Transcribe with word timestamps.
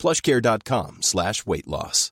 plushcare.com 0.00 0.98
slash 1.02 1.46
weight 1.46 1.66
loss. 1.66 2.10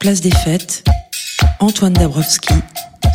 Place 0.00 0.22
des 0.22 0.30
fêtes, 0.30 0.82
Antoine 1.60 1.92
Dabrowski 1.92 2.54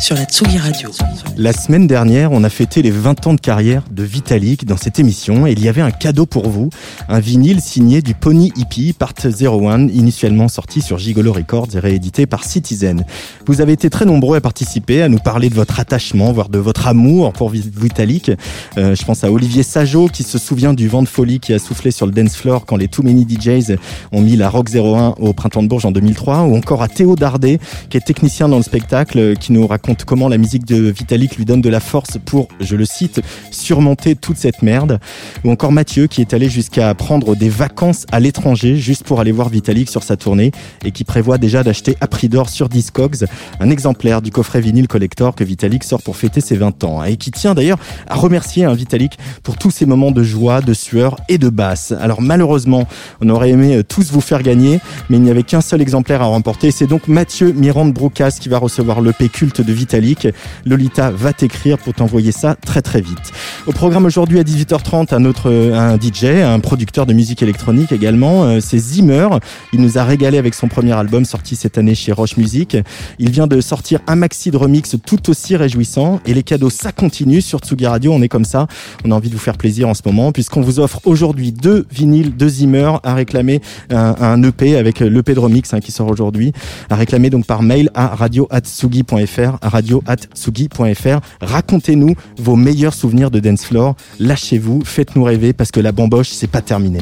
sur 0.00 0.14
la 0.14 0.24
Tsugi 0.24 0.58
Radio. 0.58 0.90
La 1.36 1.52
semaine 1.52 1.86
dernière, 1.86 2.32
on 2.32 2.44
a 2.44 2.50
fêté 2.50 2.82
les 2.82 2.90
20 2.90 3.26
ans 3.26 3.34
de 3.34 3.40
carrière 3.40 3.82
de 3.90 4.02
Vitalik 4.02 4.66
dans 4.66 4.76
cette 4.76 4.98
émission 4.98 5.46
et 5.46 5.52
il 5.52 5.64
y 5.64 5.68
avait 5.68 5.80
un 5.80 5.90
cadeau 5.90 6.26
pour 6.26 6.48
vous, 6.48 6.70
un 7.08 7.18
vinyle 7.18 7.60
signé 7.60 8.02
du 8.02 8.14
Pony 8.14 8.52
Hippie 8.56 8.92
Part 8.92 9.14
01, 9.24 9.88
initialement 9.88 10.48
sorti 10.48 10.82
sur 10.82 10.98
Gigolo 10.98 11.32
Records 11.32 11.68
et 11.74 11.78
réédité 11.78 12.26
par 12.26 12.44
Citizen. 12.44 13.04
Vous 13.46 13.60
avez 13.60 13.72
été 13.72 13.88
très 13.88 14.04
nombreux 14.04 14.36
à 14.36 14.40
participer, 14.40 15.02
à 15.02 15.08
nous 15.08 15.18
parler 15.18 15.48
de 15.48 15.54
votre 15.54 15.80
attachement, 15.80 16.32
voire 16.32 16.50
de 16.50 16.58
votre 16.58 16.86
amour 16.86 17.32
pour 17.32 17.48
Vitalik. 17.50 18.32
Euh, 18.76 18.94
je 18.94 19.04
pense 19.04 19.24
à 19.24 19.32
Olivier 19.32 19.62
Sajot 19.62 20.08
qui 20.08 20.22
se 20.24 20.38
souvient 20.38 20.74
du 20.74 20.88
vent 20.88 21.02
de 21.02 21.08
folie 21.08 21.40
qui 21.40 21.54
a 21.54 21.58
soufflé 21.58 21.90
sur 21.90 22.06
le 22.06 22.12
dance 22.12 22.36
floor 22.36 22.66
quand 22.66 22.76
les 22.76 22.88
Too 22.88 23.02
Many 23.02 23.26
DJs 23.28 23.76
ont 24.12 24.20
mis 24.20 24.36
la 24.36 24.50
Rock 24.50 24.68
01 24.74 25.14
au 25.18 25.32
Printemps 25.32 25.62
de 25.62 25.68
Bourges 25.68 25.86
en 25.86 25.92
2003, 25.92 26.42
ou 26.42 26.56
encore 26.56 26.82
à 26.82 26.88
Théo 26.88 27.16
Dardet 27.16 27.58
qui 27.88 27.96
est 27.96 28.00
technicien 28.00 28.48
dans 28.48 28.58
le 28.58 28.62
spectacle, 28.62 29.36
qui 29.36 29.52
nous 29.52 29.66
raconte 29.66 29.85
comment 29.94 30.28
la 30.28 30.38
musique 30.38 30.64
de 30.64 30.90
Vitalik 30.90 31.36
lui 31.36 31.44
donne 31.44 31.60
de 31.60 31.68
la 31.68 31.80
force 31.80 32.18
pour, 32.24 32.48
je 32.60 32.76
le 32.76 32.84
cite, 32.84 33.20
surmonter 33.50 34.16
toute 34.16 34.36
cette 34.36 34.62
merde. 34.62 34.98
Ou 35.44 35.50
encore 35.50 35.72
Mathieu 35.72 36.06
qui 36.06 36.20
est 36.20 36.34
allé 36.34 36.48
jusqu'à 36.48 36.92
prendre 36.94 37.36
des 37.36 37.48
vacances 37.48 38.06
à 38.10 38.20
l'étranger 38.20 38.76
juste 38.76 39.04
pour 39.04 39.20
aller 39.20 39.32
voir 39.32 39.48
Vitalik 39.48 39.88
sur 39.88 40.02
sa 40.02 40.16
tournée 40.16 40.50
et 40.84 40.90
qui 40.90 41.04
prévoit 41.04 41.38
déjà 41.38 41.62
d'acheter 41.62 41.96
à 42.00 42.06
prix 42.06 42.28
d'or 42.28 42.48
sur 42.48 42.68
Discogs 42.68 43.26
un 43.60 43.70
exemplaire 43.70 44.22
du 44.22 44.30
coffret 44.30 44.60
vinyle 44.60 44.88
collector 44.88 45.34
que 45.34 45.44
Vitalik 45.44 45.84
sort 45.84 46.02
pour 46.02 46.16
fêter 46.16 46.40
ses 46.40 46.56
20 46.56 46.84
ans 46.84 47.04
et 47.04 47.16
qui 47.16 47.30
tient 47.30 47.54
d'ailleurs 47.54 47.78
à 48.08 48.16
remercier 48.16 48.64
un 48.64 48.74
Vitalik 48.74 49.18
pour 49.42 49.56
tous 49.56 49.70
ces 49.70 49.86
moments 49.86 50.10
de 50.10 50.22
joie, 50.22 50.60
de 50.60 50.74
sueur 50.74 51.16
et 51.28 51.38
de 51.38 51.48
basse. 51.48 51.92
Alors 52.00 52.22
malheureusement, 52.22 52.86
on 53.20 53.28
aurait 53.28 53.50
aimé 53.50 53.82
tous 53.86 54.10
vous 54.10 54.20
faire 54.20 54.42
gagner, 54.42 54.80
mais 55.08 55.16
il 55.16 55.22
n'y 55.22 55.30
avait 55.30 55.42
qu'un 55.42 55.60
seul 55.60 55.80
exemplaire 55.80 56.22
à 56.22 56.26
remporter. 56.26 56.70
C'est 56.70 56.86
donc 56.86 57.08
Mathieu 57.08 57.52
Mirande 57.52 57.92
Broucas 57.92 58.36
qui 58.40 58.48
va 58.48 58.58
recevoir 58.58 59.00
le 59.00 59.12
P 59.12 59.28
culte 59.28 59.60
de 59.60 59.75
Vitalik. 59.76 60.28
Lolita 60.64 61.10
va 61.10 61.32
t'écrire 61.32 61.78
pour 61.78 61.94
t'envoyer 61.94 62.32
ça 62.32 62.54
très 62.54 62.82
très 62.82 63.00
vite. 63.00 63.32
Au 63.66 63.72
programme 63.72 64.06
aujourd'hui 64.06 64.38
à 64.38 64.42
18h30, 64.42 65.14
un 65.14 65.24
autre 65.24 65.50
un 65.74 65.96
DJ, 65.96 66.24
un 66.24 66.60
producteur 66.60 67.06
de 67.06 67.12
musique 67.12 67.42
électronique 67.42 67.92
également, 67.92 68.44
euh, 68.44 68.60
c'est 68.60 68.78
Zimmer. 68.78 69.28
Il 69.72 69.80
nous 69.80 69.98
a 69.98 70.04
régalé 70.04 70.38
avec 70.38 70.54
son 70.54 70.68
premier 70.68 70.92
album 70.92 71.24
sorti 71.24 71.56
cette 71.56 71.78
année 71.78 71.94
chez 71.94 72.12
Roche 72.12 72.36
Music. 72.36 72.76
Il 73.18 73.30
vient 73.30 73.46
de 73.46 73.60
sortir 73.60 74.00
un 74.06 74.16
maxi 74.16 74.50
de 74.50 74.56
remix 74.56 74.96
tout 75.04 75.30
aussi 75.30 75.56
réjouissant 75.56 76.20
et 76.26 76.34
les 76.34 76.42
cadeaux 76.42 76.70
ça 76.70 76.92
continue 76.92 77.40
sur 77.40 77.60
Tsugi 77.60 77.86
Radio. 77.86 78.12
On 78.12 78.22
est 78.22 78.28
comme 78.28 78.44
ça. 78.44 78.66
On 79.04 79.12
a 79.12 79.14
envie 79.14 79.28
de 79.28 79.34
vous 79.34 79.40
faire 79.40 79.56
plaisir 79.56 79.88
en 79.88 79.94
ce 79.94 80.02
moment 80.04 80.32
puisqu'on 80.32 80.60
vous 80.60 80.80
offre 80.80 81.00
aujourd'hui 81.04 81.52
deux 81.52 81.86
vinyles 81.90 82.36
de 82.36 82.48
Zimmer 82.48 82.92
à 83.02 83.14
réclamer 83.14 83.60
un, 83.90 84.42
EP 84.42 84.76
avec 84.76 85.00
l'EP 85.00 85.34
de 85.34 85.40
remix 85.40 85.72
hein, 85.74 85.80
qui 85.80 85.92
sort 85.92 86.08
aujourd'hui 86.08 86.52
à 86.90 86.96
réclamer 86.96 87.30
donc 87.30 87.46
par 87.46 87.62
mail 87.62 87.90
à 87.94 88.08
radio@tsugi.fr 88.08 89.58
radio@tsugi.fr. 89.68 91.20
Racontez-nous 91.40 92.14
vos 92.38 92.56
meilleurs 92.56 92.94
souvenirs 92.94 93.30
de 93.30 93.40
dance 93.40 93.64
floor. 93.64 93.96
Lâchez-vous, 94.18 94.82
faites-nous 94.84 95.24
rêver 95.24 95.52
parce 95.52 95.70
que 95.70 95.80
la 95.80 95.92
bamboche 95.92 96.28
c'est 96.30 96.50
pas 96.50 96.62
terminé. 96.62 97.00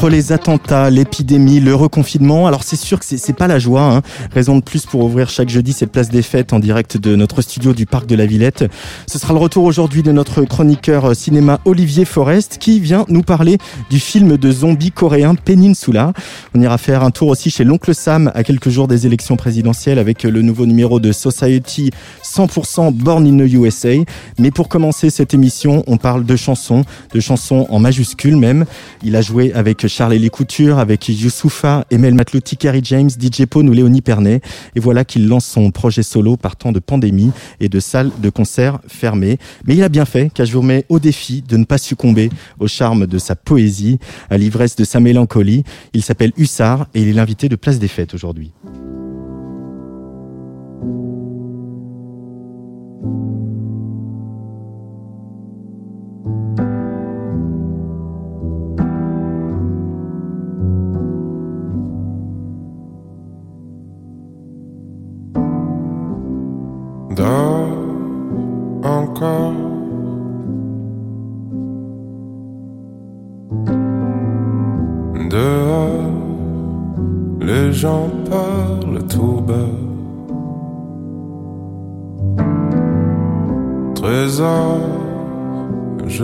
Entre 0.00 0.08
les 0.08 0.32
attentats, 0.32 0.88
l'épidémie, 0.88 1.60
le 1.60 1.74
reconfinement, 1.74 2.46
alors 2.46 2.64
c'est 2.64 2.76
sûr 2.76 2.98
que 2.98 3.04
c'est 3.04 3.32
pas 3.34 3.46
la 3.46 3.58
joie. 3.58 3.82
Hein. 3.82 4.00
Raison 4.32 4.56
de 4.56 4.62
plus 4.62 4.86
pour 4.86 5.04
ouvrir 5.04 5.28
chaque 5.28 5.50
jeudi 5.50 5.74
cette 5.74 5.92
place 5.92 6.08
des 6.08 6.22
fêtes 6.22 6.54
en 6.54 6.58
direct 6.58 6.96
de 6.96 7.16
notre 7.16 7.42
studio 7.42 7.74
du 7.74 7.84
Parc 7.84 8.06
de 8.06 8.14
la 8.14 8.24
Villette. 8.24 8.64
Ce 9.06 9.18
sera 9.18 9.34
le 9.34 9.40
retour 9.40 9.64
aujourd'hui 9.64 10.02
de 10.02 10.10
notre 10.10 10.40
chroniqueur 10.44 11.14
cinéma 11.14 11.60
Olivier 11.66 12.06
Forest 12.06 12.56
qui 12.58 12.80
vient 12.80 13.04
nous 13.08 13.20
parler 13.20 13.58
du 13.90 14.00
film 14.00 14.38
de 14.38 14.50
zombies 14.50 14.90
coréen 14.90 15.34
Peninsula. 15.34 16.14
On 16.54 16.62
ira 16.62 16.78
faire 16.78 17.04
un 17.04 17.10
tour 17.10 17.28
aussi 17.28 17.50
chez 17.50 17.64
l'oncle 17.64 17.94
Sam 17.94 18.32
à 18.34 18.42
quelques 18.42 18.70
jours 18.70 18.88
des 18.88 19.04
élections 19.04 19.36
présidentielles 19.36 19.98
avec 19.98 20.22
le 20.22 20.40
nouveau 20.40 20.64
numéro 20.64 20.98
de 20.98 21.12
Society 21.12 21.90
100% 22.24 22.94
Born 22.94 23.26
in 23.26 23.46
the 23.46 23.52
USA. 23.52 23.96
Mais 24.38 24.50
pour 24.50 24.70
commencer 24.70 25.10
cette 25.10 25.34
émission, 25.34 25.84
on 25.86 25.98
parle 25.98 26.24
de 26.24 26.36
chansons, 26.36 26.84
de 27.12 27.20
chansons 27.20 27.66
en 27.68 27.78
majuscules 27.80 28.36
même. 28.36 28.64
Il 29.02 29.14
a 29.14 29.20
joué 29.20 29.52
avec 29.52 29.89
avec 29.90 29.96
Charles 29.96 30.30
Couture, 30.30 30.78
avec 30.78 31.08
Youssoufa, 31.08 31.84
Emel 31.90 32.14
Matlouti, 32.14 32.56
Kerry 32.56 32.80
James, 32.84 33.10
DJ 33.10 33.46
Pone 33.46 33.68
ou 33.68 33.72
Léonie 33.72 34.02
Pernet. 34.02 34.40
Et 34.76 34.80
voilà 34.80 35.04
qu'il 35.04 35.26
lance 35.26 35.46
son 35.46 35.70
projet 35.72 36.04
solo 36.04 36.36
partant 36.36 36.70
de 36.70 36.78
pandémie 36.78 37.32
et 37.58 37.68
de 37.68 37.80
salles 37.80 38.10
de 38.18 38.30
concert 38.30 38.78
fermées. 38.86 39.38
Mais 39.66 39.74
il 39.74 39.82
a 39.82 39.88
bien 39.88 40.04
fait, 40.04 40.30
car 40.32 40.46
je 40.46 40.52
vous 40.52 40.60
remets 40.60 40.84
au 40.88 41.00
défi 41.00 41.42
de 41.42 41.56
ne 41.56 41.64
pas 41.64 41.78
succomber 41.78 42.30
au 42.60 42.68
charme 42.68 43.06
de 43.06 43.18
sa 43.18 43.34
poésie, 43.34 43.98
à 44.28 44.38
l'ivresse 44.38 44.76
de 44.76 44.84
sa 44.84 45.00
mélancolie. 45.00 45.64
Il 45.92 46.02
s'appelle 46.02 46.32
Hussard 46.36 46.86
et 46.94 47.02
il 47.02 47.08
est 47.08 47.12
l'invité 47.12 47.48
de 47.48 47.56
Place 47.56 47.78
des 47.78 47.88
Fêtes 47.88 48.14
aujourd'hui. 48.14 48.52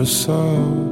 Je 0.07 0.86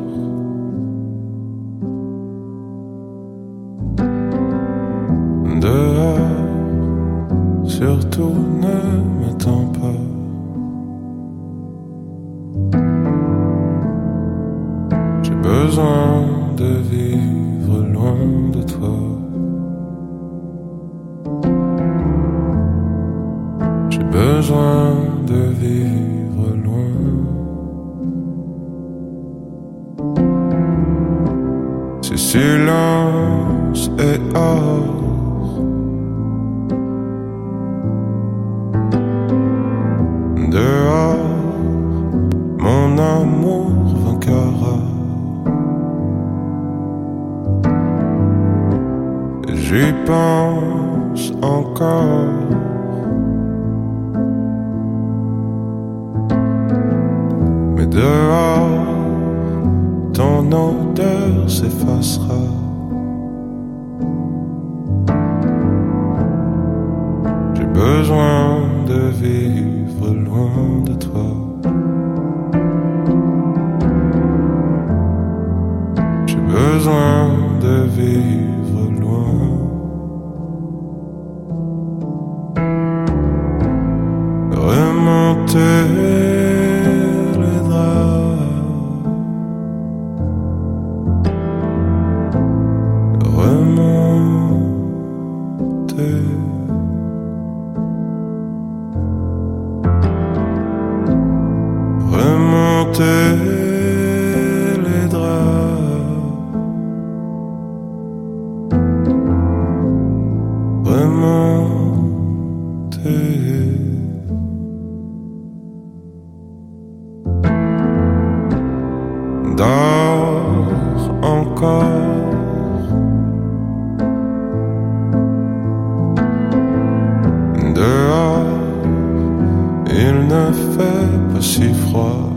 il 130.16 130.28
ne 130.28 130.52
fait 130.76 131.34
pas 131.34 131.42
si 131.42 131.74
froid. 131.74 132.30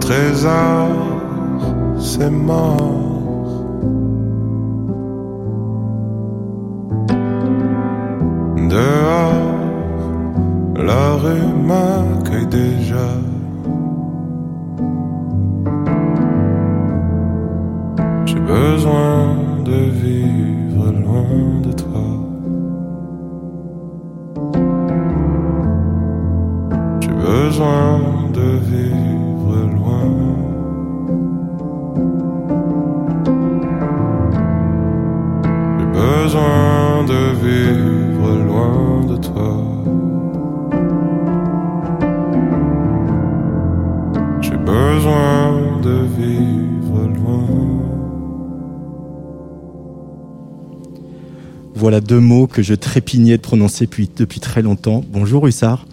Trésor, 0.00 0.88
c'est 1.98 2.30
mort. 2.30 3.00
Dehors, 8.74 9.60
la 10.88 11.04
rue 11.22 11.52
m'accueille 11.68 12.46
déjà. 12.46 13.08
J'ai 18.26 18.40
besoin 18.40 19.36
de 19.64 19.78
vivre 20.02 20.92
loin 21.04 21.60
de 21.62 21.72
toi. 21.72 21.93
Besoin 27.54 28.30
de 28.32 28.58
vivre 28.68 29.54
loin. 29.76 30.10
J'ai 35.78 35.86
besoin 35.86 37.04
de 37.04 37.20
vivre 37.44 38.28
loin 38.48 39.04
de 39.06 39.16
toi. 39.18 39.52
J'ai 44.40 44.56
besoin 44.56 45.80
de 45.80 45.96
vivre 46.18 47.06
loin. 47.06 47.46
Voilà 51.76 52.00
deux 52.00 52.18
mots 52.20 52.48
que 52.48 52.62
je 52.62 52.74
trépignais 52.74 53.36
de 53.36 53.42
prononcer 53.42 53.84
depuis, 53.84 54.10
depuis 54.16 54.40
très 54.40 54.62
longtemps. 54.62 55.04
Bonjour 55.08 55.46
Hussard. 55.46 55.86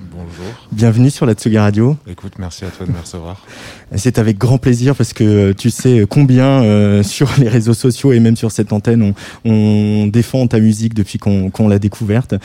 Bienvenue 0.71 1.09
sur 1.09 1.25
la 1.25 1.33
Tsuga 1.33 1.63
Radio. 1.63 1.97
Écoute, 2.07 2.33
merci 2.39 2.65
à 2.65 2.69
toi 2.69 2.85
de 2.85 2.91
me 2.91 2.99
recevoir. 2.99 3.45
C'est 3.95 4.19
avec 4.19 4.37
grand 4.37 4.57
plaisir 4.57 4.95
parce 4.95 5.11
que 5.11 5.51
tu 5.51 5.69
sais 5.69 6.05
combien 6.09 6.63
euh, 6.63 7.03
sur 7.03 7.29
les 7.37 7.49
réseaux 7.49 7.73
sociaux 7.73 8.13
et 8.13 8.19
même 8.19 8.37
sur 8.37 8.51
cette 8.51 8.71
antenne 8.71 9.01
on, 9.01 9.49
on 9.51 10.07
défend 10.07 10.47
ta 10.47 10.59
musique 10.59 10.93
depuis 10.93 11.19
qu'on 11.19 11.49
qu'on 11.49 11.67
l'a 11.67 11.77
découverte. 11.79 12.35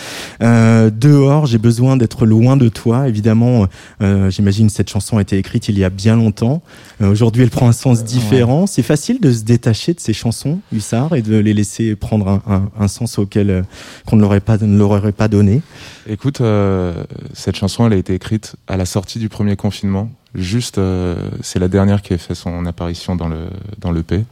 Euh, 0.42 0.90
dehors, 0.90 1.46
j'ai 1.46 1.58
besoin 1.58 1.96
d'être 1.96 2.26
loin 2.26 2.56
de 2.56 2.68
toi. 2.68 3.08
Évidemment, 3.08 3.66
euh, 4.02 4.28
j'imagine 4.30 4.70
cette 4.70 4.90
chanson 4.90 5.18
a 5.18 5.22
été 5.22 5.38
écrite 5.38 5.68
il 5.68 5.78
y 5.78 5.84
a 5.84 5.90
bien 5.90 6.16
longtemps. 6.16 6.62
Euh, 7.00 7.10
Aujourd'hui, 7.10 7.42
elle 7.42 7.50
prend 7.50 7.68
un 7.68 7.72
sens 7.72 8.02
différent. 8.04 8.66
C'est 8.66 8.82
facile 8.82 9.20
de 9.20 9.32
se 9.32 9.44
détacher 9.44 9.94
de 9.94 10.00
ces 10.00 10.12
chansons, 10.12 10.58
Hussard, 10.72 11.14
et 11.14 11.22
de 11.22 11.36
les 11.36 11.54
laisser 11.54 11.94
prendre 11.94 12.28
un, 12.28 12.42
un, 12.48 12.70
un 12.78 12.88
sens 12.88 13.18
auquel 13.18 13.50
euh, 13.50 13.62
qu'on 14.06 14.16
ne 14.16 14.22
l'aurait 14.22 14.40
pas 14.40 14.58
ne 14.58 14.76
leur 14.76 14.90
aurait 14.90 15.12
pas 15.12 15.28
donné. 15.28 15.62
Écoute, 16.08 16.40
euh, 16.40 16.92
cette 17.34 17.56
chanson, 17.56 17.86
elle 17.86 17.92
a 17.92 17.96
été 17.96 18.15
écrite 18.16 18.56
à 18.66 18.76
la 18.76 18.84
sortie 18.84 19.18
du 19.20 19.28
premier 19.28 19.54
confinement. 19.54 20.10
Juste, 20.34 20.78
euh, 20.78 21.16
c'est 21.42 21.58
la 21.58 21.68
dernière 21.68 22.02
qui 22.02 22.12
a 22.12 22.18
fait 22.18 22.34
son 22.34 22.66
apparition 22.66 23.14
dans 23.14 23.28
le 23.28 23.46
dans 23.78 23.92
l'EP. 23.92 24.24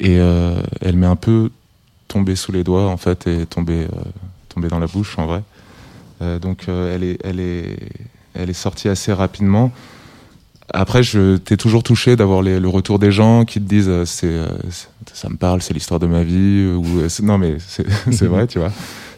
Et 0.00 0.18
euh, 0.18 0.60
elle 0.80 0.96
m'est 0.96 1.06
un 1.06 1.16
peu 1.16 1.50
tombée 2.08 2.36
sous 2.36 2.52
les 2.52 2.64
doigts, 2.64 2.88
en 2.88 2.96
fait, 2.96 3.26
et 3.26 3.46
tombée, 3.46 3.84
euh, 3.84 4.00
tombée 4.48 4.68
dans 4.68 4.78
la 4.78 4.86
bouche, 4.86 5.18
en 5.18 5.26
vrai. 5.26 5.42
Donc, 6.42 6.66
elle, 6.68 7.02
est, 7.02 7.18
elle, 7.24 7.40
est, 7.40 7.78
elle 8.34 8.50
est 8.50 8.60
sortie 8.66 8.90
assez 8.90 9.10
rapidement. 9.10 9.72
Après, 10.70 11.02
je 11.02 11.38
t'ai 11.38 11.56
toujours 11.56 11.82
touché 11.82 12.14
d'avoir 12.14 12.42
le 12.42 12.68
retour 12.68 12.98
des 12.98 13.10
gens 13.10 13.46
qui 13.46 13.58
te 13.58 13.66
disent 13.66 14.04
c'est, 14.04 14.38
ça 15.14 15.30
me 15.30 15.36
parle, 15.36 15.62
c'est 15.62 15.72
l'histoire 15.72 15.98
de 15.98 16.06
ma 16.06 16.22
vie 16.22 16.66
ou 16.66 16.84
non 17.22 17.38
mais 17.38 17.56
c'est 18.10 18.26
vrai, 18.26 18.46
tu 18.46 18.58
vois. 18.58 18.70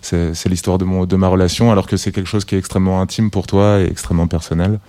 C'est, 0.02 0.48
l'histoire 0.48 0.78
de 0.78 0.84
mon 0.84 1.06
de 1.06 1.16
ma 1.16 1.28
relation 1.28 1.70
alors 1.72 1.86
que 1.86 1.96
c'est 1.96 2.12
quelque 2.12 2.26
chose 2.28 2.44
qui 2.44 2.54
est 2.54 2.58
extrêmement 2.58 3.00
intime 3.00 3.30
pour 3.30 3.46
toi 3.46 3.80
et 3.80 3.84
extrêmement 3.86 4.26
personnel. 4.26 4.80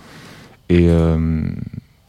Et 0.69 0.87
euh, 0.89 1.41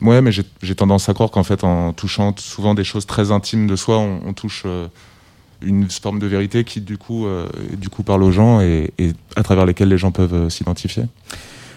ouais, 0.00 0.22
mais 0.22 0.32
j'ai, 0.32 0.74
tendance 0.74 1.08
à 1.08 1.14
croire 1.14 1.30
qu'en 1.30 1.44
fait 1.44 1.64
en 1.64 1.92
touchant 1.92 2.34
souvent 2.38 2.74
des 2.74 2.84
choses 2.84 3.04
très 3.06 3.30
intimes 3.30 3.66
de 3.66 3.76
soi, 3.76 3.98
on, 3.98 4.20
on 4.26 4.32
touche 4.32 4.62
euh, 4.64 4.86
une 5.62 5.88
forme 5.90 6.18
de 6.18 6.26
vérité 6.26 6.64
qui 6.64 6.80
du 6.80 6.96
coup 6.98 7.26
euh, 7.26 7.46
du 7.76 7.88
coup 7.90 8.02
parle 8.02 8.22
aux 8.22 8.32
gens 8.32 8.60
et, 8.60 8.90
et 8.98 9.12
à 9.36 9.42
travers 9.42 9.66
lesquelles 9.66 9.88
les 9.88 9.98
gens 9.98 10.10
peuvent 10.10 10.34
euh, 10.34 10.48
s'identifier. 10.50 11.04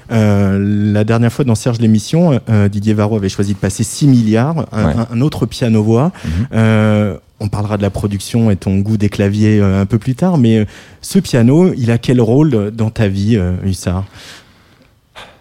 Euh, 0.09 0.57
la 0.93 1.03
dernière 1.03 1.33
fois 1.33 1.43
dans 1.43 1.55
Serge 1.55 1.79
l'émission, 1.79 2.39
euh, 2.49 2.69
Didier 2.69 2.93
Varro 2.93 3.17
avait 3.17 3.27
choisi 3.27 3.53
de 3.53 3.59
passer 3.59 3.83
6 3.83 4.07
milliards, 4.07 4.65
un, 4.71 4.85
Ouais. 4.87 4.93
un- 5.11 5.19
autre 5.21 5.45
piano-voix. 5.45 6.13
Mhm. 6.23 6.31
Euh, 6.53 7.17
on 7.39 7.47
parlera 7.49 7.77
de 7.77 7.81
la 7.83 7.89
production 7.89 8.49
et 8.51 8.55
ton 8.55 8.77
goût 8.79 8.97
des 8.97 9.09
claviers 9.09 9.59
euh, 9.59 9.81
un 9.81 9.85
peu 9.85 9.99
plus 9.99 10.15
tard, 10.15 10.37
mais 10.37 10.59
euh, 10.59 10.65
ce 11.01 11.19
piano, 11.19 11.71
il 11.77 11.91
a 11.91 11.97
quel 11.97 12.19
rôle 12.21 12.71
dans 12.71 12.89
ta 12.89 13.07
vie, 13.07 13.37
euh, 13.37 13.53
Hussard? 13.63 14.05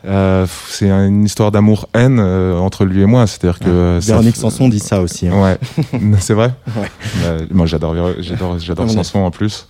Euh, 0.05 0.47
c'est 0.69 0.89
une 0.89 1.25
histoire 1.25 1.51
d'amour-haine 1.51 2.21
euh, 2.21 2.57
entre 2.59 2.85
lui 2.85 3.03
et 3.03 3.07
moi. 3.07 3.27
C'est-à-dire 3.27 3.59
que 3.59 3.69
euh, 3.69 4.01
ça 4.01 4.13
Véronique 4.13 4.37
f- 4.37 4.41
Sanson 4.41 4.69
dit 4.69 4.79
ça 4.79 5.01
aussi. 5.01 5.27
hein. 5.27 5.43
Ouais, 5.43 5.59
c'est 6.21 6.35
vrai? 6.35 6.53
Ouais. 6.77 7.47
Moi, 7.51 7.67
j'adore, 7.67 7.95
j'adore, 8.21 8.59
j'adore 8.61 8.89
Sanson 8.91 9.19
en 9.21 9.31
plus. 9.33 9.67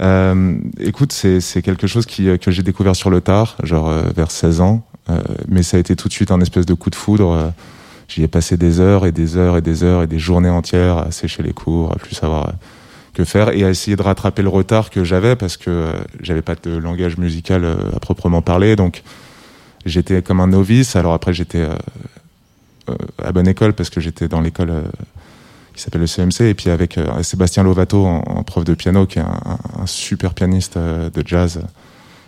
Euh, 0.00 0.54
écoute, 0.78 1.12
c'est 1.12 1.62
quelque 1.62 1.86
chose 1.88 2.06
qui, 2.06 2.28
euh, 2.28 2.36
que 2.36 2.50
j'ai 2.52 2.62
découvert 2.62 2.94
sur 2.94 3.10
le 3.10 3.20
tard, 3.20 3.56
genre 3.64 3.88
euh, 3.88 4.02
vers 4.14 4.30
16 4.30 4.60
ans. 4.60 4.82
Euh, 5.10 5.20
mais 5.48 5.62
ça 5.64 5.76
a 5.76 5.80
été 5.80 5.96
tout 5.96 6.06
de 6.08 6.12
suite 6.12 6.30
un 6.30 6.40
espèce 6.40 6.66
de 6.66 6.74
coup 6.74 6.90
de 6.90 6.94
foudre. 6.94 7.52
J'y 8.08 8.22
ai 8.22 8.28
passé 8.28 8.56
des 8.56 8.80
heures 8.80 9.06
et 9.06 9.12
des 9.12 9.36
heures 9.36 9.56
et 9.56 9.62
des 9.62 9.82
heures 9.82 10.02
et 10.02 10.06
des 10.06 10.18
journées 10.18 10.48
entières 10.50 10.98
à 10.98 11.10
sécher 11.10 11.42
les 11.42 11.52
cours, 11.52 11.92
à 11.92 11.96
plus 11.96 12.14
savoir 12.14 12.48
euh, 12.48 12.52
que 13.14 13.24
faire 13.24 13.48
et 13.50 13.64
à 13.64 13.70
essayer 13.70 13.96
de 13.96 14.02
rattraper 14.02 14.42
le 14.42 14.48
retard 14.50 14.90
que 14.90 15.04
j'avais 15.04 15.36
parce 15.36 15.56
que 15.56 15.70
euh, 15.70 15.92
j'avais 16.20 16.42
pas 16.42 16.54
de 16.62 16.76
langage 16.76 17.16
musical 17.16 17.64
euh, 17.64 17.76
à 17.96 18.00
proprement 18.00 18.42
parler. 18.42 18.76
Donc 18.76 19.02
j'étais 19.86 20.20
comme 20.22 20.40
un 20.40 20.48
novice. 20.48 20.96
Alors 20.96 21.14
après 21.14 21.32
j'étais 21.32 21.66
à 23.22 23.32
bonne 23.32 23.48
école 23.48 23.72
parce 23.72 23.88
que 23.90 24.00
j'étais 24.00 24.28
dans 24.28 24.40
l'école 24.42 24.72
qui 25.74 25.82
s'appelle 25.82 26.02
le 26.02 26.06
CMC 26.06 26.42
et 26.42 26.54
puis 26.54 26.70
avec 26.70 26.98
Sébastien 27.22 27.62
Lovato 27.62 28.04
en, 28.06 28.42
prof 28.44 28.64
de 28.64 28.74
piano 28.74 29.06
qui 29.06 29.18
est 29.18 29.22
un, 29.22 29.40
un- 29.80 29.86
super 29.86 30.34
pianiste 30.34 30.76
de 30.78 31.22
jazz 31.26 31.62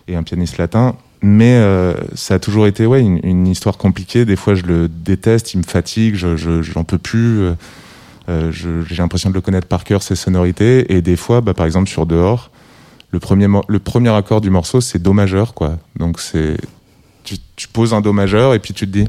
et 0.08 0.16
un 0.16 0.22
pianiste 0.22 0.56
latin. 0.58 0.96
Mais 1.22 1.54
euh, 1.54 1.94
ça 2.14 2.34
a 2.34 2.38
toujours 2.38 2.66
été 2.66 2.86
ouais 2.86 3.00
une, 3.00 3.20
une 3.22 3.46
histoire 3.46 3.78
compliquée. 3.78 4.24
Des 4.24 4.36
fois 4.36 4.54
je 4.54 4.62
le 4.62 4.88
déteste, 4.88 5.54
il 5.54 5.58
me 5.58 5.62
fatigue, 5.62 6.14
je 6.14 6.36
je- 6.36 6.62
j'en 6.62 6.84
peux 6.84 6.98
plus. 6.98 7.40
euh, 7.40 7.54
euh, 8.28 8.50
je- 8.52 8.82
j'ai 8.82 8.96
l'impression 8.96 9.30
de 9.30 9.34
le 9.34 9.40
connaître 9.40 9.68
par 9.68 9.84
cœur 9.84 10.02
ses 10.02 10.16
sonorités 10.16 10.92
et 10.94 11.00
des 11.00 11.14
fois 11.16 11.40
bah, 11.40 11.54
par 11.54 11.64
exemple 11.64 11.88
sur 11.88 12.06
dehors 12.06 12.50
le 13.12 13.20
premier 13.20 13.46
le 13.68 13.78
premier 13.78 14.10
accord 14.10 14.40
du 14.40 14.50
morceau 14.50 14.80
c'est 14.80 14.98
do 15.00 15.12
majeur 15.12 15.54
quoi 15.54 15.78
donc 15.96 16.18
c'est 16.20 16.56
tu, 17.22 17.36
tu 17.54 17.68
poses 17.68 17.94
un 17.94 18.00
do 18.00 18.12
majeur 18.12 18.52
et 18.54 18.58
puis 18.58 18.74
tu 18.74 18.84
te 18.84 18.90
dis 18.92 19.06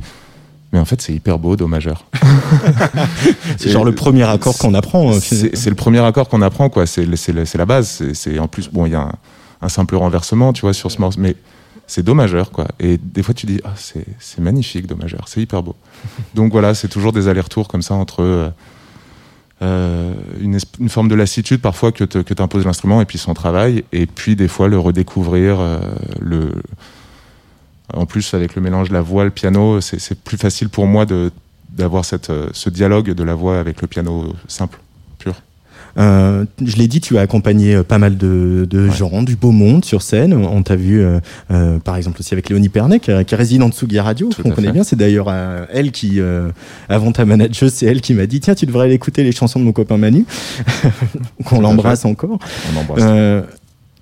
mais 0.71 0.77
en 0.77 0.85
fait 0.85 1.01
c'est 1.01 1.13
hyper 1.13 1.39
beau 1.39 1.55
do 1.55 1.65
majeur 1.67 2.05
C'est 3.57 3.69
genre 3.69 3.83
le 3.85 3.93
premier 3.95 4.23
accord 4.23 4.57
qu'on 4.57 4.73
apprend. 4.75 5.11
euh, 5.13 5.19
c'est 5.19 5.55
c'est 5.55 5.69
le 5.69 5.75
premier 5.75 5.99
accord 5.99 6.29
qu'on 6.29 6.41
apprend 6.43 6.69
quoi 6.69 6.85
c'est 6.85 7.07
c'est 7.15 7.55
la 7.57 7.65
base 7.65 7.87
c'est- 7.89 8.13
c'est 8.13 8.37
en 8.39 8.47
plus 8.47 8.69
bon 8.71 8.85
il 8.85 8.91
y 8.91 8.95
a 8.95 9.01
un, 9.01 9.11
un 9.63 9.69
simple 9.69 9.95
renversement 9.95 10.53
tu 10.53 10.61
vois 10.61 10.73
sur 10.73 10.91
ce 10.91 10.99
morceau 11.01 11.19
mais 11.19 11.35
c'est 11.87 12.03
do 12.03 12.13
majeur 12.13 12.51
quoi 12.51 12.67
et 12.79 12.97
des 12.97 13.23
fois 13.23 13.33
tu 13.33 13.45
dis 13.45 13.59
ah 13.63 13.73
c'est 13.75 14.39
magnifique 14.39 14.87
do 14.87 14.95
majeur 14.95 15.27
c'est 15.27 15.41
hyper 15.41 15.63
beau 15.63 15.75
donc 16.35 16.51
voilà 16.51 16.73
c'est 16.75 16.89
toujours 16.89 17.13
des 17.13 17.27
allers-retours 17.27 17.67
comme 17.67 17.81
ça 17.81 17.95
entre 17.95 18.21
euh, 18.21 18.49
euh, 19.63 20.13
une, 20.39 20.59
forme 20.89 21.07
de 21.07 21.15
lassitude 21.15 21.61
parfois 21.61 21.91
que 21.91 22.03
te- 22.03 22.19
que 22.19 22.33
t'impose 22.35 22.63
l'instrument 22.65 23.01
et 23.01 23.05
puis 23.05 23.17
son 23.17 23.33
travail, 23.33 23.83
et 23.91 24.05
puis 24.05 24.35
des 24.35 24.47
fois 24.47 24.67
le 24.67 24.77
redécouvrir, 24.77 25.59
euh, 25.59 25.79
le 26.19 26.53
en 27.91 28.05
plus 28.05 28.33
avec 28.35 28.55
le 28.55 28.61
mélange 28.61 28.89
de 28.89 28.93
la 28.93 29.01
voix, 29.01 29.23
le 29.23 29.31
piano, 29.31 29.81
c'est 29.81 30.19
plus 30.21 30.37
facile 30.37 30.69
pour 30.69 30.85
moi 30.87 31.05
d'avoir 31.71 32.03
ce 32.05 32.69
dialogue 32.69 33.11
de 33.13 33.23
la 33.23 33.33
voix 33.33 33.59
avec 33.59 33.81
le 33.81 33.87
piano 33.87 34.35
simple. 34.47 34.77
Euh, 35.97 36.45
je 36.63 36.75
l'ai 36.75 36.87
dit, 36.87 37.01
tu 37.01 37.17
as 37.17 37.21
accompagné 37.21 37.73
euh, 37.75 37.83
pas 37.83 37.97
mal 37.97 38.17
de, 38.17 38.67
de 38.69 38.87
Ouais. 38.87 38.95
gens, 38.95 39.23
du 39.23 39.35
beau 39.35 39.51
monde 39.51 39.83
sur 39.83 40.01
scène. 40.03 40.33
On 40.33 40.61
t'a 40.61 40.75
vu, 40.75 41.01
euh, 41.01 41.79
par 41.79 41.95
exemple, 41.95 42.19
aussi 42.19 42.33
avec 42.33 42.49
Léonie 42.49 42.69
Pernet, 42.69 42.99
qui, 42.99 43.11
qui 43.25 43.35
réside 43.35 43.63
en 43.63 43.69
Tsugi 43.71 43.99
Radio, 43.99 44.29
Tout 44.29 44.43
qu'on 44.43 44.51
connaît 44.51 44.67
fait. 44.67 44.73
bien. 44.73 44.83
C'est 44.83 44.95
d'ailleurs 44.95 45.33
elle 45.73 45.91
qui, 45.91 46.19
avant 46.89 47.11
ta 47.11 47.25
manageuse, 47.25 47.73
c'est 47.73 47.85
elle 47.87 48.01
qui 48.01 48.13
m'a 48.13 48.25
dit 48.27 48.39
tiens, 48.39 48.53
tu 48.55 48.65
devrais 48.65 48.85
aller 48.85 48.93
écouter 48.93 49.23
les 49.23 49.31
chansons 49.31 49.59
de 49.59 49.65
mon 49.65 49.71
copain 49.71 49.97
Manu, 49.97 50.25
qu'on 51.45 51.61
l'embrasse 51.61 52.05
encore. 52.05 52.39
On 52.75 52.79
embrasse. 52.79 53.43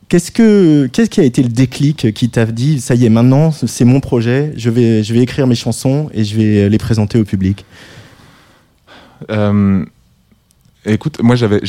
Qu'est-ce 0.07 0.31
que 0.31 0.85
qu'est-ce 0.85 1.09
qui 1.09 1.19
a 1.19 1.23
été 1.23 1.41
le 1.41 1.49
déclic 1.49 2.13
qui 2.13 2.29
t'a 2.29 2.45
dit 2.45 2.79
ça 2.79 2.93
y 2.93 3.05
est 3.07 3.09
maintenant 3.09 3.51
c'est 3.51 3.85
mon 3.85 3.99
projet 3.99 4.53
je 4.55 4.69
vais 4.69 5.01
je 5.03 5.11
vais 5.15 5.21
écrire 5.21 5.47
mes 5.47 5.55
chansons 5.55 6.09
et 6.13 6.23
je 6.23 6.35
vais 6.37 6.69
les 6.69 6.77
présenter 6.77 7.17
au 7.17 7.23
public? 7.23 7.65
Euh, 9.31 9.83
écoute, 10.85 11.19
moi 11.21 11.35
j'avais 11.35 11.59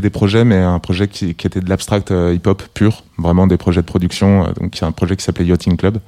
des- 0.00 0.10
projets, 0.10 0.44
mais 0.44 0.56
un 0.56 0.78
projet 0.78 1.08
qui, 1.08 1.30
était 1.30 1.60
de 1.60 1.68
l'abstract 1.68 2.10
euh, 2.10 2.34
hip-hop 2.34 2.62
pur, 2.74 3.04
vraiment 3.18 3.46
des 3.46 3.56
projets 3.56 3.80
de 3.80 3.86
production. 3.86 4.44
euh, 4.46 4.52
donc 4.60 4.76
il 4.78 4.82
y 4.82 4.84
a 4.84 4.86
un 4.88 4.92
projet 4.92 5.16
qui 5.16 5.24
s'appelait 5.24 5.46
Yachting 5.46 5.76
Club, 5.76 5.98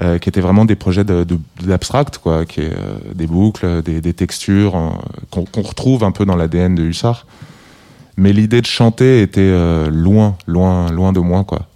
euh, 0.00 0.18
qui 0.18 0.28
était 0.28 0.40
vraiment 0.40 0.64
des 0.64 0.76
projets 0.76 1.04
de 1.04 1.24
de- 1.24 1.38
quoi, 2.18 2.44
qui 2.44 2.60
est 2.60 2.72
des 3.14 3.26
boucles, 3.26 3.82
des, 3.82 4.00
textures 4.12 4.74
qu'on 5.30 5.62
retrouve 5.62 6.04
un 6.04 6.12
peu 6.12 6.24
dans 6.24 6.36
l'ADN 6.36 6.74
de 6.74 6.82
Hussard. 6.84 7.26
Mais 8.16 8.32
l'idée 8.32 8.60
de 8.60 8.66
chanter 8.66 9.22
était 9.22 9.52
loin, 9.90 10.36
loin, 10.46 10.90
loin 10.92 11.12
de 11.12 11.20
moi, 11.20 11.44
quoi. 11.44 11.66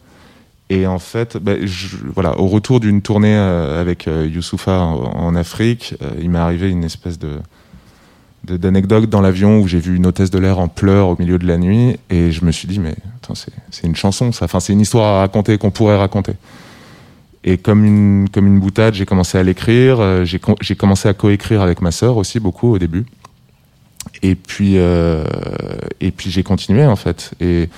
Et 0.69 0.87
en 0.87 0.99
fait, 0.99 1.39
je- 1.65 1.97
voilà, 2.15 2.39
au 2.39 2.47
retour 2.47 2.81
d'une 2.81 3.01
tournée 3.01 3.35
avec 3.35 4.07
Youssoufa 4.07 4.81
en, 4.81 5.35
Afrique, 5.35 5.95
il 6.21 6.29
m'est 6.31 6.39
arrivé 6.39 6.69
une 6.69 6.85
espèce 6.85 7.19
de 7.19 7.39
de- 8.47 8.57
d'anecdote 8.57 9.09
dans 9.11 9.21
l'avion 9.21 9.61
où 9.61 9.69
j'ai 9.69 9.79
vu 9.79 9.97
une 9.97 10.07
hôtesse 10.07 10.31
de 10.31 10.39
l'air 10.39 10.59
en 10.59 10.69
pleurs 10.69 11.09
au 11.09 11.17
milieu 11.19 11.39
de 11.39 11.47
la 11.47 11.59
nuit 11.59 11.99
et 12.11 12.31
je 12.33 12.45
me 12.45 12.53
suis 12.53 12.69
dit 12.69 12.79
mais 12.79 12.95
attends 13.23 13.35
c'est 13.35 13.87
une 13.87 13.97
chanson 13.97 14.33
ça. 14.33 14.45
Enfin 14.45 14.61
c'est 14.61 14.73
une 14.73 14.81
histoire 14.81 15.17
à 15.17 15.19
raconter 15.21 15.59
qu'on 15.59 15.71
pourrait 15.71 15.97
raconter. 15.97 16.33
Et 17.45 17.59
comme 17.59 17.85
une 17.85 18.29
comme 18.31 18.47
une 18.47 18.59
boutade 18.61 18.95
j'ai 18.95 19.07
commencé 19.07 19.39
à 19.39 19.43
l'écrire 19.43 20.01
euh, 20.01 20.25
j'ai 20.25 20.39
com- 20.39 20.57
j'ai 20.61 20.77
commencé 20.77 21.09
à 21.09 21.15
coécrire 21.15 21.63
avec 21.63 21.81
ma 21.81 21.91
sœur 21.91 22.17
aussi 22.17 22.41
beaucoup 22.41 22.73
au 22.73 22.79
début. 22.79 23.05
Et 24.23 24.35
puis 24.35 24.75
euh, 24.77 25.25
et 26.01 26.11
puis 26.11 26.31
j'ai 26.31 26.43
continué 26.43 26.87
en 26.87 26.97
fait. 26.97 27.33
Et 27.41 27.69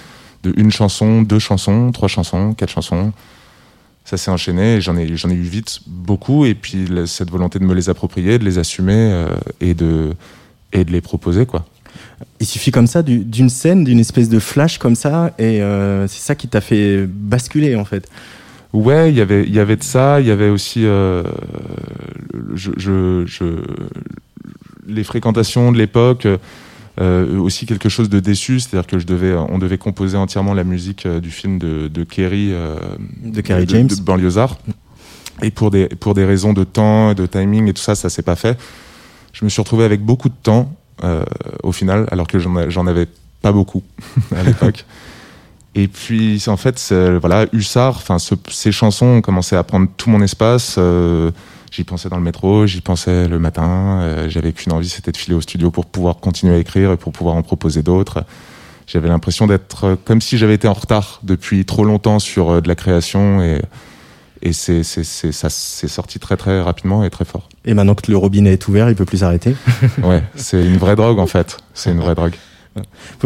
de 0.44 0.52
une 0.56 0.70
chanson 0.70 1.22
deux 1.22 1.38
chansons 1.40 1.90
trois 1.92 2.08
chansons 2.08 2.54
quatre 2.54 2.70
chansons 2.70 3.12
ça 4.04 4.16
s'est 4.16 4.30
enchaîné 4.30 4.80
j'en 4.80 4.96
ai 4.96 5.16
j'en 5.16 5.28
ai 5.30 5.34
eu 5.34 5.42
vite 5.42 5.80
beaucoup. 5.86 6.44
Et 6.46 6.54
puis 6.54 6.86
cette 7.06 7.30
volonté 7.30 7.58
de 7.58 7.64
me 7.64 7.74
les 7.74 7.88
approprier 7.88 8.38
de 8.38 8.44
les 8.44 8.58
assumer 8.58 8.94
euh, 8.94 9.28
et 9.60 9.74
de 9.74 10.14
et 10.72 10.84
de 10.84 10.92
les 10.92 11.00
proposer 11.00 11.46
quoi 11.46 11.66
il 12.40 12.46
suffit 12.46 12.70
comme 12.70 12.86
ça 12.86 13.02
du- 13.02 13.24
d'une 13.24 13.48
scène 13.48 13.84
d'une 13.84 14.00
espèce 14.00 14.28
de 14.28 14.38
flash 14.38 14.78
comme 14.78 14.94
ça 14.94 15.32
et 15.38 15.62
euh, 15.62 16.06
c'est 16.08 16.20
ça 16.20 16.34
qui 16.34 16.48
t'a 16.48 16.60
fait 16.60 17.06
basculer 17.06 17.74
en 17.76 17.84
fait 17.84 18.08
ouais 18.72 19.10
il 19.10 19.16
y 19.16 19.20
avait 19.20 19.44
il 19.44 19.54
y 19.54 19.60
avait 19.60 19.76
de 19.76 19.82
ça 19.84 20.20
il 20.20 20.26
y 20.26 20.30
avait 20.30 20.48
aussi 20.50 20.84
euh, 20.84 21.22
je, 22.54 22.70
je, 22.76 23.24
je- 23.26 23.62
les 24.86 25.04
fréquentations 25.04 25.70
de 25.72 25.78
l'époque 25.78 26.26
euh, 27.00 27.38
aussi 27.38 27.66
quelque 27.66 27.88
chose 27.88 28.08
de 28.08 28.20
déçu 28.20 28.58
c'est-à-dire 28.60 28.86
que 28.86 28.98
je 28.98 29.06
devais 29.06 29.32
on 29.34 29.58
devait 29.58 29.78
composer 29.78 30.16
entièrement 30.16 30.54
la 30.54 30.64
musique 30.64 31.06
du 31.06 31.30
film 31.30 31.58
de, 31.58 31.88
de 31.88 32.04
Kerry 32.04 32.52
de 33.24 33.40
Kerry 33.40 33.66
James 33.68 33.86
de 33.86 34.00
Banlieusard. 34.02 34.58
Et 35.40 35.52
pour 35.52 35.70
des, 35.70 35.86
pour 35.86 36.14
des 36.14 36.24
raisons 36.24 36.52
de 36.52 36.64
temps, 36.64 37.14
de 37.14 37.24
timing 37.24 37.68
et 37.68 37.72
tout 37.72 37.80
ça, 37.82 37.94
ça 37.94 38.08
s'est 38.10 38.22
pas 38.24 38.34
fait. 38.34 38.58
Je 39.32 39.44
me 39.44 39.50
suis 39.50 39.60
retrouvé 39.60 39.84
avec 39.84 40.02
beaucoup 40.02 40.28
de 40.28 40.34
temps 40.42 40.72
euh, 41.04 41.24
au 41.62 41.72
final, 41.72 42.06
alors 42.10 42.26
que 42.26 42.38
j'en 42.38 42.86
avais 42.86 43.06
pas 43.42 43.52
beaucoup 43.52 43.82
à 44.36 44.42
l'époque. 44.42 44.84
Et 45.74 45.86
puis 45.86 46.42
en 46.48 46.56
fait, 46.56 46.92
voilà, 47.20 47.46
Hussard, 47.52 48.02
ce- 48.18 48.34
ces 48.50 48.72
chansons 48.72 49.06
ont 49.06 49.20
commencé 49.20 49.54
à 49.54 49.62
prendre 49.62 49.86
tout 49.96 50.10
mon 50.10 50.20
espace. 50.22 50.74
euh, 50.78 51.30
j'y 51.70 51.84
pensais 51.84 52.08
dans 52.08 52.16
le 52.16 52.22
métro, 52.24 52.66
j'y 52.66 52.80
pensais 52.80 53.28
le 53.28 53.38
matin. 53.38 54.00
euh, 54.02 54.28
J'avais 54.28 54.52
qu'une 54.52 54.72
envie, 54.72 54.88
c'était 54.88 55.12
de 55.12 55.16
filer 55.16 55.36
au 55.36 55.40
studio 55.40 55.70
pour 55.70 55.86
pouvoir 55.86 56.16
continuer 56.16 56.54
à 56.54 56.58
écrire 56.58 56.90
et 56.92 56.96
pour 56.96 57.12
pouvoir 57.12 57.36
en 57.36 57.42
proposer 57.42 57.82
d'autres. 57.82 58.24
J'avais 58.88 59.08
l'impression 59.08 59.46
d'être 59.46 59.84
euh, 59.84 59.96
comme 60.04 60.20
si 60.22 60.38
j'avais 60.38 60.54
été 60.54 60.66
en 60.66 60.72
retard 60.72 61.20
depuis 61.22 61.64
trop 61.66 61.84
longtemps 61.84 62.18
sur 62.18 62.50
euh, 62.50 62.60
de 62.60 62.66
la 62.68 62.74
création 62.74 63.42
et 63.42 63.62
et 64.40 64.52
c'est, 64.52 64.84
sorti 64.84 66.20
très 66.20 66.36
très 66.36 66.60
rapidement 66.60 67.02
et 67.04 67.10
très 67.10 67.24
fort. 67.24 67.48
Et 67.68 67.74
maintenant 67.74 67.94
que 67.94 68.10
le 68.10 68.16
robinet 68.16 68.54
est 68.54 68.68
ouvert 68.68 68.88
il 68.88 68.96
peut 68.96 69.04
plus 69.04 69.18
s'arrêter 69.18 69.54
Ouais, 70.02 70.22
c'est 70.34 70.64
une 70.64 70.78
vraie 70.78 70.96
drogue 70.96 71.18
en 71.18 71.26
fait. 71.26 71.58
C'est 71.74 71.92
une 71.92 72.00
vraie 72.00 72.14
drogue. 72.14 72.34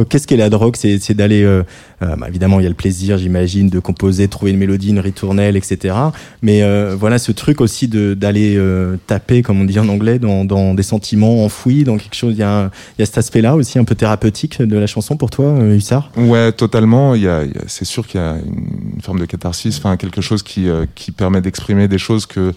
Qu'est-ce 0.09 0.27
qu'est 0.27 0.37
la 0.37 0.49
drogue? 0.49 0.77
C'est 0.77 1.15
d'aller, 1.15 1.43
euh, 1.43 1.63
euh, 2.03 2.17
bah, 2.17 2.27
évidemment, 2.29 2.61
il 2.61 2.63
y 2.63 2.67
a 2.67 2.71
le 2.71 2.75
plaisir, 2.75 3.19
j'imagine, 3.19 3.69
de 3.69 3.79
composer, 3.79 4.27
de 4.27 4.31
trouver 4.31 4.53
une 4.53 4.57
mélodie, 4.57 4.91
une 4.91 5.01
ritournelle, 5.01 5.57
etc. 5.57 5.95
Mais 6.41 6.63
euh, 6.63 6.97
voilà, 6.99 7.19
ce 7.19 7.33
truc 7.33 7.61
aussi 7.61 7.89
d'aller 7.89 8.57
euh, 8.57 8.97
taper, 9.07 9.43
comme 9.43 9.61
on 9.61 9.65
dit 9.65 9.79
en 9.79 9.89
anglais, 9.89 10.19
dans, 10.19 10.45
dans 10.45 10.75
des 10.75 10.83
sentiments 10.83 11.45
enfouis, 11.45 11.85
dans 11.85 11.99
quelque 11.99 12.15
chose. 12.15 12.35
Il 12.35 12.41
y 12.41 12.45
a, 12.45 12.71
il 12.97 13.01
y 13.01 13.03
a 13.03 13.07
cet 13.07 13.19
aspect-là 13.19 13.55
aussi 13.55 13.79
un 13.79 13.85
peu 13.85 13.95
thérapeutique 13.95 14.63
de 14.63 14.79
la 14.79 14.87
chanson 14.87 15.17
pour 15.17 15.31
toi, 15.31 15.59
Hussard? 15.61 16.11
Ouais, 16.17 16.53
totalement. 16.53 17.15
Il 17.15 17.23
y 17.23 17.29
a, 17.29 17.43
c'est 17.67 17.85
sûr 17.85 18.07
qu'il 18.07 18.21
y 18.21 18.25
a 18.25 18.37
une, 18.37 19.03
forme 19.03 19.19
de 19.19 19.27
catharsis, 19.27 19.79
enfin 19.79 19.97
quelque 19.97 20.21
chose 20.21 20.43
qui, 20.43 20.69
qui 20.95 21.11
permet 21.11 21.41
d'exprimer 21.41 21.89
des 21.89 21.99
choses 21.99 22.25
que 22.25 22.55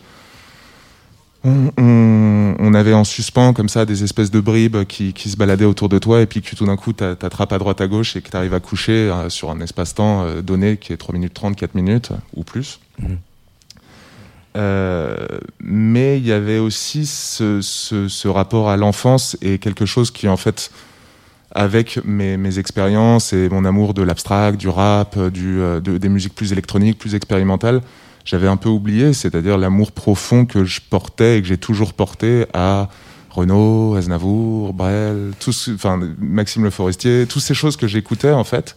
on, 1.45 1.71
on- 1.77 2.55
on 2.59 2.73
avait 2.73 2.93
en 2.93 3.03
suspens 3.03 3.53
comme 3.53 3.69
ça 3.69 3.85
des 3.85 4.03
espèces 4.03 4.31
de 4.31 4.39
bribes 4.39 4.83
qui, 4.85 5.13
qui 5.13 5.29
se 5.29 5.37
baladaient 5.37 5.65
autour 5.65 5.87
de 5.89 5.99
toi 5.99 6.21
et 6.21 6.25
puis 6.25 6.41
que 6.41 6.55
tout 6.55 6.65
d'un 6.65 6.75
coup 6.77 6.93
t'a- 6.93 7.15
t'attrapes 7.15 7.53
à 7.53 7.57
droite 7.57 7.79
à 7.81 7.87
gauche 7.87 8.15
et 8.15 8.21
que 8.21 8.29
t'arrives 8.29 8.53
à 8.53 8.59
coucher 8.59 8.93
euh, 9.11 9.29
sur 9.29 9.51
un 9.51 9.59
espace-temps 9.61 10.23
euh, 10.23 10.41
donné 10.41 10.77
qui 10.77 10.91
est 10.93 10.97
3 10.97 11.13
minutes 11.13 11.33
30, 11.33 11.55
4 11.55 11.75
minutes 11.75 12.09
ou 12.35 12.43
plus. 12.43 12.79
Mhm. 12.99 13.17
Euh, 14.57 15.17
mais 15.59 16.17
il 16.17 16.25
y 16.25 16.31
avait 16.31 16.59
aussi 16.59 17.05
ce, 17.05 17.59
ce, 17.61 18.07
ce 18.07 18.27
rapport 18.29 18.69
à 18.69 18.77
l'enfance 18.77 19.35
et 19.41 19.57
quelque 19.59 19.85
chose 19.85 20.11
qui 20.11 20.29
en 20.29 20.37
fait 20.37 20.71
avec 21.51 21.99
mes, 22.05 22.37
mes 22.37 22.57
expériences 22.57 23.33
et 23.33 23.49
mon 23.49 23.65
amour 23.65 23.93
de 23.93 24.01
l'abstract, 24.01 24.57
du 24.57 24.69
rap, 24.69 25.19
du, 25.27 25.57
de- 25.57 25.97
des 25.97 26.09
musiques 26.09 26.35
plus 26.35 26.51
électroniques, 26.53 26.97
plus 26.97 27.15
expérimentales, 27.15 27.81
j'avais 28.25 28.48
un 28.48 28.58
peu 28.58 28.70
oublié, 28.70 29.13
c'est-à-dire 29.13 29.58
l'amour 29.58 29.91
profond 29.91 30.46
que 30.46 30.65
je 30.65 30.82
portais 30.82 31.38
et 31.38 31.41
que 31.41 31.48
j'ai 31.48 31.58
toujours 31.58 31.94
porté 31.94 32.46
à 32.53 32.89
Renaud, 33.29 33.96
Aznavour, 33.96 34.74
Brel, 34.74 35.34
enfin 35.74 36.00
Maxime 36.20 36.63
Le 36.63 36.72
Forestier, 36.72 37.27
toutes 37.27 37.44
ces 37.44 37.53
choses 37.53 37.77
que 37.77 37.88
j'écoutais 37.88 38.32
en 38.32 38.44
fait 38.44 38.75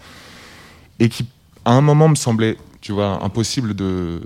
et 1.01 1.09
qui 1.09 1.27
à 1.65 1.73
un 1.73 1.81
moment 1.81 2.09
me 2.09 2.15
semblaient, 2.15 2.57
tu 2.81 2.93
vois, 2.93 3.25
impossible 3.25 3.75
de 3.75 4.21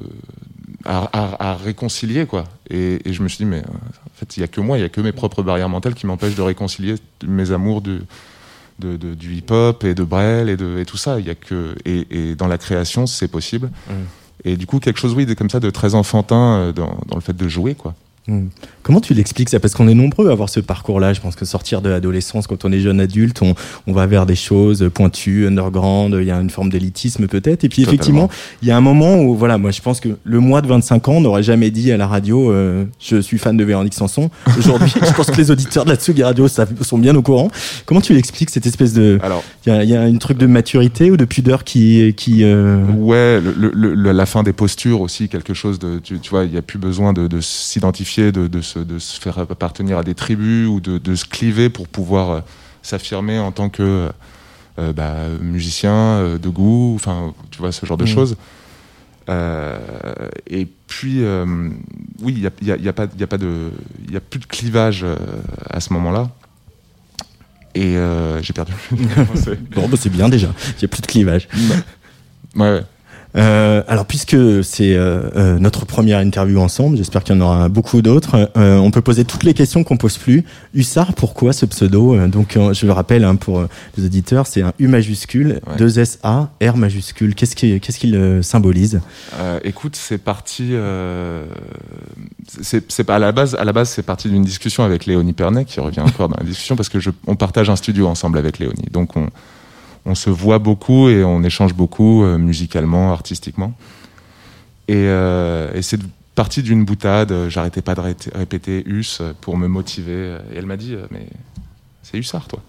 à, 0.85 1.57
réconcilier 1.63 2.27
quoi. 2.27 2.45
Et, 2.69 3.01
je 3.07 3.23
me 3.23 3.29
suis 3.29 3.39
dit 3.39 3.45
mais 3.45 3.61
en 3.61 4.17
fait 4.17 4.37
il 4.37 4.41
y 4.41 4.43
a 4.43 4.49
que 4.49 4.61
moi, 4.61 4.79
il 4.79 4.81
y 4.81 4.85
a 4.85 4.89
que 4.89 5.01
mes 5.01 5.13
propres 5.13 5.43
barrières 5.43 5.69
mentales 5.69 5.95
qui 5.95 6.07
m'empêchent 6.07 6.35
de 6.35 6.43
réconcilier 6.43 6.97
mes 7.27 7.53
amours 7.53 7.81
de 7.81 8.03
de, 8.79 8.97
du 9.15 9.35
hip-hop 9.37 9.85
et 9.85 9.95
de 9.95 10.03
Brel 10.03 10.49
et, 10.49 10.57
de, 10.57 10.83
tout 10.83 10.97
ça. 10.97 11.21
Y 11.21 11.31
a 11.31 11.37
que 11.37 11.77
et, 11.85 12.35
dans 12.35 12.49
la 12.49 12.59
création, 12.59 13.07
c'est 13.07 13.29
possible. 13.29 13.71
Mm. 13.89 13.93
Et 14.45 14.57
du 14.57 14.67
coup, 14.67 14.81
quelque 14.81 14.99
chose, 14.99 15.15
oui, 15.15 15.27
de, 15.27 15.35
comme 15.35 15.51
ça, 15.51 15.61
de 15.61 15.71
très 15.71 15.95
enfantin 15.95 16.57
euh, 16.57 16.73
dans, 16.73 16.99
dans 17.07 17.17
le 17.17 17.21
fait 17.21 17.37
de 17.37 17.49
jouer, 17.49 17.75
quoi. 17.75 17.95
Hmm. 18.29 18.47
Comment 18.85 19.01
tu 19.01 19.15
l'expliques 19.15 19.49
ça? 19.49 19.59
Parce 19.59 19.75
qu'on 19.75 19.89
est 19.89 19.95
nombreux 19.95 20.29
à 20.29 20.33
avoir 20.33 20.49
ce 20.49 20.61
parcours-là. 20.61 21.13
Je 21.13 21.21
pense 21.21 21.35
que 21.35 21.45
sortir 21.45 21.83
de 21.83 21.89
l'adolescence, 21.89 22.47
quand 22.47 22.65
on 22.65 22.71
est 22.71 22.79
jeune 22.79 23.01
adulte, 23.01 23.43
on, 23.43 23.55
on 23.89 23.93
va 23.93 24.07
vers 24.07 24.27
des 24.27 24.37
choses 24.37 24.89
pointues, 24.95 25.47
underground. 25.49 26.17
Il 26.21 26.27
y 26.27 26.31
a 26.31 26.37
une 26.41 26.51
forme 26.51 26.69
d'élitisme 26.71 27.27
peut-être. 27.27 27.65
Et 27.65 27.69
puis 27.69 27.83
Totalement. 27.83 27.95
effectivement, 28.27 28.31
il 28.63 28.69
y 28.69 28.71
a 28.71 28.77
un 28.77 28.81
moment 28.81 29.17
où, 29.21 29.35
voilà, 29.35 29.59
moi 29.59 29.73
je 29.73 29.81
pense 29.81 29.99
que 29.99 30.11
le 30.23 30.39
mois 30.39 30.63
de 30.63 30.69
25 30.69 31.09
ans 31.09 31.21
n'aurait 31.21 31.43
jamais 31.43 31.73
dit 31.73 31.91
à 31.91 31.97
la 31.97 32.07
radio, 32.07 32.53
euh, 32.53 32.85
je 33.01 33.21
suis 33.21 33.39
fan 33.39 33.57
de 33.57 33.65
Véronique 33.65 33.95
Sanson. 33.95 34.31
Aujourd'hui, 34.57 34.93
je 35.05 35.13
pense 35.15 35.27
que 35.31 35.37
les 35.37 35.51
auditeurs 35.51 35.85
de 35.85 35.91
la 35.91 35.97
Tsugi 35.97 36.23
Radio 36.23 36.47
sont 36.47 36.99
bien 36.99 37.17
au 37.17 37.23
courant. 37.23 37.51
Comment 37.87 38.01
tu 38.01 38.15
l'expliques 38.15 38.51
cette 38.51 38.67
espèce 38.67 38.93
de, 38.93 39.19
Alors, 39.25 39.43
il 39.67 39.73
y 39.73 39.77
a, 39.77 39.83
il 39.83 39.91
y 39.91 39.97
a 39.97 40.07
une 40.07 40.21
truc 40.21 40.39
de 40.39 40.47
maturité 40.47 41.11
ou 41.11 41.17
de 41.17 41.25
pudeur 41.25 41.65
qui, 41.65 42.15
qui, 42.17 42.45
euh, 42.45 42.85
ouais, 42.99 43.41
le, 43.41 43.53
le- 43.75 43.95
le- 43.95 44.13
la 44.13 44.27
fin 44.27 44.45
des 44.45 44.53
postures 44.53 45.01
aussi, 45.01 45.29
quelque 45.29 45.55
chose 45.55 45.81
de, 45.81 45.99
tu, 45.99 46.21
tu 46.21 46.31
vois, 46.31 46.45
il 46.45 46.53
n'y 46.53 46.57
a 46.59 46.63
plus 46.63 46.79
besoin 46.79 47.13
de, 47.13 47.27
de 47.27 47.41
s'identifier, 47.41 48.12
de, 48.21 48.47
de, 48.47 48.61
se, 48.61 48.79
de 48.79 48.99
se 48.99 49.19
faire 49.21 49.39
appartenir 49.39 49.97
à 49.99 50.03
des 50.03 50.15
tribus 50.15 50.69
ou 50.69 50.81
de, 50.81 50.99
de 50.99 51.15
se 51.15 51.25
cliver 51.25 51.71
pour 51.71 51.89
pouvoir 51.89 52.31
euh, 52.31 52.41
s'affirmer 52.83 53.39
en 53.39 53.53
tant 53.53 53.69
que 53.71 54.11
euh, 54.79 54.93
bah, 54.93 55.15
musicien 55.41 55.93
euh, 55.95 56.39
de 56.39 56.49
goût, 56.49 56.93
enfin, 56.97 57.33
tu 57.51 57.59
vois, 57.59 57.73
ce 57.73 57.87
genre 57.87 57.97
de 57.97 58.05
Mhm. 58.05 58.09
choses. 58.11 58.37
Euh, 59.29 59.79
et 60.49 60.67
puis, 60.89 61.23
euh, 61.25 61.47
oui, 62.21 62.35
il 62.37 62.41
n'y 62.41 62.47
a, 62.47 62.51
y 62.63 62.73
a- 62.73 62.77
y 62.77 62.89
a 62.89 62.93
pas 62.93 63.07
y 63.19 63.23
a 63.23 63.27
pas 63.27 63.39
de, 63.39 63.71
il 64.07 64.13
y 64.13 64.17
a 64.17 64.21
plus 64.21 64.41
de 64.41 64.47
clivage 64.47 65.07
à 65.71 65.81
ce 65.81 65.93
moment-là. 65.93 66.29
Et 67.75 67.95
j'ai 68.43 68.53
perdu. 68.53 68.73
bon, 69.75 69.89
bah, 69.89 69.97
c'est 69.99 70.11
bien 70.11 70.29
déjà. 70.29 70.49
Il 70.77 70.79
n'y 70.81 70.85
a 70.85 70.89
plus 70.89 71.01
de 71.03 71.07
clivage. 71.07 71.49
ouais, 72.57 72.61
ouais. 72.73 72.85
Euh, 73.35 73.83
alors 73.89 74.05
puisque 74.05 74.37
c'est 74.63 74.95
euh, 74.95 75.23
euh, 75.37 75.59
notre 75.59 75.87
première 75.87 76.19
interview 76.19 76.61
ensemble, 76.61 76.99
j'espère 76.99 77.25
qu'il 77.25 77.35
y 77.35 77.39
en 77.39 77.41
aura 77.41 77.69
beaucoup 77.71 78.03
d'autres. 78.03 78.51
Euh, 78.59 78.77
on 78.77 78.91
peut 78.91 79.01
poser 79.01 79.25
toutes 79.25 79.43
les 79.45 79.55
questions 79.55 79.85
qu'on 79.85 79.97
pose 79.97 80.19
plus. 80.19 80.45
Hussard, 80.75 81.15
pourquoi 81.15 81.53
ce 81.55 81.65
pseudo 81.65 82.15
Euh, 82.15 82.29
Donc 82.29 82.59
je 82.73 82.85
le 82.87 82.93
rappelle 82.93 83.25
hein, 83.25 83.37
pour 83.37 83.65
les 83.97 84.05
auditeurs, 84.05 84.47
c'est 84.47 84.61
un 84.63 84.73
U 84.79 84.87
majuscule, 84.87 85.61
Ouais. 85.67 85.77
deux 85.79 85.99
S 85.99 86.19
A, 86.23 86.51
R 86.63 86.77
majuscule. 86.77 87.35
Qu'est-ce 87.35 87.57
qui 87.57 87.81
qu'est-ce 87.81 87.99
qu'il 87.99 88.15
euh, 88.17 88.43
symbolise? 88.43 89.01
Euh, 89.39 89.59
écoute, 89.65 89.97
c'est 89.97 90.19
parti. 90.19 90.69
euh, 90.73 91.45
c'est 92.61 93.09
à 93.11 93.19
la 93.19 93.33
base. 93.33 93.55
À 93.55 93.65
la 93.65 93.73
base, 93.73 93.89
c'est 93.91 94.03
parti 94.03 94.29
d'une 94.29 94.45
discussion 94.45 94.85
avec 94.85 95.07
Léonie 95.07 95.33
Pernet 95.33 95.65
qui 95.65 95.81
revient 95.81 96.01
encore 96.01 96.29
dans 96.29 96.37
la 96.39 96.45
discussion 96.45 96.77
parce 96.77 96.89
que 96.89 97.01
je, 97.01 97.11
on 97.27 97.35
partage 97.37 97.71
un 97.71 97.77
studio 97.77 98.07
ensemble 98.09 98.37
avec 98.39 98.59
Léonie. 98.59 98.89
Donc 98.93 99.17
on, 99.17 99.29
on 100.05 100.15
se 100.15 100.31
voit 100.31 100.59
beaucoup 100.59 101.09
et 101.09 101.23
on 101.25 101.43
échange 101.43 101.75
beaucoup 101.75 102.25
euh, 102.25 102.39
musicalement, 102.39 103.13
artistiquement. 103.13 103.73
Et, 104.89 104.95
euh, 104.97 105.73
et 105.75 105.83
c'est 105.83 106.01
parti 106.35 106.63
d'une 106.63 106.85
boutade. 106.85 107.49
J'arrêtais 107.49 107.83
pas 107.83 107.95
de 107.95 108.01
ré- 108.01 108.17
répéter 108.35 108.83
Us 108.87 109.23
pour 109.41 109.57
me 109.57 109.69
motiver. 109.69 110.37
Et 110.53 110.57
elle 110.59 110.67
m'a 110.67 110.77
dit, 110.77 110.95
euh, 110.95 111.07
mais 111.11 111.27
c'est 112.03 112.19
Hussard, 112.19 112.49
toi. 112.49 112.61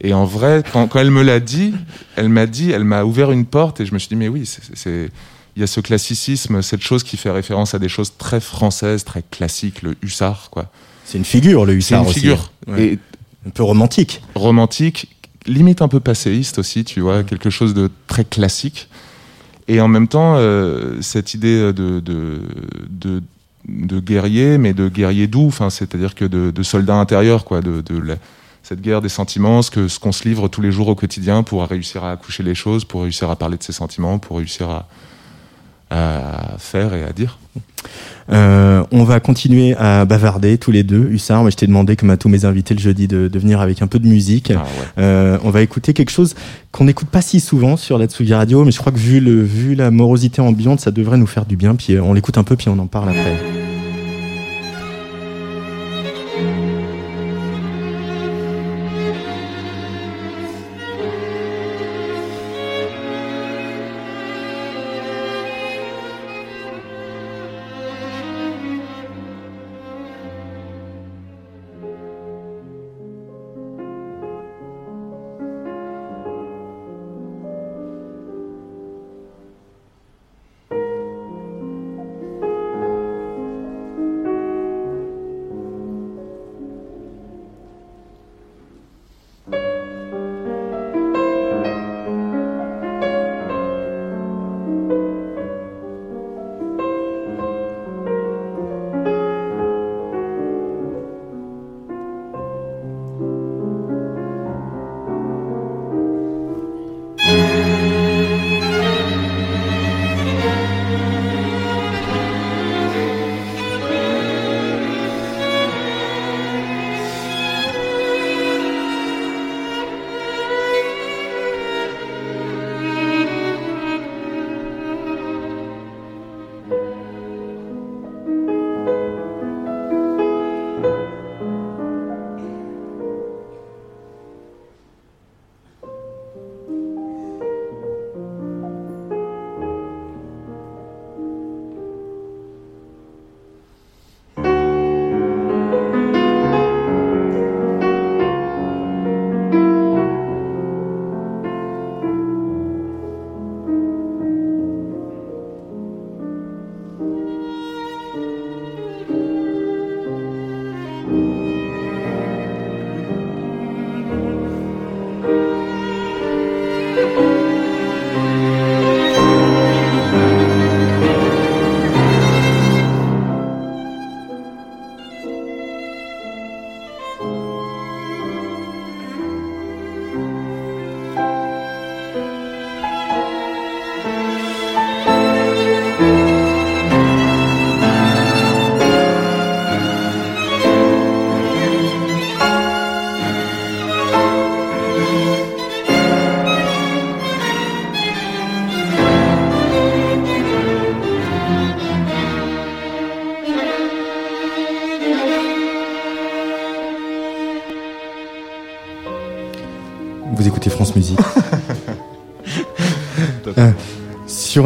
Et 0.00 0.14
en 0.14 0.24
vrai, 0.24 0.62
quand, 0.72 0.86
quand 0.86 1.00
elle 1.00 1.10
me 1.10 1.22
l'a 1.22 1.40
dit, 1.40 1.74
elle 2.16 2.28
m'a 2.28 2.46
dit, 2.46 2.70
elle 2.70 2.84
m'a 2.84 3.04
ouvert 3.04 3.30
une 3.32 3.44
porte 3.46 3.80
et 3.80 3.86
je 3.86 3.92
me 3.92 3.98
suis 3.98 4.08
dit, 4.08 4.16
mais 4.16 4.28
oui, 4.28 4.46
c'est- 4.46 4.62
c'est 4.74 5.10
il 5.56 5.60
y 5.60 5.64
a 5.64 5.66
ce 5.66 5.80
classicisme, 5.80 6.62
cette 6.62 6.82
chose 6.82 7.02
qui 7.02 7.16
fait 7.16 7.30
référence 7.32 7.74
à 7.74 7.80
des 7.80 7.88
choses 7.88 8.12
très 8.16 8.38
françaises, 8.40 9.02
très 9.04 9.22
classiques, 9.28 9.82
le 9.82 9.96
hussard, 10.02 10.50
quoi. 10.50 10.70
C'est 11.04 11.18
une 11.18 11.24
figure, 11.24 11.64
le 11.66 11.72
C'est 11.72 11.78
hussard 11.78 12.02
une 12.04 12.08
aussi. 12.10 12.20
figure 12.20 12.52
Ouais. 12.68 12.84
et 12.84 12.98
Un 13.44 13.50
peu 13.50 13.64
romantique. 13.64 14.22
romantique, 14.36 15.16
limite 15.48 15.82
un 15.82 15.88
peu 15.88 16.00
passéiste 16.00 16.58
aussi, 16.58 16.84
tu 16.84 17.00
vois, 17.00 17.22
quelque 17.24 17.50
chose 17.50 17.74
de 17.74 17.90
très 18.06 18.24
classique. 18.24 18.88
Et 19.66 19.80
en 19.80 19.88
même 19.88 20.08
temps, 20.08 20.34
euh, 20.36 21.00
cette 21.02 21.34
idée 21.34 21.72
de, 21.72 22.00
de, 22.00 22.40
de, 22.88 23.22
de 23.68 24.00
guerrier, 24.00 24.56
mais 24.58 24.72
de 24.72 24.88
guerrier 24.88 25.26
doux, 25.26 25.50
c'est-à-dire 25.70 26.14
que 26.14 26.24
de, 26.24 26.50
de 26.50 26.62
soldat 26.62 26.94
intérieur, 26.94 27.44
quoi, 27.44 27.60
de, 27.60 27.82
la- 27.98 28.16
cette 28.62 28.80
guerre 28.80 29.00
des 29.02 29.08
sentiments, 29.08 29.62
ce 29.62 29.70
que 29.70 29.88
ce 29.88 29.98
qu'on 29.98 30.12
se 30.12 30.28
livre 30.28 30.48
tous 30.48 30.60
les 30.60 30.72
jours 30.72 30.88
au 30.88 30.94
quotidien 30.94 31.42
pour 31.42 31.64
réussir 31.64 32.04
à 32.04 32.12
accoucher 32.12 32.42
les 32.42 32.54
choses, 32.54 32.84
pour 32.84 33.02
réussir 33.02 33.30
à 33.30 33.36
parler 33.36 33.56
de 33.56 33.62
ses 33.62 33.72
sentiments, 33.72 34.18
pour 34.18 34.38
réussir 34.38 34.68
à, 34.70 34.88
à 35.90 36.56
faire 36.58 36.94
et 36.94 37.04
à 37.04 37.12
dire. 37.12 37.38
Euh, 38.30 38.84
on 38.92 39.04
va 39.04 39.20
continuer 39.20 39.74
à 39.76 40.04
bavarder 40.04 40.58
tous 40.58 40.70
les 40.70 40.82
deux. 40.82 41.08
Hussard, 41.10 41.42
moi 41.42 41.50
je 41.50 41.56
t'ai 41.56 41.66
demandé, 41.66 41.96
comme 41.96 42.10
à 42.10 42.16
tous 42.16 42.28
mes 42.28 42.44
invités 42.44 42.74
le 42.74 42.80
jeudi, 42.80 43.08
de, 43.08 43.28
de 43.28 43.38
venir 43.38 43.60
avec 43.60 43.80
un 43.80 43.86
peu 43.86 43.98
de 43.98 44.06
musique. 44.06 44.52
Ah 44.54 44.62
ouais. 44.62 45.02
Euh, 45.02 45.38
on 45.44 45.50
va 45.50 45.62
écouter 45.62 45.94
quelque 45.94 46.10
chose 46.10 46.34
qu'on 46.70 46.84
n'écoute 46.84 47.08
pas 47.08 47.22
si 47.22 47.40
souvent 47.40 47.76
sur 47.76 47.96
la 47.98 48.06
Tsugi 48.06 48.34
Radio, 48.34 48.64
mais 48.64 48.70
je 48.70 48.78
crois 48.78 48.92
que 48.92 48.98
vu, 48.98 49.20
le, 49.20 49.42
vu 49.42 49.74
la 49.74 49.90
morosité 49.90 50.42
ambiante, 50.42 50.80
ça 50.80 50.90
devrait 50.90 51.16
nous 51.16 51.26
faire 51.26 51.46
du 51.46 51.56
bien. 51.56 51.74
Puis 51.74 51.94
euh, 51.94 52.02
on 52.02 52.12
l'écoute 52.12 52.36
un 52.36 52.44
peu, 52.44 52.56
puis 52.56 52.68
on 52.68 52.78
en 52.78 52.86
parle 52.86 53.10
après. 53.10 53.67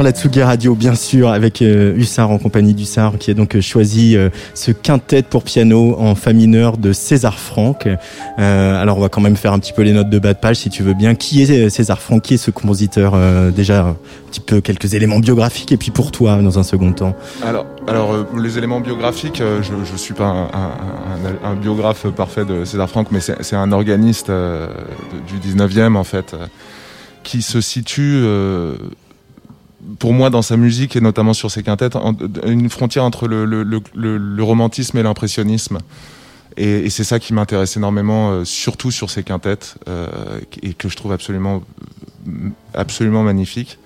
La 0.03 0.11
Tsugi 0.11 0.43
Radio, 0.43 0.75
bien 0.75 0.95
sûr, 0.95 1.31
avec 1.31 1.62
euh, 1.62 1.95
Hussard 1.97 2.31
en 2.31 2.38
compagnie 2.38 2.75
d'Hussard, 2.75 3.19
qui 3.19 3.31
a 3.31 3.35
donc 3.35 3.57
euh, 3.57 3.61
choisi 3.61 4.17
euh, 4.17 4.31
ce 4.55 4.71
quintet 4.71 5.23
pour 5.23 5.45
piano 5.45 5.97
en 5.99 6.15
fa 6.15 6.33
mineur 6.33 6.77
de 6.77 6.93
César 6.93 7.38
Franck. 7.38 7.87
Euh, 7.87 8.83
alors, 8.83 8.99
on 8.99 9.01
va 9.01 9.09
quand 9.09 9.21
même 9.21 9.37
faire 9.37 9.53
un 9.53 9.59
petit 9.59 9.73
peu 9.73 9.83
les 9.83 9.93
notes 9.93 10.11
de 10.11 10.19
bas 10.19 10.35
de 10.35 10.38
page, 10.38 10.57
si 10.57 10.71
tu 10.71 10.83
veux 10.83 10.95
bien. 10.95 11.15
Qui 11.15 11.43
est 11.43 11.71
César 11.71 12.01
Franck? 12.01 12.23
Qui 12.23 12.35
est 12.35 12.38
ce 12.38 12.51
compositeur 12.51 13.17
Déjà, 13.53 13.87
un 13.87 13.97
petit 14.31 14.41
peu 14.41 14.61
quelques 14.61 14.95
éléments 14.95 15.19
biographiques, 15.19 15.73
et 15.73 15.77
puis 15.77 15.91
pour 15.91 16.11
toi, 16.11 16.37
dans 16.43 16.59
un 16.59 16.62
second 16.62 16.93
temps? 16.93 17.15
Alors, 17.45 17.67
alors 17.87 18.27
les 18.37 18.59
éléments 18.59 18.81
biographiques, 18.81 19.43
je 19.62 19.93
ne 19.93 19.99
suis 19.99 20.15
pas 20.15 20.51
un, 21.45 21.55
biographe 21.55 22.07
parfait 22.09 22.45
de 22.45 22.65
César 22.65 22.88
Franck, 22.88 23.09
mais 23.11 23.21
c'est 23.21 23.57
un 23.57 23.73
organiste 23.73 24.31
du 24.31 25.38
19e, 25.38 25.97
en 25.97 26.05
fait, 26.05 26.35
qui 27.23 27.43
se 27.43 27.61
situe, 27.61 28.25
pour 29.99 30.12
moi, 30.12 30.31
dans 30.31 30.42
sa 30.42 30.57
musique, 30.57 30.97
et 30.97 31.01
notamment 31.01 31.35
sur 31.35 31.51
ses 31.51 31.62
quintettes, 31.62 31.97
une 32.47 32.71
frontière 32.71 33.05
entre 33.05 33.27
le, 33.29 33.45
le- 33.45 33.62
le- 33.62 33.81
le- 33.95 34.16
le 34.18 34.42
romantisme 34.42 34.97
et 34.99 35.03
l'impressionnisme. 35.03 35.79
Et, 36.57 36.81
et 36.87 36.90
c'est 36.90 37.05
ça 37.05 37.18
qui 37.18 37.33
m'intéresse 37.35 37.77
énormément, 37.77 38.31
euh, 38.31 38.45
surtout 38.45 38.90
sur 38.90 39.11
ces 39.11 39.23
quintettes, 39.23 39.77
euh, 39.88 40.07
et 40.62 40.75
que 40.75 40.88
je 40.88 40.97
trouve 40.97 41.12
absolument, 41.12 41.62
absolument 42.75 43.23
magnifique. 43.23 43.79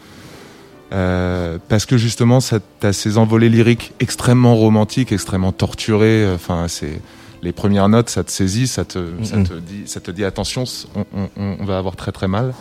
Euh, 0.93 1.59
parce 1.69 1.85
que 1.87 1.97
justement, 1.97 2.39
t'as 2.81 2.93
ces 2.93 3.19
envolées 3.19 3.49
lyriques 3.49 3.93
extrêmement 4.01 4.55
romantiques, 4.55 5.11
extrêmement 5.13 5.53
torturées. 5.53 6.31
Enfin, 6.33 6.67
c'est 6.69 7.01
les 7.43 7.53
premières 7.53 7.89
notes, 7.89 8.09
ça 8.09 8.23
te 8.25 8.31
saisit, 8.31 8.67
ça 8.69 8.85
te, 8.85 8.99
ça 9.23 9.37
te 9.43 9.55
dit, 9.55 9.83
ça 9.87 10.01
te 10.01 10.11
dit 10.11 10.25
attention, 10.25 10.65
on, 10.95 11.05
on, 11.37 11.57
on 11.61 11.65
va 11.65 11.79
avoir 11.79 11.97
très 11.97 12.13
très 12.13 12.29
mal. 12.29 12.55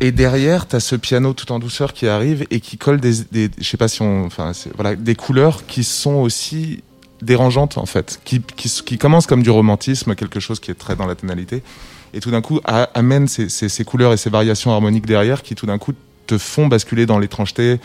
Et 0.00 0.12
derrière, 0.12 0.66
t'as 0.66 0.80
ce 0.80 0.94
piano 0.94 1.32
tout 1.32 1.52
en 1.52 1.58
douceur 1.58 1.92
qui 1.92 2.06
arrive 2.06 2.46
et 2.50 2.60
qui 2.60 2.76
colle 2.76 3.00
des, 3.00 3.24
des 3.32 3.50
je 3.58 3.64
sais 3.64 3.76
pas 3.76 3.88
si 3.88 4.02
on, 4.02 4.26
enfin, 4.26 4.52
voilà, 4.74 4.94
des 4.94 5.14
couleurs 5.14 5.66
qui 5.66 5.84
sont 5.84 6.16
aussi 6.16 6.82
dérangeantes 7.22 7.78
en 7.78 7.86
fait, 7.86 8.20
qui, 8.24 8.42
qui, 8.42 8.68
qui 8.68 8.98
commencent 8.98 9.26
comme 9.26 9.42
du 9.42 9.50
romantisme, 9.50 10.14
quelque 10.14 10.38
chose 10.38 10.60
qui 10.60 10.70
est 10.70 10.74
très 10.74 10.96
dans 10.96 11.06
la 11.06 11.14
tonalité, 11.14 11.62
et 12.12 12.20
tout 12.20 12.30
d'un 12.30 12.42
coup 12.42 12.60
amène 12.64 13.26
ces, 13.26 13.48
ces, 13.48 13.70
ces 13.70 13.84
couleurs 13.84 14.12
et 14.12 14.18
ces 14.18 14.28
variations 14.28 14.70
harmoniques 14.70 15.06
derrière 15.06 15.42
qui 15.42 15.54
tout 15.54 15.66
d'un 15.66 15.78
coup 15.78 15.94
te 16.26 16.36
font 16.36 16.66
basculer 16.66 17.06
dans 17.06 17.18
l'étrangeté, 17.18 17.80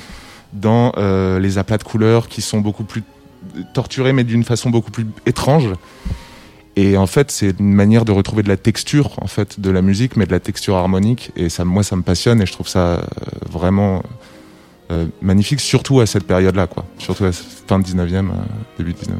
dans 0.51 0.91
euh, 0.97 1.39
les 1.39 1.57
aplats 1.57 1.77
de 1.77 1.83
couleurs 1.83 2.27
qui 2.27 2.41
sont 2.41 2.59
beaucoup 2.59 2.83
plus 2.83 3.03
torturés 3.73 4.11
mais 4.11 4.23
d'une 4.23 4.43
façon 4.43 4.69
beaucoup 4.69 4.91
plus 4.91 5.07
étrange. 5.25 5.69
Et 6.77 6.95
en 6.97 7.07
fait, 7.07 7.31
c'est 7.31 7.59
une 7.59 7.73
manière 7.73 8.05
de 8.05 8.11
retrouver 8.11 8.43
de 8.43 8.47
la 8.49 8.57
texture 8.57 9.11
en 9.21 9.27
fait 9.27 9.59
de 9.59 9.69
la 9.69 9.81
musique, 9.81 10.15
mais 10.15 10.25
de 10.25 10.31
la 10.31 10.39
texture 10.39 10.75
harmonique. 10.75 11.31
Et 11.35 11.49
ça, 11.49 11.65
moi, 11.65 11.83
ça 11.83 11.95
me 11.95 12.01
passionne 12.01 12.41
et 12.41 12.45
je 12.45 12.53
trouve 12.53 12.67
ça 12.67 12.79
euh, 12.79 13.01
vraiment 13.49 14.03
euh, 14.91 15.05
magnifique, 15.21 15.59
surtout 15.59 15.99
à 15.99 16.05
cette 16.05 16.23
période-là, 16.25 16.67
quoi. 16.67 16.85
Surtout 16.97 17.25
à 17.25 17.31
fin 17.33 17.79
de 17.79 17.83
19e, 17.85 18.13
euh, 18.15 18.31
début 18.77 18.91
19e. 18.93 19.11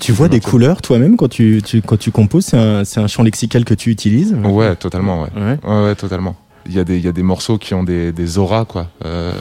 Tu 0.00 0.12
vois 0.12 0.28
des 0.28 0.40
couleurs 0.40 0.80
toi-même 0.80 1.16
quand 1.16 1.28
tu, 1.28 1.60
tu- 1.64 1.82
quand 1.82 1.96
tu 1.98 2.10
composes 2.12 2.46
C'est 2.46 2.56
un, 2.56 2.82
un 3.02 3.06
champ 3.08 3.22
lexical 3.22 3.64
que 3.64 3.74
tu 3.74 3.90
utilises 3.90 4.34
Ouais, 4.44 4.76
totalement, 4.76 5.22
ouais. 5.22 5.28
Ouais. 5.36 5.58
Ouais, 5.66 5.82
ouais, 5.86 5.94
totalement. 5.94 6.36
Il 6.66 6.74
y 6.74 6.78
a 6.78 6.84
des, 6.84 6.96
il 6.98 7.04
y 7.04 7.08
a 7.08 7.12
des 7.12 7.22
morceaux 7.22 7.58
qui 7.58 7.74
ont 7.74 7.82
des, 7.82 8.12
des 8.12 8.38
auras, 8.38 8.64
quoi. 8.64 8.88
Euh, 9.04 9.32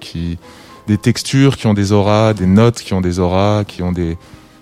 qui, 0.00 0.38
des 0.88 0.96
textures 0.98 1.56
qui 1.56 1.66
ont 1.66 1.74
des 1.74 1.92
auras, 1.92 2.32
des 2.32 2.46
notes 2.46 2.80
qui 2.80 2.94
ont 2.94 3.00
des 3.00 3.18
auras, 3.18 3.64
qui 3.64 3.82
ont 3.82 3.92
des, 3.92 4.16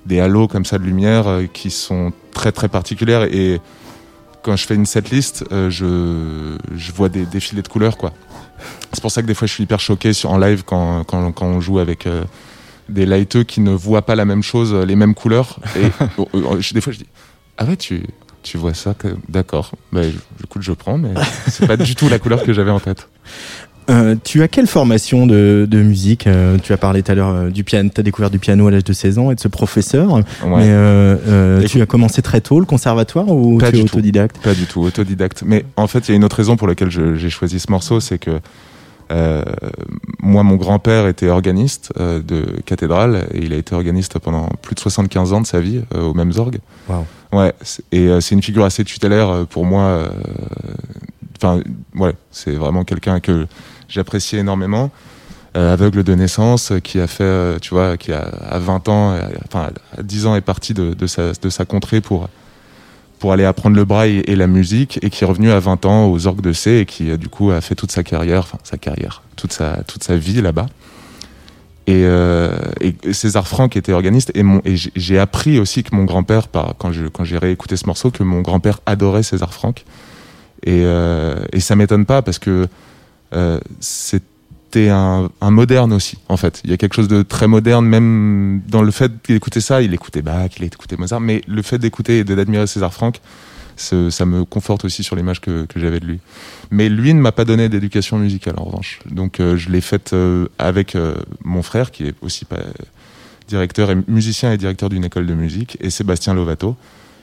des 0.07 0.21
halos 0.21 0.49
comme 0.49 0.64
ça 0.64 0.79
de 0.79 0.85
lumière 0.85 1.27
euh, 1.29 1.45
qui 1.47 1.71
sont 1.71 2.12
très 2.33 2.53
très 2.53 2.69
particulières. 2.69 3.25
Et 3.25 3.61
quand 4.43 4.57
je 4.57 4.67
fais 4.67 4.75
une 4.75 4.87
setlist, 4.87 5.45
euh, 5.53 5.71
je, 5.71 6.57
je 6.77 6.93
vois 6.93 7.09
des 7.09 7.25
défilés 7.27 7.62
de 7.62 7.69
couleurs, 7.69 7.97
quoi. 7.97 8.12
C'est 8.93 9.01
pour 9.01 9.11
ça 9.11 9.23
que 9.23 9.27
des 9.27 9.35
fois 9.35 9.47
je 9.49 9.53
suis 9.53 9.64
hyper 9.64 9.81
choqué 9.81 10.12
sur, 10.12 10.31
en 10.31 10.38
live 10.38 10.62
quand, 10.64 11.05
quand, 11.05 11.33
quand 11.33 11.47
on 11.47 11.61
joue 11.61 11.79
avec 11.79 12.07
euh, 12.07 12.25
des 12.88 13.07
lighteux 13.07 13.43
qui 13.45 13.61
ne 13.61 13.73
voient 13.73 14.03
pas 14.07 14.14
la 14.14 14.25
même 14.25 14.43
chose, 14.43 14.73
euh, 14.75 14.85
les 14.85 14.95
mêmes 14.97 15.14
couleurs. 15.14 15.59
Et 15.77 15.88
je- 16.61 16.75
des 16.75 16.81
fois 16.81 16.93
je 16.93 16.99
dis 16.99 17.07
Ah 17.59 17.64
ouais, 17.64 17.77
tu, 17.77 18.05
tu 18.43 18.57
vois 18.59 18.75
ça 18.75 18.95
que... 18.95 19.09
D'accord. 19.29 19.73
Bah, 19.93 20.03
je- 20.03 20.45
écoute, 20.45 20.62
je 20.62 20.73
prends, 20.73 20.99
mais 20.99 21.14
c'est 21.49 21.67
pas 21.67 21.77
du 21.77 21.95
tout 21.97 22.09
la 22.09 22.19
couleur 22.19 22.43
que 22.45 22.53
j'avais 22.53 22.71
en 22.71 22.81
tête. 22.81 23.09
Euh, 23.90 24.14
tu 24.25 24.42
as 24.42 24.49
quelle 24.49 24.66
formation 24.66 25.27
de, 25.27 25.66
de 25.70 25.83
musique 25.83 26.27
Euh, 26.27 26.57
Tu 26.62 26.73
as 26.73 26.77
parlé 26.79 27.03
tout 27.03 27.12
à 27.12 27.14
l'heure 27.14 27.29
euh, 27.29 27.51
du 27.51 27.64
piano, 27.64 27.90
tu 27.94 28.01
as 28.01 28.03
découvert 28.05 28.31
du 28.31 28.38
piano 28.38 28.66
à 28.66 28.70
l'âge 28.70 28.85
de 28.85 28.92
16 28.92 29.18
ans 29.18 29.31
et 29.31 29.35
de 29.35 29.40
ce 29.40 29.49
professeur. 29.49 30.11
Ouais. 30.12 30.23
Mais 30.42 30.68
euh, 30.68 31.62
tu 31.66 31.81
as 31.83 31.87
commencé 31.87 32.23
très 32.23 32.40
tôt 32.40 32.61
le 32.61 32.66
conservatoire 32.66 33.29
ou 33.29 33.59
Pas 33.59 33.70
tu 33.70 33.77
es 33.77 33.83
du 33.83 33.85
tout. 33.85 33.97
autodidacte? 33.97 34.38
Pas 34.38 34.55
du 34.55 34.64
tout, 34.66 34.81
autodidacte. 34.81 35.42
Mais 35.47 35.64
en 35.77 35.87
fait, 35.87 36.09
il 36.09 36.12
y 36.12 36.14
a 36.14 36.16
une 36.16 36.25
autre 36.25 36.37
raison 36.37 36.57
pour 36.57 36.66
laquelle 36.66 36.90
j'ai 36.90 37.31
choisi 37.31 37.61
ce 37.61 37.70
morceau, 37.70 38.01
c'est 38.01 38.18
que 38.18 38.40
moi, 40.23 40.42
mon 40.42 40.57
grand-père 40.57 41.07
était 41.07 41.29
organiste 41.29 41.92
de 41.99 42.47
cathédrale 42.64 43.27
et 43.35 43.42
il 43.44 43.53
a 43.53 43.57
été 43.57 43.75
organiste 43.75 44.18
pendant 44.18 44.49
plus 44.62 44.75
de 44.75 44.81
75 44.81 45.33
ans 45.35 45.40
de 45.42 45.47
sa 45.47 45.61
vie 45.61 45.83
aux 45.94 46.14
mêmes 46.14 46.33
orgues. 46.38 46.59
Wow. 46.88 47.05
Ouais, 47.33 47.53
et 47.92 48.09
c'est 48.20 48.35
une 48.35 48.42
figure 48.42 48.64
assez 48.64 48.83
tutélaire 48.85 49.47
pour 49.51 49.66
moi. 49.66 50.09
Enfin, 51.37 51.61
ouais, 51.97 52.14
c'est 52.31 52.53
vraiment 52.53 52.85
quelqu'un 52.85 53.20
que 53.20 53.47
j'apprécie 53.88 54.37
énormément. 54.37 54.90
Euh, 55.57 55.73
aveugle 55.73 56.03
de 56.03 56.14
naissance, 56.16 56.73
euh, 56.73 56.81
qui 56.81 56.99
a 56.99 57.07
fait, 57.07 57.23
euh, 57.23 57.59
tu 57.61 57.70
vois, 57.75 57.97
qui 57.97 58.12
a 58.12 58.23
à 58.51 58.59
20 58.59 58.88
ans, 58.88 59.16
enfin 59.47 59.70
à 59.97 60.03
10 60.03 60.27
ans 60.27 60.35
est 60.35 60.40
parti 60.40 60.75
de, 60.75 61.07
sa, 61.07 61.33
de 61.33 61.49
sa 61.49 61.64
contrée 61.64 62.01
pour 62.01 62.29
pour 63.20 63.33
aller 63.33 63.44
apprendre 63.44 63.77
le 63.77 63.85
braille 63.87 64.18
et, 64.27 64.35
la 64.37 64.49
musique 64.49 64.99
et 65.03 65.09
qui 65.09 65.25
est 65.25 65.27
revenu 65.27 65.51
à 65.51 65.59
20 65.61 65.87
ans 65.87 66.07
aux 66.11 66.27
orgues 66.27 66.42
de 66.42 66.53
C 66.53 66.79
et 66.81 66.87
qui 66.87 67.16
du 67.16 67.29
coup 67.29 67.53
a 67.53 67.61
fait 67.62 67.75
toute 67.77 67.90
sa 67.92 68.03
carrière, 68.03 68.40
enfin 68.40 68.59
sa 68.64 68.77
carrière, 68.77 69.23
toute 69.37 69.53
sa 69.53 69.83
toute 69.87 70.03
sa 70.03 70.16
vie 70.16 70.42
là-bas. 70.42 70.66
Et, 71.87 72.05
César 73.12 73.47
Franck 73.47 73.77
était 73.77 73.92
organiste 73.92 74.33
et, 74.35 74.42
et 74.64 74.77
j'ai- 74.77 74.92
j'ai 74.97 75.18
appris 75.18 75.59
aussi 75.59 75.85
que 75.85 75.94
mon 75.94 76.05
grand-père, 76.05 76.49
quand 76.79 76.90
je- 76.92 77.07
quand 77.07 77.25
j'ai 77.25 77.38
réécouté 77.38 77.77
ce 77.77 77.87
morceau, 77.87 78.11
que 78.11 78.23
mon 78.25 78.40
grand-père 78.40 78.81
adorait 78.87 79.23
César 79.23 79.55
Franck. 79.55 79.85
Et, 80.66 80.83
et 81.53 81.61
ça 81.61 81.77
m'étonne 81.77 82.07
pas 82.07 82.20
parce 82.23 82.38
que 82.38 82.66
c'était 83.80 84.88
un, 84.88 85.30
moderne 85.42 85.92
aussi, 85.92 86.18
en 86.28 86.37
fait. 86.37 86.60
Il 86.64 86.70
y 86.70 86.72
a 86.72 86.76
quelque 86.76 86.94
chose 86.94 87.08
de 87.08 87.22
très 87.22 87.46
moderne, 87.46 87.87
même 87.87 88.62
dans 88.68 88.82
le 88.82 88.90
fait 88.90 89.12
d'écouter 89.26 89.60
ça. 89.60 89.82
Il 89.82 89.94
écoutait 89.94 90.22
Bach, 90.22 90.50
il 90.58 90.64
écoutait 90.64 90.96
Mozart, 90.96 91.20
mais 91.20 91.42
le 91.46 91.62
fait 91.62 91.78
d'écouter 91.78 92.18
et 92.18 92.24
d'admirer 92.24 92.66
César 92.66 92.92
Franck, 92.92 93.20
ça 93.76 94.24
me 94.24 94.44
conforte 94.44 94.84
aussi 94.84 95.02
sur 95.02 95.16
l'image 95.16 95.40
que, 95.40 95.66
j'avais 95.76 96.00
de 96.00 96.06
lui. 96.06 96.20
Mais 96.70 96.88
lui 96.88 97.14
ne 97.14 97.20
m'a 97.20 97.32
pas 97.32 97.44
donné 97.44 97.68
d'éducation 97.68 98.18
musicale, 98.18 98.54
en 98.56 98.64
revanche. 98.64 99.00
Donc 99.10 99.40
euh, 99.40 99.56
je 99.56 99.70
l'ai 99.70 99.80
faite 99.80 100.12
euh, 100.12 100.46
avec 100.58 100.94
euh, 100.94 101.14
mon 101.42 101.62
frère, 101.62 101.90
qui 101.90 102.04
est 102.04 102.14
aussi 102.20 102.46
directeur 103.48 103.90
et 103.90 103.96
musicien 104.08 104.52
et 104.52 104.56
directeur 104.56 104.88
d'une 104.88 105.04
école 105.04 105.26
de 105.26 105.34
musique, 105.34 105.76
et 105.80 105.90
Sébastien 105.90 106.34
Lovato, 106.34 106.76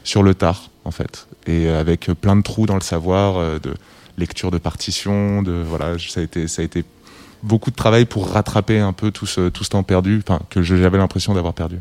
sur 0.04 0.24
le 0.24 0.36
tard, 0.36 0.70
en 0.86 0.92
fait. 0.92 1.28
Et 1.48 1.68
euh, 1.68 1.80
avec 1.80 2.10
plein 2.20 2.36
de 2.36 2.42
trous 2.42 2.66
dans 2.66 2.76
le 2.76 2.82
savoir, 2.82 3.38
euh, 3.38 3.60
de 3.60 3.74
lecture 4.18 4.52
de 4.52 4.58
partitions, 4.58 5.42
de 5.42 5.52
voilà, 5.68 5.96
ça 6.00 6.20
a 6.20 6.24
été, 6.24 6.48
ça 6.48 6.62
a 6.62 6.66
été 6.66 6.84
beaucoup 7.44 7.72
de 7.72 7.76
travail 7.76 8.06
pour 8.06 8.30
rattraper 8.30 8.80
un 8.80 8.94
peu 8.94 9.10
tout 9.12 9.26
ce, 9.26 9.50
tout 9.50 9.64
ce 9.64 9.70
temps 9.70 9.84
perdu, 9.84 10.22
enfin 10.26 10.40
que 10.50 10.62
j'avais 10.62 10.98
l'impression 10.98 11.34
d'avoir 11.34 11.54
perdu. 11.54 11.78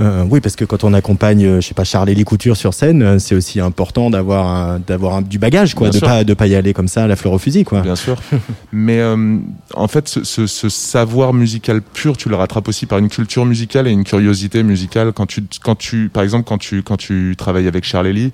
Euh, 0.00 0.24
oui, 0.30 0.40
parce 0.40 0.56
que 0.56 0.64
quand 0.64 0.84
on 0.84 0.92
accompagne, 0.94 1.44
euh, 1.44 1.60
je 1.60 1.68
sais 1.68 1.74
pas, 1.74 1.84
Charles 1.84 2.08
Élie 2.10 2.24
Couture 2.24 2.56
sur 2.56 2.72
scène, 2.74 3.02
euh, 3.02 3.18
c'est 3.18 3.34
aussi 3.34 3.60
important 3.60 4.10
d'avoir 4.10 4.78
d'avoir 4.80 5.22
du 5.22 5.38
bagage, 5.38 5.74
quoi, 5.74 5.88
Bien 5.88 5.92
de 5.92 5.98
sûr. 5.98 6.06
pas 6.08 6.24
de 6.24 6.34
pas 6.34 6.46
y 6.46 6.54
aller 6.54 6.72
comme 6.72 6.88
ça 6.88 7.04
à 7.04 7.06
la 7.06 7.14
fleur 7.16 7.32
au 7.34 7.38
fusil, 7.38 7.64
quoi. 7.64 7.80
Bien 7.82 7.96
sûr. 7.96 8.16
Mais 8.72 8.98
euh, 9.00 9.38
en 9.74 9.88
fait, 9.88 10.08
ce, 10.08 10.24
ce- 10.24 10.46
ce 10.46 10.68
savoir 10.68 11.32
musical 11.34 11.82
pur, 11.82 12.16
tu 12.16 12.28
le 12.28 12.36
rattrapes 12.36 12.68
aussi 12.68 12.86
par 12.86 12.98
une 12.98 13.08
culture 13.08 13.44
musicale 13.44 13.86
et 13.86 13.90
une 13.90 14.04
curiosité 14.04 14.62
musicale. 14.62 15.12
Quand 15.12 15.26
tu, 15.26 15.42
quand 15.62 15.76
tu, 15.76 16.08
par 16.12 16.22
exemple, 16.22 16.44
quand 16.48 16.58
tu, 16.58 16.82
quand 16.82 16.96
tu 16.96 17.34
travailles 17.36 17.68
avec 17.68 17.84
euh, 17.84 18.30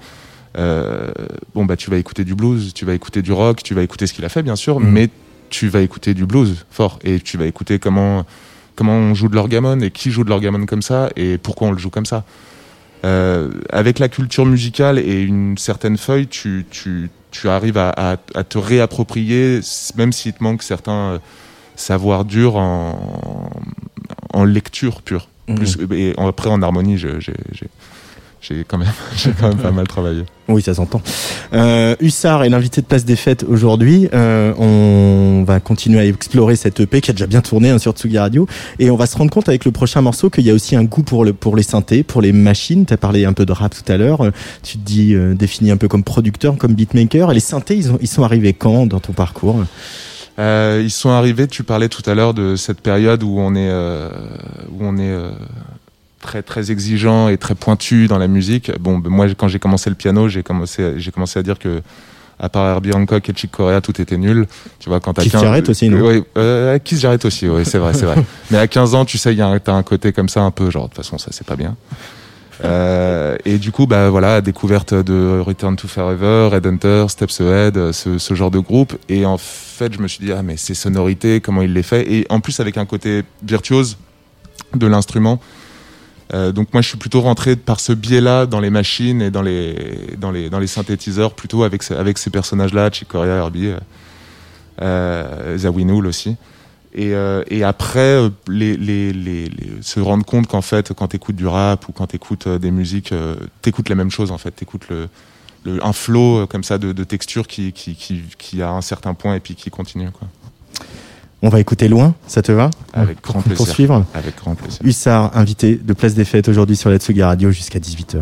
bon 0.56 1.64
bah 1.64 1.76
tu 1.76 1.90
vas 1.90 1.96
écouter 1.96 2.24
du 2.24 2.34
blues, 2.34 2.72
tu 2.74 2.84
vas 2.84 2.94
écouter 2.94 3.22
du 3.22 3.32
rock, 3.32 3.62
tu 3.62 3.74
vas 3.74 3.82
écouter 3.82 4.06
ce 4.06 4.12
qu'il 4.12 4.24
a 4.24 4.28
fait, 4.28 4.42
bien 4.42 4.56
sûr, 4.56 4.80
Mhm. 4.80 4.90
mais 4.90 5.08
tu 5.50 5.68
vas 5.68 5.80
écouter 5.80 6.14
du 6.14 6.24
blues 6.26 6.64
fort 6.70 6.98
et 7.04 7.20
tu 7.20 7.36
vas 7.38 7.46
écouter 7.46 7.78
comment 7.78 8.24
comment 8.74 8.94
on 8.94 9.14
joue 9.14 9.28
de 9.28 9.34
l'orgamon 9.34 9.80
et 9.80 9.90
qui 9.90 10.10
joue 10.10 10.24
de 10.24 10.30
l'orgamon 10.30 10.64
comme 10.64 10.80
ça 10.82 11.10
et 11.14 11.36
pourquoi 11.36 11.68
on 11.68 11.72
le 11.72 11.78
joue 11.78 11.90
comme 11.90 12.06
ça. 12.06 12.24
Euh, 13.04 13.50
avec 13.70 13.98
la 13.98 14.08
culture 14.08 14.46
musicale 14.46 14.98
et 14.98 15.20
une 15.22 15.58
certaine 15.58 15.98
feuille, 15.98 16.26
tu, 16.28 16.64
tu, 16.70 17.10
tu 17.32 17.48
arrives 17.48 17.76
à, 17.76 17.90
à, 17.90 18.16
à 18.34 18.44
te 18.44 18.56
réapproprier, 18.58 19.60
même 19.96 20.12
s'il 20.12 20.32
te 20.32 20.42
manque 20.42 20.62
certains 20.62 20.92
euh, 21.14 21.18
savoirs 21.76 22.24
durs 22.24 22.56
en, 22.56 23.50
en 24.32 24.44
lecture 24.44 25.02
pure. 25.02 25.28
Mhm. 25.48 25.56
Plus, 25.56 25.76
et 25.92 26.14
après, 26.16 26.48
en 26.48 26.62
harmonie, 26.62 26.96
j'ai 26.96 27.18
j'ai- 28.42 28.64
quand, 28.66 28.76
même- 28.78 28.88
j'ai 29.16 29.30
quand 29.32 29.48
même 29.48 29.56
pas 29.58 29.70
mal 29.70 29.86
travaillé. 29.88 30.24
Oui, 30.48 30.60
ça 30.60 30.74
s'entend. 30.74 31.00
Euh, 31.54 31.94
Hussard 32.00 32.44
est 32.44 32.48
l'invité 32.50 32.80
de 32.82 32.86
Place 32.86 33.04
des 33.04 33.16
Fêtes 33.16 33.44
aujourd'hui. 33.48 34.08
Euh, 34.12 34.52
on 34.58 35.44
va 35.46 35.60
continuer 35.60 36.00
à 36.00 36.04
explorer 36.06 36.56
cette 36.56 36.80
EP 36.80 37.00
qui 37.00 37.10
a 37.10 37.14
déjà 37.14 37.26
bien 37.26 37.40
tourné 37.40 37.70
hein, 37.70 37.78
sur 37.78 37.92
Tsugi 37.92 38.18
Radio. 38.18 38.46
Et 38.78 38.90
on 38.90 38.96
va 38.96 39.06
se 39.06 39.16
rendre 39.16 39.30
compte 39.30 39.48
avec 39.48 39.64
le 39.64 39.70
prochain 39.70 40.00
morceau 40.02 40.28
qu'il 40.30 40.44
y 40.44 40.50
a 40.50 40.54
aussi 40.54 40.74
un 40.76 40.84
goût 40.84 41.02
pour, 41.04 41.24
le, 41.24 41.32
pour 41.32 41.56
les 41.56 41.62
synthés, 41.62 42.02
pour 42.02 42.20
les 42.20 42.32
machines. 42.32 42.84
Tu 42.84 42.92
as 42.92 42.96
parlé 42.98 43.24
un 43.24 43.32
peu 43.32 43.46
de 43.46 43.52
rap 43.52 43.72
tout 43.74 43.90
à 43.90 43.96
l'heure. 43.96 44.26
Tu 44.62 44.76
te 44.78 44.84
dis, 44.84 45.14
euh, 45.14 45.34
définis 45.34 45.70
un 45.70 45.76
peu 45.76 45.88
comme 45.88 46.02
producteur, 46.04 46.56
comme 46.58 46.74
beatmaker. 46.74 47.30
Et 47.30 47.34
les 47.34 47.40
synthés, 47.40 47.76
ils, 47.76 47.92
ont, 47.92 47.98
ils 48.02 48.08
sont 48.08 48.24
arrivés 48.24 48.52
quand 48.52 48.86
dans 48.86 49.00
ton 49.00 49.12
parcours? 49.12 49.64
Euh, 50.38 50.80
ils 50.82 50.90
sont 50.90 51.10
arrivés, 51.10 51.46
tu 51.46 51.62
parlais 51.62 51.90
tout 51.90 52.02
à 52.10 52.14
l'heure 52.14 52.32
de 52.34 52.56
cette 52.56 52.80
période 52.80 53.22
où 53.22 53.38
on 53.38 53.54
est, 53.54 53.68
euh, 53.70 54.08
où 54.72 54.78
on 54.80 54.96
est 54.96 55.02
euh, 55.10 55.30
très 56.22 56.42
très 56.42 56.70
exigeant 56.70 57.28
et 57.28 57.36
très 57.36 57.54
pointu 57.54 58.06
dans 58.08 58.16
la 58.18 58.28
musique. 58.28 58.72
Bon, 58.80 58.96
ben, 58.98 59.10
moi 59.10 59.26
quand 59.36 59.48
j'ai 59.48 59.58
commencé 59.58 59.90
le 59.90 59.96
piano, 59.96 60.28
j'ai 60.28 60.42
commencé, 60.42 60.94
j'ai 60.96 61.10
commencé 61.10 61.38
à 61.38 61.42
dire 61.42 61.58
que 61.58 61.82
à 62.40 62.48
part 62.48 62.66
Herbie 62.66 62.92
Hancock 62.94 63.28
et 63.28 63.32
Chick 63.36 63.50
Corea, 63.52 63.80
tout 63.80 64.00
était 64.00 64.16
nul. 64.16 64.46
Tu 64.80 64.88
vois, 64.88 64.98
quand 65.00 65.12
t'as 65.12 65.22
Keith 65.22 65.32
15 65.32 65.42
Jarrett 65.42 65.68
aussi, 65.68 65.88
non 65.90 66.00
Oui, 66.08 66.24
euh, 66.38 66.78
Keith 66.82 66.98
Jarrett 66.98 67.24
aussi, 67.24 67.46
oui, 67.48 67.64
c'est 67.64 67.78
vrai, 67.78 67.92
c'est 67.94 68.06
vrai. 68.06 68.16
Mais 68.50 68.58
à 68.58 68.66
15 68.66 68.94
ans, 68.96 69.04
tu 69.04 69.16
sais, 69.18 69.32
il 69.32 69.38
y 69.38 69.42
a 69.42 69.46
un- 69.46 69.58
t'as 69.60 69.74
un 69.74 69.82
côté 69.84 70.12
comme 70.12 70.28
ça 70.28 70.40
un 70.42 70.50
peu, 70.50 70.68
genre, 70.70 70.84
de 70.84 70.88
toute 70.88 70.96
façon, 70.96 71.18
ça, 71.18 71.28
c'est 71.30 71.46
pas 71.46 71.54
bien. 71.56 71.76
Euh, 72.64 73.36
et 73.44 73.58
du 73.58 73.72
coup, 73.72 73.86
bah 73.86 74.08
voilà, 74.10 74.40
découverte 74.40 74.94
de 74.94 75.40
Return 75.40 75.74
to 75.76 75.88
Forever, 75.88 76.48
Red 76.52 76.66
Hunter, 76.66 77.06
Steps 77.08 77.40
Ahead, 77.40 77.76
euh, 77.76 77.92
ce, 77.92 78.18
ce 78.18 78.34
genre 78.34 78.50
de 78.50 78.58
groupe. 78.60 78.94
Et 79.08 79.24
en 79.26 79.38
fait, 79.38 79.92
je 79.92 79.98
me 80.00 80.06
suis 80.08 80.24
dit, 80.24 80.32
ah, 80.32 80.42
mais 80.42 80.56
ces 80.56 80.74
sonorités, 80.74 81.40
comment 81.40 81.62
il 81.62 81.72
les 81.72 81.82
fait? 81.82 82.10
Et 82.12 82.26
en 82.28 82.40
plus, 82.40 82.60
avec 82.60 82.76
un 82.76 82.86
côté 82.86 83.22
virtuose 83.42 83.98
de 84.74 84.86
l'instrument, 84.86 85.40
Euh, 86.34 86.50
donc 86.52 86.72
moi 86.72 86.80
je 86.80 86.88
suis 86.88 86.98
plutôt 86.98 87.20
rentré 87.20 87.56
par 87.56 87.78
ce 87.78 87.92
biais-là 87.92 88.46
dans 88.46 88.60
les 88.60 88.70
machines 88.70 89.20
et 89.20 89.30
dans 89.30 89.42
les 89.42 90.16
dans 90.18 90.30
les 90.30 90.48
dans 90.48 90.58
les 90.58 90.66
synthétiseurs 90.66 91.34
plutôt 91.34 91.62
avec 91.62 91.90
avec 91.90 92.18
ces 92.18 92.30
personnages-là, 92.30 92.90
Chick 92.90 93.08
Corea, 93.08 93.36
Herbie, 93.36 93.68
euh, 93.68 93.78
euh, 94.80 95.58
Zawinul 95.58 96.06
aussi. 96.06 96.36
Et, 96.94 97.14
euh, 97.14 97.42
et 97.48 97.64
après 97.64 98.18
se 98.48 100.00
rendre 100.00 100.26
compte 100.26 100.46
qu'en 100.46 100.60
fait 100.60 100.92
quand 100.92 101.08
t'écoutes 101.08 101.36
du 101.36 101.46
rap 101.46 101.88
ou 101.88 101.92
quand 101.92 102.06
t'écoutes 102.06 102.48
des 102.48 102.70
musiques, 102.70 103.14
t'écoutes 103.62 103.88
la 103.88 103.94
même 103.94 104.10
chose 104.10 104.30
en 104.30 104.36
fait, 104.36 104.50
t'écoutes 104.50 104.88
le, 104.90 105.08
un 105.82 105.92
flow 105.92 106.46
comme 106.48 106.64
ça 106.64 106.76
de, 106.76 106.92
de 106.92 107.04
texture 107.04 107.46
qui, 107.46 107.72
qui 107.72 107.94
qui 107.94 108.22
qui 108.36 108.62
a 108.62 108.70
un 108.70 108.82
certain 108.82 109.14
point 109.14 109.34
et 109.34 109.40
puis 109.40 109.54
qui 109.54 109.70
continue 109.70 110.10
quoi. 110.10 110.28
On 111.44 111.48
va 111.48 111.58
écouter 111.58 111.88
loin, 111.88 112.14
ça 112.28 112.40
te 112.40 112.52
va 112.52 112.70
Avec 112.92 113.20
grand 113.22 113.40
plaisir. 113.42 113.56
poursuivre. 113.56 114.04
Avec 114.14 114.36
grand 114.36 114.54
plaisir. 114.54 114.78
Hussard, 114.84 115.36
invité 115.36 115.74
de 115.74 115.92
Place 115.92 116.14
des 116.14 116.24
Fêtes 116.24 116.48
aujourd'hui 116.48 116.76
sur 116.76 116.88
la 116.88 116.98
Tsugi 116.98 117.22
Radio 117.22 117.50
jusqu'à 117.50 117.80
18h. 117.80 118.18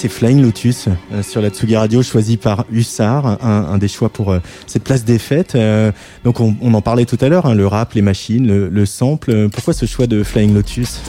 C'est 0.00 0.08
Flying 0.08 0.40
Lotus 0.40 0.88
euh, 1.12 1.22
sur 1.22 1.42
la 1.42 1.50
Tsugi 1.50 1.76
Radio, 1.76 2.02
choisi 2.02 2.38
par 2.38 2.64
Hussard, 2.72 3.44
un, 3.44 3.76
des 3.76 3.86
choix 3.86 4.08
pour 4.08 4.32
euh, 4.32 4.38
cette 4.66 4.82
place 4.82 5.04
des 5.04 5.18
fêtes. 5.18 5.56
Euh, 5.56 5.92
donc, 6.24 6.40
on, 6.40 6.72
en 6.72 6.80
parlait 6.80 7.04
tout 7.04 7.18
à 7.20 7.28
l'heure, 7.28 7.44
hein, 7.44 7.54
le 7.54 7.66
rap, 7.66 7.92
les 7.92 8.00
machines, 8.00 8.46
le, 8.46 8.86
sample. 8.86 9.50
Pourquoi 9.50 9.74
ce 9.74 9.84
choix 9.84 10.06
de 10.06 10.22
Flying 10.22 10.54
Lotus? 10.54 11.02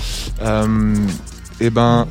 Eh 1.61 1.69
ben, 1.69 2.05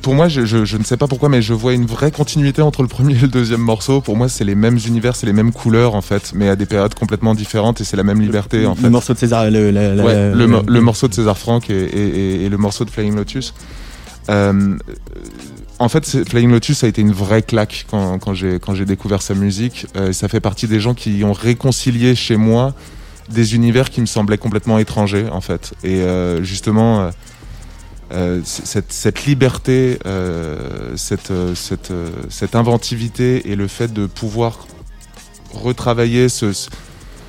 pour 0.00 0.14
moi, 0.14 0.28
je, 0.28 0.76
ne 0.76 0.84
sais 0.84 0.96
pas 0.96 1.08
pourquoi, 1.08 1.28
mais 1.28 1.42
je 1.42 1.52
vois 1.52 1.72
une 1.72 1.86
vraie 1.86 2.12
continuité 2.12 2.62
entre 2.62 2.82
le 2.82 2.88
premier 2.88 3.16
et 3.16 3.22
le 3.22 3.28
deuxième 3.28 3.62
morceau. 3.62 4.00
Pour 4.00 4.16
moi, 4.16 4.28
c'est 4.28 4.44
les 4.44 4.54
mêmes 4.54 4.78
univers, 4.86 5.16
c'est 5.16 5.26
les 5.26 5.32
mêmes 5.32 5.50
couleurs 5.50 5.96
en 5.96 6.02
fait, 6.02 6.30
mais 6.36 6.48
à 6.48 6.54
des 6.54 6.66
périodes 6.66 6.94
complètement 6.94 7.34
différentes 7.34 7.80
et 7.80 7.84
c'est 7.84 7.96
la 7.96 8.04
même 8.04 8.20
liberté 8.20 8.64
en 8.64 8.76
fait. 8.76 8.82
Le 8.82 8.90
morceau 8.90 9.12
de 9.12 9.18
César, 9.18 9.50
le, 9.50 9.72
le, 9.72 10.80
morceau 10.80 11.08
de 11.08 11.14
César 11.14 11.36
Franck 11.36 11.68
et, 11.68 12.44
et, 12.44 12.48
le 12.48 12.58
morceau 12.58 12.84
de 12.84 12.90
Flying 12.90 13.16
Lotus. 13.16 13.54
Euh, 14.28 14.76
en 15.78 15.88
fait, 15.88 16.24
Flying 16.28 16.50
Lotus 16.50 16.84
a 16.84 16.88
été 16.88 17.02
une 17.02 17.12
vraie 17.12 17.42
claque 17.42 17.86
quand, 17.90 18.34
j'ai 18.34 18.84
découvert 18.84 19.20
sa 19.22 19.34
musique. 19.34 19.86
Euh, 19.96 20.12
ça 20.12 20.28
fait 20.28 20.40
partie 20.40 20.66
des 20.66 20.80
gens 20.80 20.94
qui 20.94 21.22
ont 21.24 21.34
réconcilié 21.34 22.14
chez 22.14 22.36
moi 22.36 22.74
des 23.28 23.54
univers 23.56 23.90
qui 23.90 24.00
me 24.00 24.06
semblaient 24.06 24.38
complètement 24.38 24.78
étrangers, 24.78 25.28
en 25.30 25.40
fait. 25.40 25.74
Et 25.82 25.96
euh, 25.96 26.42
justement, 26.44 27.10
euh, 28.12 28.40
cette, 28.44 29.24
liberté, 29.26 29.98
cette, 30.94 31.32
inventivité 32.54 33.50
et 33.50 33.56
le 33.56 33.66
fait 33.66 33.92
de 33.92 34.06
pouvoir 34.06 34.66
retravailler 35.52 36.28
ce, 36.28 36.52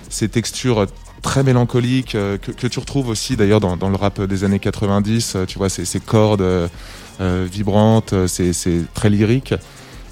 ces 0.10 0.30
textures 0.30 0.86
très 1.24 1.44
mélancoliques 1.44 2.12
que, 2.12 2.68
tu 2.68 2.80
retrouves 2.80 3.10
aussi 3.10 3.36
d'ailleurs 3.36 3.60
dans, 3.60 3.90
le 3.90 3.96
rap 3.96 4.22
des 4.22 4.44
années 4.44 4.60
90, 4.60 5.38
tu 5.48 5.58
vois, 5.58 5.70
ces, 5.70 6.00
cordes 6.00 6.70
vibrante, 7.20 8.14
euh, 8.14 8.28
c'est 8.28 8.84
très 8.94 9.10
lyrique. 9.10 9.54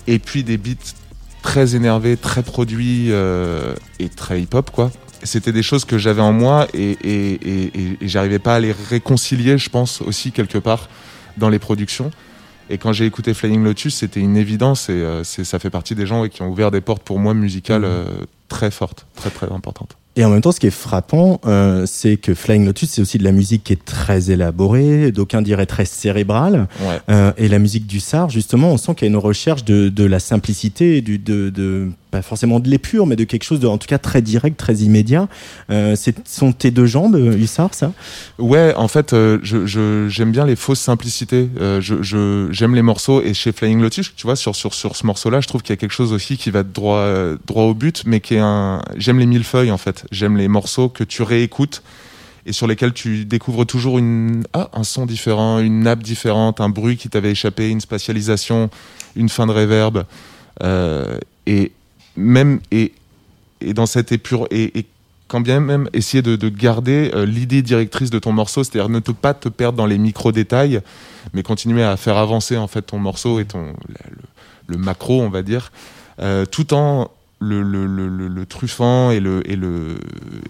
Et 0.08 0.20
puis 0.20 0.44
des 0.44 0.58
beats 0.58 0.94
très 1.42 1.76
énervés, 1.76 2.18
très 2.18 2.44
produits 2.44 3.12
euh, 3.12 3.76
et 4.00 4.10
très 4.10 4.42
hip-hop, 4.42 4.72
quoi. 4.72 4.92
C'était 5.24 5.52
des 5.52 5.64
choses 5.64 5.86
que 5.86 5.98
j'avais 5.98 6.22
en 6.22 6.34
moi 6.34 6.68
et, 6.74 6.92
et, 7.04 7.72
et, 8.02 8.08
j'arrivais 8.08 8.38
pas 8.38 8.56
à 8.56 8.60
les 8.60 8.72
réconcilier, 8.72 9.58
je 9.58 9.70
pense, 9.70 10.02
aussi 10.02 10.32
quelque 10.32 10.60
part 10.60 10.88
dans 11.38 11.50
les 11.50 11.58
productions. 11.58 12.12
Et 12.70 12.78
quand 12.78 12.94
j'ai 12.94 13.06
écouté 13.06 13.34
Flying 13.34 13.64
Lotus, 13.64 13.96
c'était 13.96 14.20
une 14.20 14.38
évidence 14.38 14.90
et 14.90 15.24
ça 15.24 15.58
fait 15.58 15.70
partie 15.72 15.96
des 15.96 16.06
gens 16.06 16.28
qui 16.28 16.42
ont 16.44 16.50
ouvert 16.50 16.70
des 16.70 16.82
portes 16.82 17.02
pour 17.02 17.18
moi 17.18 17.34
musicales 17.34 17.86
mmh. 17.86 18.26
très 18.50 18.70
fortes, 18.70 19.08
très 19.16 19.32
très 19.32 19.52
importantes. 19.52 19.98
Et 20.18 20.24
en 20.24 20.30
même 20.30 20.42
temps, 20.42 20.54
ce 20.54 20.60
qui 20.62 20.68
est 20.68 20.72
frappant, 20.72 21.42
euh, 21.46 21.86
c'est 21.86 22.16
que 22.16 22.34
Flying 22.34 22.66
Lotus, 22.66 22.90
c'est 22.90 23.02
aussi 23.02 23.18
de 23.18 23.24
la 23.24 23.34
musique 23.34 23.66
qui 23.66 23.74
est 23.74 23.84
très 23.84 24.32
élaborée, 24.32 25.12
d'aucuns 25.12 25.42
diraient 25.42 25.66
très 25.66 25.86
cérébrale. 25.86 26.68
Euh, 27.10 27.34
et 27.38 27.50
la 27.50 27.60
musique 27.60 27.86
du 27.86 28.00
Sar, 28.00 28.30
justement, 28.30 28.72
on 28.72 28.78
sent 28.78 28.96
qu'il 28.96 29.08
y 29.08 29.10
a 29.10 29.12
une 29.12 29.18
recherche 29.18 29.66
de, 29.66 29.90
de 29.90 30.04
la 30.06 30.20
simplicité, 30.20 31.02
du, 31.02 31.18
de, 31.18 31.50
de, 31.50 31.90
pas 32.16 32.22
forcément 32.22 32.60
de 32.60 32.70
l'épure, 32.70 33.08
mais 33.08 33.16
de 33.16 33.26
quelque 33.26 33.44
chose 33.44 33.60
de, 33.60 33.68
en 33.68 33.78
tout 33.78 33.88
cas, 33.88 33.98
très 33.98 34.22
direct, 34.22 34.58
très 34.58 34.76
immédiat. 34.76 35.28
Euh, 35.70 35.96
sont 36.26 36.54
tes 36.54 36.72
deux 36.72 36.86
jambes, 36.86 37.16
Hussard, 37.16 37.74
ça? 37.74 37.92
Ouais, 38.40 38.74
en 38.76 38.88
fait, 38.88 39.12
euh, 39.12 39.40
je, 39.44 40.08
j'aime 40.08 40.32
bien 40.32 40.46
les 40.46 40.56
fausses 40.56 40.80
simplicités. 40.80 41.50
Euh, 41.60 41.82
je, 41.82 42.48
j'aime 42.52 42.76
les 42.76 42.82
morceaux, 42.82 43.22
et 43.22 43.34
chez 43.34 43.52
Flying 43.52 43.82
Lotus, 43.82 44.14
tu 44.16 44.28
vois, 44.28 44.38
sur, 44.38 44.56
sur, 44.56 44.74
sur 44.74 44.96
ce 44.96 45.06
morceau-là, 45.06 45.42
je 45.42 45.48
trouve 45.48 45.62
qu'il 45.62 45.72
y 45.72 45.78
a 45.78 45.78
quelque 45.78 45.92
chose 45.92 46.14
aussi 46.14 46.38
qui 46.38 46.52
va 46.52 46.64
droit, 46.64 47.00
euh, 47.00 47.38
droit 47.48 47.64
au 47.64 47.74
but, 47.74 48.04
mais 48.06 48.22
qui 48.22 48.36
est 48.36 48.40
un... 48.40 48.82
J'aime 48.96 49.20
les 49.20 49.26
millefeuilles, 49.26 49.72
en 49.72 49.78
fait. 49.78 50.06
J'aime 50.12 50.38
les 50.38 50.48
morceaux 50.48 50.88
que 50.88 51.04
tu 51.04 51.22
réécoutes 51.22 51.84
et 52.46 52.54
sur 52.54 52.68
lesquels 52.68 52.94
tu 52.94 53.26
découvres 53.26 53.66
toujours 53.66 53.98
une, 53.98 54.44
ah, 54.54 54.70
un 54.74 54.84
son 54.84 55.06
différent, 55.06 55.60
une 55.60 55.82
nappe 55.82 56.04
différente, 56.04 56.62
un 56.62 56.70
bruit 56.70 56.96
qui 56.96 57.10
t'avait 57.10 57.32
échappé, 57.32 57.70
une 57.70 57.82
spatialisation, 57.82 58.70
une 59.16 59.30
fin 59.30 59.48
de 59.48 59.52
réverb. 59.52 60.06
Euh, 60.64 61.20
et 61.48 61.72
même, 62.16 62.60
et, 62.72 62.94
et 63.62 63.74
dans 63.74 63.86
cette 63.86 64.12
épure, 64.12 64.48
et, 64.52 64.78
et 64.78 64.86
quand 65.28 65.42
bien 65.42 65.60
même 65.60 65.90
essayer 65.94 66.22
de, 66.22 66.36
de 66.36 66.50
garder 66.50 67.12
euh, 67.14 67.26
l'idée 67.26 67.62
directrice 67.62 68.10
de 68.10 68.20
ton 68.20 68.32
morceau, 68.32 68.64
c'est-à-dire 68.64 68.90
ne 68.90 69.00
pas 69.00 69.34
te 69.34 69.50
perdre 69.50 69.78
dans 69.78 69.86
les 69.86 69.98
micro-détails, 69.98 70.82
mais 71.34 71.44
continuer 71.44 71.84
à 71.84 71.98
faire 71.98 72.18
avancer 72.18 72.58
en 72.58 72.68
fait 72.68 72.84
ton 72.84 73.00
morceau 73.00 73.40
et 73.40 73.46
ton, 73.46 73.74
le, 74.68 74.78
macro, 74.78 75.22
on 75.22 75.30
va 75.30 75.42
dire, 75.42 75.72
euh, 76.20 76.46
tout 76.46 76.74
en 76.74 77.10
le, 77.40 77.62
le, 77.64 77.86
le, 77.88 78.46
truffant 78.46 79.12
et, 79.12 79.20
le, 79.20 79.42
et, 79.50 79.56
le, 79.56 79.98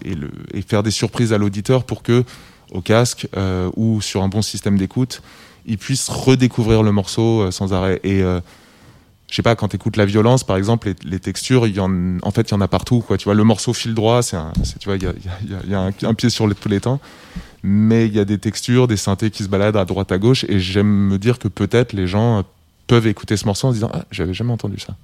et, 0.04 0.14
le, 0.14 0.30
et 0.54 0.62
faire 0.62 0.82
des 0.82 0.90
surprises 0.90 1.32
à 1.32 1.38
l'auditeur 1.38 1.84
pour 1.84 2.02
que, 2.02 2.24
au 2.72 2.80
casque 2.80 3.28
euh, 3.36 3.70
ou 3.76 4.00
sur 4.00 4.22
un 4.22 4.28
bon 4.28 4.42
système 4.42 4.76
d'écoute, 4.76 5.22
il 5.66 5.78
puisse 5.78 6.08
redécouvrir 6.08 6.82
le 6.82 6.92
morceau 6.92 7.50
sans 7.50 7.72
arrêt. 7.72 8.00
Et 8.04 8.22
je 9.28 9.34
sais 9.34 9.42
pas, 9.42 9.56
quand 9.56 9.68
tu 9.68 9.76
écoutes 9.76 9.96
la 9.96 10.06
violence, 10.06 10.44
par 10.44 10.56
exemple, 10.56 10.88
les, 10.88 11.10
les, 11.10 11.18
textures, 11.18 11.66
y 11.66 11.80
en, 11.80 12.18
en 12.22 12.30
fait, 12.30 12.50
il 12.50 12.52
y 12.52 12.54
en 12.54 12.60
a 12.60 12.68
partout. 12.68 13.00
Quoi. 13.00 13.18
Tu 13.18 13.24
vois, 13.24 13.34
le 13.34 13.44
morceau 13.44 13.72
fil 13.72 13.94
droit, 13.94 14.22
c'est 14.22 14.36
tu 14.78 14.88
vois, 14.88 14.96
il 14.96 15.02
y 15.68 15.74
a, 15.74 15.80
un, 15.80 16.14
pied 16.14 16.30
sur 16.30 16.46
les, 16.46 16.54
tous 16.54 16.68
les 16.68 16.80
temps. 16.80 17.00
Mais 17.62 18.06
il 18.06 18.14
y 18.14 18.20
a 18.20 18.24
des 18.24 18.38
textures, 18.38 18.86
des 18.86 18.96
synthés 18.96 19.30
qui 19.30 19.42
se 19.42 19.48
baladent 19.48 19.76
à 19.76 19.84
droite 19.84 20.12
à 20.12 20.18
gauche. 20.18 20.44
Et 20.48 20.60
j'aime 20.60 20.86
me 20.86 21.18
dire 21.18 21.40
que 21.40 21.48
peut-être 21.48 21.92
les 21.92 22.06
gens 22.06 22.44
peuvent 22.86 23.08
écouter 23.08 23.36
ce 23.36 23.46
morceau 23.46 23.68
en 23.68 23.70
se 23.70 23.74
disant 23.74 23.90
Ah, 23.92 24.04
j'avais 24.12 24.34
jamais 24.34 24.52
entendu 24.52 24.78
ça 24.78 24.94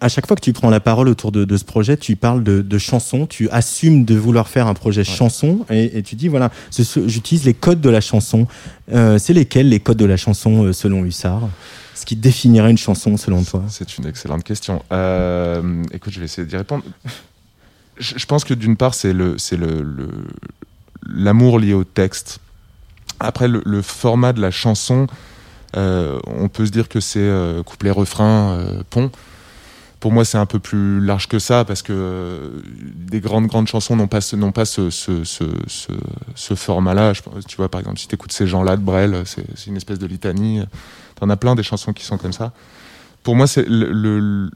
à 0.00 0.08
chaque 0.08 0.26
fois 0.26 0.36
que 0.36 0.42
tu 0.42 0.52
prends 0.52 0.70
la 0.70 0.80
parole 0.80 1.08
autour 1.08 1.32
de, 1.32 1.44
de 1.44 1.56
ce 1.56 1.64
projet, 1.64 1.96
tu 1.96 2.16
parles 2.16 2.42
de, 2.42 2.60
de, 2.60 2.78
chansons, 2.78 3.26
tu 3.26 3.48
assumes 3.50 4.04
de 4.04 4.14
vouloir 4.14 4.48
faire 4.48 4.66
un 4.66 4.74
projet 4.74 5.04
chanson 5.04 5.64
et, 5.70 5.98
et, 5.98 6.02
tu 6.02 6.16
dis 6.16 6.28
voilà, 6.28 6.50
j'utilise 7.06 7.44
les 7.44 7.54
codes 7.54 7.80
de 7.80 7.90
la 7.90 8.00
chanson. 8.00 8.46
Euh, 8.92 9.18
c'est 9.18 9.32
lesquels 9.32 9.68
les 9.68 9.80
codes 9.80 9.96
de 9.96 10.04
la 10.04 10.16
chanson 10.16 10.64
euh, 10.64 10.72
selon 10.72 11.04
Hussard? 11.04 11.48
Ce 11.94 12.04
qui 12.04 12.14
définirait 12.14 12.70
une 12.70 12.78
chanson 12.78 13.16
selon 13.16 13.42
toi? 13.42 13.64
C'est 13.68 13.96
une 13.96 14.06
excellente 14.06 14.44
question. 14.44 14.82
Euh, 14.92 15.82
écoute, 15.92 16.12
je 16.12 16.18
vais 16.18 16.26
essayer 16.26 16.46
d'y 16.46 16.56
répondre. 16.56 16.84
Je, 17.98 18.18
je, 18.18 18.26
pense 18.26 18.44
que 18.44 18.52
d'une 18.52 18.76
part, 18.76 18.92
c'est 18.94 19.14
le, 19.14 19.38
c'est 19.38 19.56
le, 19.56 19.96
l'amour 21.08 21.58
lié 21.58 21.72
au 21.72 21.84
texte. 21.84 22.40
Après, 23.18 23.48
le, 23.48 23.62
le, 23.64 23.80
format 23.80 24.34
de 24.34 24.42
la 24.42 24.50
chanson, 24.50 25.06
euh, 25.74 26.18
on 26.26 26.48
peut 26.48 26.66
se 26.66 26.70
dire 26.70 26.90
que 26.90 27.00
c'est 27.00 27.30
couplet-refrain, 27.64 28.58
euh, 28.58 28.82
pont 28.90 29.10
pour 30.06 30.12
moi, 30.12 30.24
c'est 30.24 30.38
un 30.38 30.46
peu 30.46 30.60
plus 30.60 31.00
large 31.00 31.26
que 31.26 31.40
ça 31.40 31.64
parce 31.64 31.82
que 31.82 31.92
euh, 31.92 32.48
des 32.94 33.18
grandes, 33.18 33.48
grandes 33.48 33.66
chansons 33.66 33.96
n'ont 33.96 34.06
pas 34.06 34.20
ce, 34.20 34.36
n'ont 34.36 34.52
pas 34.52 34.64
ce, 34.64 34.88
ce, 34.88 35.24
ce, 35.24 35.42
ce 36.36 36.54
format-là. 36.54 37.12
Tu 37.48 37.56
vois, 37.56 37.68
par 37.68 37.80
exemple, 37.80 37.98
si 37.98 38.06
tu 38.06 38.14
écoutes 38.14 38.30
ces 38.30 38.46
gens-là 38.46 38.76
de 38.76 38.82
Brel, 38.82 39.24
c'est, 39.24 39.44
c'est 39.56 39.66
une 39.66 39.76
espèce 39.76 39.98
de 39.98 40.06
litanie. 40.06 40.60
T'en 41.16 41.28
as 41.28 41.36
plein 41.36 41.56
des 41.56 41.64
chansons 41.64 41.92
qui 41.92 42.04
sont 42.04 42.18
comme 42.18 42.32
ça. 42.32 42.52
Pour 43.24 43.34
moi, 43.34 43.48
c'est 43.48 43.64
le, 43.68 44.48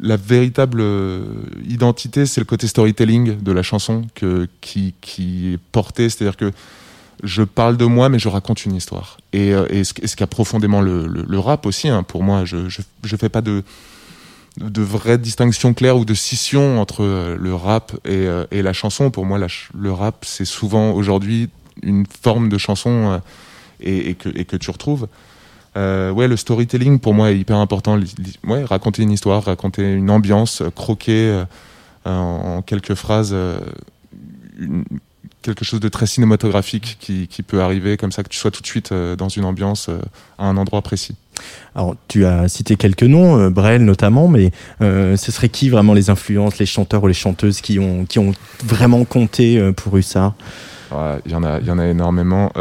la 0.00 0.16
véritable 0.16 0.80
euh, 0.80 1.22
identité, 1.68 2.26
c'est 2.26 2.40
le 2.40 2.44
côté 2.44 2.66
storytelling 2.66 3.40
de 3.40 3.52
la 3.52 3.62
chanson 3.62 4.02
que, 4.16 4.48
qui, 4.60 4.92
qui 5.00 5.52
est 5.52 5.60
porté. 5.70 6.08
C'est-à-dire 6.08 6.36
que 6.36 6.50
je 7.22 7.44
parle 7.44 7.76
de 7.76 7.84
moi, 7.84 8.08
mais 8.08 8.18
je 8.18 8.28
raconte 8.28 8.64
une 8.64 8.74
histoire. 8.74 9.18
Et, 9.32 9.54
euh, 9.54 9.66
et 9.70 9.84
ce, 9.84 9.94
ce 10.04 10.16
qu'a 10.16 10.26
profondément 10.26 10.80
le, 10.80 11.06
le, 11.06 11.22
le 11.22 11.38
rap 11.38 11.64
aussi, 11.64 11.88
hein, 11.88 12.02
pour 12.02 12.24
moi, 12.24 12.44
je, 12.44 12.68
je, 12.68 12.82
je 13.04 13.14
fais 13.14 13.28
pas 13.28 13.40
de 13.40 13.62
de 14.58 14.82
vraies 14.82 15.18
distinctions 15.18 15.74
claires 15.74 15.96
ou 15.96 16.04
de 16.04 16.14
scission 16.14 16.80
entre 16.80 17.02
euh, 17.02 17.36
le 17.38 17.54
rap 17.54 17.92
et, 18.04 18.26
euh, 18.26 18.44
et 18.50 18.62
la 18.62 18.72
chanson. 18.72 19.10
Pour 19.10 19.26
moi, 19.26 19.38
le 19.38 19.92
rap, 19.92 20.24
c'est 20.24 20.44
souvent 20.44 20.92
aujourd'hui 20.92 21.50
une 21.82 22.06
forme 22.22 22.48
de 22.48 22.58
chanson 22.58 22.90
euh, 22.90 23.18
et, 23.80 24.14
que, 24.14 24.30
et 24.34 24.44
que 24.44 24.56
tu 24.56 24.70
retrouves. 24.70 25.08
Ouais, 25.74 26.26
le 26.26 26.38
storytelling 26.38 27.00
pour 27.00 27.12
moi 27.12 27.32
est 27.32 27.38
hyper 27.38 27.58
important. 27.58 28.00
Ouais, 28.44 28.64
raconter 28.64 29.02
une 29.02 29.12
histoire, 29.12 29.44
raconter 29.44 29.92
une 29.92 30.08
ambiance, 30.08 30.62
croquer 30.74 31.44
en, 32.06 32.62
quelques 32.62 32.94
phrases 32.94 33.36
quelque 35.54 35.64
chose 35.64 35.80
de 35.80 35.88
très 35.88 36.06
cinématographique 36.06 36.96
qui, 37.00 37.28
qui, 37.28 37.42
peut 37.42 37.62
arriver 37.62 37.96
comme 37.96 38.12
ça, 38.12 38.22
que 38.22 38.28
tu 38.28 38.38
sois 38.38 38.50
tout 38.50 38.62
de 38.62 38.66
suite 38.66 38.92
euh, 38.92 39.16
dans 39.16 39.28
une 39.28 39.44
ambiance 39.44 39.88
euh, 39.88 39.98
à 40.38 40.46
un 40.46 40.56
endroit 40.56 40.82
précis. 40.82 41.16
Alors, 41.74 41.94
tu 42.08 42.24
as 42.24 42.48
cité 42.48 42.76
quelques 42.76 43.02
noms, 43.02 43.38
euh, 43.38 43.50
Brel 43.50 43.84
notamment, 43.84 44.28
mais 44.28 44.50
euh, 44.80 45.16
ce 45.16 45.30
serait 45.32 45.48
qui 45.48 45.68
vraiment 45.68 45.94
les 45.94 46.10
influences, 46.10 46.58
les 46.58 46.66
chanteurs 46.66 47.04
ou 47.04 47.06
les 47.06 47.14
chanteuses 47.14 47.60
qui 47.60 47.78
ont, 47.78 48.04
qui 48.06 48.18
ont 48.18 48.32
vraiment 48.64 49.04
compté 49.04 49.58
euh, 49.58 49.72
pour 49.72 49.96
Hussard? 49.96 50.34
Il 50.90 50.96
ouais, 50.96 51.18
y, 51.26 51.34
en 51.34 51.44
a, 51.44 51.60
y 51.60 51.70
en 51.70 51.78
a 51.78 51.86
énormément. 51.86 52.52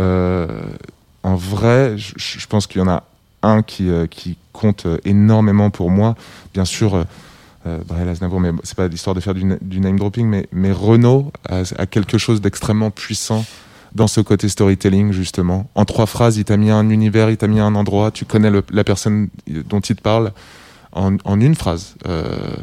En 1.24 1.36
vrai, 1.36 1.98
je, 1.98 2.14
je 2.18 2.48
pense 2.48 2.68
qu'il 2.68 2.82
y 2.82 2.84
en 2.84 2.88
a 2.88 3.04
un 3.42 3.62
qui, 3.64 3.90
qui 4.10 4.38
compte 4.54 4.88
énormément 5.06 5.70
pour 5.70 5.90
moi. 5.90 6.16
Bien 6.54 6.66
sûr, 6.66 7.06
euh, 7.66 7.80
c'est 8.64 8.76
pas 8.76 8.88
l'histoire 8.88 9.16
de 9.16 9.20
faire 9.20 9.34
du, 9.34 9.44
du, 9.62 9.80
name 9.80 9.98
dropping, 9.98 10.44
mais, 10.52 10.72
Renault 10.72 11.32
a, 11.50 11.86
quelque 11.86 12.18
chose 12.18 12.42
d'extrêmement 12.42 12.92
puissant 12.92 13.46
dans 13.94 14.08
ce 14.08 14.22
côté 14.22 14.50
storytelling, 14.50 15.12
justement. 15.12 15.70
En 15.74 15.86
trois 15.86 16.06
phrases, 16.06 16.38
il 16.38 16.44
t'a 16.44 16.58
mis 16.58 16.70
un 16.70 16.90
univers, 16.90 17.30
il 17.30 17.38
t'a 17.38 17.48
mis 17.48 17.60
un 17.60 17.76
endroit, 17.76 18.12
tu 18.12 18.26
connais 18.26 18.52
la 18.70 18.84
personne 18.84 19.30
dont 19.48 19.80
il 19.80 19.96
te 19.96 20.02
parle 20.02 20.32
en, 20.92 21.18
en 21.24 21.40
une 21.40 21.56
phrase. 21.56 21.96
Euh, 22.08 22.56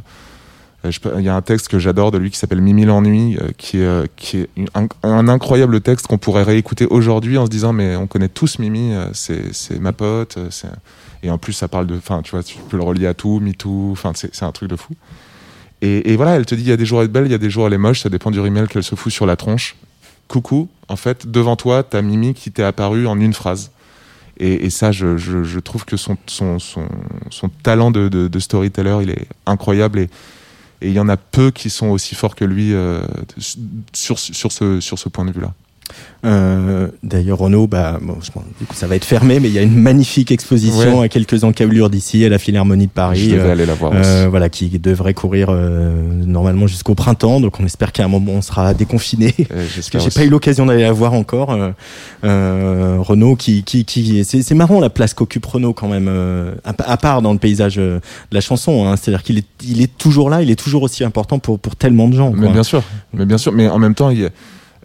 Il 0.85 1.23
y 1.23 1.29
a 1.29 1.37
un 1.37 1.43
texte 1.43 1.69
que 1.69 1.79
j'adore 1.79 2.11
de 2.11 2.19
lui 2.19 2.31
qui 2.31 2.39
s'appelle 2.39 2.61
Mimi 2.61 2.85
l'ennui, 2.85 3.39
qui 3.57 3.79
est, 3.79 4.11
qui 4.17 4.39
est 4.39 4.49
un, 4.75 5.29
incroyable 5.29 5.81
texte 5.81 6.09
qu'on 6.09 6.19
pourrait 6.19 6.43
réécouter 6.43 6.87
aujourd'hui 6.87 7.39
en 7.39 7.47
se 7.47 7.51
disant 7.51 7.73
mais 7.73 7.95
on 7.95 8.09
connaît 8.09 8.29
tous 8.29 8.59
Mimi, 8.59 8.93
c'est 9.13 9.81
ma 9.81 9.93
pote, 9.93 10.39
et 11.23 11.31
en 11.31 11.39
plus 11.39 11.53
ça 11.53 11.69
parle 11.69 11.87
de, 11.87 11.97
enfin 11.97 12.23
tu 12.23 12.33
vois, 12.33 12.43
tu 12.43 12.59
peux 12.69 12.77
le 12.77 12.83
relier 12.83 13.07
à 13.07 13.15
tout, 13.15 13.39
MeToo, 13.41 13.91
enfin 13.93 14.13
c'est 14.15 14.43
un 14.43 14.51
truc 14.51 14.69
de 14.69 14.77
fou. 14.77 14.95
Et, 15.83 16.13
et, 16.13 16.17
voilà, 16.17 16.37
elle 16.37 16.47
te 16.47 16.55
dit 16.55 16.63
il 16.63 16.69
y 16.69 16.73
a 16.73 16.77
des 16.77 16.87
jours 16.87 17.01
elle 17.01 17.07
est 17.07 17.13
belle, 17.13 17.27
il 17.27 17.33
y 17.33 17.35
a 17.35 17.39
des 17.39 17.51
jours 17.51 17.67
elle 17.67 17.73
est 17.73 17.79
moche, 17.79 18.01
ça 18.01 18.09
dépend 18.09 18.31
du 18.31 18.41
rimel 18.41 18.69
qu'elle 18.69 18.85
se 18.85 18.95
fout 18.95 19.13
sur 19.13 19.27
la 19.27 19.37
tronche. 19.37 19.77
Coucou, 20.29 20.69
en 20.89 20.97
fait, 20.97 21.31
devant 21.31 21.57
toi, 21.57 21.83
t'as 21.83 22.03
Mimi 22.03 22.35
qui 22.35 22.51
t'est 22.51 22.63
apparu 22.63 23.07
en 23.07 23.21
une 23.21 23.35
phrase. 23.35 23.71
Et, 24.39 24.71
ça, 24.71 24.91
je, 24.91 25.59
trouve 25.61 25.85
que 25.85 25.97
son, 25.97 26.17
son, 26.27 26.59
son, 26.59 27.49
talent 27.63 27.91
de, 27.93 28.09
de, 28.09 28.27
de, 28.27 28.39
storyteller, 28.41 28.99
il 29.03 29.11
est 29.11 29.29
incroyable. 29.47 30.01
Et, 30.01 30.11
et 30.83 30.89
il 30.89 30.95
y 30.95 31.01
en 31.01 31.09
a 31.09 31.17
peu 31.17 31.51
qui 31.51 31.71
sont 31.71 31.89
aussi 31.89 32.15
forts 32.15 32.35
que 32.35 32.45
lui 32.45 32.75
euh, 32.75 33.03
sur, 33.93 34.19
sur, 34.19 34.53
ce, 34.53 34.81
sur 34.81 34.99
ce 34.99 35.09
point 35.09 35.25
de 35.25 35.31
vue-là. 35.31 35.55
Euh, 36.25 36.89
D'ailleurs, 37.03 37.39
Renault, 37.39 37.67
bah, 37.67 37.99
bon, 38.01 38.17
je, 38.21 38.31
du 38.31 38.67
coup, 38.67 38.75
ça 38.75 38.87
va 38.87 38.95
être 38.97 39.05
fermé, 39.05 39.41
mais 39.41 39.49
il 39.49 39.55
y 39.55 39.59
a 39.59 39.63
une 39.63 39.75
magnifique 39.77 40.31
exposition 40.31 41.01
Ouais. 41.01 41.07
à 41.07 41.09
quelques 41.09 41.43
encablures 41.45 41.91
d'ici, 41.91 42.25
à 42.25 42.29
la 42.29 42.39
Philharmonie 42.39 42.87
de 42.87 42.93
Paris. 42.93 43.31
Je 43.31 43.35
devais 43.37 43.49
euh, 43.49 43.53
aller 43.53 43.67
la 43.67 43.75
voir 43.75 43.93
euh, 43.95 44.29
voilà, 44.31 44.49
qui 44.49 44.69
devrait 44.79 45.15
courir 45.15 45.49
euh, 45.51 46.01
normalement 46.25 46.67
jusqu'au 46.69 46.95
printemps. 46.95 47.41
Donc, 47.41 47.59
on 47.61 47.65
espère 47.65 47.91
qu'à 47.93 48.05
un 48.05 48.09
moment, 48.09 48.33
on 48.35 48.43
sera 48.43 48.73
déconfiné. 48.73 49.35
J'ai 49.93 50.11
pas 50.11 50.25
eu 50.25 50.29
l'occasion 50.31 50.65
d'aller 50.67 50.83
la 50.83 50.93
voir 50.93 51.13
encore. 51.13 51.57
Renault, 52.23 53.37
qui, 53.37 53.65
qui, 53.65 53.85
qui, 53.85 54.25
c'est 54.25 54.55
marrant 54.55 54.81
la 54.81 54.91
place 54.91 55.15
qu'occupe 55.15 55.45
Renault 55.47 55.73
quand 55.75 55.89
même, 55.89 56.09
à, 56.65 56.73
à 56.91 56.97
part 56.97 57.23
dans 57.23 57.33
le 57.33 57.39
paysage 57.39 57.77
de 57.77 58.01
la 58.31 58.41
chanson. 58.41 58.87
Hein, 58.87 58.97
C'est-à-dire 58.97 59.23
qu'il 59.25 59.39
est, 59.39 59.47
il 59.65 59.83
est 59.83 59.97
toujours 59.99 60.31
là, 60.31 60.43
il 60.43 60.51
est 60.51 60.57
toujours 60.57 60.83
aussi 60.83 61.03
important 61.05 61.39
pour, 61.41 61.59
pour 61.59 61.75
tellement 61.77 62.09
de 62.09 62.15
gens. 62.15 62.31
Mais 62.33 62.45
quoi. 62.45 62.53
bien 62.53 62.63
sûr, 62.63 62.83
mais 63.13 63.27
bien 63.27 63.39
sûr, 63.39 63.53
mais 63.53 63.69
en 63.69 63.79
même 63.79 63.95
temps, 63.95 64.11
il 64.11 64.21
y 64.21 64.25
a- 64.25 64.31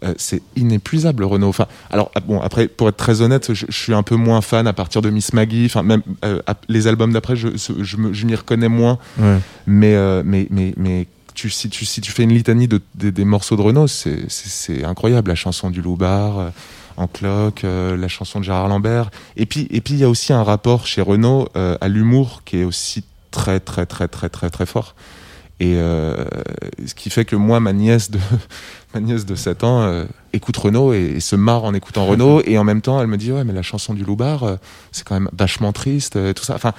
euh, 0.03 0.13
c'est 0.17 0.41
inépuisable 0.55 1.23
Renault. 1.23 1.49
Enfin, 1.49 1.67
alors 1.89 2.11
ah, 2.15 2.19
bon, 2.19 2.39
après, 2.41 2.67
pour 2.67 2.89
être 2.89 2.97
très 2.97 3.21
honnête, 3.21 3.53
je, 3.53 3.65
je 3.67 3.77
suis 3.77 3.93
un 3.93 4.03
peu 4.03 4.15
moins 4.15 4.41
fan 4.41 4.67
à 4.67 4.73
partir 4.73 5.01
de 5.01 5.09
Miss 5.09 5.33
Maggie. 5.33 5.65
Enfin, 5.65 5.83
même 5.83 6.01
euh, 6.25 6.41
les 6.69 6.87
albums 6.87 7.11
d'après, 7.13 7.35
je, 7.35 7.49
je, 7.55 7.97
m'y 8.25 8.35
reconnais 8.35 8.69
moins. 8.69 8.99
Ouais. 9.19 9.37
Mais, 9.65 9.95
euh, 9.95 10.21
mais, 10.25 10.47
mais, 10.49 10.73
mais 10.77 11.07
tu, 11.33 11.49
si, 11.49 11.69
tu, 11.69 11.85
si 11.85 12.01
tu 12.01 12.11
fais 12.11 12.23
une 12.23 12.33
litanie 12.33 12.67
de, 12.67 12.81
des- 12.95 13.11
des 13.11 13.25
morceaux 13.25 13.55
de 13.55 13.61
Renault, 13.61 13.87
c'est, 13.87 14.83
incroyable. 14.83 15.29
La 15.29 15.35
chanson 15.35 15.69
du 15.69 15.81
Loubar, 15.81 16.51
en 16.97 17.07
cloque, 17.07 17.63
euh, 17.63 17.95
la 17.95 18.07
chanson 18.07 18.39
de 18.39 18.43
Gérard 18.45 18.67
Lambert. 18.67 19.11
Et 19.37 19.45
puis, 19.45 19.67
et 19.69 19.81
puis 19.81 19.93
il 19.93 19.99
y 19.99 20.03
a 20.03 20.09
aussi 20.09 20.33
un 20.33 20.43
rapport 20.43 20.87
chez 20.87 21.01
Renault 21.01 21.47
euh, 21.55 21.77
à 21.79 21.87
l'humour 21.87 22.41
qui 22.43 22.57
est 22.57 22.63
aussi 22.63 23.03
très, 23.31 23.59
très, 23.59 23.85
très, 23.85 24.07
très, 24.07 24.29
très, 24.29 24.49
très 24.49 24.65
fort. 24.65 24.95
Et 25.59 25.73
euh, 25.77 26.23
ce 26.85 26.93
qui 26.93 27.09
fait 27.09 27.25
que 27.25 27.35
moi, 27.35 27.59
ma 27.59 27.73
nièce 27.73 28.11
de, 28.11 28.19
ma 28.93 28.99
nièce 28.99 29.25
de 29.25 29.33
7 29.35 29.63
ans 29.63 29.81
euh, 29.81 30.05
écoute 30.33 30.55
Renault 30.57 30.93
et, 30.93 31.13
et 31.15 31.19
se 31.19 31.35
marre 31.35 31.63
en 31.63 31.73
écoutant 31.73 32.05
Renault. 32.07 32.41
Et 32.45 32.57
en 32.57 32.63
même 32.63 32.81
temps, 32.81 33.01
elle 33.01 33.07
me 33.07 33.17
dit 33.17 33.31
Ouais, 33.31 33.43
mais 33.43 33.53
la 33.53 33.63
chanson 33.63 33.93
du 33.95 34.03
Loubar, 34.03 34.43
euh, 34.43 34.55
c'est 34.91 35.03
quand 35.05 35.15
même 35.15 35.29
vachement 35.37 35.71
triste, 35.73 36.15
euh, 36.15 36.33
tout 36.33 36.43
ça. 36.43 36.53
Enfin, 36.55 36.73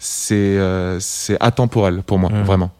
c'est 0.00 0.34
euh, 0.34 0.98
c'est 1.00 1.36
atemporel 1.40 2.02
pour 2.02 2.18
moi, 2.18 2.30
Ouais. 2.32 2.42
vraiment. 2.42 2.70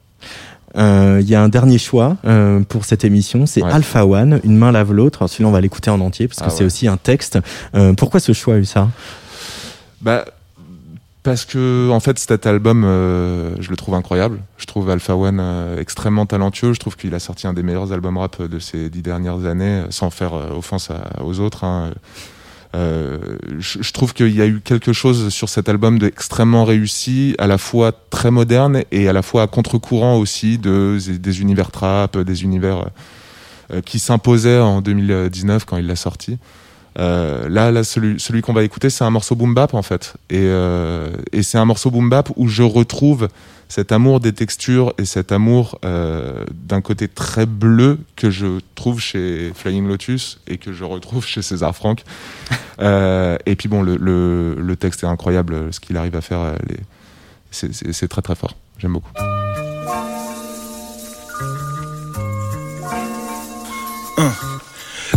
Euh, 0.76 1.18
Il 1.22 1.28
y 1.28 1.34
a 1.34 1.42
un 1.42 1.48
dernier 1.50 1.78
choix 1.78 2.16
euh, 2.24 2.60
pour 2.60 2.84
cette 2.84 3.04
émission, 3.04 3.44
c'est 3.46 3.62
Ouais. 3.62 3.70
Alpha 3.70 4.06
One, 4.06 4.40
une 4.42 4.56
main 4.56 4.72
lave 4.72 4.92
l'autre. 4.92 5.20
Alors, 5.20 5.28
Celui-là, 5.30 5.48
on 5.50 5.52
va 5.52 5.60
l'écouter 5.60 5.90
en 5.90 6.00
entier 6.00 6.26
parce 6.28 6.38
que 6.40 6.44
Ah 6.46 6.50
c'est 6.50 6.60
ouais. 6.60 6.64
aussi 6.66 6.88
un 6.88 6.96
texte. 6.96 7.38
Euh, 7.76 7.92
pourquoi 7.92 8.18
ce 8.20 8.32
choix 8.32 8.56
eu 8.56 8.64
ça 8.64 8.88
Bah, 10.00 10.24
parce 11.22 11.44
que 11.44 11.90
en 11.90 12.00
fait 12.00 12.18
cet 12.18 12.46
album, 12.46 12.84
euh, 12.84 13.54
je 13.60 13.70
le 13.70 13.76
trouve 13.76 13.94
incroyable. 13.94 14.40
Je 14.56 14.66
trouve 14.66 14.90
Alpha 14.90 15.16
One 15.16 15.38
euh, 15.40 15.80
extrêmement 15.80 16.26
talentueux. 16.26 16.72
Je 16.72 16.80
trouve 16.80 16.96
qu'il 16.96 17.14
a 17.14 17.20
sorti 17.20 17.46
un 17.46 17.52
des 17.52 17.62
meilleurs 17.62 17.92
albums 17.92 18.18
rap 18.18 18.42
de 18.42 18.58
ces 18.58 18.90
dix 18.90 19.02
dernières 19.02 19.46
années, 19.46 19.84
sans 19.90 20.10
faire 20.10 20.34
euh, 20.34 20.50
offense 20.50 20.90
aux 21.22 21.40
autres. 21.40 21.64
hein. 21.64 21.92
Euh, 22.74 23.36
je, 23.58 23.92
trouve 23.92 24.14
qu'il 24.14 24.34
y 24.34 24.40
a 24.40 24.46
eu 24.46 24.60
quelque 24.60 24.94
chose 24.94 25.28
sur 25.28 25.48
cet 25.50 25.68
album 25.68 25.98
d'extrêmement 25.98 26.64
réussi, 26.64 27.34
à 27.38 27.46
la 27.46 27.58
fois 27.58 27.92
très 27.92 28.30
moderne 28.30 28.82
et 28.90 29.08
à 29.08 29.12
la 29.12 29.20
fois 29.20 29.42
à 29.42 29.46
contre-courant 29.46 30.16
aussi 30.16 30.56
de, 30.56 30.98
des 31.18 31.42
univers 31.42 31.70
trap, 31.70 32.16
des 32.16 32.44
univers 32.44 32.86
euh, 33.72 33.82
qui 33.82 33.98
s'imposaient 33.98 34.58
en 34.58 34.80
2019 34.80 35.66
quand 35.66 35.76
il 35.76 35.86
l'a 35.86 35.96
sorti. 35.96 36.38
Euh, 36.98 37.48
là, 37.48 37.70
là, 37.70 37.84
celui, 37.84 38.20
celui 38.20 38.42
qu'on 38.42 38.52
va 38.52 38.64
écouter, 38.64 38.90
c'est 38.90 39.04
un 39.04 39.10
morceau 39.10 39.34
boom 39.34 39.54
bap 39.54 39.74
en 39.74 39.82
fait, 39.82 40.14
et, 40.30 40.40
euh, 40.40 41.10
et 41.32 41.42
c'est 41.42 41.58
un 41.58 41.64
morceau 41.64 41.90
boom 41.90 42.10
bap 42.10 42.30
où 42.36 42.48
je 42.48 42.62
retrouve 42.62 43.28
cet 43.72 43.90
amour 43.90 44.20
des 44.20 44.34
textures 44.34 44.92
et 44.98 45.06
cet 45.06 45.32
amour 45.32 45.78
euh, 45.86 46.44
d'un 46.52 46.82
côté 46.82 47.08
très 47.08 47.46
bleu 47.46 48.00
que 48.16 48.28
je 48.28 48.60
trouve 48.74 49.00
chez 49.00 49.50
Flying 49.54 49.88
Lotus 49.88 50.40
et 50.46 50.58
que 50.58 50.74
je 50.74 50.84
retrouve 50.84 51.24
chez 51.24 51.40
César 51.40 51.74
Franck. 51.74 52.04
Euh, 52.80 53.36
et 53.46 53.54
puis 53.54 53.68
bon, 53.68 53.82
le, 53.82 53.96
le, 53.96 54.56
le 54.58 54.76
texte 54.76 55.04
est 55.04 55.06
incroyable, 55.06 55.72
ce 55.72 55.78
qu'il 55.78 55.96
arrive 55.96 56.16
à 56.16 56.20
faire, 56.20 56.40
euh, 56.40 56.56
c'est 57.52 58.08
très 58.08 58.22
très 58.22 58.34
fort. 58.34 58.56
J'aime 58.78 58.94
beaucoup. 58.94 59.12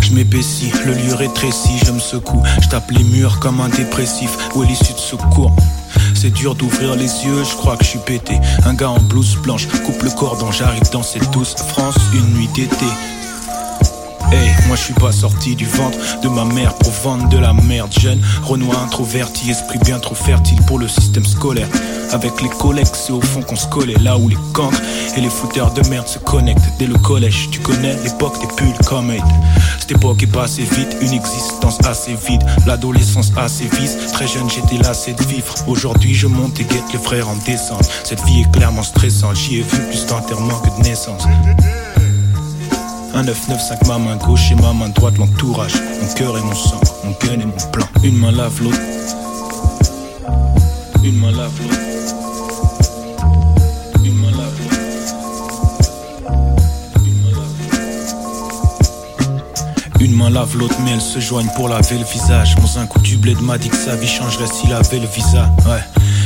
Je 0.06 0.14
m'épaissis, 0.14 0.72
le 0.86 0.94
lieu 0.94 1.16
rétrécit, 1.16 1.80
je 1.84 1.92
me 1.92 1.98
secoue. 1.98 2.44
Je 2.62 2.70
tape 2.70 2.92
les 2.92 3.04
murs 3.04 3.40
comme 3.40 3.60
un 3.60 3.70
dépressif. 3.70 4.38
Où 4.54 4.62
est 4.62 4.68
l'issue 4.68 4.94
de 4.94 5.00
secours 5.00 5.52
C'est 6.14 6.30
dur 6.30 6.54
d'ouvrir 6.54 6.96
les 6.96 7.26
yeux, 7.26 7.44
je 7.44 7.56
crois 7.56 7.76
que 7.76 7.84
je 7.84 7.90
suis 7.90 8.00
pété. 8.06 8.40
Un 8.66 8.76
gars 8.76 8.92
en 8.92 9.00
blouse 9.00 9.36
blanche, 9.38 9.68
coupe 9.84 10.04
le 10.04 10.12
cordon, 10.12 10.52
j'arrive 10.52 10.92
dans 10.92 11.02
cette 11.02 11.28
douce 11.32 11.56
France, 11.56 11.98
une 12.14 12.38
nuit 12.38 12.50
d'été. 12.54 12.86
Hey, 14.32 14.56
moi 14.68 14.76
je 14.76 14.82
suis 14.82 14.94
pas 14.94 15.12
sorti 15.12 15.56
du 15.56 15.66
ventre 15.66 15.98
de 16.22 16.28
ma 16.28 16.46
mère 16.46 16.74
pour 16.76 16.92
vendre 16.92 17.30
de 17.30 17.38
la 17.38 17.54
merde 17.54 17.94
jeune. 18.00 18.20
Renoir 18.44 18.84
introverti, 18.84 19.52
esprit 19.52 19.80
bien 19.80 20.00
trop 20.00 20.16
fertile 20.16 20.62
pour 20.64 20.80
le 20.80 20.88
système 20.88 21.26
scolaire. 21.26 21.68
Avec 22.12 22.42
les 22.42 22.50
collègues, 22.50 22.88
c'est 22.94 23.12
au 23.12 23.22
fond 23.22 23.42
qu'on 23.42 23.56
se 23.56 23.68
collait, 23.68 23.96
là 24.02 24.18
où 24.18 24.30
les 24.30 24.38
cancres 24.54 24.82
et 25.16 25.22
les 25.22 25.30
fouteurs 25.30 25.74
de 25.74 25.88
merde 25.90 26.08
se 26.08 26.20
connectent. 26.20 26.64
Dès 26.80 26.88
le 26.88 26.98
collège, 26.98 27.50
tu 27.52 27.60
connais 27.60 27.96
l'époque 28.04 28.40
des 28.40 28.48
pulls 28.56 28.86
comme. 28.86 29.12
Cette 29.80 29.92
époque 29.92 30.24
est 30.24 30.28
passée 30.28 30.64
vite, 30.64 30.98
une 31.02 31.14
existence 31.14 31.78
assez 31.86 32.16
vide. 32.28 32.44
L'adolescence 32.66 33.32
assez 33.38 33.68
vise, 33.80 33.98
très 34.14 34.28
jeune 34.28 34.50
j'étais 34.50 34.82
lassé 34.82 35.14
de 35.14 35.24
vivre. 35.24 35.54
Aujourd'hui 35.68 36.14
je 36.16 36.28
monte 36.28 36.60
et 36.60 36.64
guette 36.64 36.92
les 36.94 37.00
frères 37.00 37.30
en 37.30 37.36
descente. 37.46 37.88
Cette 38.04 38.24
vie 38.26 38.42
est 38.42 38.52
clairement 38.52 38.84
stressante, 38.84 39.36
j'y 39.36 39.60
ai 39.60 39.62
vu 39.62 39.80
plus 39.90 40.06
d'enterrement 40.08 40.60
que 40.60 40.82
de 40.82 40.88
naissance. 40.88 41.26
Un 43.18 43.24
995 43.24 43.88
ma 43.88 43.98
main 43.98 44.18
gauche 44.18 44.52
et 44.52 44.56
ma 44.56 44.74
main 44.74 44.90
droite 44.90 45.18
l'entourage 45.18 45.72
Mon 46.02 46.14
cœur 46.16 46.38
et 46.38 46.42
mon 46.42 46.54
sang, 46.54 46.82
mon 47.06 47.12
gun 47.12 47.40
et 47.40 47.46
mon 47.46 47.72
plan. 47.72 47.86
Une 48.04 48.18
main 48.18 48.32
lave 48.34 48.62
l'autre 48.62 48.78
Une 51.02 51.16
main 51.16 51.32
lave 51.32 51.54
l'autre 51.62 51.80
Une 54.04 54.16
main 54.16 54.32
lave 54.32 54.60
l'autre 54.60 54.82
Une 57.06 57.22
main 57.22 57.32
lave 57.32 57.56
l'autre 59.32 59.96
Une 60.02 60.14
main 60.14 60.30
lave 60.30 60.58
l'autre 60.58 60.76
mais 60.84 60.92
elles 60.92 61.00
se 61.00 61.22
joignent 61.22 61.52
pour 61.56 61.70
laver 61.70 61.98
le 61.98 62.04
visage. 62.04 62.58
Mon 62.58 62.82
un 62.82 62.86
coup 62.86 63.00
du 63.00 63.16
bled 63.16 63.42
m'a 63.42 63.58
dit 63.58 63.70
que 63.70 63.78
sa 63.78 63.96
vie 63.96 64.10
changerait 64.10 64.48
s'il 64.48 64.74
avait 64.74 65.00
le 65.00 65.08
visa. 65.08 65.50
Ouais. 65.66 65.80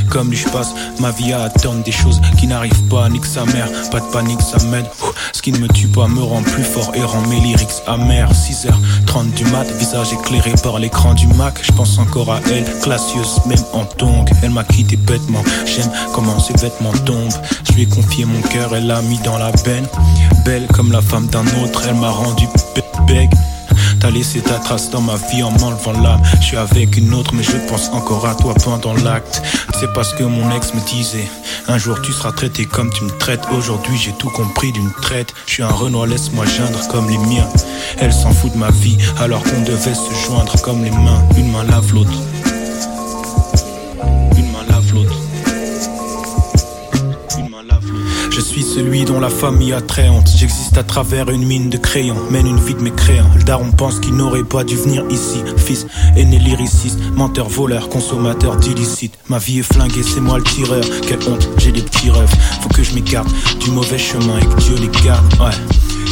Comme 0.09 0.31
lui 0.31 0.37
je 0.37 0.49
passe 0.49 0.73
ma 0.99 1.11
vie 1.11 1.33
à 1.33 1.43
attendre 1.43 1.83
des 1.83 1.91
choses 1.91 2.19
qui 2.39 2.47
n'arrivent 2.47 2.87
pas, 2.87 3.07
nique 3.09 3.27
sa 3.27 3.45
mère, 3.45 3.69
pas 3.91 3.99
de 3.99 4.05
panique 4.07 4.41
ça 4.41 4.57
m'aide. 4.65 4.87
Ce 5.33 5.41
qui 5.41 5.51
ne 5.51 5.59
me 5.59 5.67
tue 5.67 5.87
pas 5.87 6.07
me 6.07 6.21
rend 6.21 6.41
plus 6.41 6.63
fort 6.63 6.91
et 6.95 7.03
rend 7.03 7.21
mes 7.27 7.39
lyrics 7.39 7.81
amers. 7.87 8.31
6h30 8.31 9.33
du 9.35 9.45
mat, 9.45 9.65
visage 9.77 10.13
éclairé 10.13 10.53
par 10.63 10.79
l'écran 10.79 11.13
du 11.13 11.27
Mac. 11.27 11.59
Je 11.61 11.71
pense 11.71 11.97
encore 11.97 12.31
à 12.31 12.39
elle, 12.51 12.65
classieuse 12.81 13.39
même 13.45 13.63
en 13.73 13.85
tongue. 13.85 14.29
Elle 14.43 14.51
m'a 14.51 14.63
quitté 14.63 14.97
bêtement, 14.97 15.43
j'aime 15.65 15.91
comment 16.13 16.39
ses 16.39 16.53
vêtements 16.53 16.93
tombent. 17.05 17.33
Je 17.67 17.73
lui 17.73 17.83
ai 17.83 17.85
confié 17.85 18.25
mon 18.25 18.41
cœur, 18.41 18.75
elle 18.75 18.87
l'a 18.87 19.01
mis 19.03 19.19
dans 19.19 19.37
la 19.37 19.51
benne. 19.63 19.87
Belle 20.45 20.67
comme 20.73 20.91
la 20.91 21.01
femme 21.01 21.27
d'un 21.27 21.45
autre, 21.63 21.83
elle 21.87 21.95
m'a 21.95 22.09
rendu 22.09 22.45
beg. 23.07 23.29
T'as 23.99 24.11
laissé 24.11 24.41
ta 24.41 24.55
trace 24.55 24.89
dans 24.89 25.01
ma 25.01 25.15
vie 25.15 25.43
en 25.43 25.51
m'enlevant 25.51 25.91
l'âme. 25.91 26.21
Je 26.39 26.45
suis 26.45 26.57
avec 26.57 26.97
une 26.97 27.13
autre, 27.13 27.33
mais 27.33 27.43
je 27.43 27.57
pense 27.69 27.89
encore 27.89 28.25
à 28.25 28.35
toi 28.35 28.53
pendant 28.63 28.93
l'acte. 28.93 29.41
C'est 29.79 29.91
parce 29.93 30.13
que 30.13 30.23
mon 30.23 30.55
ex 30.55 30.73
me 30.73 30.79
disait 30.87 31.27
Un 31.67 31.77
jour 31.77 32.01
tu 32.01 32.11
seras 32.11 32.31
traité 32.31 32.65
comme 32.65 32.91
tu 32.91 33.03
me 33.03 33.11
traites. 33.11 33.41
Aujourd'hui 33.51 33.97
j'ai 33.97 34.13
tout 34.13 34.29
compris 34.29 34.71
d'une 34.71 34.91
traite. 35.01 35.33
Je 35.47 35.53
suis 35.53 35.63
un 35.63 35.67
Renoir, 35.67 36.05
laisse-moi 36.05 36.45
geindre 36.45 36.87
comme 36.87 37.09
les 37.09 37.17
miens. 37.17 37.47
Elle 37.97 38.13
s'en 38.13 38.31
fout 38.31 38.53
de 38.53 38.57
ma 38.57 38.71
vie, 38.71 38.97
alors 39.19 39.43
qu'on 39.43 39.61
devait 39.61 39.95
se 39.95 40.13
joindre 40.25 40.59
comme 40.61 40.83
les 40.83 40.91
mains. 40.91 41.23
Une 41.37 41.51
main 41.51 41.63
lave 41.63 41.93
l'autre. 41.93 42.11
Celui 48.63 49.05
dont 49.05 49.19
la 49.19 49.29
famille 49.29 49.73
a 49.73 49.81
honte. 50.11 50.29
J'existe 50.35 50.77
à 50.77 50.83
travers 50.83 51.29
une 51.29 51.45
mine 51.45 51.69
de 51.69 51.77
crayons, 51.77 52.17
mène 52.29 52.47
une 52.47 52.59
vie 52.59 52.73
de 52.73 52.81
mécréant. 52.81 53.29
Le 53.35 53.43
daron 53.43 53.71
pense 53.71 53.99
qu'il 53.99 54.15
n'aurait 54.15 54.43
pas 54.43 54.63
dû 54.63 54.75
venir 54.75 55.03
ici. 55.09 55.41
Fils, 55.57 55.85
aîné 56.15 56.39
lyriciste, 56.39 56.99
menteur, 57.15 57.49
voleur, 57.49 57.89
consommateur 57.89 58.57
d'illicite. 58.57 59.13
Ma 59.27 59.37
vie 59.37 59.59
est 59.59 59.73
flinguée, 59.73 60.03
c'est 60.03 60.21
moi 60.21 60.37
le 60.37 60.43
tireur. 60.43 60.83
Quelle 61.07 61.19
honte, 61.27 61.47
j'ai 61.57 61.71
des 61.71 61.81
petits 61.81 62.09
rêves. 62.09 62.33
Faut 62.61 62.69
que 62.69 62.83
je 62.83 62.93
m'écarte 62.93 63.29
du 63.59 63.71
mauvais 63.71 63.97
chemin 63.97 64.39
et 64.39 64.45
que 64.45 64.61
Dieu 64.61 64.75
les 64.75 65.03
garde. 65.03 65.25
Ouais. 65.39 65.55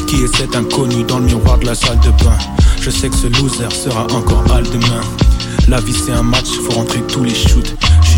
Qui 0.07 0.23
est 0.23 0.35
cet 0.35 0.55
inconnu 0.55 1.03
dans 1.03 1.19
le 1.19 1.25
miroir 1.25 1.57
de 1.57 1.65
la 1.65 1.75
salle 1.75 1.99
de 1.99 2.09
bain? 2.23 2.37
Je 2.81 2.89
sais 2.89 3.09
que 3.09 3.15
ce 3.15 3.27
loser 3.27 3.71
sera 3.71 4.03
encore 4.13 4.43
hal 4.53 4.63
demain. 4.63 5.01
La 5.67 5.81
vie 5.81 5.93
c'est 5.93 6.13
un 6.13 6.23
match, 6.23 6.47
faut 6.65 6.73
rentrer 6.73 7.01
tous 7.09 7.23
les 7.23 7.35
shoots. 7.35 7.75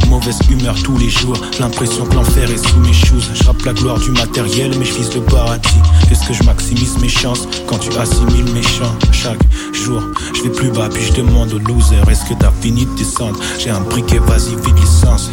Mauvaise 0.10 0.40
humeur 0.50 0.76
tous 0.84 0.98
les 0.98 1.10
jours. 1.10 1.38
L'impression 1.60 2.04
que 2.06 2.16
l'enfer 2.16 2.50
est 2.50 2.58
sous 2.58 2.80
mes 2.80 2.94
choses. 2.94 3.30
Je 3.36 3.66
la 3.66 3.74
gloire 3.74 4.00
du 4.00 4.10
matériel, 4.12 4.72
mais 4.80 4.86
je 4.86 4.94
vise 4.96 5.14
le 5.14 5.22
paradis. 5.22 5.68
Est-ce 6.12 6.28
que 6.28 6.34
je 6.34 6.44
maximise 6.44 6.98
mes 7.00 7.10
chances 7.10 7.48
quand 7.68 7.78
tu 7.78 7.96
assimiles 7.96 8.52
mes 8.54 8.64
chants? 8.64 8.96
Chaque 9.12 9.40
jour, 9.74 10.02
je 10.34 10.44
vais 10.44 10.50
plus 10.50 10.72
bas, 10.72 10.90
puis 10.92 11.04
je 11.04 11.14
demande 11.14 11.54
au 11.54 11.60
loser 11.60 11.98
Est-ce 12.10 12.26
que 12.26 12.34
t'as 12.34 12.52
fini 12.52 12.86
de 12.86 12.96
descendre? 12.96 13.40
J'ai 13.60 13.70
un 13.70 13.82
briquet, 13.82 14.20
vas-y, 14.20 14.56
vide 14.56 14.80
licence. 14.80 15.30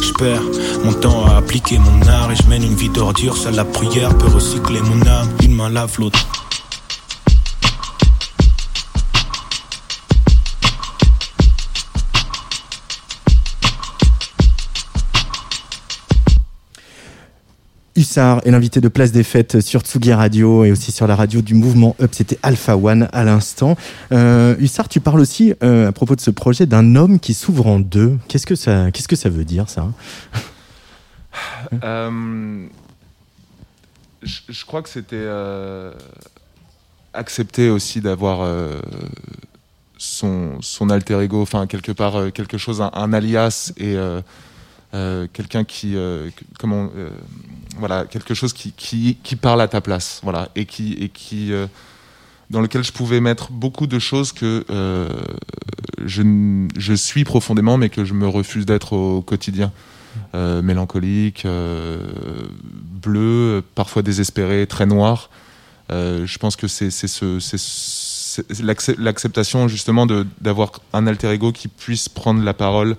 Je 0.00 0.12
perds 0.14 0.42
mon 0.84 0.94
temps 0.94 1.26
à 1.26 1.36
appliquer 1.36 1.78
mon 1.78 2.00
art 2.08 2.32
et 2.32 2.36
je 2.36 2.48
mène 2.48 2.62
une 2.62 2.76
vie 2.76 2.88
d'ordure. 2.88 3.36
Seule 3.36 3.56
la 3.56 3.64
prière 3.64 4.16
peut 4.16 4.28
recycler 4.28 4.80
mon 4.80 5.06
âme. 5.06 5.28
Une 5.42 5.54
main 5.54 5.68
lave 5.68 5.98
l'autre. 5.98 6.37
Hussard 17.98 18.42
est 18.44 18.52
l'invité 18.52 18.80
de 18.80 18.86
Place 18.86 19.10
des 19.10 19.24
Fêtes 19.24 19.60
sur 19.60 19.80
Tsugi 19.80 20.12
Radio 20.12 20.64
et 20.64 20.70
aussi 20.70 20.92
sur 20.92 21.08
la 21.08 21.16
radio 21.16 21.42
du 21.42 21.54
mouvement 21.54 21.96
Up. 22.00 22.10
C'était 22.12 22.38
Alpha 22.44 22.76
One 22.76 23.08
à 23.12 23.24
l'instant. 23.24 23.76
Euh, 24.12 24.54
Hussard, 24.60 24.88
tu 24.88 25.00
parles 25.00 25.18
aussi 25.18 25.52
euh, 25.64 25.88
à 25.88 25.92
propos 25.92 26.14
de 26.14 26.20
ce 26.20 26.30
projet 26.30 26.64
d'un 26.64 26.94
homme 26.94 27.18
qui 27.18 27.34
s'ouvre 27.34 27.66
en 27.66 27.80
deux. 27.80 28.16
Qu'est-ce 28.28 28.46
que 28.46 28.54
ça, 28.54 28.92
qu'est-ce 28.92 29.08
que 29.08 29.16
ça 29.16 29.28
veut 29.28 29.44
dire 29.44 29.68
ça? 29.68 29.88
Euh, 31.84 32.66
je, 34.22 34.64
crois 34.64 34.82
que 34.82 34.88
c'était 34.88 35.28
accepter 37.12 37.70
aussi 37.70 38.00
d'avoir 38.00 38.48
son, 39.98 40.58
alter 40.90 41.20
ego, 41.20 41.42
enfin 41.42 41.68
quelque 41.68 41.92
part 41.92 42.32
quelque 42.32 42.58
chose, 42.58 42.80
un, 42.80 42.90
un 42.92 43.12
alias 43.12 43.72
et 43.76 43.96
euh, 44.94 45.26
quelqu'un 45.30 45.64
qui, 45.64 45.96
euh, 45.96 46.30
euh, 46.64 47.10
voilà, 47.76 48.06
quelque 48.06 48.32
chose 48.32 48.54
qui, 48.54 48.72
qui, 48.72 49.36
parle 49.36 49.60
à 49.60 49.68
ta 49.68 49.82
place, 49.82 50.20
voilà, 50.22 50.48
et 50.56 50.64
qui, 50.64 50.94
et 50.94 51.10
qui 51.10 51.52
dans 52.48 52.62
lequel 52.62 52.82
je 52.82 52.92
pouvais 52.92 53.20
mettre 53.20 53.52
beaucoup 53.52 53.86
de 53.86 53.98
choses 53.98 54.32
que 54.32 54.64
je, 56.02 56.68
je 56.76 56.94
suis 56.94 57.24
profondément, 57.24 57.76
mais 57.76 57.90
que 57.90 58.06
je 58.06 58.14
me 58.14 58.26
refuse 58.26 58.64
d'être 58.64 58.94
au 58.94 59.20
quotidien. 59.20 59.72
Mélancolique, 60.34 61.46
bleu, 63.02 63.62
parfois 63.74 64.02
désespéré, 64.02 64.66
très 64.66 64.86
noir. 64.86 65.28
Je 65.90 66.38
pense 66.38 66.56
que 66.56 66.66
c'est 66.66 66.90
ce, 66.90 67.38
l'acceptation 68.98 69.68
justement 69.68 70.06
d'avoir 70.40 70.72
un 70.94 71.06
alter 71.06 71.30
ego 71.30 71.52
qui 71.52 71.68
puisse 71.68 72.08
prendre 72.08 72.42
la 72.42 72.54
parole 72.54 72.96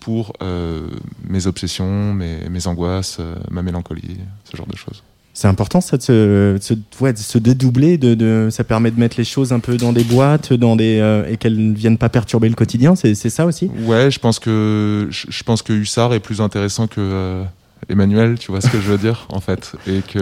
pour 0.00 0.32
euh, 0.42 0.88
mes 1.28 1.46
obsessions, 1.46 2.12
mes, 2.14 2.48
mes 2.50 2.66
angoisses, 2.66 3.18
euh, 3.20 3.34
ma 3.50 3.62
mélancolie, 3.62 4.16
ce 4.50 4.56
genre 4.56 4.66
de 4.66 4.76
choses. 4.76 5.02
C'est 5.32 5.46
important 5.48 5.80
ça 5.80 5.96
de 5.96 6.02
se, 6.02 6.56
de 6.56 6.58
se, 6.60 6.74
ouais, 7.00 7.12
de 7.12 7.18
se 7.18 7.38
dédoubler, 7.38 7.96
de, 7.98 8.14
de, 8.14 8.48
ça 8.50 8.64
permet 8.64 8.90
de 8.90 8.98
mettre 8.98 9.16
les 9.16 9.24
choses 9.24 9.52
un 9.52 9.60
peu 9.60 9.76
dans 9.76 9.92
des 9.92 10.02
boîtes, 10.04 10.52
dans 10.52 10.74
des 10.74 10.98
euh, 10.98 11.24
et 11.30 11.36
qu'elles 11.36 11.56
ne 11.70 11.74
viennent 11.74 11.98
pas 11.98 12.08
perturber 12.08 12.48
le 12.48 12.56
quotidien. 12.56 12.96
C'est 12.96 13.14
ça 13.14 13.46
aussi? 13.46 13.70
Ouais, 13.84 14.10
je 14.10 14.18
pense 14.18 14.38
que 14.38 15.06
je, 15.10 15.42
pense 15.44 15.62
que 15.62 15.72
Hussard 15.72 16.12
est 16.14 16.20
plus 16.20 16.40
intéressant 16.40 16.88
que 16.88 17.00
euh, 17.00 17.44
Emmanuel, 17.88 18.38
tu 18.38 18.50
vois 18.50 18.60
ce 18.60 18.68
que 18.68 18.80
je 18.80 18.90
veux 18.90 18.98
dire 18.98 19.26
en 19.30 19.40
fait, 19.40 19.72
et 19.86 20.00
que 20.02 20.18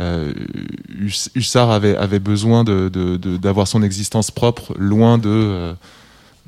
euh, 0.00 0.32
Hus- 1.00 1.30
Hussard 1.34 1.70
avait 1.70 1.96
avait 1.96 2.20
besoin 2.20 2.62
de- 2.64 2.88
d'avoir 3.38 3.66
son 3.66 3.82
existence 3.82 4.30
propre, 4.30 4.74
loin 4.78 5.18
de 5.18 5.74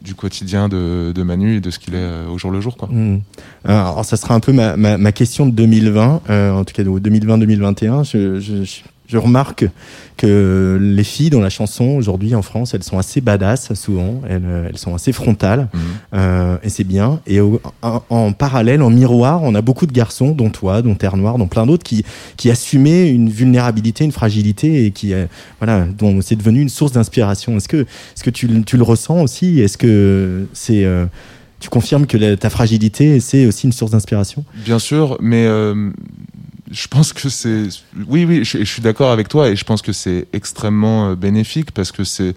du 0.03 0.15
quotidien 0.15 0.69
de, 0.69 1.13
de 1.15 1.23
Manu 1.23 1.57
et 1.57 1.61
de 1.61 1.71
ce 1.71 1.79
qu'il 1.79 1.95
est 1.95 1.99
euh, 1.99 2.29
au 2.29 2.39
jour 2.39 2.51
le 2.51 2.61
jour 2.61 2.77
quoi. 2.77 2.89
Hmm. 2.91 3.21
Alors, 3.65 4.05
ça 4.05 4.17
sera 4.17 4.35
un 4.35 4.41
peu 4.41 4.53
ma, 4.53 4.77
ma, 4.77 4.97
ma 4.99 5.13
question 5.13 5.47
de 5.47 5.51
2020, 5.53 6.23
euh, 6.31 6.53
en 6.53 6.65
tout 6.65 6.73
cas 6.75 6.83
de 6.85 6.89
2020-2021. 6.91 8.05
Je, 8.11 8.41
je, 8.41 8.65
je- 8.65 8.81
je 9.11 9.19
remarque 9.19 9.65
que 10.17 10.79
les 10.81 11.03
filles 11.05 11.31
dans 11.31 11.41
la 11.41 11.51
chanson 11.51 11.85
aujourd'hui 11.97 12.35
en 12.35 12.43
France, 12.43 12.75
elles 12.75 12.83
sont 12.85 12.99
assez 12.99 13.21
badass 13.21 13.73
souvent, 13.75 14.21
elles, 14.29 14.43
euh, 14.45 14.67
elles 14.69 14.79
sont 14.79 14.95
assez 14.95 15.13
frontales, 15.13 15.69
Mhm. 15.73 15.81
euh, 16.15 16.57
et 16.63 16.69
c'est 16.69 16.85
bien. 16.85 17.21
Et 17.27 17.41
au- 17.41 17.61
en, 17.83 18.03
en 18.11 18.33
parallèle, 18.33 18.83
en 18.83 18.91
miroir, 18.91 19.43
on 19.43 19.55
a 19.55 19.63
beaucoup 19.63 19.87
de 19.87 19.93
garçons, 19.93 20.31
dont 20.33 20.51
toi, 20.51 20.83
dont 20.83 20.95
Terre 20.95 21.17
Noire, 21.17 21.39
dont 21.39 21.49
plein 21.49 21.67
d'autres, 21.67 21.83
qui, 21.85 22.05
qui 22.37 22.51
assumaient 22.51 23.11
une 23.11 23.31
vulnérabilité, 23.31 24.05
une 24.05 24.13
fragilité, 24.13 24.85
et 24.87 24.91
qui, 24.93 25.13
euh, 25.15 25.27
voilà, 25.59 25.87
dont 25.87 26.21
c'est 26.21 26.37
devenu 26.37 26.61
une 26.61 26.69
source 26.69 26.93
d'inspiration. 26.93 27.57
Est-ce 27.57 27.69
que, 27.69 27.79
est-ce 27.79 28.23
que 28.23 28.31
tu, 28.31 28.47
le- 28.47 28.63
tu 28.63 28.77
le 28.77 28.83
ressens 28.85 29.23
aussi? 29.23 29.61
Est-ce 29.61 29.79
que 29.79 30.47
c'est 30.53 30.85
euh, 30.85 31.07
tu 31.61 31.69
confirmes 31.69 32.07
que 32.07 32.17
la- 32.17 32.37
ta 32.37 32.49
fragilité, 32.51 33.21
c'est 33.21 33.45
aussi 33.47 33.67
une 33.67 33.73
source 33.73 33.91
d'inspiration? 33.91 34.45
Bien 34.65 34.79
sûr, 34.79 35.19
mais 35.21 35.47
je 36.71 36.87
pense 36.89 37.13
que 37.13 37.29
c'est. 37.29 37.69
Oui, 38.07 38.25
oui, 38.25 38.45
je, 38.45 38.65
suis 38.65 38.83
d'accord 38.83 39.11
avec 39.11 39.29
toi 39.29 39.49
et 39.49 39.57
je 39.57 39.65
pense 39.65 39.83
que 39.83 39.93
c'est 39.93 40.27
extrêmement 40.33 41.11
euh, 41.11 41.15
bénéfique 41.17 41.73
parce 41.73 41.93
que 41.93 42.05
c'est 42.05 42.35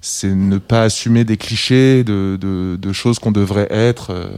c'est 0.00 0.34
ne 0.34 0.58
pas 0.58 0.82
assumer 0.82 1.24
des 1.24 1.36
clichés 1.36 2.04
de, 2.04 2.38
de, 2.40 2.76
de 2.80 2.92
choses 2.92 3.18
qu'on 3.18 3.32
devrait 3.32 3.68
être. 3.70 4.10
euh, 4.10 4.28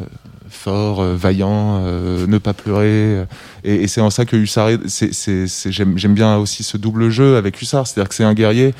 euh, 0.00 0.04
fort, 0.48 1.00
euh, 1.00 1.16
vaillant, 1.16 1.80
euh, 1.84 2.26
ne 2.26 2.38
pas 2.38 2.54
pleurer. 2.54 3.24
Et, 3.64 3.88
c'est 3.88 4.00
en 4.00 4.10
ça 4.10 4.24
que 4.24 4.36
Hussard, 4.36 4.68
est- 4.70 4.88
c'est, 4.88 5.46
j'aime 5.72 6.14
bien 6.14 6.36
aussi 6.36 6.62
ce 6.62 6.76
double 6.76 7.10
jeu 7.10 7.36
avec 7.36 7.60
Hussard, 7.60 7.86
c'est-à-dire 7.86 8.08
que 8.08 8.14
c'est 8.14 8.24
un 8.24 8.34
guerrier, 8.34 8.74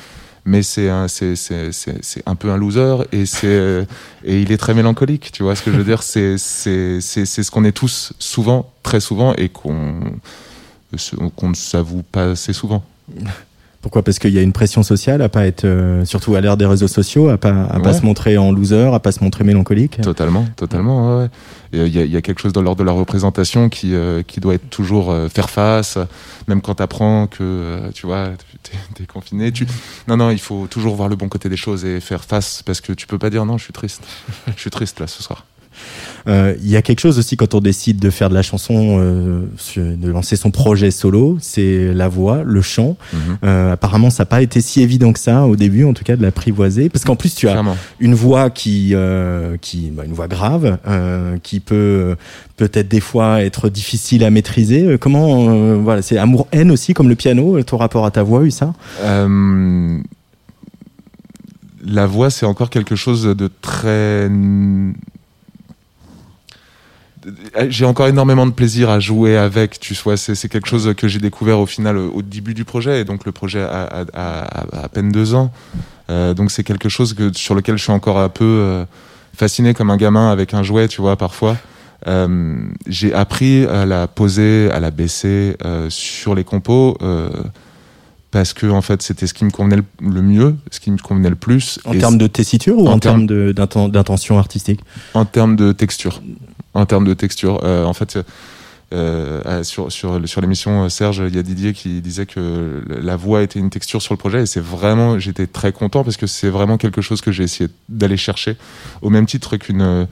mais 0.47 0.63
c'est 0.63 0.89
un, 0.89 1.05
peu 2.39 2.49
un 2.49 2.57
loser 2.57 3.03
et 3.11 3.25
il 4.23 4.51
est 4.51 4.57
très 4.57 4.73
mélancolique, 4.73 5.31
tu 5.33 5.43
vois 5.43 5.55
ce 5.55 5.61
que 5.61 5.71
je 5.71 5.77
veux 5.77 5.83
dire, 5.83 6.01
c'est, 6.03 6.37
ce 6.37 7.51
qu'on 7.51 7.65
est 7.65 7.73
tous 7.73 8.13
souvent, 8.17 8.71
très 8.81 9.01
souvent, 9.01 9.33
et 9.35 9.49
qu'on, 9.49 9.99
qu'on 11.35 11.49
ne 11.49 11.53
s'avoue 11.53 12.01
pas 12.01 12.31
assez 12.31 12.53
souvent. 12.53 12.81
Pourquoi? 13.87 14.03
Parce 14.03 14.19
qu'il 14.19 14.33
y 14.33 14.37
a 14.37 14.41
une 14.41 14.51
pression 14.51 14.83
sociale 14.83 15.21
à 15.21 15.29
pas 15.29 15.45
être, 15.45 15.63
euh, 15.63 16.03
surtout 16.03 16.35
à 16.35 16.41
l'ère 16.41 16.57
des 16.57 16.65
réseaux 16.65 16.89
sociaux, 16.89 17.29
à 17.29 17.37
pas, 17.37 17.63
à 17.71 17.79
pas 17.79 17.93
se 17.93 18.05
montrer 18.05 18.37
en 18.37 18.51
loser, 18.51 18.93
à 18.93 18.99
pas 18.99 19.13
se 19.13 19.23
montrer 19.23 19.45
mélancolique. 19.45 20.01
Totalement, 20.01 20.45
totalement. 20.57 21.19
ouais, 21.19 21.29
euh, 21.73 21.87
Il 21.87 21.95
y, 21.95 21.99
a, 21.99 22.03
il 22.03 22.11
y 22.11 22.17
a 22.17 22.21
quelque 22.21 22.41
chose 22.41 22.51
dans 22.51 22.61
l'ordre 22.61 22.81
de 22.81 22.85
la 22.85 22.91
représentation 22.91 23.69
qui, 23.69 23.95
euh, 23.95 24.23
qui 24.23 24.41
doit 24.41 24.55
être 24.55 24.69
toujours 24.69 25.09
euh, 25.09 25.29
faire 25.29 25.49
face, 25.49 25.97
même 26.49 26.61
quand 26.61 26.75
tu 26.75 26.83
apprends 26.83 27.27
que 27.27 27.37
euh, 27.41 27.89
tu 27.93 28.07
vois, 28.07 28.31
t'es 28.61 29.03
es 29.03 29.05
confiné. 29.05 29.53
Tu... 29.53 29.65
Non, 30.09 30.17
non, 30.17 30.31
il 30.31 30.39
faut 30.41 30.67
toujours 30.67 30.97
voir 30.97 31.07
le 31.07 31.15
bon 31.15 31.29
côté 31.29 31.47
des 31.47 31.55
choses 31.55 31.85
et 31.85 32.01
faire 32.01 32.25
face 32.25 32.63
parce 32.65 32.81
que 32.81 32.91
tu 32.91 33.07
peux 33.07 33.17
pas 33.17 33.29
dire 33.29 33.45
non, 33.45 33.57
je 33.57 33.63
suis 33.63 33.73
triste. 33.73 34.03
je 34.53 34.59
suis 34.59 34.69
triste 34.69 34.99
là 34.99 35.07
ce 35.07 35.23
soir. 35.23 35.45
Euh, 36.27 36.55
Il 36.61 36.69
y 36.69 36.75
a 36.75 36.81
quelque 36.81 36.99
chose 36.99 37.17
aussi 37.19 37.37
quand 37.37 37.53
on 37.55 37.59
décide 37.59 37.99
de 37.99 38.09
faire 38.09 38.29
de 38.29 38.33
la 38.33 38.41
chanson, 38.41 38.97
euh, 38.99 39.45
de 39.77 40.09
lancer 40.09 40.35
son 40.35 40.51
projet 40.51 40.91
solo, 40.91 41.37
c'est 41.41 41.93
la 41.93 42.07
voix, 42.09 42.43
le 42.43 42.61
chant. 42.61 42.97
Mhm. 43.13 43.19
Euh, 43.43 43.73
apparemment, 43.73 44.09
ça 44.09 44.23
n'a 44.23 44.25
pas 44.27 44.41
été 44.41 44.59
si 44.61 44.81
évident 44.81 45.13
que 45.13 45.19
ça 45.19 45.45
au 45.45 45.55
début, 45.55 45.85
en 45.85 45.93
tout 45.93 46.03
cas, 46.03 46.15
de 46.15 46.21
l'apprivoiser, 46.21 46.89
parce 46.89 47.05
qu'en 47.05 47.15
plus, 47.15 47.33
tu 47.35 47.47
as 47.47 47.51
Clairement. 47.51 47.77
une 47.99 48.13
voix 48.15 48.49
qui, 48.49 48.93
qui, 49.61 49.91
bah, 49.91 50.03
une 50.05 50.13
voix 50.13 50.27
grave, 50.27 50.77
qui 51.43 51.59
peut 51.59 52.15
peut-être 52.57 52.87
des 52.87 52.99
fois 52.99 53.43
être 53.43 53.69
difficile 53.69 54.23
à 54.23 54.31
maîtriser. 54.31 54.97
Comment, 54.99 55.49
euh, 55.49 55.75
voilà, 55.81 56.01
c'est 56.01 56.17
amour-haine 56.17 56.71
aussi, 56.71 56.93
comme 56.93 57.07
le 57.07 57.15
piano, 57.15 57.61
ton 57.63 57.77
rapport 57.77 58.05
à 58.05 58.11
ta 58.11 58.23
voix, 58.23 58.43
eu 58.43 58.51
ça 58.51 58.73
Euh, 59.03 59.99
la 61.85 62.05
voix, 62.05 62.29
c'est 62.29 62.45
encore 62.45 62.69
quelque 62.69 62.95
chose 62.95 63.23
de 63.23 63.49
très. 63.61 64.29
J'ai 67.69 67.85
encore 67.85 68.07
énormément 68.07 68.45
de 68.45 68.51
plaisir 68.51 68.89
à 68.89 68.99
jouer 68.99 69.37
avec, 69.37 69.79
tu 69.79 69.93
vois, 70.03 70.17
c'est 70.17 70.47
quelque 70.49 70.67
chose 70.69 70.93
que 70.95 71.07
j'ai 71.07 71.19
découvert 71.19 71.59
au 71.59 71.65
final 71.65 71.97
au 71.97 72.21
début 72.21 72.53
du 72.53 72.63
projet, 72.65 73.01
et 73.01 73.03
donc 73.03 73.25
le 73.25 73.31
projet 73.31 73.61
a, 73.61 73.83
a- 73.83 74.05
a- 74.13 74.77
a 74.77 74.83
à 74.85 74.89
peine 74.89 75.11
deux 75.11 75.33
ans. 75.33 75.51
Euh, 76.09 76.33
donc 76.33 76.51
c'est 76.51 76.63
quelque 76.63 76.89
chose 76.89 77.13
que, 77.13 77.31
sur 77.35 77.53
lequel 77.55 77.77
je 77.77 77.83
suis 77.83 77.91
encore 77.91 78.19
un 78.19 78.29
peu 78.29 78.45
euh, 78.45 78.85
fasciné 79.35 79.73
comme 79.73 79.89
un 79.89 79.97
gamin 79.97 80.31
avec 80.31 80.53
un 80.53 80.63
jouet, 80.63 80.87
tu 80.87 81.01
vois, 81.01 81.15
parfois. 81.17 81.57
Euh, 82.07 82.55
j'ai 82.87 83.13
appris 83.13 83.65
à 83.65 83.85
la 83.85 84.07
poser, 84.07 84.69
à 84.71 84.79
la 84.79 84.91
baisser 84.91 85.57
euh, 85.65 85.89
sur 85.89 86.33
les 86.35 86.43
compos. 86.45 86.97
parce 88.31 88.53
que 88.53 88.67
en 88.67 88.81
fait 88.81 89.01
c'était 89.01 89.25
ce 89.25 89.33
qui 89.33 89.45
me 89.45 89.49
convenait 89.51 89.77
le, 90.01 90.21
mieux, 90.21 90.55
ce 90.69 90.79
qui 90.79 90.91
me 90.91 90.97
convenait 90.97 91.29
le 91.29 91.35
plus. 91.35 91.79
En 91.85 91.97
termes 91.97 92.17
de 92.17 92.27
tessiture 92.27 92.77
ou 92.77 92.87
en 92.87 92.99
termes- 92.99 93.25
d'intention 93.25 94.37
artistique? 94.37 94.81
En 95.13 95.25
termes 95.25 95.55
de 95.55 95.71
texture. 95.71 96.21
En 96.77 96.85
termes 96.85 97.05
de 97.05 97.13
texture, 97.13 97.59
Euh, 97.63 97.83
en 97.85 97.93
fait, 97.93 98.19
euh, 98.93 99.63
sur, 99.63 99.91
sur, 99.91 100.29
sur 100.29 100.41
l'émission 100.41 100.83
euh, 100.83 100.89
Serge, 100.89 101.23
il 101.27 101.35
y 101.35 101.39
a 101.39 101.43
Didier 101.43 101.73
qui 101.73 102.01
disait 102.01 102.25
que 102.25 102.83
la 102.87 103.15
voix 103.15 103.41
était 103.41 103.59
une 103.59 103.69
texture 103.69 104.01
sur 104.01 104.13
le 104.13 104.17
projet 104.17 104.43
et 104.43 104.45
c'est 104.45 104.61
vraiment, 104.61 105.19
j'étais 105.19 105.47
très 105.47 105.71
content 105.73 106.03
parce 106.03 106.17
que 106.17 106.27
c'est 106.27 106.49
vraiment 106.49 106.77
quelque 106.77 107.01
chose 107.01 107.19
que 107.21 107.31
j'ai 107.31 107.43
essayé 107.43 107.69
d'aller 107.89 108.15
chercher 108.15 108.57
au 109.01 109.09
même 109.09 109.25
titre 109.25 109.57
qu'une 109.57 110.07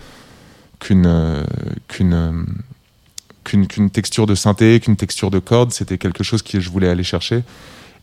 qu'une 0.80 1.46
qu'une 1.88 3.68
qu'une 3.68 3.90
texture 3.92 4.26
de 4.26 4.36
synthé, 4.36 4.80
qu'une 4.80 4.98
texture 4.98 5.30
de 5.30 5.40
corde, 5.40 5.72
c'était 5.72 6.00
quelque 6.00 6.24
chose 6.24 6.42
que 6.42 6.60
je 6.60 6.70
voulais 6.70 6.90
aller 6.90 7.04
chercher. 7.04 7.44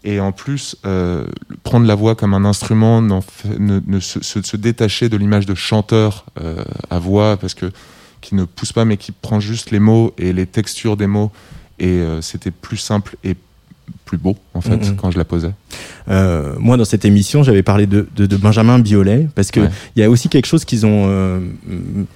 Et 0.05 0.21
en 0.21 0.33
plus, 0.33 0.77
euh, 0.85 1.27
prendre 1.63 1.87
la 1.87 1.95
voix 1.95 2.15
comme 2.15 2.35
un 2.35 2.45
instrument, 2.45 3.01
ne, 3.03 4.01
se, 4.01 4.57
détacher 4.57 5.09
de 5.09 5.17
l'image 5.17 5.47
de 5.47 5.55
chanteur 5.55 6.25
euh, 6.41 6.65
à 6.91 6.99
voix, 6.99 7.37
parce 7.37 7.55
que 7.55 7.71
qui 8.23 8.35
ne 8.35 8.45
pousse 8.45 8.73
pas, 8.73 8.87
mais 8.87 8.97
qui 8.97 9.13
prend 9.13 9.41
juste 9.41 9.71
les 9.71 9.81
mots 9.81 10.15
et 10.17 10.33
les 10.33 10.47
textures 10.47 10.97
des 10.97 11.07
mots. 11.07 11.31
Et 11.79 11.89
euh, 11.89 12.23
c'était 12.23 12.51
plus 12.51 12.79
simple 12.79 13.17
et 13.23 13.37
plus 14.13 14.19
beau 14.19 14.37
en 14.53 14.61
fait 14.61 14.77
mm-hmm. 14.77 14.97
quand 14.97 15.11
je 15.11 15.17
la 15.17 15.25
posais. 15.25 15.53
Euh, 16.09 16.55
moi 16.59 16.77
dans 16.77 16.85
cette 16.85 17.07
émission 17.07 17.43
j'avais 17.43 17.63
parlé 17.63 17.87
de, 17.87 18.07
de, 18.15 18.27
de, 18.27 18.37
Benjamin 18.37 18.79
Biolay 18.79 19.27
parce 19.35 19.51
que 19.51 19.61
il 19.95 20.01
y 20.01 20.03
a 20.03 20.11
aussi 20.11 20.29
quelque 20.29 20.47
chose 20.47 20.67
qu'ils 20.67 20.85
ont 20.85 21.07
euh, 21.07 21.39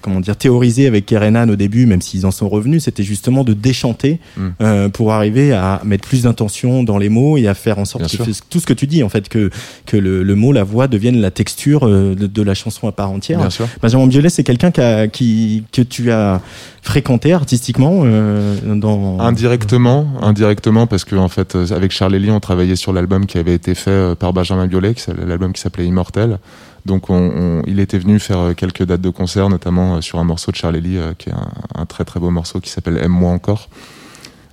comment 0.03 0.21
dire 0.21 0.37
théorisé 0.37 0.87
avec 0.87 1.07
Kerenan 1.07 1.49
au 1.49 1.57
début 1.57 1.87
même 1.87 2.03
s'ils 2.03 2.27
en 2.27 2.31
sont 2.31 2.51
revenus 2.51 2.85
c'était 2.85 3.05
justement 3.05 3.45
de 3.45 3.55
déchanter 3.55 4.21
mm. 4.37 4.49
euh, 4.61 4.89
pour 4.91 5.13
arriver 5.13 5.55
à 5.55 5.81
mettre 5.85 6.07
plus 6.07 6.25
d'intention 6.25 6.83
dans 6.83 6.99
les 6.99 7.09
mots 7.09 7.39
et 7.39 7.47
à 7.47 7.55
faire 7.55 7.79
en 7.79 7.87
sorte 7.87 8.11
que 8.11 8.25
tout 8.51 8.61
ce 8.61 8.67
que 8.67 8.75
tu 8.75 8.87
dis 8.87 9.03
en 9.03 9.09
fait 9.09 9.31
que 9.31 9.51
que 9.87 9.97
le, 9.97 10.23
le 10.23 10.35
mot 10.35 10.53
la 10.53 10.65
voix 10.65 10.89
devienne 10.89 11.19
la 11.19 11.31
texture 11.31 11.89
de, 11.89 12.15
de, 12.15 12.43
la 12.43 12.55
chanson 12.55 12.89
à 12.89 12.93
part 12.93 13.11
entière. 13.11 13.39
Bien 13.39 13.51
sûr. 13.51 13.67
Benjamin 13.81 14.09
Biolay 14.09 14.29
c'est 14.29 14.45
quelqu'un 14.45 14.71
qui, 14.73 14.83
qui 15.13 15.65
que 15.73 15.83
tu 15.83 16.11
as 16.11 16.43
fréquenté 16.83 17.33
artistiquement 17.33 18.05
dans 18.65 19.19
indirectement 19.21 20.07
indirectement 20.23 20.87
parce 20.87 21.05
que 21.05 21.17
en 21.17 21.29
fait 21.29 21.57
avec 21.71 21.86
Charlie 21.93 22.31
on 22.31 22.41
travaillait 22.41 22.77
sur 22.77 22.93
l'album 22.93 23.27
qui 23.27 23.39
avait 23.39 23.55
été 23.55 23.75
fait 23.75 23.91
euh, 23.91 24.15
par 24.15 24.33
Benjamin 24.33 24.67
Biolay, 24.67 24.95
l'album 25.27 25.53
qui 25.53 25.61
s'appelait 25.61 25.87
Immortel. 25.87 26.39
Donc 26.85 27.11
on, 27.11 27.63
il 27.67 27.81
était 27.81 27.99
venu 27.99 28.19
faire 28.19 28.39
euh, 28.39 28.55
quelques 28.55 28.85
dates 28.85 29.01
de 29.01 29.11
concert, 29.11 29.49
notamment 29.49 29.97
euh, 29.97 30.01
sur 30.01 30.19
un 30.19 30.25
morceau 30.25 30.53
de 30.53 30.57
Charlie 30.57 30.99
qui 31.19 31.31
est 31.31 31.35
un, 31.75 31.87
très 31.87 32.05
très 32.05 32.21
beau 32.21 32.31
morceau 32.31 32.61
qui 32.61 32.71
s'appelle 32.71 32.99
Aime-moi 32.99 33.31
encore. 33.31 33.69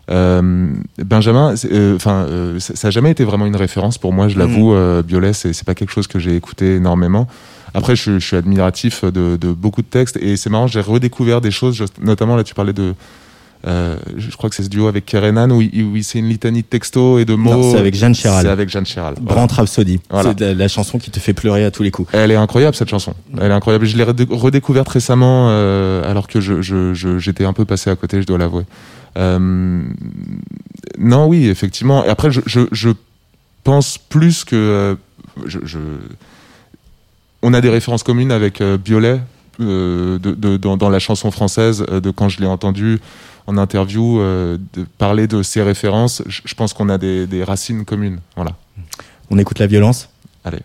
Benjamin, 0.09 1.55
enfin, 1.95 2.27
ça 2.59 2.87
n'a 2.87 2.91
jamais 2.91 3.11
été 3.11 3.23
vraiment 3.23 3.45
une 3.45 3.55
référence 3.55 3.97
pour 3.97 4.11
moi, 4.13 4.27
je 4.27 4.37
l'avoue. 4.37 4.73
Mm. 4.75 5.01
Biolay, 5.01 5.33
c'est 5.33 5.63
pas 5.63 5.75
quelque 5.75 5.91
chose 5.93 6.07
que 6.07 6.19
j'ai 6.19 6.35
écouté 6.35 6.75
énormément. 6.75 7.27
Après, 7.73 7.95
je, 7.95 8.19
suis 8.19 8.35
admiratif 8.35 9.05
de, 9.05 9.37
de, 9.37 9.51
beaucoup 9.51 9.81
de 9.81 9.87
textes 9.87 10.17
et 10.17 10.35
c'est 10.37 10.49
marrant, 10.49 10.67
j'ai 10.67 10.81
redécouvert 10.81 11.41
des 11.41 11.51
choses. 11.51 11.83
notamment 12.01 12.35
là, 12.35 12.43
tu 12.43 12.53
parlais 12.53 12.73
de 12.73 12.93
euh, 13.65 13.95
je 14.17 14.29
crois 14.35 14.49
que 14.49 14.55
c'est 14.55 14.63
ce 14.63 14.69
duo 14.69 14.87
avec 14.87 15.05
Kerenan 15.05 15.49
où, 15.51 15.61
il, 15.61 16.03
c'est 16.03 16.19
une 16.19 16.27
litanie 16.27 16.63
de 16.63 16.67
textos 16.67 17.21
et 17.21 17.25
de 17.25 17.33
mots. 17.33 17.71
C'est 17.71 17.77
avec 17.77 17.95
Jeanne 17.95 18.13
Chéral. 18.13 18.43
C'est 18.43 18.51
avec 18.51 18.69
Jeanne 18.69 18.85
Chéral. 18.85 19.15
Brand 19.21 19.49
Rhapsody. 19.49 20.01
C'est 20.11 20.53
la, 20.53 20.67
chanson 20.67 20.97
qui 20.97 21.11
te 21.11 21.19
fait 21.19 21.33
pleurer 21.33 21.63
à 21.63 21.71
tous 21.71 21.83
les 21.83 21.91
coups. 21.91 22.09
Elle 22.13 22.31
est 22.31 22.35
incroyable 22.35 22.75
cette 22.75 22.89
chanson. 22.89 23.13
Elle 23.39 23.51
est 23.51 23.53
incroyable. 23.53 23.85
Je 23.85 23.97
l'ai 23.97 24.03
redécouverte 24.03 24.89
récemment 24.89 25.47
euh, 25.49 26.09
alors 26.09 26.27
que 26.27 26.41
je, 26.41 26.61
je, 26.61 27.17
j'étais 27.19 27.45
un 27.45 27.53
peu 27.53 27.63
passé 27.63 27.89
à 27.89 27.95
côté, 27.95 28.21
je 28.21 28.27
dois 28.27 28.37
l'avouer. 28.37 28.63
Euh, 29.17 29.83
non, 30.97 31.27
oui, 31.27 31.47
effectivement. 31.47 32.03
Et 32.03 32.09
après, 32.09 32.31
je, 32.31 32.89
pense 33.63 33.97
plus 33.97 34.43
que 34.43 34.97
je, 35.45 35.79
on 37.41 37.53
a 37.53 37.61
des 37.61 37.69
références 37.69 38.03
communes 38.03 38.31
avec 38.31 38.61
Biolay 38.61 39.21
de, 39.59 40.17
de, 40.17 40.57
dans, 40.57 40.77
dans, 40.77 40.89
la 40.89 40.99
chanson 40.99 41.31
française 41.31 41.85
de 41.87 42.11
quand 42.11 42.29
je 42.29 42.39
l'ai 42.39 42.47
entendu 42.47 42.99
en 43.47 43.57
interview 43.57 44.19
euh, 44.19 44.57
de 44.73 44.85
parler 44.97 45.27
de 45.27 45.43
ces 45.43 45.61
références, 45.61 46.23
je, 46.27 46.53
pense 46.55 46.73
qu'on 46.73 46.89
a 46.89 46.97
des, 46.97 47.27
des, 47.27 47.43
racines 47.43 47.85
communes. 47.85 48.19
Voilà. 48.35 48.55
On 49.29 49.37
écoute 49.37 49.59
la 49.59 49.67
violence 49.67 50.09
Allez. 50.45 50.59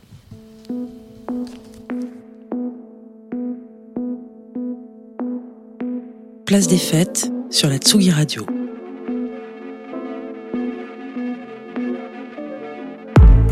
Place 6.47 6.66
des 6.66 6.78
fêtes 6.78 7.30
sur 7.51 7.68
la 7.68 7.76
Tsugi 7.76 8.11
Radio. 8.11 8.47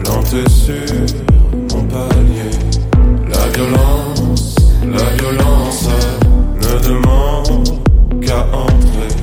Planté 0.03 0.49
sur 0.49 0.75
mon 1.73 1.85
palier, 1.85 2.46
demande 6.87 7.69
qu'à 8.21 8.47
entrer. 8.53 9.15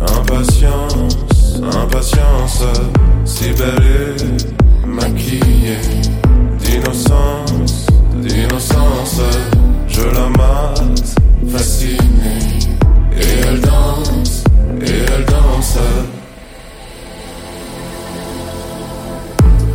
Impatience, 0.00 1.16
impatience, 1.62 2.62
si 3.24 3.50
belle 3.50 4.16
et 4.18 4.86
maquillée. 4.86 5.78
D'innocence, 6.58 7.86
d'innocence, 8.16 9.20
je 9.88 10.02
la 10.02 10.28
mate, 10.38 11.14
fascinée. 11.48 12.38
Et 13.16 13.48
elle 13.48 13.60
danse, 13.60 14.44
et 14.80 15.04
elle 15.14 15.24
danse. 15.24 15.78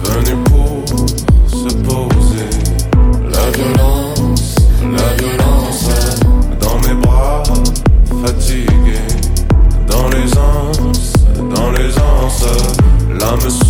Venez 0.04 0.38
pour 0.46 0.86
se 1.48 1.74
poser. 1.76 2.50
La 3.30 3.52
violence, 3.52 4.56
la 4.82 5.14
violence. 5.16 5.37
Summer's 13.28 13.67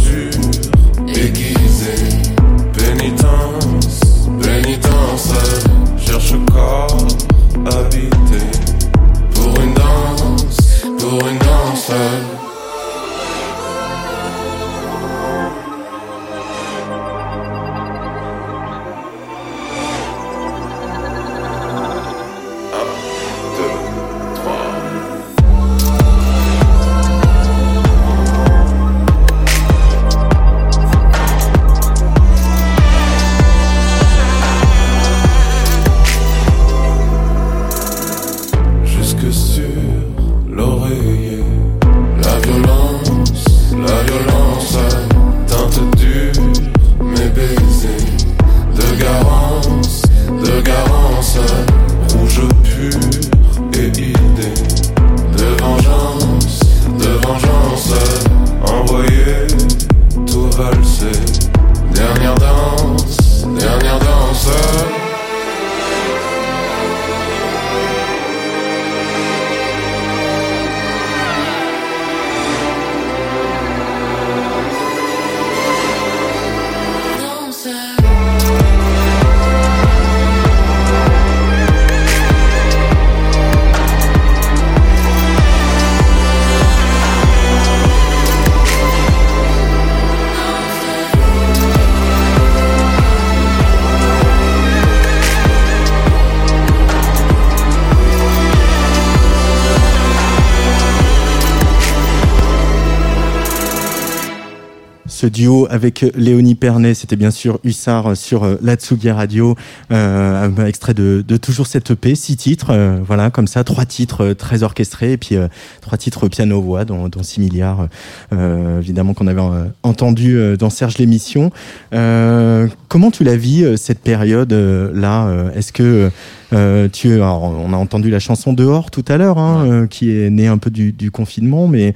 duo 105.38 105.68
avec 105.70 106.04
Léonie 106.16 106.56
Pernet, 106.56 106.96
c'était 106.96 107.16
bien 107.16 107.30
sûr 107.30 107.60
Hussard 107.64 108.18
sur 108.18 108.44
euh, 108.44 108.56
la 108.64 108.76
Tsugi 108.76 109.12
Radio, 109.12 109.56
euh, 109.92 110.50
un 110.50 110.66
extrait 110.66 110.96
de, 110.96 111.24
de 111.26 111.38
toujours 111.38 111.68
cette 111.68 111.92
EP, 111.92 112.16
six 112.16 112.38
titres, 112.38 112.72
euh, 112.72 113.00
voilà, 113.06 113.30
comme 113.30 113.46
ça, 113.46 113.64
trois 113.64 113.86
titres 113.86 114.24
euh, 114.24 114.34
très 114.34 114.64
orchestrés, 114.64 115.12
et 115.12 115.18
puis 115.18 115.36
euh, 115.36 115.48
trois 115.82 116.00
titres 116.00 116.28
piano-voix, 116.28 116.86
dont, 116.86 117.08
dont 117.08 117.22
6 117.22 117.40
milliards, 117.40 117.88
euh, 118.34 118.80
évidemment, 118.80 119.14
qu'on 119.14 119.28
avait 119.28 119.40
euh, 119.42 119.66
entendu 119.84 120.38
euh, 120.38 120.58
dans 120.58 120.72
Serge 120.72 120.98
l'émission. 120.98 121.52
Euh, 121.94 122.68
comment 122.88 123.12
tu 123.12 123.24
la 123.24 123.38
vis, 123.38 123.64
euh, 123.64 123.78
cette 123.78 124.00
période-là 124.00 125.28
euh, 125.28 125.52
Est-ce 125.54 125.72
que 125.72 126.10
euh, 126.54 126.88
tu, 126.92 127.14
alors, 127.14 127.44
on 127.44 127.74
a 127.74 127.78
entendu 127.78 128.10
la 128.10 128.20
chanson 128.20 128.54
Dehors 128.54 128.90
tout 128.90 129.06
à 129.08 129.18
l'heure, 129.18 129.38
hein, 129.38 129.66
euh, 129.68 129.88
qui 129.88 130.10
est 130.12 130.32
née 130.32 130.48
un 130.48 130.58
peu 130.58 130.72
du, 130.72 130.94
du 130.94 131.12
confinement, 131.12 131.68
mais 131.68 131.94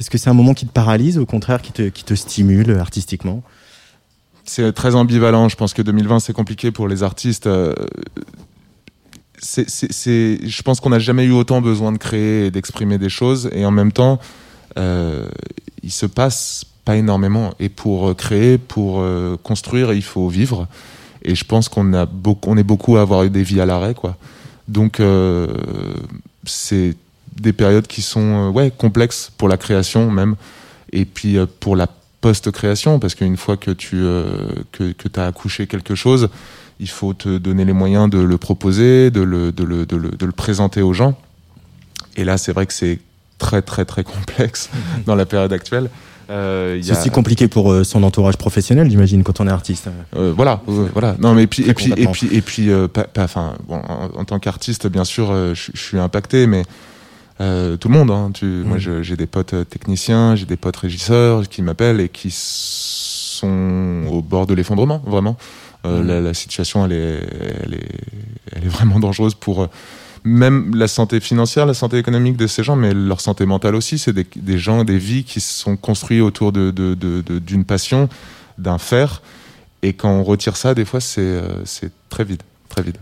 est-ce 0.00 0.10
que 0.10 0.18
c'est 0.18 0.30
un 0.30 0.34
moment 0.34 0.54
qui 0.54 0.66
te 0.66 0.72
paralyse, 0.72 1.18
au 1.18 1.26
contraire, 1.26 1.62
qui 1.62 1.72
te, 1.72 1.88
qui 1.88 2.04
te 2.04 2.14
stimule 2.14 2.78
artistiquement? 2.78 3.42
C'est 4.44 4.72
très 4.72 4.94
ambivalent. 4.94 5.48
Je 5.48 5.56
pense 5.56 5.72
que 5.74 5.82
2020, 5.82 6.20
c'est 6.20 6.32
compliqué 6.32 6.72
pour 6.72 6.88
les 6.88 7.02
artistes. 7.02 7.46
Euh, 7.46 7.74
je 9.42 10.62
pense 10.62 10.80
qu'on 10.80 10.90
n'a 10.90 10.98
jamais 10.98 11.24
eu 11.24 11.32
autant 11.32 11.60
besoin 11.60 11.92
de 11.92 11.98
créer 11.98 12.46
et 12.46 12.50
d'exprimer 12.50 12.98
des 12.98 13.08
choses. 13.08 13.50
Et 13.52 13.64
en 13.64 13.70
même 13.70 13.92
temps, 13.92 14.18
euh, 14.78 15.26
il 15.82 15.90
se 15.90 16.06
passe 16.06 16.64
pas 16.84 16.96
énormément. 16.96 17.54
Et 17.60 17.68
pour 17.68 18.08
euh, 18.08 18.14
créer, 18.14 18.58
pour 18.58 19.00
euh, 19.00 19.36
construire, 19.42 19.92
il 19.92 20.02
faut 20.02 20.28
vivre. 20.28 20.68
Et 21.22 21.34
je 21.34 21.44
pense 21.44 21.68
qu'on 21.68 21.92
est 21.92 22.64
beaucoup 22.64 22.96
à 22.96 23.02
avoir 23.02 23.24
eu 23.24 23.30
des 23.30 23.42
vies 23.42 23.60
à 23.60 23.66
l'arrêt. 23.66 23.94
Donc, 24.66 25.00
c'est 26.44 26.96
des 27.40 27.52
périodes 27.52 27.86
qui 27.86 28.02
sont 28.02 28.48
euh, 28.48 28.50
ouais 28.50 28.70
complexes 28.76 29.30
pour 29.38 29.48
la 29.48 29.56
création 29.56 30.10
même, 30.10 30.36
et 30.92 31.04
puis 31.04 31.36
euh, 31.38 31.46
pour 31.60 31.76
la 31.76 31.88
post-création, 32.20 32.98
parce 32.98 33.14
qu'une 33.14 33.36
fois 33.36 33.56
que 33.56 33.70
tu 33.70 33.96
euh, 33.96 34.24
que, 34.72 34.92
que 34.92 35.08
as 35.20 35.26
accouché 35.26 35.66
quelque 35.66 35.94
chose, 35.94 36.28
il 36.80 36.88
faut 36.88 37.14
te 37.14 37.38
donner 37.38 37.64
les 37.64 37.72
moyens 37.72 38.08
de 38.10 38.18
le 38.18 38.38
proposer, 38.38 39.10
de 39.10 39.22
le, 39.22 39.52
de 39.52 39.64
le, 39.64 39.86
de 39.86 39.96
le, 39.96 40.10
de 40.10 40.26
le 40.26 40.32
présenter 40.32 40.82
aux 40.82 40.92
gens. 40.92 41.16
Et 42.16 42.24
là, 42.24 42.38
c'est 42.38 42.52
vrai 42.52 42.66
que 42.66 42.72
c'est 42.72 42.98
très 43.38 43.62
très 43.62 43.84
très 43.84 44.04
complexe 44.04 44.70
dans 45.06 45.14
la 45.16 45.26
période 45.26 45.52
actuelle. 45.52 45.90
Euh, 46.30 46.78
C'est 46.82 46.92
a- 46.94 47.00
aussi 47.00 47.10
compliqué 47.10 47.48
pour 47.48 47.72
euh, 47.72 47.82
son 47.82 48.02
entourage 48.04 48.36
professionnel, 48.36 48.88
j'imagine, 48.88 49.24
quand 49.24 49.40
on 49.40 49.48
est 49.48 49.50
artiste. 49.50 49.88
euh, 50.16 50.32
voilà, 50.36 50.62
voilà. 50.66 51.16
Non, 51.18 51.34
mais 51.34 51.42
et 51.42 51.46
puis 51.48 51.64
et 51.68 51.74
puis 51.74 51.92
et 51.96 52.06
puis 52.06 52.28
et 52.30 52.40
puis 52.40 52.70
enfin, 53.18 53.54
bon, 53.66 53.76
en, 53.88 54.10
en 54.20 54.24
tant 54.24 54.38
qu'artiste, 54.38 54.86
bien 54.86 55.04
sûr, 55.04 55.34
je 55.54 55.70
je 55.74 55.80
suis 55.82 55.98
impacté, 55.98 56.46
mais 56.46 56.62
euh, 57.42 57.76
tout 57.76 57.88
le 57.88 57.94
monde. 57.94 58.10
Hein, 58.10 58.30
tu, 58.32 58.46
Moi, 58.46 58.78
je- 58.78 59.02
j'ai 59.02 59.16
des 59.16 59.26
potes 59.26 59.52
euh, 59.54 59.64
techniciens, 59.64 60.36
j'ai 60.36 60.46
des 60.46 60.56
potes 60.56 60.76
régisseurs 60.76 61.48
qui 61.48 61.60
m'appellent 61.62 62.00
et 62.00 62.08
qui 62.08 62.30
sont 62.30 64.04
au 64.10 64.22
bord 64.22 64.46
de 64.46 64.54
l'effondrement, 64.54 65.02
vraiment. 65.06 65.36
Euh, 65.84 66.02
la, 66.04 66.20
la 66.20 66.34
situation, 66.34 66.84
elle 66.86 66.92
est, 66.92 67.20
elle 67.64 67.74
est, 67.74 67.88
elle 68.52 68.64
est 68.64 68.68
vraiment 68.68 69.00
dangereuse 69.00 69.34
pour 69.34 69.68
même 70.24 70.76
la 70.76 70.86
santé 70.86 71.18
financière, 71.18 71.66
la 71.66 71.74
santé 71.74 71.98
économique 71.98 72.36
de 72.36 72.46
ces 72.46 72.62
gens, 72.62 72.76
mais 72.76 72.94
leur 72.94 73.20
santé 73.20 73.44
mentale 73.46 73.74
aussi. 73.74 73.98
C'est 73.98 74.12
des, 74.12 74.26
des 74.36 74.58
gens, 74.58 74.84
des 74.84 74.98
vies 74.98 75.24
qui 75.24 75.40
se 75.40 75.52
sont 75.54 75.76
construits 75.76 76.20
autour 76.20 76.52
de, 76.52 76.70
de- 76.70 76.94
de- 76.94 77.22
de- 77.22 77.40
d'une 77.40 77.64
passion, 77.64 78.08
d'un 78.58 78.78
faire. 78.78 79.22
Et 79.82 79.94
quand 79.94 80.10
on 80.10 80.22
retire 80.22 80.56
ça, 80.56 80.74
des 80.74 80.84
fois, 80.84 81.00
c'est, 81.00 81.42
c'est 81.64 81.90
très 82.08 82.22
vide, 82.22 82.42
très 82.68 82.82
vide. 82.84 82.98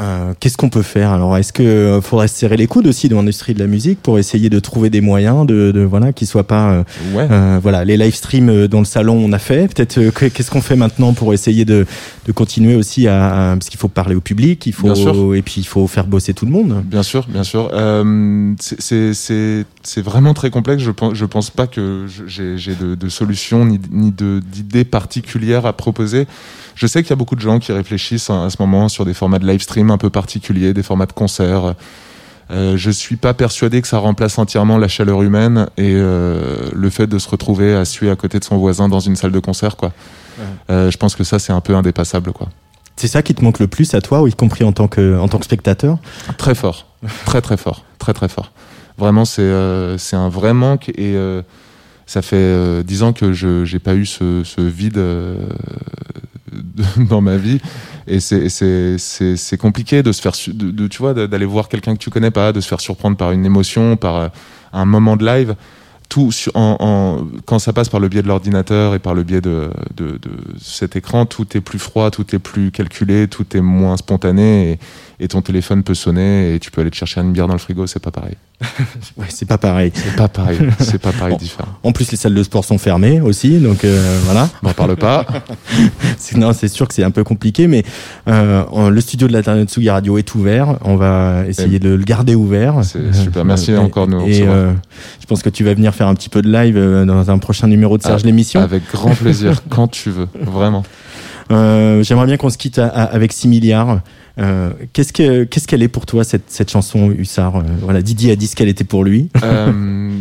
Euh, 0.00 0.32
Qu'est-ce 0.40 0.56
qu'on 0.56 0.70
peut 0.70 0.82
faire 0.82 1.12
Alors, 1.12 1.36
est-ce 1.36 1.52
que 1.52 1.62
euh, 1.62 2.00
faudrait 2.00 2.26
se 2.26 2.34
serrer 2.36 2.56
les 2.56 2.66
coudes 2.66 2.88
aussi 2.88 3.08
dans 3.08 3.18
l'industrie 3.18 3.54
de 3.54 3.60
la 3.60 3.68
musique 3.68 4.00
pour 4.02 4.18
essayer 4.18 4.50
de 4.50 4.58
trouver 4.58 4.90
des 4.90 5.00
moyens 5.00 5.46
de, 5.46 5.70
de 5.70 5.82
voilà, 5.82 6.12
qui 6.12 6.26
soient 6.26 6.46
pas 6.46 6.72
euh, 6.72 6.82
Ouais. 7.14 7.28
Euh, 7.30 7.60
voilà, 7.62 7.84
les 7.84 7.96
live 7.96 8.14
streams 8.14 8.66
dans 8.66 8.80
le 8.80 8.84
salon, 8.86 9.14
on 9.16 9.32
a 9.32 9.38
fait. 9.38 9.72
Peut-être 9.72 10.10
que- 10.10 10.26
qu'est-ce 10.26 10.50
qu'on 10.50 10.60
fait 10.62 10.74
maintenant 10.74 11.12
pour 11.12 11.32
essayer 11.32 11.64
de, 11.64 11.86
de 12.26 12.32
continuer 12.32 12.74
aussi 12.74 13.06
à, 13.06 13.52
à- 13.52 13.56
parce 13.56 13.68
qu'il 13.68 13.78
faut 13.78 13.86
parler 13.88 14.16
au 14.16 14.20
public, 14.20 14.66
il 14.66 14.72
faut 14.72 14.88
et 15.34 15.42
puis 15.42 15.56
il 15.58 15.66
faut 15.66 15.86
faire 15.86 16.06
bosser 16.08 16.34
tout 16.34 16.46
le 16.46 16.50
monde. 16.52 16.82
Bien 16.84 17.04
sûr, 17.04 17.26
bien 17.28 17.44
sûr. 17.44 17.70
Euh, 17.72 18.52
c'est- 18.58 19.64
c'est- 19.84 20.02
vraiment 20.02 20.34
très 20.34 20.50
complexe. 20.50 20.82
Je 20.82 20.90
pense, 20.90 21.14
je 21.14 21.24
pense 21.24 21.50
pas 21.50 21.66
que 21.66 22.06
j'ai 22.26 22.74
de, 22.74 22.94
de 22.94 23.08
solutions 23.08 23.64
ni, 23.64 23.80
ni 23.90 24.10
de- 24.10 24.40
d'idées 24.44 24.84
particulières 24.84 25.66
à 25.66 25.72
proposer. 25.72 26.26
Je 26.74 26.86
sais 26.86 27.02
qu'il 27.02 27.10
y 27.10 27.12
a 27.12 27.16
beaucoup 27.16 27.36
de 27.36 27.40
gens 27.40 27.58
qui 27.58 27.72
réfléchissent 27.72 28.30
à, 28.30 28.44
à 28.44 28.50
ce 28.50 28.56
moment 28.60 28.88
sur 28.88 29.04
des 29.04 29.14
formats 29.14 29.38
de 29.38 29.46
live 29.46 29.62
stream 29.62 29.90
un 29.90 29.98
peu 29.98 30.10
particuliers, 30.10 30.74
des 30.74 30.82
formats 30.82 31.06
de 31.06 31.12
concerts. 31.12 31.74
Euh, 32.50 32.76
je 32.76 32.90
suis 32.90 33.16
pas 33.16 33.32
persuadé 33.32 33.80
que 33.80 33.88
ça 33.88 33.96
remplace 33.98 34.38
entièrement 34.38 34.76
la 34.76 34.88
chaleur 34.88 35.22
humaine 35.22 35.66
et 35.78 35.94
euh, 35.94 36.68
le 36.74 36.90
fait 36.90 37.06
de 37.06 37.18
se 37.18 37.28
retrouver 37.28 37.74
à 37.74 37.84
suer 37.86 38.10
à 38.10 38.16
côté 38.16 38.38
de 38.38 38.44
son 38.44 38.58
voisin 38.58 38.88
dans 38.88 39.00
une 39.00 39.16
salle 39.16 39.32
de 39.32 39.38
concert, 39.38 39.76
quoi. 39.76 39.92
Euh, 40.68 40.90
je 40.90 40.96
pense 40.98 41.14
que 41.14 41.24
ça 41.24 41.38
c'est 41.38 41.52
un 41.52 41.60
peu 41.60 41.74
indépassable, 41.74 42.32
quoi. 42.32 42.48
C'est 42.96 43.08
ça 43.08 43.22
qui 43.22 43.34
te 43.34 43.42
manque 43.42 43.60
le 43.60 43.66
plus 43.66 43.94
à 43.94 44.00
toi, 44.00 44.20
ou 44.22 44.28
y 44.28 44.32
compris 44.34 44.62
en 44.62 44.72
tant 44.72 44.88
que 44.88 45.18
en 45.18 45.26
tant 45.28 45.38
que 45.38 45.44
spectateur? 45.46 45.98
Très 46.36 46.54
fort, 46.54 46.86
très 47.24 47.40
très 47.40 47.56
fort, 47.56 47.84
très 47.98 48.12
très 48.12 48.28
fort. 48.28 48.52
Vraiment, 48.96 49.24
c'est 49.24 49.42
euh, 49.42 49.98
c'est 49.98 50.16
un 50.16 50.28
vrai 50.28 50.54
manque 50.54 50.88
et 50.90 51.16
euh, 51.16 51.42
ça 52.06 52.22
fait 52.22 52.36
euh, 52.36 52.82
dix 52.84 53.02
ans 53.02 53.12
que 53.12 53.32
je 53.32 53.64
j'ai 53.64 53.80
pas 53.80 53.94
eu 53.96 54.06
ce, 54.06 54.60
vide 54.60 54.94
de- 54.94 55.38
dans 57.08 57.20
ma 57.20 57.36
vie 57.36 57.60
et 58.06 58.20
c'est 58.20 59.56
compliqué 59.58 60.02
de 60.04 60.12
se 60.12 60.22
faire 60.22 60.32
tu 60.32 60.98
vois 60.98 61.14
d'aller 61.14 61.46
voir 61.46 61.68
quelqu'un 61.68 61.94
que 61.94 61.98
tu 61.98 62.10
connais 62.10 62.30
pas, 62.30 62.52
de 62.52 62.60
se 62.60 62.68
faire 62.68 62.80
surprendre 62.80 63.16
par 63.16 63.32
une 63.32 63.44
émotion, 63.44 63.96
par 63.96 64.30
un 64.72 64.84
moment 64.84 65.16
de 65.16 65.26
live. 65.26 65.56
Tout 66.10 66.30
quand 66.52 67.58
ça 67.58 67.72
passe 67.72 67.88
par 67.88 67.98
le 67.98 68.08
biais 68.08 68.22
de 68.22 68.28
l'ordinateur 68.28 68.94
et 68.94 69.00
par 69.00 69.14
le 69.14 69.24
biais 69.24 69.40
de, 69.40 69.70
cet 70.60 70.94
écran, 70.94 71.26
tout 71.26 71.56
est 71.56 71.60
plus 71.60 71.80
froid, 71.80 72.10
tout 72.12 72.36
est 72.36 72.38
plus 72.38 72.70
calculé, 72.70 73.26
tout 73.26 73.56
est 73.56 73.60
moins 73.62 73.96
spontané 73.96 74.78
et 75.20 75.28
ton 75.28 75.42
téléphone 75.42 75.82
peut 75.82 75.94
sonner 75.94 76.54
et 76.54 76.58
tu 76.60 76.70
peux 76.70 76.80
aller 76.80 76.90
te 76.90 76.96
chercher 76.96 77.20
une 77.20 77.32
bière 77.32 77.46
dans 77.46 77.52
le 77.54 77.58
frigo, 77.58 77.86
c'est 77.86 78.00
pas 78.02 78.10
pareil. 78.10 78.34
Ouais, 79.16 79.26
c'est 79.28 79.46
pas 79.46 79.58
pareil. 79.58 79.92
C'est 79.94 80.16
pas 80.16 80.28
pareil, 80.28 80.58
c'est 80.80 80.98
pas 81.00 81.12
pareil 81.12 81.32
Bon. 81.32 81.36
différent. 81.38 81.68
En 81.82 81.92
plus, 81.92 82.10
les 82.10 82.16
salles 82.16 82.34
de 82.34 82.42
sport 82.42 82.64
sont 82.64 82.78
fermées 82.78 83.20
aussi, 83.20 83.58
donc 83.58 83.84
euh, 83.84 84.18
voilà. 84.24 84.48
On 84.62 84.68
n'en 84.68 84.72
parle 84.74 84.96
pas. 84.96 85.26
Non, 86.36 86.52
c'est 86.52 86.68
sûr 86.68 86.88
que 86.88 86.94
c'est 86.94 87.04
un 87.04 87.10
peu 87.10 87.22
compliqué, 87.24 87.66
mais 87.68 87.84
euh, 88.28 88.90
le 88.90 89.00
studio 89.00 89.28
de 89.28 89.32
la 89.32 89.42
Tsugi 89.64 89.90
Radio 89.90 90.18
est 90.18 90.34
ouvert. 90.34 90.78
On 90.82 90.96
va 90.96 91.44
essayer 91.46 91.78
de 91.78 91.90
le 91.90 92.02
garder 92.04 92.34
ouvert. 92.34 92.76
C'est 92.82 93.12
super. 93.14 93.44
Merci 93.44 93.72
Euh, 93.72 93.78
encore 93.80 94.08
nous 94.08 94.26
Et 94.26 94.42
euh, 94.42 94.72
je 95.20 95.26
pense 95.26 95.42
que 95.42 95.50
tu 95.50 95.62
vas 95.64 95.74
venir 95.74 95.94
faire 95.94 96.08
un 96.08 96.14
petit 96.14 96.28
peu 96.28 96.42
de 96.42 96.50
live 96.50 96.76
euh, 96.76 97.04
dans 97.04 97.30
un 97.30 97.38
prochain 97.38 97.66
numéro 97.68 97.98
de 97.98 98.02
Serge 98.02 98.22
Ah, 98.24 98.26
l'émission. 98.26 98.60
Avec 98.60 98.82
grand 98.90 99.14
plaisir, 99.14 99.62
quand 99.68 99.88
tu 99.88 100.10
veux, 100.10 100.28
vraiment. 100.40 100.82
Euh, 101.52 102.02
J'aimerais 102.02 102.26
bien 102.26 102.36
qu'on 102.36 102.50
se 102.50 102.58
quitte 102.58 102.78
à- 102.78 102.86
à- 102.88 103.02
avec 103.04 103.32
6 103.32 103.48
milliards. 103.48 104.00
Euh, 104.38 104.70
Qu'est-ce 104.92 105.12
que 105.12 105.44
qu'est-ce 105.44 105.68
qu'elle 105.68 105.82
est 105.82 105.88
pour 105.88 106.06
toi 106.06 106.24
cette, 106.24 106.50
cette 106.50 106.70
chanson 106.70 107.10
Hussard 107.10 107.56
Euh, 107.56 107.62
Voilà, 107.80 108.02
Didier 108.02 108.32
a 108.32 108.36
dit 108.36 108.46
ce 108.48 108.56
qu'elle 108.56 108.68
était 108.68 108.84
pour 108.84 109.04
lui. 109.04 109.28
Euh, 109.42 110.18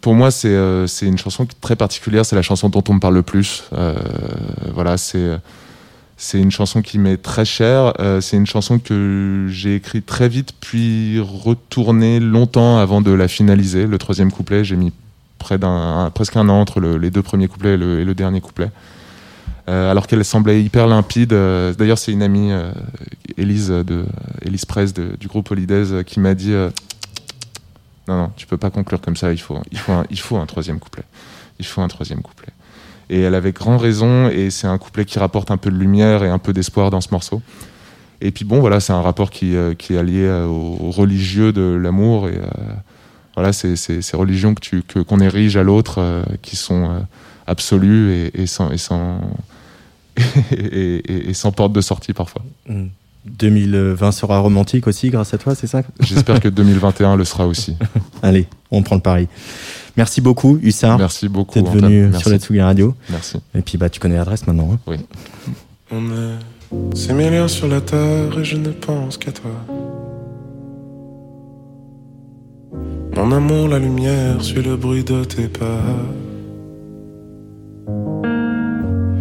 pour 0.00 0.14
moi, 0.14 0.30
c'est 0.30 0.48
euh, 0.54 0.86
une 1.02 1.18
chanson 1.18 1.46
très 1.60 1.76
particulière. 1.76 2.24
C'est 2.24 2.36
la 2.36 2.42
chanson 2.42 2.68
dont 2.68 2.82
on 2.88 2.94
me 2.94 3.00
parle 3.00 3.14
le 3.14 3.22
plus. 3.22 3.64
Voilà, 4.74 4.96
c'est 4.96 6.38
une 6.38 6.50
chanson 6.50 6.80
qui 6.82 6.98
m'est 6.98 7.16
très 7.18 7.44
chère. 7.44 7.92
C'est 8.20 8.36
une 8.36 8.46
chanson 8.46 8.78
que 8.78 9.46
j'ai 9.50 9.76
écrite 9.76 10.06
très 10.06 10.28
vite, 10.28 10.52
puis 10.60 11.20
retournée 11.20 12.18
longtemps 12.20 12.78
avant 12.78 13.00
de 13.00 13.10
la 13.10 13.28
finaliser. 13.28 13.86
Le 13.86 13.98
troisième 13.98 14.30
couplet, 14.32 14.64
j'ai 14.64 14.76
mis 14.76 14.92
près 15.38 15.58
d'un 15.58 15.68
un- 16.04 16.10
presque 16.10 16.36
un 16.36 16.48
an 16.50 16.60
entre 16.60 16.80
le- 16.80 16.98
les 16.98 17.10
deux 17.10 17.22
premiers 17.22 17.48
couplets 17.48 17.74
et 17.74 17.76
le, 17.78 18.00
et 18.00 18.04
le 18.04 18.14
dernier 18.14 18.40
couplet. 18.42 18.70
Euh, 19.70 19.88
alors 19.90 20.08
qu'elle 20.08 20.24
semblait 20.24 20.62
hyper 20.62 20.88
limpide. 20.88 21.32
Euh, 21.32 21.72
D'ailleurs, 21.74 21.98
c'est 21.98 22.10
une 22.10 22.22
amie, 22.22 22.50
euh, 22.50 22.72
Élise, 23.36 23.68
de, 23.68 24.04
Élise 24.44 24.64
Press 24.64 24.92
du 24.92 25.28
groupe 25.28 25.48
Holidays, 25.50 26.02
qui 26.04 26.18
m'a 26.18 26.34
dit 26.34 26.50
Non, 28.08 28.16
non, 28.16 28.30
tu 28.36 28.46
peux 28.46 28.56
pas 28.56 28.70
conclure 28.70 29.00
comme 29.00 29.16
ça, 29.16 29.32
il 29.32 29.38
faut, 29.40 29.58
il, 29.70 29.78
faut 29.78 29.92
un, 29.92 30.04
il 30.10 30.18
faut 30.18 30.36
un 30.38 30.46
troisième 30.46 30.80
couplet. 30.80 31.04
Il 31.60 31.66
faut 31.66 31.82
un 31.82 31.88
troisième 31.88 32.20
couplet. 32.20 32.48
Et 33.10 33.20
elle 33.20 33.34
avait 33.34 33.52
grand 33.52 33.76
raison, 33.78 34.28
et 34.28 34.50
c'est 34.50 34.66
un 34.66 34.78
couplet 34.78 35.04
qui 35.04 35.18
rapporte 35.18 35.50
un 35.52 35.56
peu 35.56 35.70
de 35.70 35.76
lumière 35.76 36.24
et 36.24 36.28
un 36.28 36.38
peu 36.38 36.52
d'espoir 36.52 36.90
dans 36.90 37.00
ce 37.00 37.08
morceau. 37.12 37.40
Et 38.20 38.32
puis 38.32 38.44
bon, 38.44 38.60
voilà, 38.60 38.80
c'est 38.80 38.92
un 38.92 39.00
rapport 39.02 39.30
qui, 39.30 39.54
qui 39.78 39.94
est 39.94 39.98
allié 39.98 40.28
au, 40.48 40.90
religieux 40.90 41.52
de 41.52 41.62
l'amour, 41.62 42.28
et 42.28 42.38
voilà, 43.34 43.52
c'est 43.52 43.76
ces 43.76 44.16
religions 44.16 44.54
que 44.54 44.60
tu- 44.60 44.82
qu'on 44.82 45.20
érige 45.20 45.56
à 45.56 45.62
l'autre, 45.62 46.24
qui 46.42 46.54
sont 46.56 47.02
absolues 47.46 48.12
et, 48.12 48.42
et 48.42 48.46
sans, 48.46 48.70
et, 48.70 48.78
sans, 48.78 49.20
et, 50.52 50.56
et- 50.96 51.30
et 51.30 51.34
sans 51.34 51.52
porte 51.52 51.72
de 51.72 51.80
sortie 51.80 52.12
parfois. 52.12 52.42
Mm. 52.68 52.86
2020 53.26 54.12
sera 54.12 54.38
romantique 54.38 54.86
aussi 54.86 55.10
grâce 55.10 55.34
à 55.34 55.38
toi, 55.38 55.54
c'est 55.54 55.66
ça 55.66 55.82
J'espère 56.00 56.40
que 56.40 56.48
2021 56.48 57.16
le 57.16 57.24
sera 57.24 57.46
aussi. 57.46 57.76
Allez, 58.22 58.46
on 58.70 58.82
prend 58.82 58.96
le 58.96 59.02
pari. 59.02 59.28
Merci 59.96 60.20
beaucoup, 60.20 60.58
Hussard, 60.62 60.98
Merci 60.98 61.28
beaucoup. 61.28 61.60
d'être 61.60 61.70
venu 61.72 62.06
Merci. 62.06 62.20
sur 62.20 62.30
la 62.30 62.38
Tsugi 62.38 62.60
Radio. 62.60 62.94
Merci. 63.10 63.38
Et 63.54 63.60
puis, 63.60 63.76
bah, 63.76 63.90
tu 63.90 64.00
connais 64.00 64.16
l'adresse 64.16 64.46
maintenant. 64.46 64.78
hein. 64.88 64.96
On 65.90 66.10
est 66.12 67.48
sur 67.48 67.66
la 67.68 67.80
terre 67.80 68.38
et 68.38 68.44
je 68.44 68.56
ne 68.56 68.70
pense 68.70 69.18
qu'à 69.18 69.32
toi. 69.32 69.50
Mon 73.16 73.32
amour, 73.32 73.68
la 73.68 73.78
lumière, 73.78 74.40
suis 74.42 74.62
le 74.62 74.76
bruit 74.76 75.04
de 75.04 75.24
tes 75.24 75.48
pas. 75.48 75.82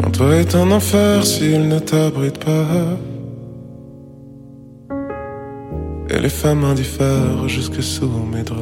Toit 0.09 0.35
est 0.35 0.55
un 0.55 0.71
enfer 0.71 1.25
s'il 1.25 1.67
ne 1.67 1.79
t'abrite 1.79 2.43
pas. 2.43 2.97
Et 6.09 6.19
les 6.19 6.29
femmes 6.29 6.63
indiffèrent 6.63 7.47
jusque 7.47 7.81
sous 7.81 8.09
mes 8.31 8.43
draps. 8.43 8.59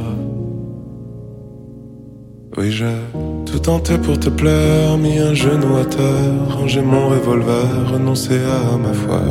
Oui, 2.57 2.71
j'ai 2.71 2.97
tout 3.45 3.59
tenté 3.59 3.97
pour 3.97 4.19
te 4.19 4.29
plaire, 4.29 4.97
mis 4.97 5.19
un 5.19 5.33
genou 5.33 5.77
à 5.77 5.85
terre, 5.85 6.57
rangé 6.57 6.81
mon 6.81 7.09
revolver, 7.09 7.91
renoncé 7.91 8.35
à 8.35 8.77
ma 8.77 8.93
foi. 8.93 9.21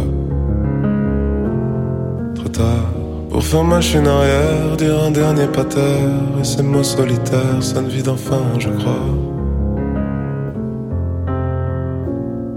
Trop 2.36 2.48
tard 2.48 2.96
pour 3.36 3.44
faire 3.44 3.64
machine 3.64 4.06
arrière, 4.06 4.78
dire 4.78 4.98
un 5.02 5.10
dernier 5.10 5.46
pater, 5.46 5.80
et 6.40 6.44
ces 6.44 6.62
mots 6.62 6.82
solitaires 6.82 7.60
sonnent 7.60 7.88
vide 7.88 8.08
enfin, 8.08 8.40
je 8.58 8.70
crois. 8.70 9.25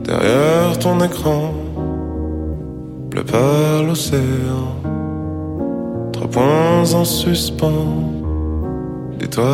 Derrière 0.10 0.80
ton 0.80 0.99
écran, 1.01 1.53
bleu 3.12 3.24
pas 3.24 3.84
l'océan, 3.88 4.74
trois 6.12 6.28
points 6.28 6.93
en 6.95 7.05
suspens. 7.05 7.93
Dis-toi 9.20 9.45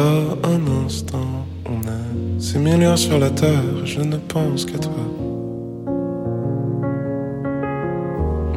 un 0.45 0.86
instant, 0.86 1.43
on 1.66 1.82
est 1.82 2.39
six 2.39 2.58
milliards 2.58 2.97
sur 2.97 3.20
la 3.20 3.32
terre, 3.32 3.84
je 3.84 3.99
ne 3.99 4.16
pense 4.16 4.64
qu'à 4.64 4.78
toi. 4.78 5.03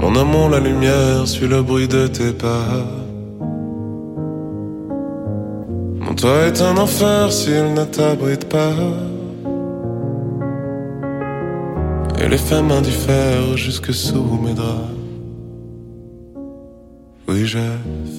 Mon 0.01 0.15
amour, 0.15 0.51
la 0.51 0.61
lumière 0.61 1.27
suit 1.27 1.49
le 1.49 1.63
bruit 1.63 1.89
de 1.89 2.07
tes 2.07 2.31
pas. 2.31 2.87
Mon 5.99 6.15
toit 6.15 6.47
est 6.47 6.63
un 6.63 6.77
enfer 6.77 7.33
s'il 7.33 7.75
ne 7.75 7.83
t'abrite 7.83 8.49
pas. 8.49 8.77
Et 12.21 12.29
les 12.29 12.39
femmes 12.39 12.71
indiffèrent 12.73 13.57
jusque 13.57 13.93
sous 13.95 14.39
mes 14.45 14.55
draps. 14.55 14.99
Oui, 17.29 17.45
j'ai 17.45 17.59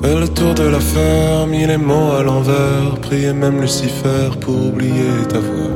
fait 0.02 0.20
le 0.20 0.28
tour 0.28 0.54
de 0.54 0.64
l'affaire, 0.64 1.48
mis 1.48 1.66
les 1.66 1.78
mots 1.78 2.12
à 2.20 2.24
l'envers, 2.24 2.96
prié 3.02 3.34
même 3.34 3.60
Lucifer 3.60 4.30
pour 4.40 4.68
oublier 4.68 5.14
ta 5.28 5.40
voix. 5.40 5.76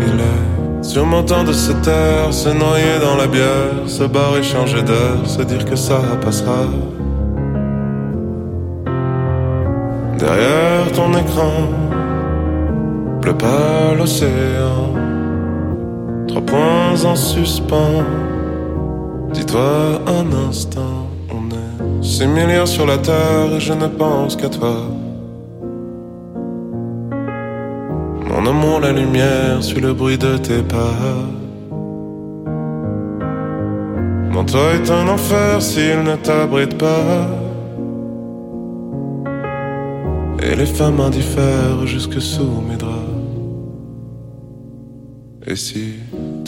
Il 0.00 0.18
est 0.18 0.82
sûrement 0.82 1.22
temps 1.22 1.44
de 1.44 1.52
se 1.52 1.72
taire, 1.72 2.32
se 2.32 2.48
noyer 2.48 2.98
dans 3.02 3.16
la 3.16 3.26
bière, 3.26 3.86
se 3.86 4.04
barrer, 4.04 4.42
changer 4.42 4.82
d'heure, 4.82 5.26
se 5.26 5.42
dire 5.42 5.64
que 5.64 5.76
ça 5.76 6.00
passera. 6.22 6.64
Derrière 10.18 10.90
ton 10.96 11.12
écran, 11.12 11.52
pleut 13.20 13.36
pas 13.36 13.94
l'océan, 13.96 14.97
trois 16.28 16.42
points 16.42 17.04
en 17.04 17.16
suspens. 17.16 18.04
Dis-toi 19.32 20.00
un 20.06 20.48
instant, 20.48 21.06
on 21.30 21.50
est 21.50 22.02
six 22.02 22.26
milliards 22.26 22.68
sur 22.68 22.86
la 22.86 22.98
terre 22.98 23.54
et 23.56 23.60
je 23.60 23.72
ne 23.72 23.86
pense 23.86 24.36
qu'à 24.36 24.48
toi. 24.48 24.76
Mon 28.28 28.46
amour, 28.46 28.80
la 28.80 28.92
lumière 28.92 29.62
suit 29.62 29.80
le 29.80 29.92
bruit 29.92 30.18
de 30.18 30.36
tes 30.36 30.62
pas. 30.62 31.16
Mon 34.30 34.44
toit 34.44 34.74
est 34.74 34.90
un 34.90 35.08
enfer 35.08 35.60
s'il 35.60 36.02
ne 36.04 36.14
t'abrite 36.14 36.78
pas. 36.78 37.26
Et 40.40 40.54
les 40.54 40.66
femmes 40.66 41.00
indiffèrent 41.00 41.84
jusque 41.86 42.20
sous 42.20 42.62
mes 42.68 42.76
draps. 42.76 43.18
Et 45.46 45.56
si 45.56 45.94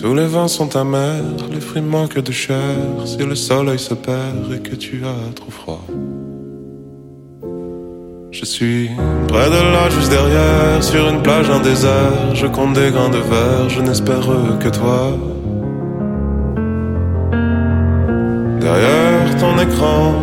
tous 0.01 0.15
les 0.15 0.27
vents 0.27 0.49
sont 0.49 0.77
amers, 0.77 1.23
les 1.53 1.61
fruits 1.61 1.83
manquent 1.83 2.21
de 2.21 2.33
chair, 2.33 2.77
si 3.05 3.19
le 3.19 3.35
soleil 3.35 3.79
se 3.79 3.95
perd 3.95 4.51
et 4.55 4.61
que 4.61 4.75
tu 4.75 5.03
as 5.05 5.35
trop 5.35 5.51
froid. 5.51 5.85
Je 8.31 8.45
suis 8.45 8.91
près 9.29 9.51
de 9.51 9.63
là, 9.75 9.91
juste 9.91 10.11
derrière, 10.11 10.83
sur 10.83 11.07
une 11.09 11.21
plage 11.21 11.51
en 11.51 11.61
désert, 11.61 12.35
je 12.35 12.47
compte 12.47 12.73
des 12.73 12.91
grains 12.91 13.11
de 13.11 13.19
verre, 13.19 13.69
je 13.69 13.81
n'espère 13.81 14.27
que 14.63 14.69
toi. 14.69 15.19
Derrière 18.61 19.37
ton 19.39 19.59
écran, 19.59 20.15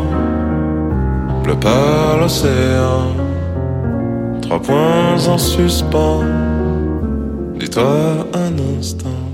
pleut 1.43 1.59
pas 1.59 2.17
l'océan, 2.19 3.13
trois 4.41 4.61
points 4.61 5.27
en 5.27 5.37
suspens. 5.37 6.23
Dis-toi 7.59 8.27
un 8.33 8.79
instant, 8.79 9.26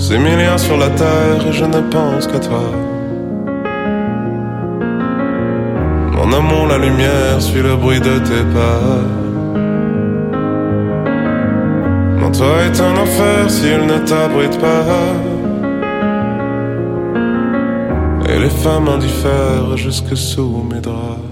six 0.00 0.18
milliards 0.18 0.58
sur 0.58 0.78
la 0.78 0.90
terre 0.90 1.46
et 1.46 1.52
je 1.52 1.64
ne 1.64 1.80
pense 1.90 2.26
qu'à 2.26 2.40
toi. 2.40 2.64
Mon 6.16 6.32
amour, 6.32 6.66
la 6.68 6.78
lumière 6.78 7.40
suit 7.40 7.62
le 7.62 7.76
bruit 7.76 8.00
de 8.00 8.18
tes 8.28 8.44
pas. 8.56 8.98
Mon 12.20 12.30
toit 12.32 12.62
est 12.68 12.80
un 12.80 12.96
enfer 13.04 13.50
s'il 13.50 13.82
ne 13.92 13.98
t'abrite 14.08 14.58
pas. 14.58 14.86
Et 18.30 18.38
les 18.38 18.54
femmes 18.62 18.88
indiffèrent 18.88 19.76
jusque 19.76 20.16
sous 20.16 20.64
mes 20.70 20.80
draps. 20.80 21.29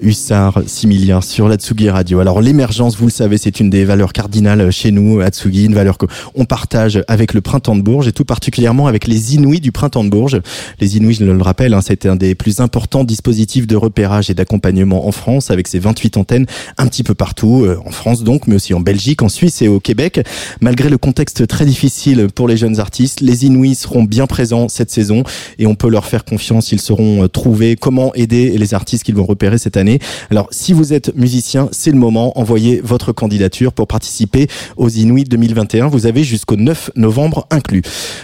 Hussard, 0.00 0.62
6 0.66 0.86
milliards 0.86 1.24
sur 1.24 1.48
l'Atsugi 1.48 1.90
Radio. 1.90 2.20
Alors 2.20 2.40
l'émergence, 2.40 2.96
vous 2.96 3.06
le 3.06 3.12
savez, 3.12 3.38
c'est 3.38 3.60
une 3.60 3.70
des 3.70 3.84
valeurs 3.84 4.12
cardinales 4.12 4.70
chez 4.70 4.90
nous, 4.90 5.20
Atsugi, 5.20 5.64
une 5.64 5.74
valeur 5.74 5.98
qu'on 5.98 6.44
partage 6.44 7.02
avec 7.08 7.34
le 7.34 7.40
Printemps 7.40 7.76
de 7.76 7.82
Bourges 7.82 8.08
et 8.08 8.12
tout 8.12 8.24
particulièrement 8.24 8.86
avec 8.86 9.06
les 9.06 9.34
Inuits 9.34 9.60
du 9.60 9.72
Printemps 9.72 10.04
de 10.04 10.10
Bourges. 10.10 10.40
Les 10.80 10.96
Inuits, 10.96 11.14
je 11.14 11.24
le 11.24 11.42
rappelle, 11.42 11.74
hein, 11.74 11.80
c'était 11.80 12.08
un 12.08 12.16
des 12.16 12.34
plus 12.34 12.60
importants 12.60 13.04
dispositifs 13.04 13.66
de 13.66 13.76
repérage 13.76 14.30
et 14.30 14.34
d'accompagnement 14.34 15.06
en 15.06 15.12
France 15.12 15.50
avec 15.50 15.66
ses 15.66 15.78
28 15.78 16.16
antennes 16.16 16.46
un 16.76 16.86
petit 16.86 17.02
peu 17.02 17.14
partout, 17.14 17.64
euh, 17.64 17.78
en 17.84 17.90
France 17.90 18.22
donc, 18.22 18.46
mais 18.46 18.54
aussi 18.54 18.74
en 18.74 18.80
Belgique, 18.80 19.22
en 19.22 19.28
Suisse 19.28 19.62
et 19.62 19.68
au 19.68 19.80
Québec. 19.80 20.20
Malgré 20.60 20.88
le 20.88 20.98
contexte 20.98 21.46
très 21.46 21.64
difficile 21.64 22.28
pour 22.34 22.46
les 22.46 22.56
jeunes 22.56 22.78
artistes, 22.78 23.20
les 23.20 23.46
Inuits 23.46 23.74
seront 23.74 24.04
bien 24.04 24.26
présents 24.26 24.68
cette 24.68 24.90
saison 24.90 25.24
et 25.58 25.66
on 25.66 25.74
peut 25.74 25.88
leur 25.88 26.04
faire 26.04 26.24
confiance, 26.24 26.72
ils 26.72 26.80
sauront 26.80 27.24
euh, 27.24 27.28
trouver 27.28 27.76
comment 27.76 28.14
aider 28.14 28.56
les 28.56 28.74
artistes 28.74 29.04
qu'ils 29.04 29.14
vont 29.14 29.26
repérer 29.26 29.58
cette 29.58 29.76
année 29.76 29.87
alors, 30.30 30.48
si 30.50 30.72
vous 30.72 30.92
êtes 30.92 31.14
musicien, 31.16 31.68
c'est 31.72 31.90
le 31.90 31.96
moment. 31.96 32.38
Envoyez 32.38 32.80
votre 32.82 33.12
candidature 33.12 33.72
pour 33.72 33.86
participer 33.86 34.46
aux 34.76 34.88
Inuits 34.88 35.24
2021. 35.24 35.88
Vous 35.88 36.06
avez 36.06 36.24
jusqu'au 36.24 36.56
9 36.56 36.90
novembre 36.96 37.46
inclus. 37.50 37.82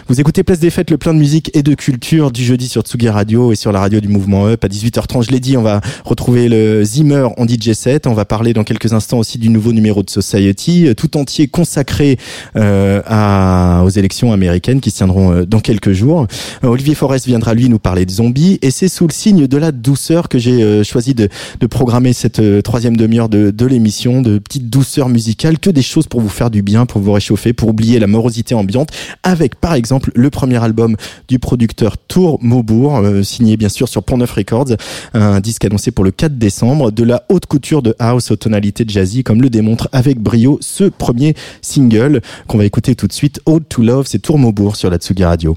Vous 0.09 0.21
écoutez 0.21 0.43
Place 0.43 0.59
des 0.59 0.71
Fêtes, 0.71 0.91
le 0.91 0.99
plein 0.99 1.15
de 1.15 1.19
musique 1.19 1.51
et 1.55 1.63
de 1.63 1.75
culture 1.75 2.31
du 2.31 2.45
jeudi 2.45 2.69
sur 2.69 2.83
Tsugi 2.83 3.09
Radio 3.09 3.53
et 3.53 3.57
sur 3.57 3.73
la 3.73 3.81
radio 3.81 4.01
du 4.01 4.09
Mouvement 4.09 4.47
Up 4.47 4.65
à 4.65 4.69
18h30. 4.69 5.27
Je 5.27 5.31
l'ai 5.31 5.41
dit, 5.41 5.57
on 5.57 5.63
va 5.63 5.81
retrouver 6.05 6.49
le 6.49 6.85
Zimmer 6.85 7.29
en 7.37 7.47
DJ 7.47 7.73
set. 7.73 8.07
On 8.07 8.15
va 8.15 8.25
parler 8.25 8.53
dans 8.53 8.65
quelques 8.65 8.93
instants 8.93 9.19
aussi 9.19 9.39
du 9.39 9.49
nouveau 9.49 9.73
numéro 9.73 10.03
de 10.03 10.11
Society, 10.11 10.87
euh, 10.87 10.95
tout 10.95 11.17
entier 11.17 11.49
consacré 11.49 12.19
euh, 12.57 13.03
à, 13.07 13.83
aux 13.85 13.91
élections 13.91 14.33
américaines 14.33 14.81
qui 14.81 14.91
se 14.91 14.99
tiendront 14.99 15.33
euh, 15.33 15.47
dans 15.47 15.61
quelques 15.61 15.93
jours. 15.93 16.27
Olivier 16.63 16.95
Forest 16.95 17.27
viendra 17.27 17.55
lui 17.55 17.69
nous 17.69 17.79
parler 17.79 18.07
de 18.07 18.11
zombies 18.11 18.59
et 18.63 18.71
c'est 18.71 18.89
sous 18.89 19.07
le 19.07 19.13
signe 19.13 19.47
de 19.47 19.57
la 19.57 19.73
douceur 19.73 20.29
que 20.29 20.39
j'ai 20.39 20.85
choisi 20.85 21.15
de, 21.15 21.29
de 21.61 21.67
programmer 21.67 22.13
cette 22.13 22.41
euh, 22.41 22.63
troisième 22.63 22.97
demi-heure 22.97 23.29
de, 23.29 23.51
de 23.51 23.67
l'émission, 23.67 24.23
de 24.23 24.39
petites 24.39 24.71
douceurs 24.71 25.09
musicales, 25.09 25.59
que 25.59 25.71
des 25.71 25.83
choses 25.83 26.07
pour 26.07 26.21
vous 26.21 26.29
faire 26.29 26.51
du 26.51 26.63
bien, 26.63 26.87
pour 26.87 27.01
vous 27.01 27.13
réchauffer, 27.13 27.53
pour 27.53 27.69
oublier 27.69 27.99
la 27.99 28.07
morosité 28.07 28.55
ambiante, 28.55 28.91
avec 29.23 29.57
par 29.57 29.75
exemple 29.75 30.11
le 30.15 30.31
premier 30.31 30.63
album 30.63 30.97
du 31.29 31.39
producteur 31.39 31.99
Tour 31.99 32.39
Maubourg, 32.43 32.97
euh, 32.99 33.23
signé 33.23 33.57
bien 33.57 33.69
sûr 33.69 33.89
sur 33.89 34.03
Pont 34.03 34.17
Neuf 34.17 34.33
Records, 34.33 34.77
un 35.15 35.41
disque 35.41 35.65
annoncé 35.65 35.91
pour 35.91 36.05
le 36.05 36.11
4 36.11 36.39
décembre, 36.39 36.91
de 36.91 37.05
la 37.05 37.25
haute 37.29 37.47
couture 37.47 37.83
de 37.83 37.95
house 37.99 38.31
aux 38.31 38.37
tonalités 38.37 38.85
jazzy, 38.87 39.23
comme 39.23 39.43
le 39.43 39.51
démontre 39.51 39.89
avec 39.93 40.19
brio 40.19 40.59
ce 40.61 40.85
premier 40.85 41.35
single 41.63 42.21
qu'on 42.47 42.59
va 42.59 42.65
écouter 42.65 42.95
tout 42.95 43.07
de 43.07 43.13
suite, 43.13 43.41
Ode 43.47 43.69
to 43.69 43.83
Love, 43.83 44.07
c'est 44.07 44.21
Tour 44.21 44.39
Maubourg 44.39 44.77
sur 44.77 44.91
la 44.91 44.99
Tsugi 44.99 45.25
Radio. 45.25 45.57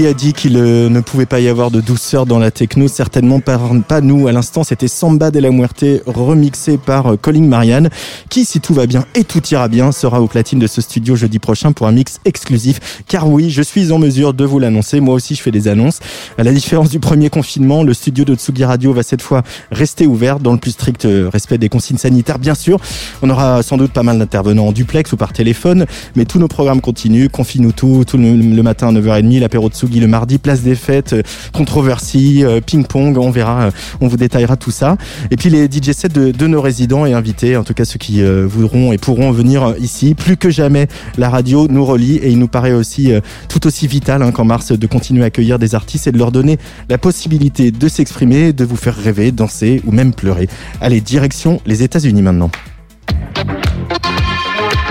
Qui 0.00 0.06
a 0.06 0.14
dit 0.14 0.32
qu'il 0.32 0.56
euh, 0.56 0.88
ne 0.88 1.00
pouvait 1.00 1.26
pas 1.26 1.40
y 1.40 1.48
avoir 1.48 1.70
de 1.70 1.82
douceur 1.82 2.24
dans 2.24 2.38
la 2.38 2.50
techno 2.50 2.88
Certainement 2.88 3.40
pas, 3.40 4.00
nous. 4.00 4.28
À 4.28 4.32
l'instant, 4.32 4.64
c'était 4.64 4.88
Samba 4.88 5.30
de 5.30 5.40
la 5.40 5.50
Muerte 5.50 5.84
remixé 6.06 6.78
par 6.78 7.08
euh, 7.12 7.16
Colin 7.18 7.42
Marianne, 7.42 7.90
qui, 8.30 8.46
si 8.46 8.60
tout 8.60 8.72
va 8.72 8.86
bien 8.86 9.04
et 9.14 9.24
tout 9.24 9.42
ira 9.50 9.68
bien, 9.68 9.92
sera 9.92 10.22
au 10.22 10.26
platine 10.26 10.58
de 10.58 10.66
ce 10.66 10.80
studio 10.80 11.16
jeudi 11.16 11.38
prochain 11.38 11.72
pour 11.72 11.86
un 11.86 11.92
mix 11.92 12.18
exclusif. 12.24 13.02
Car 13.08 13.28
oui, 13.28 13.50
je 13.50 13.60
suis 13.60 13.92
en 13.92 13.98
mesure 13.98 14.32
de 14.32 14.42
vous 14.42 14.58
l'annoncer. 14.58 15.00
Moi 15.00 15.12
aussi, 15.12 15.34
je 15.34 15.42
fais 15.42 15.50
des 15.50 15.68
annonces. 15.68 16.00
À 16.38 16.44
la 16.44 16.52
différence 16.54 16.88
du 16.88 16.98
premier 16.98 17.28
confinement, 17.28 17.82
le 17.82 17.92
studio 17.92 18.24
de 18.24 18.34
Tsugi 18.34 18.64
Radio 18.64 18.94
va 18.94 19.02
cette 19.02 19.20
fois 19.20 19.42
rester 19.70 20.06
ouvert 20.06 20.40
dans 20.40 20.52
le 20.52 20.58
plus 20.58 20.70
strict 20.70 21.04
euh, 21.04 21.28
respect 21.30 21.58
des 21.58 21.68
consignes 21.68 21.98
sanitaires, 21.98 22.38
bien 22.38 22.54
sûr. 22.54 22.78
On 23.20 23.28
aura 23.28 23.62
sans 23.62 23.76
doute 23.76 23.92
pas 23.92 24.02
mal 24.02 24.18
d'intervenants 24.18 24.68
en 24.68 24.72
duplex 24.72 25.12
ou 25.12 25.18
par 25.18 25.34
téléphone, 25.34 25.84
mais 26.16 26.24
tous 26.24 26.38
nos 26.38 26.48
programmes 26.48 26.80
continuent. 26.80 27.28
Confine-nous 27.28 27.72
tout, 27.72 28.04
tout 28.06 28.16
le, 28.16 28.62
matin 28.62 28.88
à 28.88 28.92
9h30, 28.98 29.40
l'apéro 29.40 29.68
de 29.68 29.74
Tsugi 29.74 29.89
le 29.98 30.06
mardi, 30.06 30.38
place 30.38 30.62
des 30.62 30.74
fêtes, 30.74 31.14
euh, 31.14 31.22
controversie, 31.52 32.44
euh, 32.44 32.60
ping-pong, 32.60 33.18
on 33.18 33.30
verra, 33.30 33.62
euh, 33.62 33.70
on 34.00 34.06
vous 34.08 34.16
détaillera 34.16 34.56
tout 34.56 34.70
ça. 34.70 34.96
Et 35.30 35.36
puis 35.36 35.50
les 35.50 35.66
DJ 35.66 35.92
sets 35.92 36.08
de, 36.10 36.30
de 36.30 36.46
nos 36.46 36.60
résidents 36.60 37.06
et 37.06 37.14
invités, 37.14 37.56
en 37.56 37.64
tout 37.64 37.74
cas 37.74 37.84
ceux 37.84 37.98
qui 37.98 38.22
voudront 38.22 38.92
et 38.92 38.98
pourront 38.98 39.32
venir 39.32 39.74
ici. 39.80 40.14
Plus 40.14 40.36
que 40.36 40.50
jamais, 40.50 40.86
la 41.16 41.30
radio 41.30 41.66
nous 41.68 41.84
relie 41.84 42.16
et 42.16 42.30
il 42.30 42.38
nous 42.38 42.48
paraît 42.48 42.72
aussi 42.72 43.12
tout 43.48 43.66
aussi 43.66 43.86
vital 43.86 44.22
hein, 44.22 44.32
qu'en 44.32 44.44
mars 44.44 44.72
de 44.72 44.86
continuer 44.86 45.22
à 45.22 45.26
accueillir 45.26 45.58
des 45.58 45.74
artistes 45.74 46.06
et 46.06 46.12
de 46.12 46.18
leur 46.18 46.32
donner 46.32 46.58
la 46.88 46.98
possibilité 46.98 47.70
de 47.70 47.88
s'exprimer, 47.88 48.52
de 48.52 48.64
vous 48.64 48.76
faire 48.76 48.96
rêver, 48.96 49.32
danser 49.32 49.80
ou 49.86 49.92
même 49.92 50.12
pleurer. 50.12 50.48
Allez, 50.80 51.00
direction 51.00 51.60
les 51.64 51.82
États-Unis 51.82 52.22
maintenant. 52.22 52.50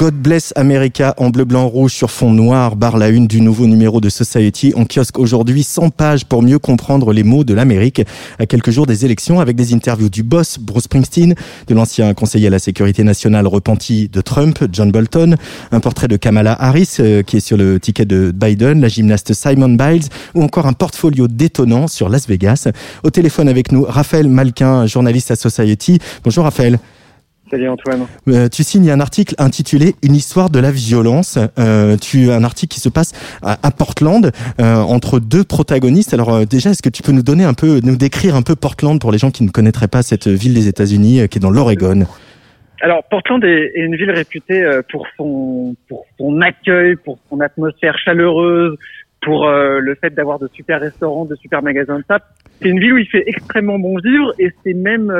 God 0.00 0.14
Bless 0.14 0.54
America 0.56 1.12
en 1.18 1.28
bleu, 1.28 1.44
blanc, 1.44 1.68
rouge 1.68 1.92
sur 1.92 2.10
fond 2.10 2.32
noir 2.32 2.74
barre 2.74 2.96
la 2.96 3.10
une 3.10 3.26
du 3.26 3.42
nouveau 3.42 3.66
numéro 3.66 4.00
de 4.00 4.08
Society 4.08 4.72
en 4.74 4.86
kiosque 4.86 5.18
aujourd'hui 5.18 5.62
100 5.62 5.90
pages 5.90 6.24
pour 6.24 6.42
mieux 6.42 6.58
comprendre 6.58 7.12
les 7.12 7.22
mots 7.22 7.44
de 7.44 7.52
l'Amérique 7.52 8.00
à 8.38 8.46
quelques 8.46 8.70
jours 8.70 8.86
des 8.86 9.04
élections 9.04 9.40
avec 9.40 9.56
des 9.56 9.74
interviews 9.74 10.08
du 10.08 10.22
boss 10.22 10.58
Bruce 10.58 10.84
Springsteen, 10.84 11.34
de 11.66 11.74
l'ancien 11.74 12.14
conseiller 12.14 12.46
à 12.46 12.50
la 12.50 12.58
sécurité 12.58 13.04
nationale 13.04 13.46
repenti 13.46 14.08
de 14.08 14.22
Trump, 14.22 14.64
John 14.72 14.90
Bolton, 14.90 15.36
un 15.70 15.80
portrait 15.80 16.08
de 16.08 16.16
Kamala 16.16 16.56
Harris 16.58 16.96
euh, 17.00 17.22
qui 17.22 17.36
est 17.36 17.40
sur 17.40 17.58
le 17.58 17.78
ticket 17.78 18.06
de 18.06 18.32
Biden, 18.34 18.80
la 18.80 18.88
gymnaste 18.88 19.34
Simon 19.34 19.76
Biles 19.76 20.08
ou 20.34 20.42
encore 20.42 20.66
un 20.66 20.72
portfolio 20.72 21.28
détonnant 21.28 21.88
sur 21.88 22.08
Las 22.08 22.26
Vegas. 22.26 22.68
Au 23.04 23.10
téléphone 23.10 23.50
avec 23.50 23.70
nous, 23.70 23.84
Raphaël 23.86 24.30
Malquin, 24.30 24.86
journaliste 24.86 25.30
à 25.30 25.36
Society. 25.36 25.98
Bonjour 26.24 26.44
Raphaël. 26.44 26.78
Salut 27.50 27.68
Antoine. 27.68 28.06
Euh, 28.28 28.48
tu 28.48 28.62
signes 28.62 28.92
un 28.92 29.00
article 29.00 29.34
intitulé 29.38 29.94
Une 30.04 30.14
histoire 30.14 30.50
de 30.50 30.60
la 30.60 30.70
violence. 30.70 31.36
Euh, 31.58 31.96
tu 31.96 32.30
un 32.30 32.44
article 32.44 32.72
qui 32.72 32.78
se 32.78 32.88
passe 32.88 33.12
à, 33.42 33.70
Portland 33.72 34.30
euh, 34.60 34.76
entre 34.76 35.18
deux 35.18 35.42
protagonistes. 35.42 36.14
Alors 36.14 36.32
euh, 36.32 36.44
déjà, 36.44 36.70
est-ce 36.70 36.82
que 36.82 36.88
tu 36.88 37.02
peux 37.02 37.10
nous 37.10 37.24
donner 37.24 37.42
un 37.42 37.54
peu, 37.54 37.80
nous 37.82 37.96
décrire 37.96 38.36
un 38.36 38.42
peu 38.42 38.54
Portland 38.54 39.00
pour 39.00 39.10
les 39.10 39.18
gens 39.18 39.32
qui 39.32 39.42
ne 39.42 39.50
connaîtraient 39.50 39.88
pas 39.88 40.02
cette 40.02 40.28
ville 40.28 40.54
des 40.54 40.68
États-Unis 40.68 41.28
qui 41.28 41.38
est 41.38 41.40
dans 41.40 41.50
l'Oregon? 41.50 42.06
Alors 42.82 43.02
Portland 43.10 43.42
est, 43.42 43.72
une 43.74 43.96
ville 43.96 44.12
réputée 44.12 44.64
pour 44.88 45.08
son 45.16 45.74
pour 45.88 46.06
son 46.18 46.40
accueil, 46.42 46.94
pour 46.94 47.18
son 47.28 47.40
atmosphère 47.40 47.98
chaleureuse, 47.98 48.76
pour 49.22 49.50
le 49.50 49.94
fait 50.00 50.14
d'avoir 50.14 50.38
de 50.38 50.48
super 50.54 50.80
restaurants, 50.80 51.24
de 51.24 51.34
super 51.34 51.62
magasins 51.62 51.98
de. 51.98 52.04
C'est 52.62 52.68
une 52.68 52.78
ville 52.78 52.92
où 52.92 52.98
il 52.98 53.08
fait 53.08 53.24
extrêmement 53.26 53.80
bon 53.80 53.96
vivre 53.98 54.32
et 54.38 54.52
c'est 54.62 54.74
même 54.74 55.12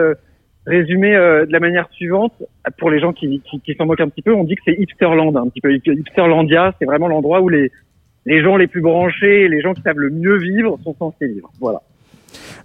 résumé 0.70 1.14
euh, 1.14 1.44
de 1.44 1.52
la 1.52 1.60
manière 1.60 1.88
suivante, 1.90 2.32
pour 2.78 2.90
les 2.90 3.00
gens 3.00 3.12
qui, 3.12 3.40
qui, 3.40 3.60
qui 3.60 3.74
s'en 3.74 3.86
moquent 3.86 4.00
un 4.00 4.08
petit 4.08 4.22
peu, 4.22 4.32
on 4.32 4.44
dit 4.44 4.54
que 4.54 4.62
c'est 4.64 4.78
hipsterland, 4.78 5.36
un 5.36 5.48
petit 5.48 5.60
peu 5.60 5.74
hipsterlandia, 5.74 6.72
c'est 6.78 6.86
vraiment 6.86 7.08
l'endroit 7.08 7.40
où 7.40 7.48
les, 7.48 7.70
les 8.26 8.42
gens 8.42 8.56
les 8.56 8.66
plus 8.66 8.80
branchés, 8.80 9.48
les 9.48 9.60
gens 9.60 9.74
qui 9.74 9.82
savent 9.82 9.98
le 9.98 10.10
mieux 10.10 10.38
vivre 10.38 10.78
sont 10.82 10.94
censés 10.94 11.26
vivre. 11.26 11.50
Voilà. 11.60 11.82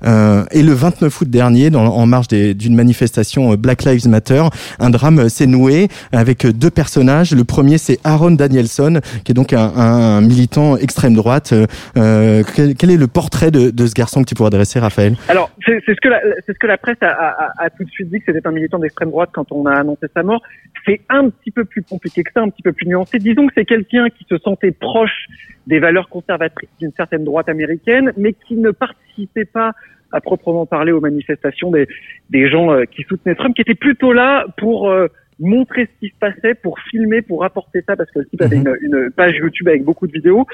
Euh, 0.05 0.43
et 0.51 0.63
le 0.63 0.73
29 0.73 1.21
août 1.21 1.29
dernier, 1.29 1.69
dans, 1.69 1.85
en 1.85 2.05
marge 2.05 2.27
d'une 2.27 2.75
manifestation 2.75 3.53
euh, 3.53 3.57
Black 3.57 3.83
Lives 3.83 4.07
Matter, 4.07 4.43
un 4.79 4.89
drame 4.89 5.19
euh, 5.19 5.29
s'est 5.29 5.47
noué 5.47 5.87
avec 6.11 6.45
deux 6.45 6.69
personnages. 6.69 7.33
Le 7.33 7.43
premier, 7.43 7.77
c'est 7.77 7.99
Aaron 8.03 8.31
Danielson, 8.31 8.99
qui 9.23 9.31
est 9.31 9.35
donc 9.35 9.53
un, 9.53 9.71
un 9.75 10.21
militant 10.21 10.77
extrême 10.77 11.15
droite. 11.15 11.53
Euh, 11.97 12.43
quel, 12.55 12.75
quel, 12.75 12.91
est 12.91 12.97
le 12.97 13.07
portrait 13.07 13.51
de, 13.51 13.69
de, 13.69 13.87
ce 13.87 13.93
garçon 13.93 14.21
que 14.21 14.27
tu 14.27 14.35
pourrais 14.35 14.49
dresser, 14.49 14.79
Raphaël? 14.79 15.15
Alors, 15.29 15.51
c'est 15.65 15.81
ce 15.87 16.01
que 16.01 16.09
la, 16.09 16.21
ce 16.47 16.51
que 16.53 16.67
la 16.67 16.77
presse 16.77 16.97
a, 17.01 17.07
a, 17.07 17.65
a, 17.65 17.69
tout 17.69 17.83
de 17.83 17.89
suite 17.89 18.09
dit 18.09 18.19
que 18.19 18.25
c'était 18.31 18.47
un 18.47 18.51
militant 18.51 18.79
d'extrême 18.79 19.09
droite 19.09 19.29
quand 19.33 19.51
on 19.51 19.65
a 19.65 19.73
annoncé 19.73 20.07
sa 20.13 20.23
mort. 20.23 20.41
C'est 20.85 21.01
un 21.09 21.29
petit 21.29 21.51
peu 21.51 21.65
plus 21.65 21.83
compliqué 21.83 22.23
que 22.23 22.31
ça, 22.33 22.41
un 22.41 22.49
petit 22.49 22.61
peu 22.61 22.73
plus 22.73 22.87
nuancé. 22.87 23.17
Disons 23.17 23.47
que 23.47 23.53
c'est 23.55 23.65
quelqu'un 23.65 24.07
qui 24.09 24.25
se 24.29 24.37
sentait 24.37 24.71
proche 24.71 25.27
des 25.67 25.79
valeurs 25.79 26.09
conservatrices 26.09 26.69
d'une 26.79 26.91
certaine 26.95 27.23
droite 27.23 27.49
américaine, 27.49 28.11
mais 28.17 28.33
qui 28.33 28.55
ne 28.55 28.71
participait 29.15 29.45
pas 29.45 29.71
à 30.11 30.21
proprement 30.21 30.65
parler 30.65 30.91
aux 30.91 31.01
manifestations 31.01 31.71
des, 31.71 31.87
des 32.29 32.49
gens 32.49 32.71
euh, 32.71 32.83
qui 32.85 33.03
soutenaient 33.03 33.35
Trump, 33.35 33.55
qui 33.55 33.61
étaient 33.61 33.75
plutôt 33.75 34.13
là 34.13 34.45
pour 34.57 34.89
euh, 34.89 35.07
montrer 35.39 35.87
ce 35.87 35.99
qui 35.99 36.13
se 36.13 36.19
passait, 36.19 36.53
pour 36.53 36.79
filmer, 36.79 37.21
pour 37.21 37.41
rapporter 37.41 37.81
ça, 37.85 37.95
parce 37.95 38.09
que 38.11 38.19
le 38.19 38.25
type 38.25 38.41
avait 38.41 38.57
mhm. 38.57 38.75
une, 38.81 38.95
une, 38.95 39.11
page 39.11 39.35
YouTube 39.35 39.67
avec 39.67 39.83
beaucoup 39.83 40.07
de 40.07 40.13
vidéos, 40.13 40.45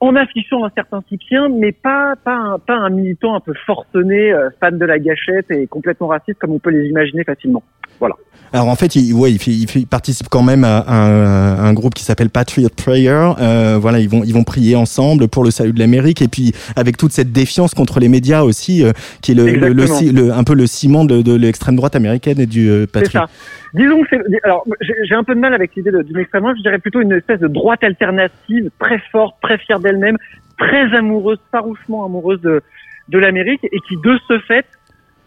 en 0.00 0.16
affichant 0.16 0.64
un 0.64 0.70
certain 0.74 1.02
soutien, 1.08 1.48
mais 1.48 1.72
pas 1.72 2.14
pas 2.22 2.36
un, 2.36 2.58
pas 2.58 2.74
un 2.74 2.90
militant 2.90 3.34
un 3.34 3.40
peu 3.40 3.54
forcené, 3.64 4.32
euh, 4.32 4.50
fan 4.60 4.76
de 4.76 4.84
la 4.84 4.98
gâchette 4.98 5.50
et 5.50 5.66
complètement 5.66 6.08
raciste 6.08 6.38
comme 6.38 6.52
on 6.52 6.58
peut 6.58 6.70
les 6.70 6.88
imaginer 6.88 7.24
facilement. 7.24 7.62
Voilà. 8.00 8.16
Alors 8.54 8.68
en 8.68 8.76
fait, 8.76 8.94
il, 8.94 9.12
ouais, 9.14 9.32
il, 9.32 9.40
fait, 9.40 9.50
il, 9.50 9.86
participe 9.88 10.28
quand 10.28 10.44
même 10.44 10.62
à 10.62 10.84
un, 10.86 11.58
un 11.58 11.72
groupe 11.72 11.92
qui 11.92 12.04
s'appelle 12.04 12.30
Patriot 12.30 12.68
Prayer. 12.68 13.32
Euh, 13.40 13.78
voilà, 13.80 13.98
ils 13.98 14.08
vont 14.08 14.22
ils 14.22 14.32
vont 14.32 14.44
prier 14.44 14.76
ensemble 14.76 15.26
pour 15.26 15.42
le 15.42 15.50
salut 15.50 15.72
de 15.72 15.80
l'Amérique 15.80 16.22
et 16.22 16.28
puis 16.28 16.52
avec 16.76 16.96
toute 16.96 17.10
cette 17.10 17.32
défiance 17.32 17.74
contre 17.74 17.98
les 17.98 18.08
médias 18.08 18.42
aussi, 18.42 18.84
euh, 18.84 18.92
qui 19.22 19.32
est 19.32 19.34
le, 19.34 19.46
le, 19.46 19.72
le, 19.72 20.32
un 20.32 20.44
peu 20.44 20.54
le 20.54 20.66
ciment 20.68 21.04
de, 21.04 21.20
de 21.20 21.34
l'extrême 21.34 21.74
droite 21.74 21.96
américaine 21.96 22.38
et 22.38 22.46
du 22.46 22.70
euh, 22.70 22.86
Patriot. 22.86 23.24
Ça. 23.24 23.26
Disons 23.74 24.04
que 24.04 24.14
alors 24.44 24.64
j'ai 24.80 25.16
un 25.16 25.24
peu 25.24 25.34
de 25.34 25.40
mal 25.40 25.52
avec 25.52 25.74
l'idée 25.74 25.90
d'une 25.90 26.18
extrême 26.18 26.42
droite. 26.42 26.56
Je 26.58 26.62
dirais 26.62 26.78
plutôt 26.78 27.00
une 27.00 27.10
espèce 27.10 27.40
de 27.40 27.48
droite 27.48 27.82
alternative 27.82 28.70
très 28.78 29.00
forte, 29.10 29.34
très 29.42 29.58
fière 29.58 29.80
d'elle-même, 29.80 30.16
très 30.58 30.94
amoureuse, 30.96 31.38
farouchement 31.50 32.04
amoureuse 32.04 32.40
de 32.40 32.62
de 33.08 33.18
l'Amérique 33.18 33.64
et 33.64 33.80
qui 33.88 33.96
de 33.96 34.16
ce 34.28 34.38
fait 34.46 34.64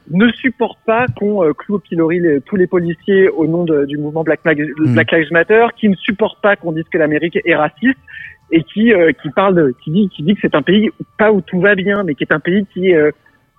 ne 0.09 0.29
supporte 0.31 0.79
pas 0.85 1.05
qu'on 1.17 1.43
euh, 1.43 1.53
cloue 1.53 1.75
au 1.75 1.79
pilori 1.79 2.21
tous 2.45 2.55
les 2.55 2.67
policiers 2.67 3.29
au 3.29 3.45
nom 3.47 3.63
du 3.63 3.97
mouvement 3.97 4.23
Black, 4.23 4.41
hmm. 4.45 4.93
Black, 4.93 5.11
Lives 5.11 5.31
Matter, 5.31 5.65
qui 5.77 5.89
ne 5.89 5.95
supporte 5.95 6.41
pas 6.41 6.55
qu'on 6.55 6.71
dise 6.71 6.85
que 6.91 6.97
l'Amérique 6.97 7.37
est 7.43 7.55
raciste 7.55 7.99
et 8.51 8.63
qui 8.63 8.93
euh, 8.93 9.11
qui 9.21 9.29
parle 9.29 9.55
de, 9.55 9.75
qui 9.83 9.91
dit 9.91 10.09
qui 10.09 10.23
dit 10.23 10.33
que 10.35 10.39
c'est 10.41 10.55
un 10.55 10.61
pays 10.61 10.89
pas 11.17 11.31
où 11.31 11.41
tout 11.41 11.59
va 11.59 11.75
bien, 11.75 12.03
mais 12.03 12.15
qui 12.15 12.23
est 12.23 12.33
un 12.33 12.39
pays 12.39 12.65
qui 12.73 12.89
est 12.89 12.95
euh, 12.95 13.11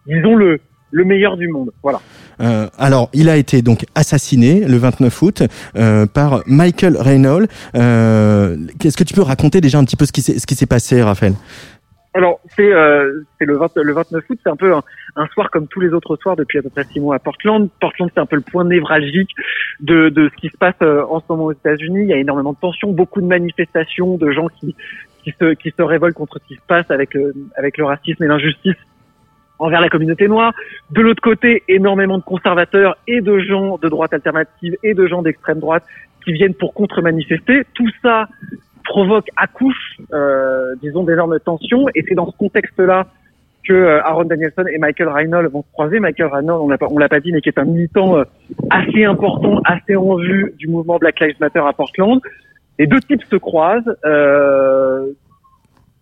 disons 0.06 0.34
le 0.34 0.60
le 0.90 1.04
meilleur 1.04 1.36
du 1.36 1.48
monde. 1.48 1.70
Voilà. 1.82 2.00
Euh, 2.40 2.68
alors, 2.78 3.10
il 3.12 3.28
a 3.28 3.36
été 3.36 3.62
donc 3.62 3.84
assassiné 3.94 4.60
le 4.60 4.76
29 4.76 5.22
août 5.22 5.42
euh, 5.76 6.06
par 6.06 6.42
Michael 6.46 6.96
Reynolds. 6.96 7.48
Euh, 7.74 8.56
Qu'est-ce 8.78 8.96
que 8.96 9.04
tu 9.04 9.14
peux 9.14 9.22
raconter 9.22 9.60
déjà 9.60 9.78
un 9.78 9.84
petit 9.84 9.96
peu 9.96 10.06
ce 10.06 10.12
qui 10.12 10.22
s'est 10.22 10.38
ce 10.38 10.46
qui 10.46 10.54
s'est 10.54 10.66
passé, 10.66 11.02
Raphaël? 11.02 11.34
Alors 12.18 12.40
c'est 12.56 12.72
euh, 12.72 13.22
le, 13.40 13.56
20, 13.56 13.76
le 13.76 13.92
29 13.92 14.24
août, 14.28 14.38
c'est 14.42 14.50
un 14.50 14.56
peu 14.56 14.74
un, 14.74 15.26
soir 15.28 15.50
comme 15.50 15.68
tous 15.68 15.80
les 15.80 15.90
autres 15.90 16.16
soirs 16.16 16.36
depuis 16.36 16.58
à 16.58 16.62
peu 16.62 16.68
près 16.68 16.84
six 16.84 17.00
mois 17.00 17.16
à 17.16 17.18
Portland. 17.18 17.68
Portland 17.80 18.10
c'est 18.12 18.20
un 18.20 18.26
peu 18.26 18.36
le 18.36 18.42
point 18.42 18.64
névralgique 18.64 19.30
de, 19.80 20.10
ce 20.14 20.36
qui 20.36 20.48
se 20.48 20.56
passe 20.56 20.74
euh, 20.82 21.02
en 21.08 21.20
ce 21.20 21.24
moment 21.28 21.44
aux 21.44 21.52
États-Unis. 21.52 22.02
Il 22.02 22.08
y 22.08 22.12
a 22.12 22.18
énormément 22.18 22.52
de 22.52 22.58
tensions, 22.58 22.92
beaucoup 22.92 23.20
de 23.20 23.26
manifestations, 23.26 24.16
de 24.16 24.30
gens 24.32 24.48
qui 24.48 24.74
se 25.24 25.82
révoltent 25.82 26.14
contre 26.14 26.38
ce 26.40 26.48
qui 26.48 26.54
se 26.56 26.66
passe 26.66 26.90
avec 26.90 27.14
le 27.14 27.84
racisme 27.84 28.24
et 28.24 28.26
l'injustice 28.26 28.76
envers 29.58 29.80
la 29.80 29.88
communauté 29.88 30.28
noire. 30.28 30.52
De 30.90 31.00
l'autre 31.00 31.22
côté, 31.22 31.62
énormément 31.68 32.18
de 32.18 32.22
conservateurs 32.22 32.96
et 33.06 33.20
de 33.20 33.38
gens 33.38 33.78
de 33.78 33.88
droite 33.88 34.12
alternative 34.12 34.76
et 34.82 34.94
de 34.94 35.06
gens 35.06 35.22
d'extrême 35.22 35.60
droite 35.60 35.84
qui 36.24 36.32
viennent 36.32 36.54
pour 36.54 36.74
contre-manifester. 36.74 37.62
Tout 37.74 37.90
ça 38.02 38.28
provoque, 38.88 39.28
accouche, 39.36 39.98
euh, 40.12 40.74
disons, 40.82 41.04
d'énormes 41.04 41.38
tensions. 41.38 41.86
Et 41.94 42.04
c'est 42.08 42.14
dans 42.14 42.30
ce 42.30 42.36
contexte-là 42.36 43.06
que 43.64 43.72
euh, 43.72 44.02
Aaron 44.02 44.24
Danielson 44.24 44.64
et 44.72 44.78
Michael 44.78 45.08
Reynolds 45.08 45.50
vont 45.50 45.62
se 45.62 45.72
croiser. 45.72 46.00
Michael 46.00 46.28
Reynolds, 46.32 46.62
on 46.62 46.68
l'a 46.68 46.78
on 46.90 46.98
l'a 46.98 47.08
pas 47.08 47.20
dit, 47.20 47.32
mais 47.32 47.40
qui 47.40 47.50
est 47.50 47.58
un 47.58 47.64
militant 47.64 48.18
euh, 48.18 48.24
assez 48.70 49.04
important, 49.04 49.60
assez 49.64 49.94
en 49.94 50.16
vue 50.16 50.54
du 50.58 50.68
mouvement 50.68 50.98
Black 50.98 51.20
Lives 51.20 51.36
Matter 51.40 51.60
à 51.60 51.72
Portland. 51.72 52.20
Les 52.78 52.86
deux 52.86 53.00
types 53.00 53.24
se 53.24 53.36
croisent. 53.36 53.94
Euh, 54.04 55.12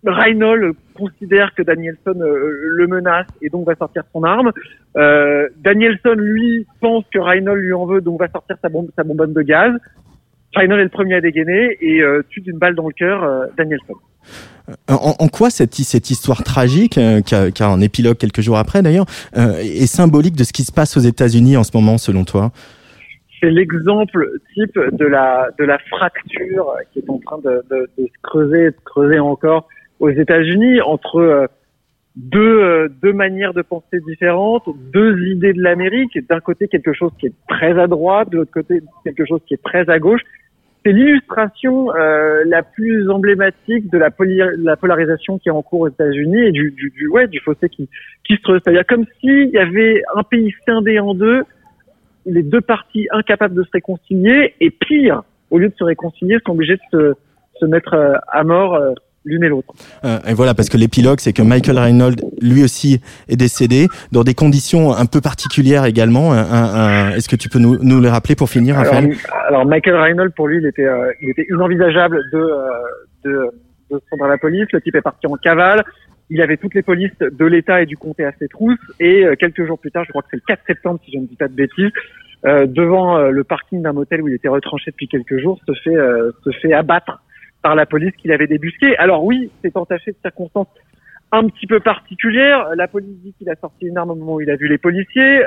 Reynolds 0.05 0.75
considère 0.95 1.53
que 1.55 1.61
Danielson 1.63 2.19
euh, 2.19 2.49
le 2.77 2.87
menace 2.87 3.27
et 3.41 3.49
donc 3.49 3.65
va 3.65 3.75
sortir 3.75 4.03
son 4.13 4.23
arme. 4.23 4.51
Euh, 4.95 5.47
Danielson, 5.57 6.13
lui, 6.15 6.65
pense 6.79 7.03
que 7.11 7.19
Reynolds 7.19 7.59
lui 7.59 7.73
en 7.73 7.85
veut, 7.85 8.01
donc 8.01 8.19
va 8.19 8.27
sortir 8.29 8.57
sa, 8.61 8.69
bombe, 8.69 8.89
sa 8.95 9.03
bonbonne 9.03 9.33
de 9.33 9.41
gaz. 9.41 9.73
Reynolds 10.57 10.79
est 10.79 10.83
le 10.83 10.89
premier 10.89 11.15
à 11.15 11.21
dégainer 11.21 11.77
et 11.81 12.01
euh, 12.01 12.23
tue 12.29 12.41
d'une 12.41 12.57
balle 12.57 12.75
dans 12.75 12.87
le 12.87 12.93
cœur 12.93 13.23
euh, 13.23 13.45
Danielson. 13.57 13.93
Euh, 14.69 14.73
en, 14.89 15.15
en, 15.19 15.27
quoi 15.27 15.49
cette, 15.49 15.75
cette 15.75 16.09
histoire 16.09 16.43
tragique, 16.43 16.97
euh, 16.97 17.21
qui, 17.21 17.35
a, 17.35 17.51
qui, 17.51 17.63
a, 17.63 17.67
un 17.67 17.79
épilogue 17.79 18.17
quelques 18.17 18.41
jours 18.41 18.57
après 18.57 18.81
d'ailleurs, 18.81 19.05
est 19.35 19.87
symbolique 19.87 20.35
de 20.35 20.43
ce 20.43 20.51
qui 20.51 20.63
se 20.63 20.71
passe 20.71 20.97
aux 20.97 21.01
États-Unis 21.01 21.55
en 21.55 21.63
ce 21.63 21.71
moment, 21.73 21.97
selon 21.97 22.25
toi? 22.25 22.51
C'est 23.39 23.51
l'exemple 23.51 24.27
type 24.55 24.77
de 24.93 25.05
la 25.05 25.49
de 25.59 25.63
la 25.63 25.77
fracture 25.77 26.73
qui 26.91 26.99
est 26.99 27.09
en 27.09 27.19
train 27.19 27.37
de, 27.37 27.63
de, 27.69 27.87
de 27.97 28.07
se 28.07 28.21
creuser, 28.23 28.65
de 28.71 28.75
se 28.75 28.83
creuser 28.83 29.19
encore 29.19 29.67
aux 29.99 30.09
États-Unis 30.09 30.81
entre 30.81 31.47
deux 32.15 32.89
deux 33.03 33.13
manières 33.13 33.53
de 33.53 33.61
penser 33.61 33.99
différentes, 34.07 34.63
deux 34.91 35.23
idées 35.27 35.53
de 35.53 35.61
l'Amérique. 35.61 36.17
D'un 36.27 36.39
côté 36.39 36.67
quelque 36.67 36.93
chose 36.93 37.11
qui 37.19 37.27
est 37.27 37.33
très 37.47 37.79
à 37.79 37.85
droite, 37.85 38.31
de 38.31 38.37
l'autre 38.37 38.51
côté 38.51 38.81
quelque 39.03 39.25
chose 39.25 39.41
qui 39.47 39.53
est 39.53 39.63
très 39.63 39.87
à 39.87 39.99
gauche. 39.99 40.21
C'est 40.87 40.93
l'illustration 40.93 41.93
euh, 41.93 42.43
la 42.45 42.63
plus 42.63 43.09
emblématique 43.09 43.89
de 43.89 43.97
la, 43.97 44.09
la, 44.57 44.77
polarisation 44.77 45.37
qui 45.37 45.49
est 45.49 45.51
en 45.51 45.61
cours 45.61 45.81
aux 45.81 45.89
États-Unis 45.89 46.45
et 46.45 46.51
du, 46.53 46.71
du, 46.71 46.91
du, 46.91 47.09
ouais 47.09 47.27
du 47.27 47.41
fossé 47.41 47.67
qui 47.67 47.89
qui 48.23 48.37
se 48.37 48.41
creuse. 48.41 48.61
C'est-à-dire 48.63 48.85
comme 48.87 49.03
s'il 49.19 49.49
y 49.49 49.57
avait 49.57 50.01
un 50.15 50.23
pays 50.23 50.55
scindé 50.63 50.97
en 50.99 51.13
deux 51.13 51.43
les 52.25 52.41
deux 52.41 52.61
parties 52.61 53.05
incapables 53.11 53.53
de 53.53 53.63
se 53.63 53.69
réconcilier 53.73 54.53
et 54.61 54.69
pire, 54.69 55.23
au 55.51 55.57
lieu 55.57 55.67
de 55.67 55.75
se 55.75 55.83
réconcilier, 55.83 56.37
sont 56.45 56.53
obligés 56.53 56.77
de 56.77 56.81
se, 56.89 57.13
se 57.59 57.65
mettre 57.65 57.93
euh, 57.93 58.13
à 58.31 58.45
mort 58.45 58.75
euh, 58.75 58.93
l'une 59.27 59.43
et 59.43 59.49
l'autre. 59.49 59.73
Euh, 60.03 60.19
et 60.27 60.33
voilà, 60.33 60.53
parce 60.53 60.69
que 60.69 60.77
l'épilogue, 60.77 61.19
c'est 61.19 61.33
que 61.33 61.41
Michael 61.41 61.77
Reynolds, 61.77 62.15
lui 62.41 62.63
aussi, 62.63 63.01
est 63.27 63.35
décédé 63.35 63.87
dans 64.11 64.23
des 64.23 64.33
conditions 64.33 64.93
un 64.93 65.05
peu 65.05 65.21
particulières 65.21 65.85
également. 65.85 66.33
Est-ce 66.33 67.29
que 67.29 67.35
tu 67.35 67.49
peux 67.49 67.59
nous, 67.59 67.77
nous 67.81 68.01
les 68.01 68.09
rappeler 68.09 68.35
pour 68.35 68.49
finir, 68.49 68.75
Raphaël? 68.75 69.13
alors, 69.47 69.65
Michael 69.65 69.95
Reynolds, 69.95 70.31
pour 70.35 70.47
lui, 70.47 70.57
il 70.57 70.65
était, 70.65 70.87
il 71.21 71.29
était 71.29 71.45
inenvisageable 71.49 72.21
de, 72.31 72.49
de, 73.25 73.51
de 73.91 73.97
se 73.97 74.03
rendre 74.11 74.25
à 74.25 74.29
la 74.29 74.37
police. 74.37 74.67
Le 74.71 74.81
type 74.81 74.95
est 74.95 75.01
parti 75.01 75.27
en 75.27 75.35
cavale 75.35 75.83
il 76.29 76.41
avait 76.41 76.57
toutes 76.57 76.73
les 76.73 76.81
polices 76.81 77.17
de 77.19 77.45
l'État 77.45 77.81
et 77.81 77.85
du 77.85 77.97
comté 77.97 78.25
à 78.25 78.31
ses 78.39 78.47
trousses. 78.47 78.77
Et 78.99 79.25
euh, 79.25 79.35
quelques 79.35 79.65
jours 79.65 79.79
plus 79.79 79.91
tard, 79.91 80.03
je 80.05 80.09
crois 80.09 80.21
que 80.21 80.27
c'est 80.31 80.37
le 80.37 80.43
4 80.47 80.61
septembre, 80.67 80.99
si 81.05 81.11
je 81.11 81.19
ne 81.19 81.25
dis 81.25 81.35
pas 81.35 81.47
de 81.47 81.53
bêtises, 81.53 81.91
euh, 82.45 82.65
devant 82.65 83.17
euh, 83.17 83.29
le 83.29 83.43
parking 83.43 83.81
d'un 83.81 83.93
motel 83.93 84.21
où 84.21 84.27
il 84.27 84.35
était 84.35 84.47
retranché 84.47 84.91
depuis 84.91 85.07
quelques 85.07 85.37
jours, 85.39 85.59
se 85.67 85.73
fait 85.83 85.95
se 86.43 86.51
fait 86.61 86.73
abattre 86.73 87.21
par 87.67 87.75
la 87.75 87.85
police 87.85 88.13
qu'il 88.15 88.31
avait 88.31 88.47
débusqué. 88.47 88.95
Alors 88.97 89.25
oui, 89.25 89.51
c'est 89.61 89.75
entaché 89.75 90.11
de 90.11 90.17
circonstances 90.21 90.69
un 91.33 91.49
petit 91.49 91.67
peu 91.67 91.81
particulières. 91.81 92.69
La 92.77 92.87
police 92.87 93.17
dit 93.21 93.33
qu'il 93.37 93.49
a 93.49 93.57
sorti 93.57 93.87
une 93.87 93.97
arme 93.97 94.11
au 94.11 94.15
moment 94.15 94.35
où 94.35 94.41
il 94.41 94.49
a 94.49 94.55
vu 94.55 94.69
les 94.69 94.77
policiers. 94.77 95.41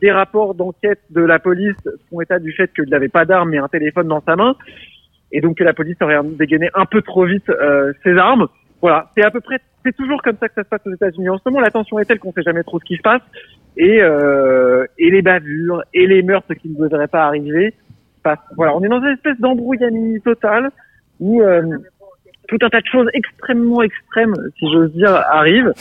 des 0.00 0.10
rapports 0.10 0.56
d'enquête 0.56 1.02
de 1.10 1.20
la 1.20 1.38
police 1.38 1.76
font 2.10 2.20
état 2.20 2.40
du 2.40 2.50
fait 2.52 2.72
qu'il 2.74 2.88
n'avait 2.88 3.14
pas 3.18 3.24
d'arme 3.24 3.50
mais 3.50 3.58
un 3.58 3.68
téléphone 3.68 4.08
dans 4.08 4.20
sa 4.22 4.34
main. 4.34 4.56
Et 5.30 5.40
donc 5.40 5.58
que 5.58 5.62
la 5.62 5.72
police 5.72 5.96
aurait 6.00 6.18
dégainé 6.36 6.68
un 6.74 6.84
peu 6.84 7.00
trop 7.00 7.24
vite 7.26 7.48
ses 8.02 8.16
armes. 8.16 8.48
Voilà, 8.82 9.12
c'est 9.16 9.24
à 9.24 9.30
peu 9.30 9.40
près, 9.40 9.60
c'est 9.84 9.94
toujours 9.94 10.20
comme 10.22 10.36
ça 10.40 10.48
que 10.48 10.54
ça 10.54 10.64
se 10.64 10.68
passe 10.68 10.84
aux 10.84 10.94
États-Unis. 10.94 11.28
En 11.28 11.38
ce 11.38 11.48
moment, 11.48 11.60
la 11.60 11.70
tension 11.70 12.00
est 12.00 12.06
telle 12.06 12.18
qu'on 12.18 12.32
sait 12.32 12.42
jamais 12.42 12.64
trop 12.64 12.80
ce 12.80 12.84
qui 12.84 12.96
se 12.96 13.02
passe, 13.02 13.22
et 13.76 14.02
euh, 14.02 14.84
et 14.98 15.12
les 15.12 15.22
bavures 15.22 15.84
et 15.94 16.08
les 16.08 16.22
meurtres 16.22 16.54
qui 16.54 16.70
ne 16.70 16.88
devraient 16.88 17.06
pas 17.06 17.24
arriver. 17.24 17.72
Voilà, 18.56 18.76
on 18.76 18.82
est 18.82 18.88
dans 18.88 19.00
une 19.00 19.14
espèce 19.14 19.38
d'embrouillamie 19.38 20.20
totale 20.20 20.72
où 21.20 21.42
euh, 21.42 21.62
tout 22.48 22.58
un 22.62 22.68
tas 22.68 22.80
de 22.80 22.86
choses 22.86 23.08
extrêmement 23.14 23.82
extrêmes, 23.82 24.34
si 24.58 24.70
j'ose 24.72 24.92
dire, 24.92 25.14
arrivent, 25.14 25.72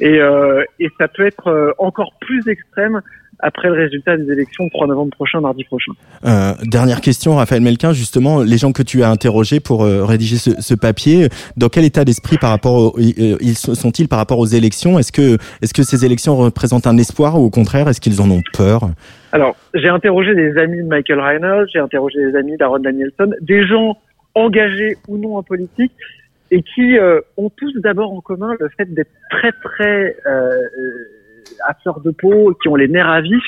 et 0.00 0.20
euh, 0.20 0.64
et 0.78 0.88
ça 0.98 1.08
peut 1.08 1.26
être 1.26 1.48
euh, 1.48 1.72
encore 1.78 2.12
plus 2.20 2.46
extrême 2.48 3.00
après 3.42 3.68
le 3.68 3.74
résultat 3.74 4.16
des 4.16 4.30
élections 4.30 4.64
le 4.64 4.70
3 4.70 4.86
novembre 4.86 5.10
prochain, 5.12 5.40
mardi 5.40 5.64
prochain. 5.64 5.92
Euh, 6.24 6.52
dernière 6.64 7.00
question, 7.00 7.36
Raphaël 7.36 7.62
Melquin, 7.62 7.92
justement, 7.92 8.42
les 8.42 8.58
gens 8.58 8.72
que 8.72 8.82
tu 8.82 9.02
as 9.02 9.10
interrogés 9.10 9.60
pour 9.60 9.84
euh, 9.84 10.04
rédiger 10.04 10.36
ce, 10.36 10.60
ce, 10.60 10.74
papier, 10.74 11.28
dans 11.56 11.68
quel 11.68 11.84
état 11.84 12.04
d'esprit 12.04 12.38
par 12.38 12.50
rapport 12.50 12.98
euh, 12.98 13.36
ils 13.40 13.56
sont-ils 13.56 14.08
par 14.08 14.18
rapport 14.18 14.38
aux 14.38 14.46
élections? 14.46 14.98
Est-ce 14.98 15.12
que, 15.12 15.38
est-ce 15.62 15.74
que 15.74 15.82
ces 15.82 16.04
élections 16.04 16.36
représentent 16.36 16.86
un 16.86 16.96
espoir 16.96 17.40
ou 17.40 17.44
au 17.44 17.50
contraire, 17.50 17.88
est-ce 17.88 18.00
qu'ils 18.00 18.20
en 18.20 18.30
ont 18.30 18.42
peur? 18.52 18.90
Alors, 19.32 19.56
j'ai 19.74 19.88
interrogé 19.88 20.34
des 20.34 20.56
amis 20.58 20.82
de 20.82 20.88
Michael 20.88 21.20
Reynolds, 21.20 21.68
j'ai 21.72 21.78
interrogé 21.78 22.18
des 22.18 22.36
amis 22.36 22.56
d'Aaron 22.56 22.80
Danielson, 22.80 23.32
des 23.40 23.66
gens 23.66 23.96
engagés 24.34 24.96
ou 25.08 25.18
non 25.18 25.36
en 25.36 25.42
politique 25.42 25.92
et 26.50 26.62
qui 26.62 26.98
euh, 26.98 27.20
ont 27.36 27.50
tous 27.50 27.72
d'abord 27.76 28.12
en 28.12 28.20
commun 28.20 28.54
le 28.58 28.68
fait 28.76 28.92
d'être 28.92 29.10
très 29.30 29.52
très 29.52 30.16
euh, 30.26 30.50
à 31.66 31.74
fleur 31.74 32.00
de 32.00 32.10
peau, 32.10 32.54
qui 32.60 32.68
ont 32.68 32.76
les 32.76 32.88
nerfs 32.88 33.08
à 33.08 33.20
vif, 33.20 33.42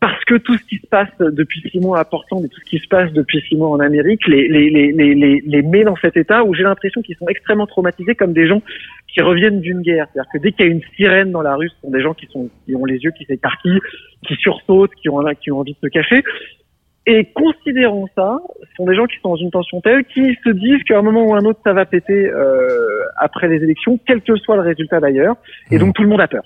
parce 0.00 0.24
que 0.24 0.34
tout 0.34 0.56
ce 0.56 0.64
qui 0.64 0.78
se 0.78 0.86
passe 0.86 1.16
depuis 1.20 1.62
six 1.70 1.78
mois 1.78 2.00
à 2.00 2.04
Portland 2.04 2.44
et 2.44 2.48
tout 2.48 2.58
ce 2.60 2.64
qui 2.64 2.78
se 2.78 2.88
passe 2.88 3.12
depuis 3.12 3.40
six 3.48 3.56
mois 3.56 3.70
en 3.70 3.78
Amérique 3.78 4.26
les, 4.26 4.48
les, 4.48 4.68
les, 4.68 4.92
les, 4.92 5.42
les 5.44 5.62
met 5.62 5.84
dans 5.84 5.94
cet 5.96 6.16
état 6.16 6.42
où 6.42 6.54
j'ai 6.54 6.64
l'impression 6.64 7.02
qu'ils 7.02 7.16
sont 7.16 7.28
extrêmement 7.28 7.68
traumatisés 7.68 8.16
comme 8.16 8.32
des 8.32 8.48
gens 8.48 8.62
qui 9.06 9.20
reviennent 9.20 9.60
d'une 9.60 9.82
guerre. 9.82 10.08
C'est-à-dire 10.12 10.30
que 10.32 10.38
dès 10.38 10.52
qu'il 10.52 10.66
y 10.66 10.68
a 10.68 10.72
une 10.72 10.82
sirène 10.96 11.30
dans 11.30 11.42
la 11.42 11.54
rue, 11.54 11.68
ce 11.68 11.80
sont 11.82 11.90
des 11.90 12.02
gens 12.02 12.14
qui, 12.14 12.26
sont, 12.26 12.50
qui 12.64 12.74
ont 12.74 12.84
les 12.84 12.96
yeux 12.96 13.12
qui 13.12 13.24
s'écarquillent, 13.26 13.80
qui 14.26 14.34
sursautent, 14.34 14.94
qui 14.96 15.08
ont 15.08 15.18
envie 15.18 15.72
de 15.74 15.78
se 15.80 15.88
cacher. 15.88 16.24
Et 17.06 17.28
considérant 17.34 18.06
ça, 18.14 18.38
ce 18.60 18.76
sont 18.76 18.86
des 18.86 18.94
gens 18.94 19.06
qui 19.06 19.16
sont 19.20 19.30
dans 19.30 19.36
une 19.36 19.50
tension 19.50 19.80
telle, 19.80 20.04
qui 20.04 20.36
se 20.44 20.50
disent 20.50 20.82
qu'à 20.86 20.98
un 20.98 21.02
moment 21.02 21.24
ou 21.24 21.34
un 21.34 21.44
autre, 21.44 21.58
ça 21.64 21.72
va 21.72 21.84
péter 21.84 22.30
euh, 22.30 22.68
après 23.16 23.48
les 23.48 23.56
élections, 23.56 23.98
quel 24.06 24.20
que 24.20 24.36
soit 24.36 24.56
le 24.56 24.62
résultat 24.62 25.00
d'ailleurs. 25.00 25.36
Et 25.70 25.76
mmh. 25.76 25.78
donc 25.80 25.94
tout 25.94 26.02
le 26.02 26.08
monde 26.08 26.20
a 26.20 26.28
peur. 26.28 26.44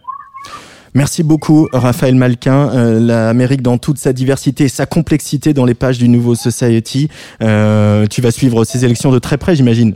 Merci 0.97 1.23
beaucoup, 1.23 1.69
Raphaël 1.75 2.15
Malquin. 2.15 2.71
Euh, 2.75 2.99
L'Amérique 3.01 3.61
dans 3.61 3.77
toute 3.77 3.99
sa 3.99 4.15
diversité 4.15 4.65
et 4.65 4.69
sa 4.69 4.87
complexité 4.87 5.53
dans 5.53 5.67
les 5.67 5.75
pages 5.75 5.99
du 5.99 6.09
Nouveau 6.09 6.35
Society. 6.35 7.11
Euh, 7.43 8.07
tu 8.07 8.23
vas 8.23 8.31
suivre 8.31 8.65
ces 8.65 8.87
élections 8.87 9.13
de 9.13 9.19
très 9.19 9.37
près, 9.37 9.55
j'imagine. 9.55 9.95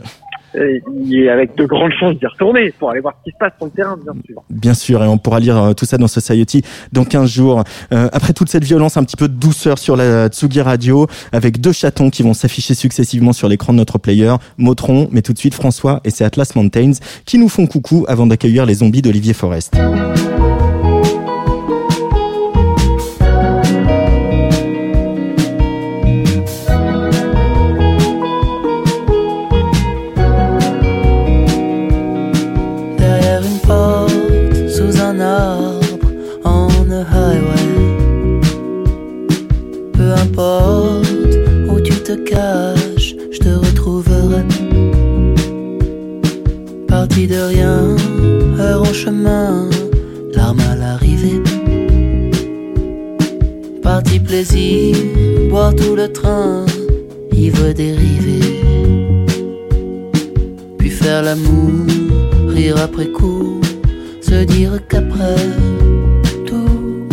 Et 0.55 1.29
avec 1.29 1.55
de 1.55 1.65
grandes 1.65 1.91
chances 1.99 2.15
d'y 2.15 2.25
retourner 2.25 2.71
pour 2.77 2.91
aller 2.91 2.99
voir 2.99 3.15
ce 3.19 3.29
qui 3.29 3.33
se 3.33 3.37
passe 3.39 3.53
sur 3.57 3.65
le 3.65 3.71
terrain, 3.71 3.97
bien 4.01 4.13
sûr. 4.25 4.43
Bien 4.49 4.73
sûr, 4.73 5.03
et 5.03 5.07
on 5.07 5.17
pourra 5.17 5.39
lire 5.39 5.57
euh, 5.57 5.73
tout 5.73 5.85
ça 5.85 5.97
dans 5.97 6.07
Society 6.07 6.63
dans 6.91 7.05
15 7.05 7.29
jours. 7.29 7.63
Euh, 7.93 8.09
après 8.11 8.33
toute 8.33 8.49
cette 8.49 8.63
violence, 8.63 8.97
un 8.97 9.03
petit 9.03 9.17
peu 9.17 9.27
de 9.27 9.33
douceur 9.33 9.77
sur 9.77 9.95
la 9.95 10.27
Tsugi 10.27 10.61
Radio, 10.61 11.07
avec 11.31 11.61
deux 11.61 11.71
chatons 11.71 12.09
qui 12.09 12.23
vont 12.23 12.33
s'afficher 12.33 12.73
successivement 12.73 13.33
sur 13.33 13.47
l'écran 13.47 13.73
de 13.73 13.77
notre 13.77 13.97
player, 13.97 14.35
Motron, 14.57 15.07
mais 15.11 15.21
tout 15.21 15.33
de 15.33 15.37
suite 15.37 15.53
François 15.53 16.01
et 16.03 16.09
c'est 16.09 16.25
Atlas 16.25 16.55
Mountains, 16.55 16.93
qui 17.25 17.37
nous 17.37 17.49
font 17.49 17.67
coucou 17.67 18.05
avant 18.07 18.27
d'accueillir 18.27 18.65
les 18.65 18.75
zombies 18.75 19.01
d'Olivier 19.01 19.33
Forest. 19.33 19.77
De 47.27 47.35
rien, 47.35 47.95
heure 48.59 48.81
en 48.81 48.93
chemin, 48.93 49.69
larmes 50.33 50.59
à 50.71 50.75
l'arrivée. 50.75 51.39
Parti 53.83 54.19
plaisir, 54.19 54.97
boire 55.51 55.73
tout 55.75 55.95
le 55.95 56.11
train, 56.11 56.65
ivre 57.31 57.73
dérivé. 57.73 58.39
Puis 60.79 60.89
faire 60.89 61.21
l'amour, 61.21 61.85
rire 62.49 62.77
après 62.83 63.07
coup, 63.07 63.61
se 64.19 64.43
dire 64.43 64.79
qu'après 64.89 65.35
tout 66.47 67.05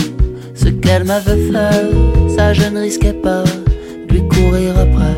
ce 0.55 0.71
qu'elle 0.71 1.05
m'avait 1.05 1.51
fait, 1.53 2.35
ça 2.35 2.55
je 2.55 2.67
ne 2.71 2.81
risquais 2.81 3.13
pas 3.13 3.45
lui 4.09 4.27
courir 4.27 4.73
après. 4.79 5.17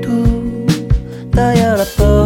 Tout 0.00 0.42
derrière 1.32 1.76
la 1.76 1.84
porte 1.84 2.23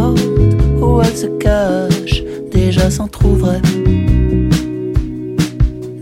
elle 1.03 1.17
se 1.17 1.27
cache, 1.39 2.23
déjà 2.51 2.91
s'en 2.91 3.09
trouverait. 3.09 3.63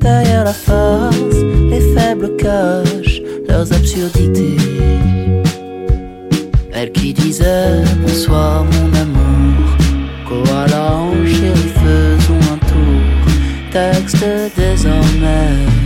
Derrière 0.01 0.45
la 0.45 0.53
face, 0.53 1.41
les 1.71 1.81
faibles 1.95 2.37
cachent 2.37 3.21
leurs 3.49 3.73
absurdités. 3.73 4.57
Elle 6.73 6.93
qui 6.93 7.13
disait 7.13 7.83
bonsoir 8.03 8.65
mon 8.65 8.89
amour, 9.01 9.67
koala 10.29 10.93
en 10.93 11.13
chérie 11.27 11.73
faisons 11.83 12.53
un 12.53 12.59
tour, 12.67 13.33
texte 13.73 14.25
désormais. 14.57 15.77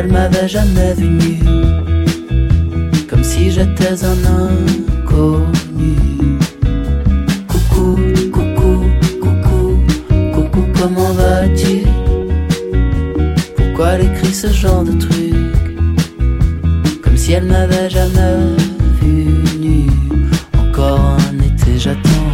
Elle 0.00 0.10
m'avait 0.10 0.48
jamais 0.48 0.94
vu 0.94 1.08
nu, 1.08 1.38
comme 3.06 3.22
si 3.22 3.50
j'étais 3.50 4.02
un 4.02 4.18
inconnu. 4.46 5.94
Coucou, 7.46 7.98
coucou, 8.32 8.86
coucou, 9.20 9.84
coucou, 10.34 10.62
comment 10.78 11.12
vas-tu? 11.12 11.82
Pourquoi 13.56 13.88
elle 13.92 14.06
écrit 14.06 14.32
ce 14.32 14.46
genre 14.46 14.84
de 14.84 14.92
truc? 14.92 15.34
Comme 17.02 17.16
si 17.18 17.32
elle 17.32 17.44
m'avait 17.44 17.90
jamais 17.90 18.56
vu 19.02 19.26
nu. 19.60 19.86
Encore 20.58 21.18
un 21.28 21.36
été, 21.44 21.78
j'attends. 21.78 22.29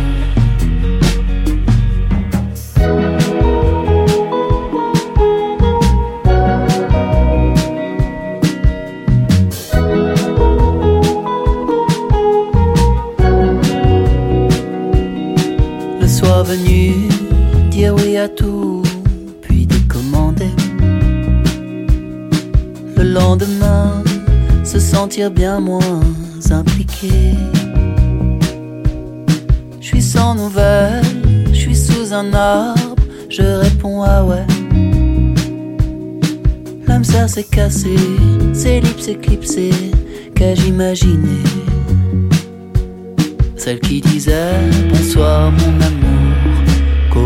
Dire 17.70 17.94
oui 17.94 18.16
à 18.16 18.28
tout, 18.28 18.82
puis 19.42 19.66
décommander. 19.66 20.50
Le 22.96 23.02
lendemain, 23.02 24.02
se 24.64 24.78
sentir 24.78 25.30
bien 25.30 25.60
moins 25.60 26.00
impliqué. 26.50 27.34
Je 29.80 29.86
suis 29.86 30.02
sans 30.02 30.34
nouvelles, 30.34 31.04
je 31.48 31.54
suis 31.54 31.76
sous 31.76 32.12
un 32.12 32.32
arbre, 32.32 33.02
je 33.28 33.42
réponds 33.42 34.02
ah 34.02 34.24
ouais. 34.24 34.46
L'âme 36.86 37.04
ça 37.04 37.28
s'est 37.28 37.44
cassé, 37.44 37.96
c'est 38.52 38.80
l'ellipse 38.80 39.08
éclipsée, 39.08 39.92
qu'ai-je 40.34 40.66
imaginé? 40.66 41.42
Celle 43.56 43.80
qui 43.80 44.00
disait 44.00 44.60
bonsoir 44.90 45.50
mon 45.50 45.80
amour, 45.80 46.15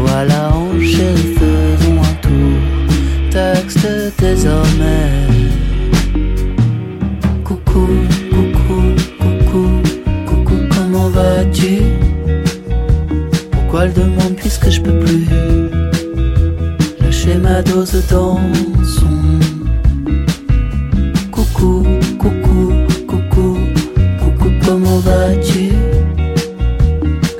koala 0.00 0.52
en 0.54 0.80
chérie 0.80 1.34
faisons 1.38 2.00
un 2.02 2.14
tour, 2.22 2.58
texte 3.30 3.86
désormais. 4.18 5.26
Coucou, 7.44 7.88
coucou, 8.30 8.82
coucou, 9.20 9.68
coucou, 10.26 10.56
comment 10.74 11.08
vas-tu? 11.08 11.78
Pourquoi 13.50 13.84
elle 13.84 13.92
demande 13.92 14.34
puisque 14.36 14.70
je 14.70 14.80
peux 14.80 14.98
plus? 15.00 15.26
Lâcher 17.00 17.36
ma 17.36 17.62
dose 17.62 18.02
dans 18.10 18.38
son 18.84 19.18
Coucou, 21.30 21.86
coucou, 22.18 22.72
coucou, 23.06 23.58
coucou, 24.20 24.50
comment 24.64 24.98
vas-tu? 24.98 25.72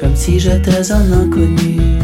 Comme 0.01 0.17
si 0.17 0.39
j'étais 0.39 0.93
un 0.93 1.13
inconnu, 1.13 2.00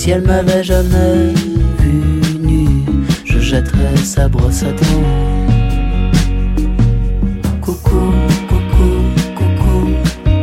si 0.00 0.12
elle 0.12 0.22
m'avait 0.22 0.64
jamais 0.64 1.34
vu 1.78 2.38
nu, 2.40 2.66
je 3.26 3.38
jetterais 3.38 3.98
sa 4.02 4.28
brosse 4.28 4.62
à 4.62 4.72
dents. 4.72 5.04
Coucou, 7.60 8.10
coucou, 8.48 8.92
coucou, 9.36 9.92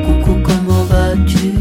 coucou, 0.05 0.35
comment 0.43 0.84
vas-tu? 0.84 1.53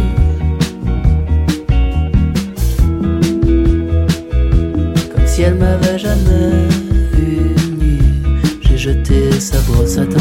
Comme 5.15 5.27
si 5.27 5.41
elle 5.41 5.55
m'avait 5.55 5.99
jamais 5.99 6.69
vu 7.15 7.55
j'ai 8.61 8.77
jeté 8.77 9.41
sa 9.41 9.59
brosse 9.61 9.97
à 9.97 10.05
dents. 10.05 10.16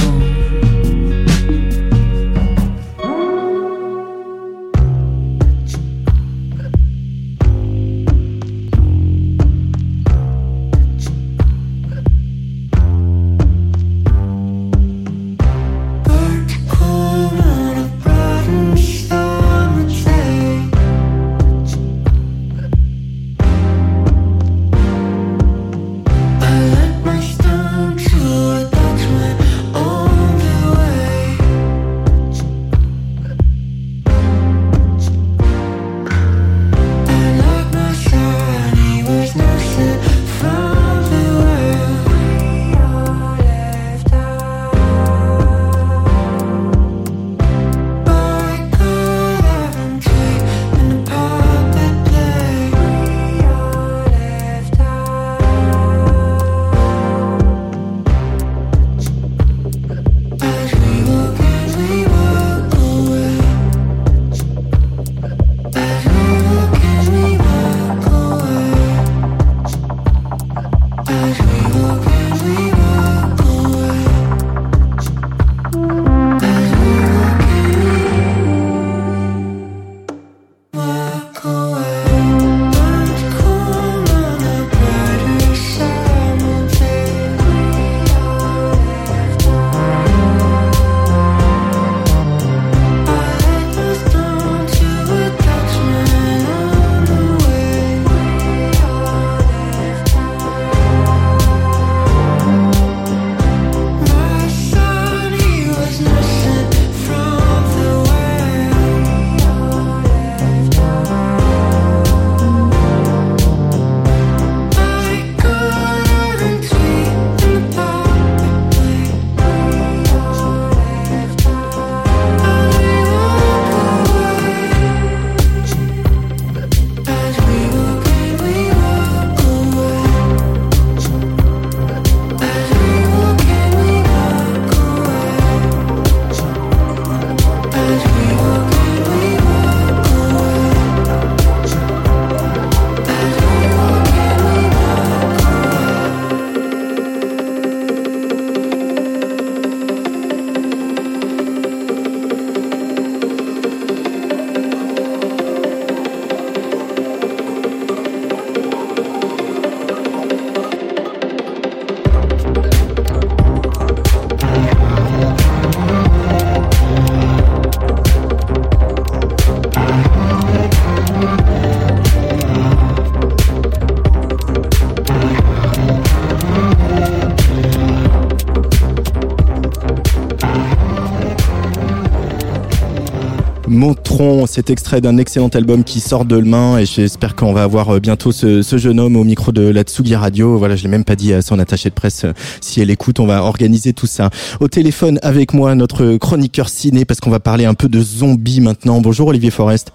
Cet 184.55 184.69
extrait 184.69 185.01
d'un 185.01 185.17
excellent 185.17 185.49
album 185.49 185.83
qui 185.83 185.99
sort 185.99 186.23
de 186.23 186.37
main 186.37 186.77
et 186.77 186.85
j'espère 186.85 187.35
qu'on 187.35 187.51
va 187.51 187.63
avoir 187.63 187.95
euh, 187.95 187.99
bientôt 187.99 188.31
ce, 188.31 188.61
ce, 188.61 188.77
jeune 188.77 189.01
homme 189.01 189.17
au 189.17 189.25
micro 189.25 189.51
de 189.51 189.69
la 189.69 189.81
Tsugi 189.81 190.15
Radio. 190.15 190.57
Voilà, 190.57 190.77
je 190.77 190.83
l'ai 190.83 190.87
même 190.87 191.03
pas 191.03 191.17
dit 191.17 191.33
à 191.33 191.41
son 191.41 191.59
attaché 191.59 191.89
de 191.89 191.93
presse. 191.93 192.23
Euh, 192.23 192.31
si 192.61 192.79
elle 192.79 192.89
écoute, 192.89 193.19
on 193.19 193.25
va 193.25 193.43
organiser 193.43 193.91
tout 193.91 194.07
ça. 194.07 194.29
Au 194.61 194.69
téléphone 194.69 195.19
avec 195.23 195.53
moi, 195.53 195.75
notre 195.75 196.15
chroniqueur 196.15 196.69
ciné, 196.69 197.03
parce 197.03 197.19
qu'on 197.19 197.31
va 197.31 197.41
parler 197.41 197.65
un 197.65 197.73
peu 197.73 197.89
de 197.89 197.99
zombies 197.99 198.61
maintenant. 198.61 199.01
Bonjour 199.01 199.27
Olivier 199.27 199.51
Forest. 199.51 199.91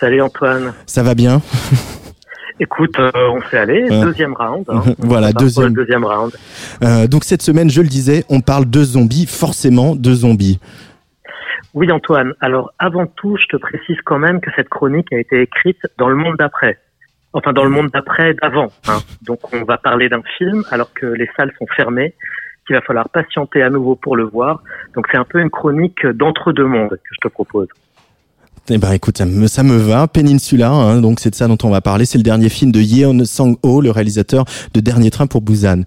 Salut 0.00 0.22
Antoine. 0.22 0.72
Ça 0.86 1.02
va 1.02 1.14
bien? 1.14 1.42
Écoute, 2.60 2.98
euh, 2.98 3.10
on 3.34 3.40
fait 3.40 3.58
aller, 3.58 3.88
deuxième 3.88 4.34
round. 4.34 4.64
Hein. 4.68 4.82
voilà, 4.98 5.32
deuxième. 5.32 5.72
deuxième 5.72 6.04
round. 6.04 6.32
Euh, 6.82 7.06
donc 7.06 7.24
cette 7.24 7.40
semaine, 7.40 7.70
je 7.70 7.80
le 7.80 7.88
disais, 7.88 8.24
on 8.28 8.40
parle 8.40 8.68
de 8.68 8.84
zombies, 8.84 9.24
forcément 9.26 9.96
de 9.96 10.14
zombies. 10.14 10.58
Oui 11.72 11.90
Antoine, 11.92 12.34
alors 12.40 12.72
avant 12.78 13.06
tout, 13.06 13.36
je 13.36 13.46
te 13.46 13.56
précise 13.56 13.96
quand 14.04 14.18
même 14.18 14.40
que 14.40 14.50
cette 14.56 14.68
chronique 14.68 15.12
a 15.12 15.18
été 15.18 15.40
écrite 15.42 15.78
dans 15.98 16.08
le 16.08 16.16
monde 16.16 16.36
d'après. 16.36 16.78
Enfin, 17.32 17.52
dans 17.52 17.62
le 17.62 17.70
monde 17.70 17.90
d'après, 17.92 18.34
d'avant. 18.34 18.72
Hein. 18.88 18.98
Donc 19.22 19.38
on 19.54 19.62
va 19.64 19.78
parler 19.78 20.08
d'un 20.08 20.22
film 20.36 20.64
alors 20.70 20.92
que 20.92 21.06
les 21.06 21.28
salles 21.36 21.52
sont 21.58 21.66
fermées, 21.76 22.14
qu'il 22.66 22.74
va 22.74 22.82
falloir 22.82 23.08
patienter 23.08 23.62
à 23.62 23.70
nouveau 23.70 23.94
pour 23.94 24.16
le 24.16 24.24
voir. 24.24 24.62
Donc 24.96 25.06
c'est 25.12 25.18
un 25.18 25.24
peu 25.24 25.40
une 25.40 25.50
chronique 25.50 26.04
d'entre-deux 26.04 26.66
mondes 26.66 26.90
que 26.90 27.14
je 27.14 27.28
te 27.28 27.28
propose. 27.28 27.68
Eh 28.68 28.78
ben 28.78 28.92
écoute, 28.92 29.18
ça 29.18 29.26
me, 29.26 29.46
ça 29.46 29.62
me 29.62 29.76
va. 29.76 30.06
Peninsula, 30.06 30.70
hein, 30.70 31.00
donc 31.00 31.18
c'est 31.20 31.30
de 31.30 31.34
ça 31.34 31.48
dont 31.48 31.58
on 31.62 31.70
va 31.70 31.80
parler. 31.80 32.04
C'est 32.04 32.18
le 32.18 32.24
dernier 32.24 32.48
film 32.48 32.72
de 32.72 32.80
Yeon 32.80 33.24
Sang-ho, 33.24 33.80
le 33.80 33.90
réalisateur 33.90 34.44
de 34.74 34.80
Dernier 34.80 35.10
Train 35.10 35.26
pour 35.26 35.40
Busan. 35.40 35.82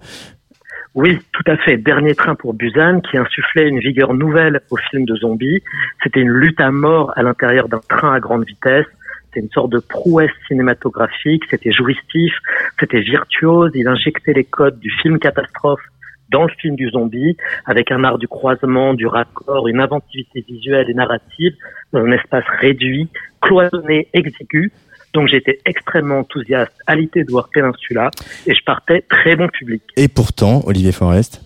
Oui, 0.94 1.18
tout 1.32 1.42
à 1.50 1.56
fait. 1.56 1.76
Dernier 1.76 2.14
train 2.14 2.36
pour 2.36 2.54
Busan, 2.54 3.00
qui 3.00 3.18
insufflait 3.18 3.68
une 3.68 3.80
vigueur 3.80 4.14
nouvelle 4.14 4.60
au 4.70 4.76
film 4.76 5.04
de 5.04 5.16
zombies. 5.16 5.60
C'était 6.02 6.20
une 6.20 6.30
lutte 6.30 6.60
à 6.60 6.70
mort 6.70 7.12
à 7.16 7.22
l'intérieur 7.24 7.68
d'un 7.68 7.80
train 7.88 8.14
à 8.14 8.20
grande 8.20 8.46
vitesse. 8.46 8.86
C'était 9.26 9.40
une 9.40 9.50
sorte 9.50 9.70
de 9.70 9.80
prouesse 9.80 10.30
cinématographique. 10.46 11.42
C'était 11.50 11.72
jouissif, 11.72 12.32
c'était 12.78 13.00
virtuose. 13.00 13.72
Il 13.74 13.88
injectait 13.88 14.34
les 14.34 14.44
codes 14.44 14.78
du 14.78 14.90
film 15.02 15.18
catastrophe 15.18 15.82
dans 16.30 16.44
le 16.44 16.52
film 16.60 16.76
du 16.76 16.88
zombie, 16.90 17.36
avec 17.66 17.90
un 17.90 18.02
art 18.02 18.18
du 18.18 18.28
croisement, 18.28 18.94
du 18.94 19.06
raccord, 19.06 19.68
une 19.68 19.80
inventivité 19.80 20.44
visuelle 20.48 20.88
et 20.88 20.94
narrative 20.94 21.54
dans 21.92 22.00
un 22.00 22.12
espace 22.12 22.44
réduit, 22.60 23.08
cloisonné, 23.40 24.08
exigu, 24.12 24.72
donc 25.14 25.28
j'étais 25.28 25.60
extrêmement 25.64 26.18
enthousiaste 26.18 26.74
à 26.86 26.96
l'idée 26.96 27.24
de 27.24 27.30
voir 27.30 27.48
Peninsula 27.52 28.10
et 28.46 28.54
je 28.54 28.62
partais 28.64 29.02
très 29.08 29.36
bon 29.36 29.48
public. 29.48 29.82
Et 29.96 30.08
pourtant, 30.08 30.62
Olivier 30.66 30.92
Forest 30.92 31.40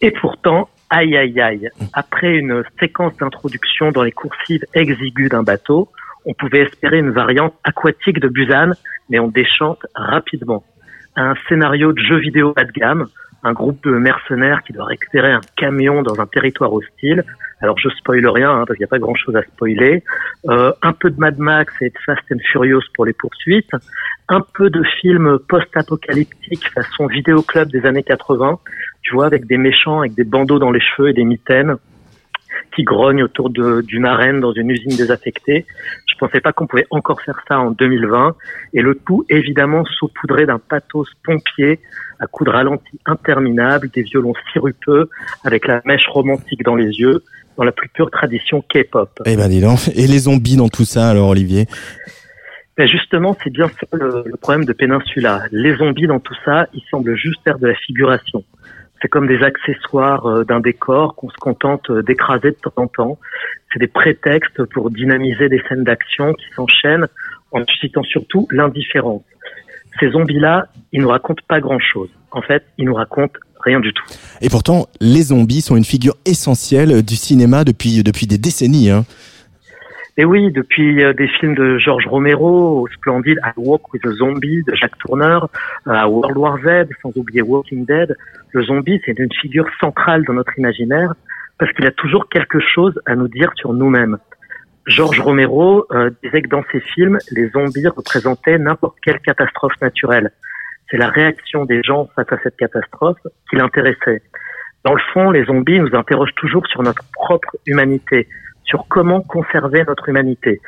Et 0.00 0.10
pourtant, 0.10 0.68
aïe 0.90 1.16
aïe 1.16 1.40
aïe, 1.40 1.70
après 1.92 2.36
une 2.36 2.64
séquence 2.78 3.16
d'introduction 3.16 3.92
dans 3.92 4.02
les 4.02 4.12
coursives 4.12 4.64
exiguës 4.74 5.30
d'un 5.30 5.44
bateau, 5.44 5.88
on 6.26 6.34
pouvait 6.34 6.60
espérer 6.60 6.98
une 6.98 7.10
variante 7.10 7.54
aquatique 7.64 8.20
de 8.20 8.28
Busan, 8.28 8.72
mais 9.08 9.20
on 9.20 9.28
déchante 9.28 9.86
rapidement. 9.94 10.64
Un 11.16 11.34
scénario 11.48 11.92
de 11.92 12.00
jeu 12.00 12.18
vidéo 12.18 12.52
bas 12.52 12.64
de 12.64 12.72
gamme, 12.72 13.06
un 13.42 13.52
groupe 13.52 13.82
de 13.84 13.90
mercenaires 13.90 14.62
qui 14.66 14.72
doit 14.72 14.84
récupérer 14.84 15.32
un 15.32 15.40
camion 15.56 16.02
dans 16.02 16.20
un 16.20 16.26
territoire 16.26 16.72
hostile. 16.72 17.24
Alors 17.60 17.78
je 17.78 17.88
spoile 17.90 18.26
rien 18.28 18.50
hein, 18.50 18.64
parce 18.66 18.76
qu'il 18.76 18.84
n'y 18.84 18.88
a 18.88 18.94
pas 18.94 18.98
grand 18.98 19.14
chose 19.14 19.36
à 19.36 19.42
spoiler. 19.42 20.02
Euh, 20.48 20.72
un 20.82 20.92
peu 20.92 21.10
de 21.10 21.18
Mad 21.18 21.38
Max 21.38 21.72
et 21.80 21.90
de 21.90 21.98
Fast 22.04 22.22
and 22.32 22.38
Furious 22.50 22.82
pour 22.94 23.04
les 23.04 23.12
poursuites. 23.12 23.72
Un 24.28 24.42
peu 24.54 24.70
de 24.70 24.82
films 25.00 25.38
post-apocalyptiques 25.48 26.68
façon 26.72 27.06
vidéoclub 27.06 27.68
des 27.70 27.84
années 27.86 28.02
80. 28.02 28.58
Tu 29.02 29.14
vois 29.14 29.26
avec 29.26 29.46
des 29.46 29.58
méchants 29.58 30.00
avec 30.00 30.14
des 30.14 30.24
bandeaux 30.24 30.58
dans 30.58 30.70
les 30.70 30.80
cheveux 30.80 31.08
et 31.08 31.14
des 31.14 31.24
mitaines 31.24 31.76
qui 32.74 32.84
grognent 32.84 33.24
autour 33.24 33.50
d'une 33.50 34.06
arène 34.06 34.40
dans 34.40 34.52
une 34.52 34.70
usine 34.70 34.96
désaffectée. 34.96 35.66
Je 36.20 36.26
pensais 36.26 36.40
pas 36.42 36.52
qu'on 36.52 36.66
pouvait 36.66 36.86
encore 36.90 37.22
faire 37.22 37.40
ça 37.48 37.58
en 37.60 37.70
2020. 37.70 38.36
Et 38.74 38.82
le 38.82 38.94
tout, 38.94 39.24
évidemment, 39.30 39.84
saupoudré 39.98 40.44
d'un 40.44 40.58
pathos 40.58 41.08
pompier 41.24 41.80
à 42.18 42.26
coups 42.26 42.50
de 42.50 42.54
ralenti 42.54 43.00
interminables, 43.06 43.88
des 43.88 44.02
violons 44.02 44.34
sirupeux 44.52 45.08
avec 45.44 45.66
la 45.66 45.80
mèche 45.86 46.06
romantique 46.08 46.62
dans 46.62 46.76
les 46.76 46.90
yeux, 46.90 47.24
dans 47.56 47.64
la 47.64 47.72
plus 47.72 47.88
pure 47.88 48.10
tradition 48.10 48.62
K-pop. 48.68 49.10
Eh 49.24 49.34
ben 49.34 49.48
dis 49.48 49.62
donc, 49.62 49.88
et 49.94 50.06
les 50.06 50.18
zombies 50.18 50.56
dans 50.56 50.68
tout 50.68 50.84
ça 50.84 51.08
alors 51.08 51.30
Olivier? 51.30 51.66
Ben 52.76 52.86
justement, 52.86 53.34
c'est 53.42 53.50
bien 53.50 53.68
ça 53.68 53.86
le, 53.96 54.22
le, 54.26 54.36
problème 54.36 54.66
de 54.66 54.74
Peninsula. 54.74 55.44
Les 55.52 55.74
zombies 55.76 56.06
dans 56.06 56.20
tout 56.20 56.36
ça, 56.44 56.66
ils 56.74 56.82
semblent 56.90 57.16
juste 57.16 57.40
faire 57.44 57.58
de 57.58 57.66
la 57.66 57.74
figuration. 57.74 58.44
C'est 59.02 59.08
comme 59.08 59.26
des 59.26 59.42
accessoires 59.42 60.26
euh, 60.26 60.44
d'un 60.44 60.60
décor 60.60 61.14
qu'on 61.14 61.30
se 61.30 61.36
contente 61.36 61.88
euh, 61.90 62.02
d'écraser 62.02 62.50
de 62.50 62.56
temps 62.56 62.72
en 62.76 62.86
temps. 62.86 63.18
C'est 63.72 63.78
des 63.78 63.86
prétextes 63.86 64.62
pour 64.72 64.90
dynamiser 64.90 65.48
des 65.48 65.62
scènes 65.68 65.84
d'action 65.84 66.34
qui 66.34 66.44
s'enchaînent 66.54 67.06
en 67.52 67.64
suscitant 67.66 68.02
surtout 68.02 68.46
l'indifférence. 68.50 69.22
Ces 69.98 70.10
zombies-là, 70.10 70.66
ils 70.92 71.02
nous 71.02 71.08
racontent 71.08 71.42
pas 71.48 71.60
grand-chose. 71.60 72.10
En 72.30 72.42
fait, 72.42 72.64
ils 72.78 72.84
nous 72.84 72.94
racontent 72.94 73.38
rien 73.62 73.80
du 73.80 73.92
tout. 73.92 74.04
Et 74.40 74.48
pourtant, 74.48 74.86
les 75.00 75.22
zombies 75.22 75.60
sont 75.60 75.76
une 75.76 75.84
figure 75.84 76.14
essentielle 76.24 77.02
du 77.02 77.16
cinéma 77.16 77.64
depuis 77.64 78.02
depuis 78.02 78.26
des 78.26 78.38
décennies. 78.38 78.90
Hein. 78.90 79.04
Et 80.20 80.26
oui, 80.26 80.52
depuis 80.52 81.02
euh, 81.02 81.14
des 81.14 81.28
films 81.28 81.54
de 81.54 81.78
George 81.78 82.06
Romero, 82.06 82.82
au 82.82 82.88
splendide 82.88 83.38
I 83.42 83.52
Walk 83.56 83.90
with 83.94 84.04
a 84.04 84.10
Zombie 84.10 84.62
de 84.64 84.74
Jacques 84.74 84.98
Tourneur, 84.98 85.48
euh, 85.86 85.92
à 85.92 86.06
World 86.08 86.36
War 86.36 86.58
Z, 86.58 86.88
sans 87.00 87.10
oublier 87.16 87.40
Walking 87.40 87.86
Dead, 87.86 88.14
le 88.52 88.62
zombie 88.62 89.00
c'est 89.06 89.18
une 89.18 89.32
figure 89.32 89.64
centrale 89.80 90.22
dans 90.26 90.34
notre 90.34 90.58
imaginaire 90.58 91.14
parce 91.58 91.72
qu'il 91.72 91.86
a 91.86 91.90
toujours 91.92 92.28
quelque 92.28 92.60
chose 92.60 93.00
à 93.06 93.16
nous 93.16 93.28
dire 93.28 93.50
sur 93.54 93.72
nous-mêmes. 93.72 94.18
George 94.84 95.18
Romero 95.20 95.86
euh, 95.90 96.10
disait 96.22 96.42
que 96.42 96.48
dans 96.48 96.64
ses 96.70 96.80
films, 96.80 97.16
les 97.30 97.48
zombies 97.48 97.88
représentaient 97.88 98.58
n'importe 98.58 98.98
quelle 99.02 99.20
catastrophe 99.20 99.80
naturelle. 99.80 100.32
C'est 100.90 100.98
la 100.98 101.08
réaction 101.08 101.64
des 101.64 101.82
gens 101.82 102.10
face 102.14 102.30
à 102.30 102.36
cette 102.42 102.58
catastrophe 102.58 103.26
qui 103.48 103.56
l'intéressait. 103.56 104.20
Dans 104.84 104.92
le 104.92 105.00
fond, 105.14 105.30
les 105.30 105.46
zombies 105.46 105.80
nous 105.80 105.94
interrogent 105.94 106.34
toujours 106.36 106.66
sur 106.66 106.82
notre 106.82 107.04
propre 107.14 107.56
humanité, 107.64 108.28
sur 108.70 108.86
comment 108.88 109.20
conserver 109.20 109.84
notre 109.86 110.08
humanité. 110.08 110.60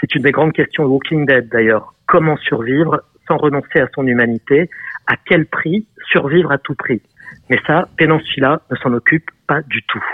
C'est 0.00 0.14
une 0.14 0.22
des 0.22 0.32
grandes 0.32 0.52
questions 0.52 0.82
de 0.82 0.88
Walking 0.88 1.24
Dead 1.24 1.48
d'ailleurs. 1.48 1.94
Comment 2.06 2.36
survivre 2.36 3.00
sans 3.28 3.36
renoncer 3.36 3.78
à 3.78 3.86
son 3.94 4.06
humanité? 4.06 4.68
À 5.06 5.14
quel 5.24 5.46
prix 5.46 5.86
survivre 6.10 6.50
à 6.50 6.58
tout 6.58 6.74
prix? 6.74 7.00
Mais 7.48 7.58
ça, 7.66 7.88
Peninsula 7.96 8.60
ne 8.70 8.76
s'en 8.76 8.92
occupe 8.92 9.30
pas 9.46 9.62
du 9.62 9.82
tout. 9.84 10.04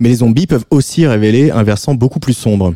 Mais 0.00 0.08
les 0.08 0.16
zombies 0.16 0.46
peuvent 0.46 0.64
aussi 0.70 1.06
révéler 1.06 1.50
un 1.50 1.62
versant 1.62 1.94
beaucoup 1.94 2.20
plus 2.20 2.32
sombre. 2.32 2.74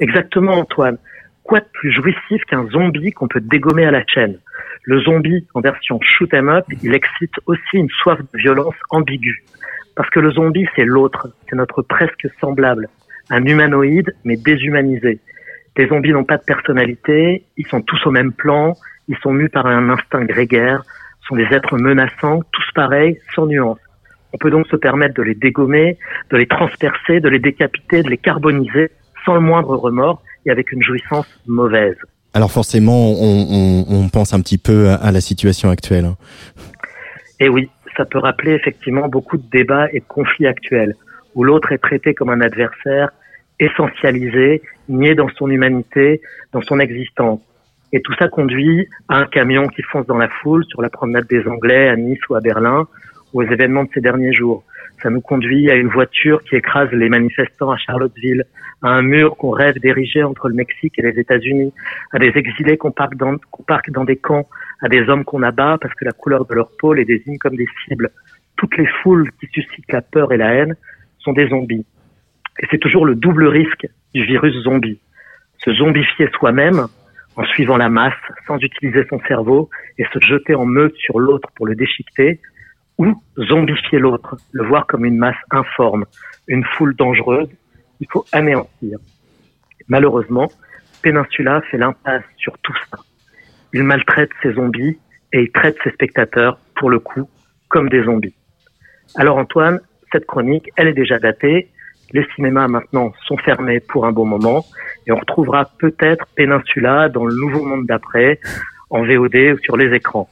Exactement, 0.00 0.54
Antoine. 0.54 0.98
Quoi 1.44 1.60
de 1.60 1.66
plus 1.72 1.92
jouissif 1.92 2.42
qu'un 2.48 2.66
zombie 2.70 3.12
qu'on 3.12 3.28
peut 3.28 3.40
dégommer 3.40 3.84
à 3.84 3.90
la 3.90 4.04
chaîne? 4.06 4.38
Le 4.82 5.00
zombie, 5.00 5.46
en 5.54 5.60
version 5.60 5.98
shoot 6.02 6.32
'em 6.34 6.48
up, 6.48 6.64
il 6.82 6.94
excite 6.94 7.34
aussi 7.46 7.74
une 7.74 7.88
soif 8.02 8.18
de 8.18 8.38
violence 8.38 8.74
ambiguë. 8.90 9.44
Parce 9.96 10.10
que 10.10 10.20
le 10.20 10.32
zombie, 10.32 10.66
c'est 10.74 10.84
l'autre, 10.84 11.28
c'est 11.48 11.56
notre 11.56 11.82
presque 11.82 12.26
semblable, 12.40 12.88
un 13.30 13.44
humanoïde 13.44 14.14
mais 14.24 14.36
déshumanisé. 14.36 15.20
Les 15.76 15.88
zombies 15.88 16.12
n'ont 16.12 16.24
pas 16.24 16.36
de 16.36 16.44
personnalité, 16.44 17.44
ils 17.56 17.66
sont 17.66 17.80
tous 17.80 18.06
au 18.06 18.10
même 18.10 18.32
plan, 18.32 18.74
ils 19.08 19.16
sont 19.18 19.32
mus 19.32 19.48
par 19.48 19.66
un 19.66 19.90
instinct 19.90 20.24
grégaire, 20.24 20.82
sont 21.28 21.36
des 21.36 21.46
êtres 21.52 21.76
menaçants, 21.78 22.42
tous 22.52 22.70
pareils, 22.74 23.18
sans 23.34 23.46
nuance. 23.46 23.78
On 24.32 24.38
peut 24.38 24.50
donc 24.50 24.66
se 24.66 24.76
permettre 24.76 25.14
de 25.14 25.22
les 25.22 25.34
dégommer, 25.34 25.96
de 26.30 26.36
les 26.36 26.46
transpercer, 26.46 27.20
de 27.20 27.28
les 27.28 27.38
décapiter, 27.38 28.02
de 28.02 28.10
les 28.10 28.18
carboniser, 28.18 28.90
sans 29.24 29.34
le 29.34 29.40
moindre 29.40 29.76
remords 29.76 30.22
et 30.44 30.50
avec 30.50 30.72
une 30.72 30.82
jouissance 30.82 31.26
mauvaise. 31.46 31.96
Alors 32.34 32.50
forcément, 32.50 33.12
on, 33.12 33.46
on, 33.48 33.84
on 33.88 34.08
pense 34.08 34.34
un 34.34 34.40
petit 34.40 34.58
peu 34.58 34.88
à, 34.88 34.96
à 34.96 35.12
la 35.12 35.20
situation 35.20 35.70
actuelle. 35.70 36.10
Et 37.38 37.48
oui, 37.48 37.70
ça 37.96 38.04
peut 38.04 38.18
rappeler 38.18 38.52
effectivement 38.52 39.08
beaucoup 39.08 39.36
de 39.36 39.48
débats 39.50 39.88
et 39.92 40.00
de 40.00 40.04
conflits 40.04 40.46
actuels, 40.46 40.94
où 41.34 41.44
l'autre 41.44 41.72
est 41.72 41.78
traité 41.78 42.14
comme 42.14 42.30
un 42.30 42.40
adversaire, 42.40 43.10
essentialisé, 43.60 44.62
nié 44.88 45.14
dans 45.14 45.28
son 45.30 45.48
humanité, 45.50 46.20
dans 46.52 46.62
son 46.62 46.80
existence. 46.80 47.40
Et 47.92 48.00
tout 48.00 48.14
ça 48.18 48.28
conduit 48.28 48.88
à 49.08 49.18
un 49.18 49.26
camion 49.26 49.68
qui 49.68 49.82
fonce 49.82 50.06
dans 50.06 50.18
la 50.18 50.28
foule 50.28 50.64
sur 50.66 50.82
la 50.82 50.90
promenade 50.90 51.26
des 51.28 51.46
Anglais 51.46 51.88
à 51.88 51.96
Nice 51.96 52.18
ou 52.28 52.34
à 52.34 52.40
Berlin, 52.40 52.88
ou 53.32 53.42
aux 53.42 53.46
événements 53.46 53.84
de 53.84 53.90
ces 53.94 54.00
derniers 54.00 54.32
jours. 54.32 54.64
Ça 55.04 55.10
nous 55.10 55.20
conduit 55.20 55.70
à 55.70 55.74
une 55.74 55.88
voiture 55.88 56.42
qui 56.44 56.56
écrase 56.56 56.90
les 56.92 57.10
manifestants 57.10 57.70
à 57.70 57.76
Charlottesville, 57.76 58.44
à 58.80 58.88
un 58.88 59.02
mur 59.02 59.36
qu'on 59.36 59.50
rêve 59.50 59.78
d'ériger 59.78 60.22
entre 60.22 60.48
le 60.48 60.54
Mexique 60.54 60.98
et 60.98 61.02
les 61.02 61.20
États-Unis, 61.20 61.74
à 62.12 62.18
des 62.18 62.32
exilés 62.34 62.78
qu'on 62.78 62.90
parque, 62.90 63.14
dans, 63.16 64.04
des 64.04 64.16
camps, 64.16 64.48
à 64.80 64.88
des 64.88 65.06
hommes 65.10 65.24
qu'on 65.24 65.42
abat 65.42 65.76
parce 65.78 65.92
que 65.92 66.06
la 66.06 66.12
couleur 66.12 66.46
de 66.46 66.54
leur 66.54 66.70
peau 66.78 66.94
les 66.94 67.04
désigne 67.04 67.36
comme 67.36 67.54
des 67.54 67.68
cibles. 67.84 68.08
Toutes 68.56 68.78
les 68.78 68.86
foules 69.02 69.30
qui 69.38 69.46
suscitent 69.48 69.92
la 69.92 70.00
peur 70.00 70.32
et 70.32 70.38
la 70.38 70.54
haine 70.54 70.74
sont 71.18 71.34
des 71.34 71.48
zombies. 71.48 71.84
Et 72.60 72.66
c'est 72.70 72.78
toujours 72.78 73.04
le 73.04 73.14
double 73.14 73.46
risque 73.48 73.86
du 74.14 74.24
virus 74.24 74.54
zombie. 74.62 75.00
Se 75.58 75.70
zombifier 75.70 76.30
soi-même 76.38 76.86
en 77.36 77.44
suivant 77.44 77.76
la 77.76 77.90
masse 77.90 78.14
sans 78.46 78.56
utiliser 78.56 79.04
son 79.10 79.20
cerveau 79.28 79.68
et 79.98 80.04
se 80.14 80.18
jeter 80.26 80.54
en 80.54 80.64
meute 80.64 80.96
sur 80.96 81.20
l'autre 81.20 81.50
pour 81.56 81.66
le 81.66 81.74
déchiqueter, 81.74 82.40
ou 82.98 83.22
zombifier 83.38 83.98
l'autre, 83.98 84.36
le 84.52 84.64
voir 84.66 84.86
comme 84.86 85.04
une 85.04 85.18
masse 85.18 85.42
informe, 85.50 86.04
une 86.48 86.64
foule 86.64 86.94
dangereuse, 86.94 87.48
il 88.00 88.06
faut 88.10 88.24
anéantir. 88.32 88.98
Malheureusement, 89.88 90.50
Peninsula 91.02 91.60
fait 91.70 91.78
l'impasse 91.78 92.24
sur 92.36 92.56
tout 92.58 92.76
ça. 92.90 92.98
Il 93.72 93.82
maltraite 93.82 94.30
ses 94.42 94.52
zombies 94.54 94.98
et 95.32 95.42
il 95.42 95.50
traite 95.50 95.76
ses 95.82 95.90
spectateurs, 95.90 96.58
pour 96.76 96.90
le 96.90 96.98
coup, 96.98 97.28
comme 97.68 97.88
des 97.88 98.04
zombies. 98.04 98.34
Alors 99.16 99.36
Antoine, 99.36 99.80
cette 100.12 100.26
chronique, 100.26 100.70
elle 100.76 100.88
est 100.88 100.94
déjà 100.94 101.18
datée. 101.18 101.68
Les 102.12 102.24
cinémas 102.34 102.68
maintenant 102.68 103.12
sont 103.26 103.36
fermés 103.38 103.80
pour 103.80 104.06
un 104.06 104.12
bon 104.12 104.24
moment 104.24 104.64
et 105.06 105.12
on 105.12 105.16
retrouvera 105.16 105.68
peut-être 105.78 106.26
Peninsula 106.36 107.08
dans 107.08 107.24
le 107.24 107.34
nouveau 107.34 107.64
monde 107.64 107.86
d'après, 107.86 108.40
en 108.90 109.04
VOD 109.04 109.34
ou 109.54 109.58
sur 109.58 109.76
les 109.76 109.92
écrans. 109.94 110.28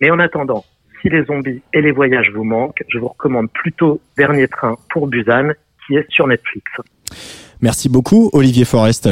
Mais 0.00 0.10
en 0.10 0.18
attendant, 0.18 0.64
si 1.00 1.08
les 1.08 1.24
zombies 1.24 1.62
et 1.72 1.80
les 1.80 1.92
voyages 1.92 2.30
vous 2.34 2.44
manquent, 2.44 2.82
je 2.88 2.98
vous 2.98 3.08
recommande 3.08 3.50
plutôt 3.52 4.00
Dernier 4.16 4.48
Train 4.48 4.76
pour 4.90 5.06
Busan, 5.06 5.50
qui 5.86 5.96
est 5.96 6.06
sur 6.10 6.26
Netflix. 6.26 6.64
Merci 7.60 7.88
beaucoup, 7.88 8.30
Olivier 8.32 8.64
Forest. 8.64 9.08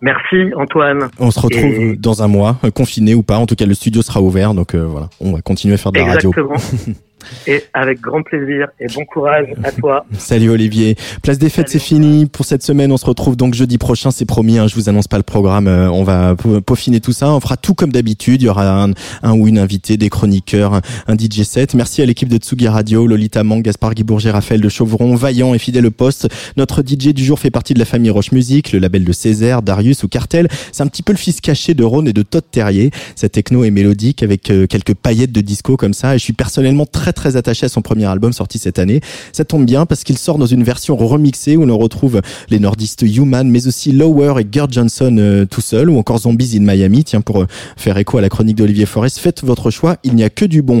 Merci 0.00 0.52
Antoine. 0.56 1.08
On 1.18 1.30
se 1.30 1.40
retrouve 1.40 1.96
dans 1.96 2.22
un 2.22 2.28
mois, 2.28 2.58
confiné 2.74 3.14
ou 3.14 3.22
pas. 3.22 3.38
En 3.38 3.46
tout 3.46 3.54
cas, 3.54 3.64
le 3.64 3.74
studio 3.74 4.02
sera 4.02 4.20
ouvert, 4.20 4.52
donc 4.52 4.74
voilà, 4.74 5.08
on 5.20 5.32
va 5.32 5.40
continuer 5.40 5.74
à 5.74 5.78
faire 5.78 5.92
de 5.92 6.00
la 6.00 6.06
radio. 6.06 6.32
Et 7.46 7.62
avec 7.72 8.00
grand 8.00 8.22
plaisir 8.22 8.68
et 8.80 8.86
bon 8.94 9.04
courage 9.04 9.46
à 9.62 9.72
toi. 9.72 10.06
Salut 10.18 10.50
Olivier. 10.50 10.96
Place 11.22 11.38
des 11.38 11.48
fêtes, 11.48 11.68
c'est 11.68 11.78
fini 11.78 12.26
pour 12.26 12.44
cette 12.44 12.62
semaine. 12.62 12.92
On 12.92 12.96
se 12.96 13.06
retrouve 13.06 13.36
donc 13.36 13.54
jeudi 13.54 13.78
prochain, 13.78 14.10
c'est 14.10 14.24
promis. 14.24 14.58
Hein, 14.58 14.66
je 14.68 14.74
vous 14.74 14.88
annonce 14.88 15.08
pas 15.08 15.16
le 15.16 15.22
programme. 15.22 15.68
Euh, 15.68 15.88
on 15.90 16.04
va 16.04 16.34
peaufiner 16.34 17.00
tout 17.00 17.12
ça. 17.12 17.30
On 17.30 17.40
fera 17.40 17.56
tout 17.56 17.74
comme 17.74 17.92
d'habitude. 17.92 18.42
Il 18.42 18.46
y 18.46 18.48
aura 18.48 18.84
un, 18.84 18.90
un, 19.22 19.32
ou 19.32 19.48
une 19.48 19.58
invitée, 19.58 19.96
des 19.96 20.10
chroniqueurs, 20.10 20.80
un, 21.06 21.14
DJ 21.14 21.42
set. 21.42 21.74
Merci 21.74 22.02
à 22.02 22.06
l'équipe 22.06 22.28
de 22.28 22.36
Tsugi 22.36 22.68
Radio, 22.68 23.06
Lolita 23.06 23.44
Mang, 23.44 23.62
Gaspard 23.62 23.94
Guibourget, 23.94 24.30
Raphaël 24.30 24.60
de 24.60 24.68
Chauvron, 24.68 25.14
Vaillant 25.14 25.54
et 25.54 25.58
fidèle 25.58 25.86
au 25.86 25.90
poste. 25.90 26.28
Notre 26.56 26.82
DJ 26.82 27.14
du 27.14 27.24
jour 27.24 27.38
fait 27.38 27.50
partie 27.50 27.74
de 27.74 27.78
la 27.78 27.84
famille 27.84 28.10
Roche 28.10 28.32
Music, 28.32 28.72
le 28.72 28.78
label 28.78 29.04
de 29.04 29.12
Césaire, 29.12 29.62
Darius 29.62 30.02
ou 30.02 30.08
Cartel. 30.08 30.48
C'est 30.72 30.82
un 30.82 30.86
petit 30.86 31.02
peu 31.02 31.12
le 31.12 31.18
fils 31.18 31.40
caché 31.40 31.74
de 31.74 31.84
Rhône 31.84 32.08
et 32.08 32.12
de 32.12 32.22
Todd 32.22 32.44
Terrier. 32.50 32.90
Cette 33.16 33.32
techno 33.32 33.64
est 33.64 33.70
mélodique 33.70 34.22
avec 34.22 34.50
euh, 34.50 34.66
quelques 34.66 34.94
paillettes 34.94 35.32
de 35.32 35.40
disco 35.40 35.76
comme 35.76 35.94
ça. 35.94 36.14
Et 36.14 36.18
je 36.18 36.24
suis 36.24 36.32
personnellement 36.32 36.86
très 36.86 37.12
très 37.14 37.36
attaché 37.36 37.66
à 37.66 37.68
son 37.68 37.82
premier 37.82 38.04
album 38.04 38.32
sorti 38.32 38.58
cette 38.58 38.78
année. 38.78 39.00
Ça 39.32 39.44
tombe 39.44 39.64
bien 39.64 39.86
parce 39.86 40.04
qu'il 40.04 40.18
sort 40.18 40.38
dans 40.38 40.46
une 40.46 40.62
version 40.62 40.96
remixée 40.96 41.56
où 41.56 41.64
l'on 41.64 41.78
retrouve 41.78 42.20
les 42.50 42.58
nordistes 42.58 43.02
Human, 43.02 43.48
mais 43.48 43.66
aussi 43.66 43.92
Lower 43.92 44.40
et 44.40 44.46
Gerd 44.50 44.72
Johnson 44.72 45.16
euh, 45.18 45.46
tout 45.46 45.60
seul, 45.60 45.90
ou 45.90 45.98
encore 45.98 46.18
Zombies 46.18 46.56
in 46.56 46.60
Miami. 46.60 47.04
Tiens, 47.04 47.20
pour 47.20 47.42
euh, 47.42 47.46
faire 47.76 47.96
écho 47.96 48.18
à 48.18 48.20
la 48.20 48.28
chronique 48.28 48.56
d'Olivier 48.56 48.86
Forest, 48.86 49.18
faites 49.18 49.44
votre 49.44 49.70
choix. 49.70 49.96
Il 50.04 50.14
n'y 50.14 50.24
a 50.24 50.30
que 50.30 50.44
du 50.44 50.62
bon. 50.62 50.80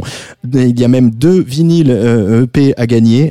Il 0.52 0.78
y 0.78 0.84
a 0.84 0.88
même 0.88 1.10
deux 1.10 1.40
vinyles 1.40 1.90
euh, 1.90 2.44
EP 2.44 2.74
à 2.76 2.86
gagner 2.86 3.30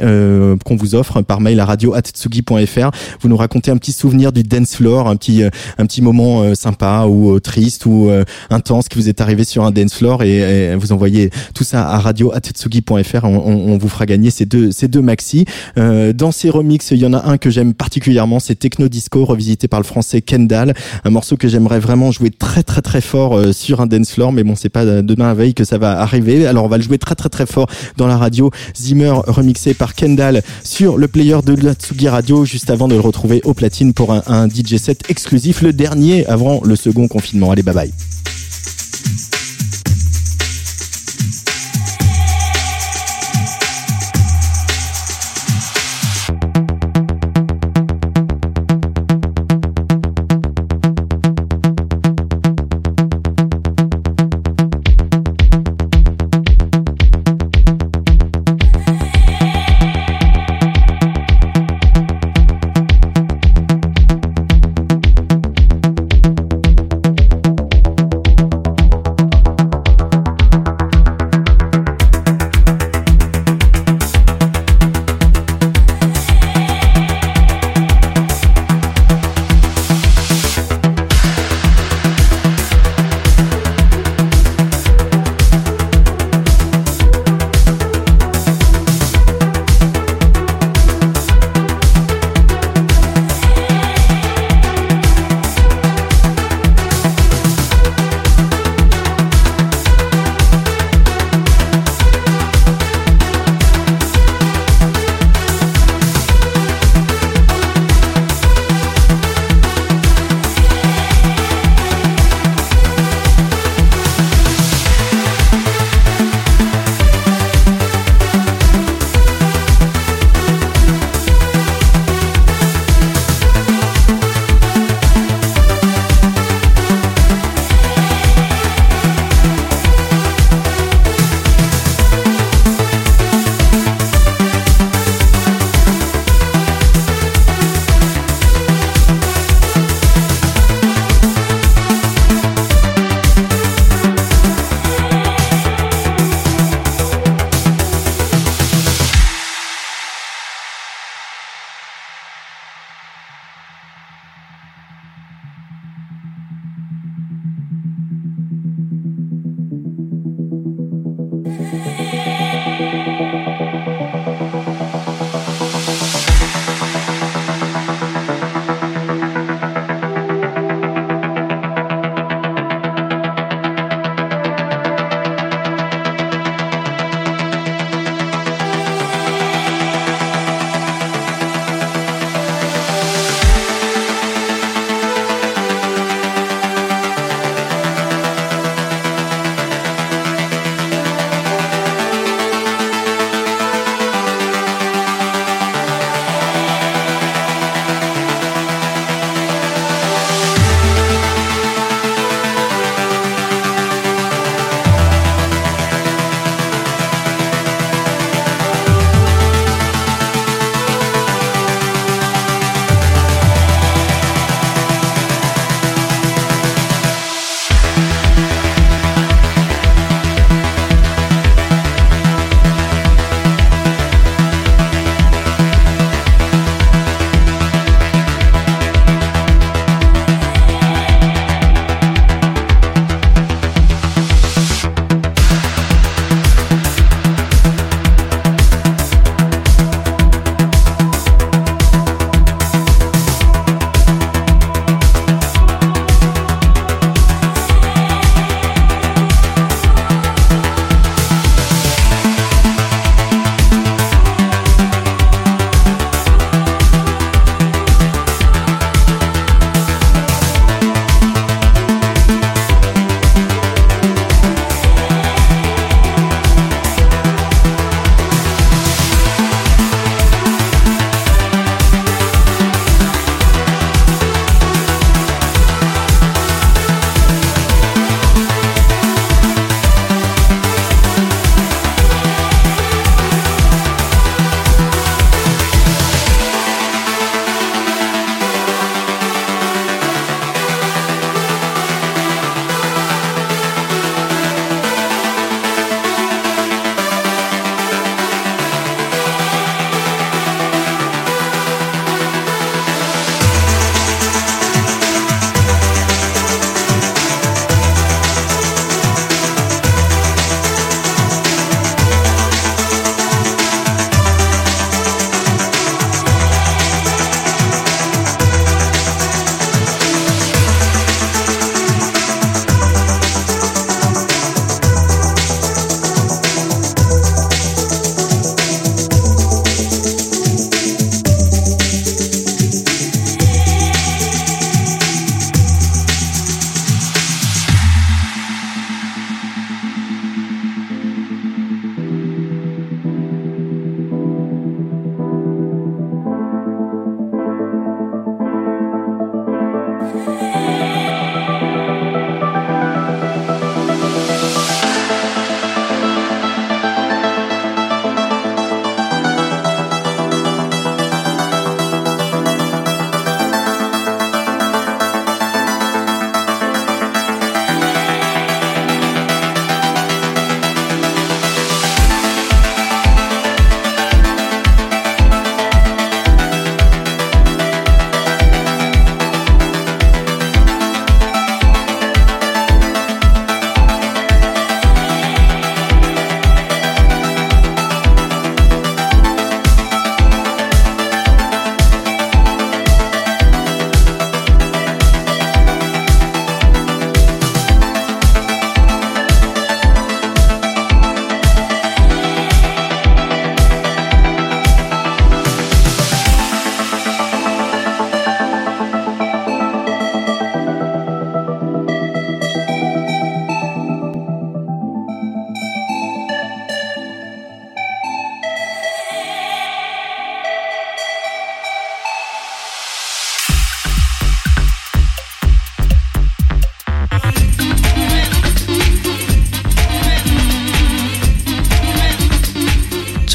qu'on 0.66 0.76
vous 0.76 0.96
offre 0.96 1.22
par 1.22 1.42
mail 1.42 1.60
à 1.60 1.66
radio@tsugi.fr. 1.66 2.92
Vous 3.22 3.30
nous 3.30 3.38
racontez 3.38 3.72
un 3.72 3.78
petit 3.78 3.92
souvenir 3.92 4.32
du 4.32 4.44
dance 4.44 4.76
floor, 4.76 5.08
un 5.08 5.16
petit 5.16 5.44
un 5.44 5.86
petit 5.86 6.02
moment 6.02 6.56
sympa 6.56 7.06
ou 7.08 7.40
triste 7.40 7.86
ou 7.86 8.10
intense 8.50 8.88
qui 8.88 8.98
vous 8.98 9.10
est 9.10 9.22
arrivé 9.22 9.44
sur 9.44 9.64
un 9.64 9.72
dance 9.72 9.94
floor 9.94 10.24
et, 10.24 10.76
vous 10.76 10.92
envoyez 10.92 11.30
tout 11.54 11.64
ça 11.64 11.90
à 11.90 12.00
radio@tsugi.fr 12.00 12.93
on, 13.24 13.78
vous 13.78 13.90
fera 13.90 14.06
gagner 14.06 14.30
ces 14.30 14.46
deux, 14.46 14.72
ces 14.72 14.88
deux 14.88 15.02
maxi. 15.02 15.46
Euh, 15.78 16.14
dans 16.14 16.32
ces 16.32 16.50
remixes, 16.50 16.92
il 16.92 17.00
y 17.00 17.06
en 17.06 17.14
a 17.14 17.30
un 17.30 17.38
que 17.38 17.50
j'aime 17.50 17.74
particulièrement, 17.74 18.40
c'est 18.40 18.56
Techno 18.56 18.88
Disco, 18.88 19.26
revisité 19.26 19.68
par 19.68 19.80
le 19.80 19.86
français 19.86 20.22
Kendall. 20.22 20.74
Un 21.04 21.10
morceau 21.10 21.38
que 21.38 21.48
j'aimerais 21.48 21.80
vraiment 21.80 22.12
jouer 22.12 22.30
très 22.30 22.64
très 22.64 22.82
très 22.82 23.02
fort 23.02 23.38
euh, 23.38 23.52
sur 23.52 23.82
un 23.82 23.88
dance 23.88 24.12
floor, 24.12 24.32
mais 24.32 24.44
bon, 24.44 24.56
c'est 24.56 24.70
pas 24.70 24.86
demain 25.02 25.30
à 25.30 25.34
veille 25.34 25.54
que 25.54 25.64
ça 25.64 25.78
va 25.78 26.00
arriver. 26.00 26.46
Alors 26.46 26.66
on 26.66 26.70
va 26.70 26.78
le 26.78 26.84
jouer 26.84 26.98
très 26.98 27.16
très 27.16 27.30
très 27.30 27.46
fort 27.46 27.68
dans 27.98 28.08
la 28.08 28.18
radio. 28.18 28.52
Zimmer 28.76 29.14
remixé 29.28 29.74
par 29.74 29.96
Kendall 29.96 30.42
sur 30.64 30.98
le 30.98 31.08
player 31.08 31.38
de 31.46 31.56
la 31.56 31.74
Tsugi 31.74 32.10
Radio, 32.10 32.46
juste 32.46 32.70
avant 32.70 32.88
de 32.88 32.96
le 32.96 33.02
retrouver 33.02 33.42
au 33.44 33.54
platine 33.54 33.94
pour 33.94 34.14
un, 34.14 34.24
un 34.28 34.48
DJ 34.48 34.78
set 34.78 35.04
exclusif, 35.10 35.62
le 35.62 35.74
dernier 35.74 36.26
avant 36.28 36.62
le 36.64 36.76
second 36.76 37.08
confinement. 37.08 37.52
Allez, 37.52 37.64
bye 37.64 37.74
bye. 37.74 37.94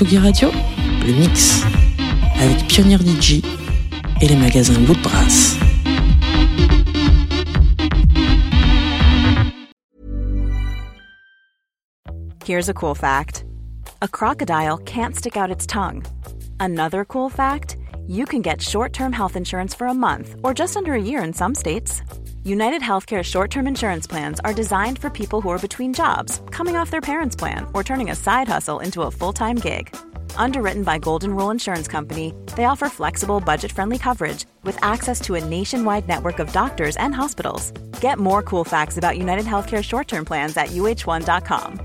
Tsugi 0.08 0.24
Radio, 0.24 0.50
le 1.06 1.12
mix 1.12 1.62
avec 2.40 2.66
Pionnier 2.66 2.96
DJ 2.96 3.42
et 4.22 4.26
les 4.26 4.36
magasins 4.36 4.80
Bout 4.86 4.94
de 4.94 5.02
Brass. 5.02 5.58
Here's 12.46 12.70
a 12.70 12.72
cool 12.72 12.94
fact 12.94 13.44
a 14.00 14.08
crocodile 14.08 14.78
can't 14.78 15.14
stick 15.14 15.36
out 15.36 15.50
its 15.50 15.66
tongue. 15.66 16.02
Another 16.58 17.04
cool 17.04 17.28
fact 17.28 17.76
you 18.06 18.24
can 18.24 18.40
get 18.40 18.62
short 18.62 18.94
term 18.94 19.12
health 19.12 19.36
insurance 19.36 19.74
for 19.74 19.88
a 19.88 19.94
month 19.94 20.36
or 20.42 20.54
just 20.54 20.74
under 20.78 20.94
a 20.94 21.02
year 21.02 21.22
in 21.22 21.34
some 21.34 21.54
states. 21.54 22.00
United 22.44 22.80
Healthcare 22.80 23.22
short 23.22 23.50
term 23.50 23.66
insurance 23.66 24.06
plans 24.06 24.40
are 24.42 24.54
designed 24.54 24.98
for 24.98 25.10
people 25.10 25.42
who 25.42 25.50
are 25.50 25.58
between 25.58 25.92
jobs, 25.92 26.40
coming 26.58 26.74
off 26.74 26.90
their 26.90 27.08
parents' 27.12 27.36
plan, 27.36 27.68
or 27.72 27.84
turning 27.84 28.10
a 28.10 28.16
side 28.16 28.48
hustle 28.48 28.80
into 28.80 29.02
a 29.02 29.12
full 29.12 29.32
time 29.32 29.56
gig. 29.56 29.94
Underwritten 30.36 30.82
by 30.82 30.98
Golden 30.98 31.36
Rule 31.36 31.52
Insurance 31.52 31.86
Company, 31.86 32.34
they 32.56 32.64
offer 32.64 32.88
flexible, 32.88 33.38
budget 33.38 33.70
friendly 33.70 33.96
coverage 33.96 34.44
with 34.64 34.76
access 34.82 35.20
to 35.20 35.36
a 35.36 35.44
nationwide 35.44 36.08
network 36.08 36.40
of 36.40 36.52
doctors 36.52 36.96
and 36.96 37.14
hospitals. 37.14 37.70
Get 38.00 38.18
more 38.18 38.42
cool 38.42 38.64
facts 38.64 38.98
about 38.98 39.16
United 39.18 39.46
Healthcare 39.46 39.84
short 39.84 40.08
term 40.08 40.24
plans 40.24 40.56
at 40.56 40.68
uh1.com. 40.70 41.77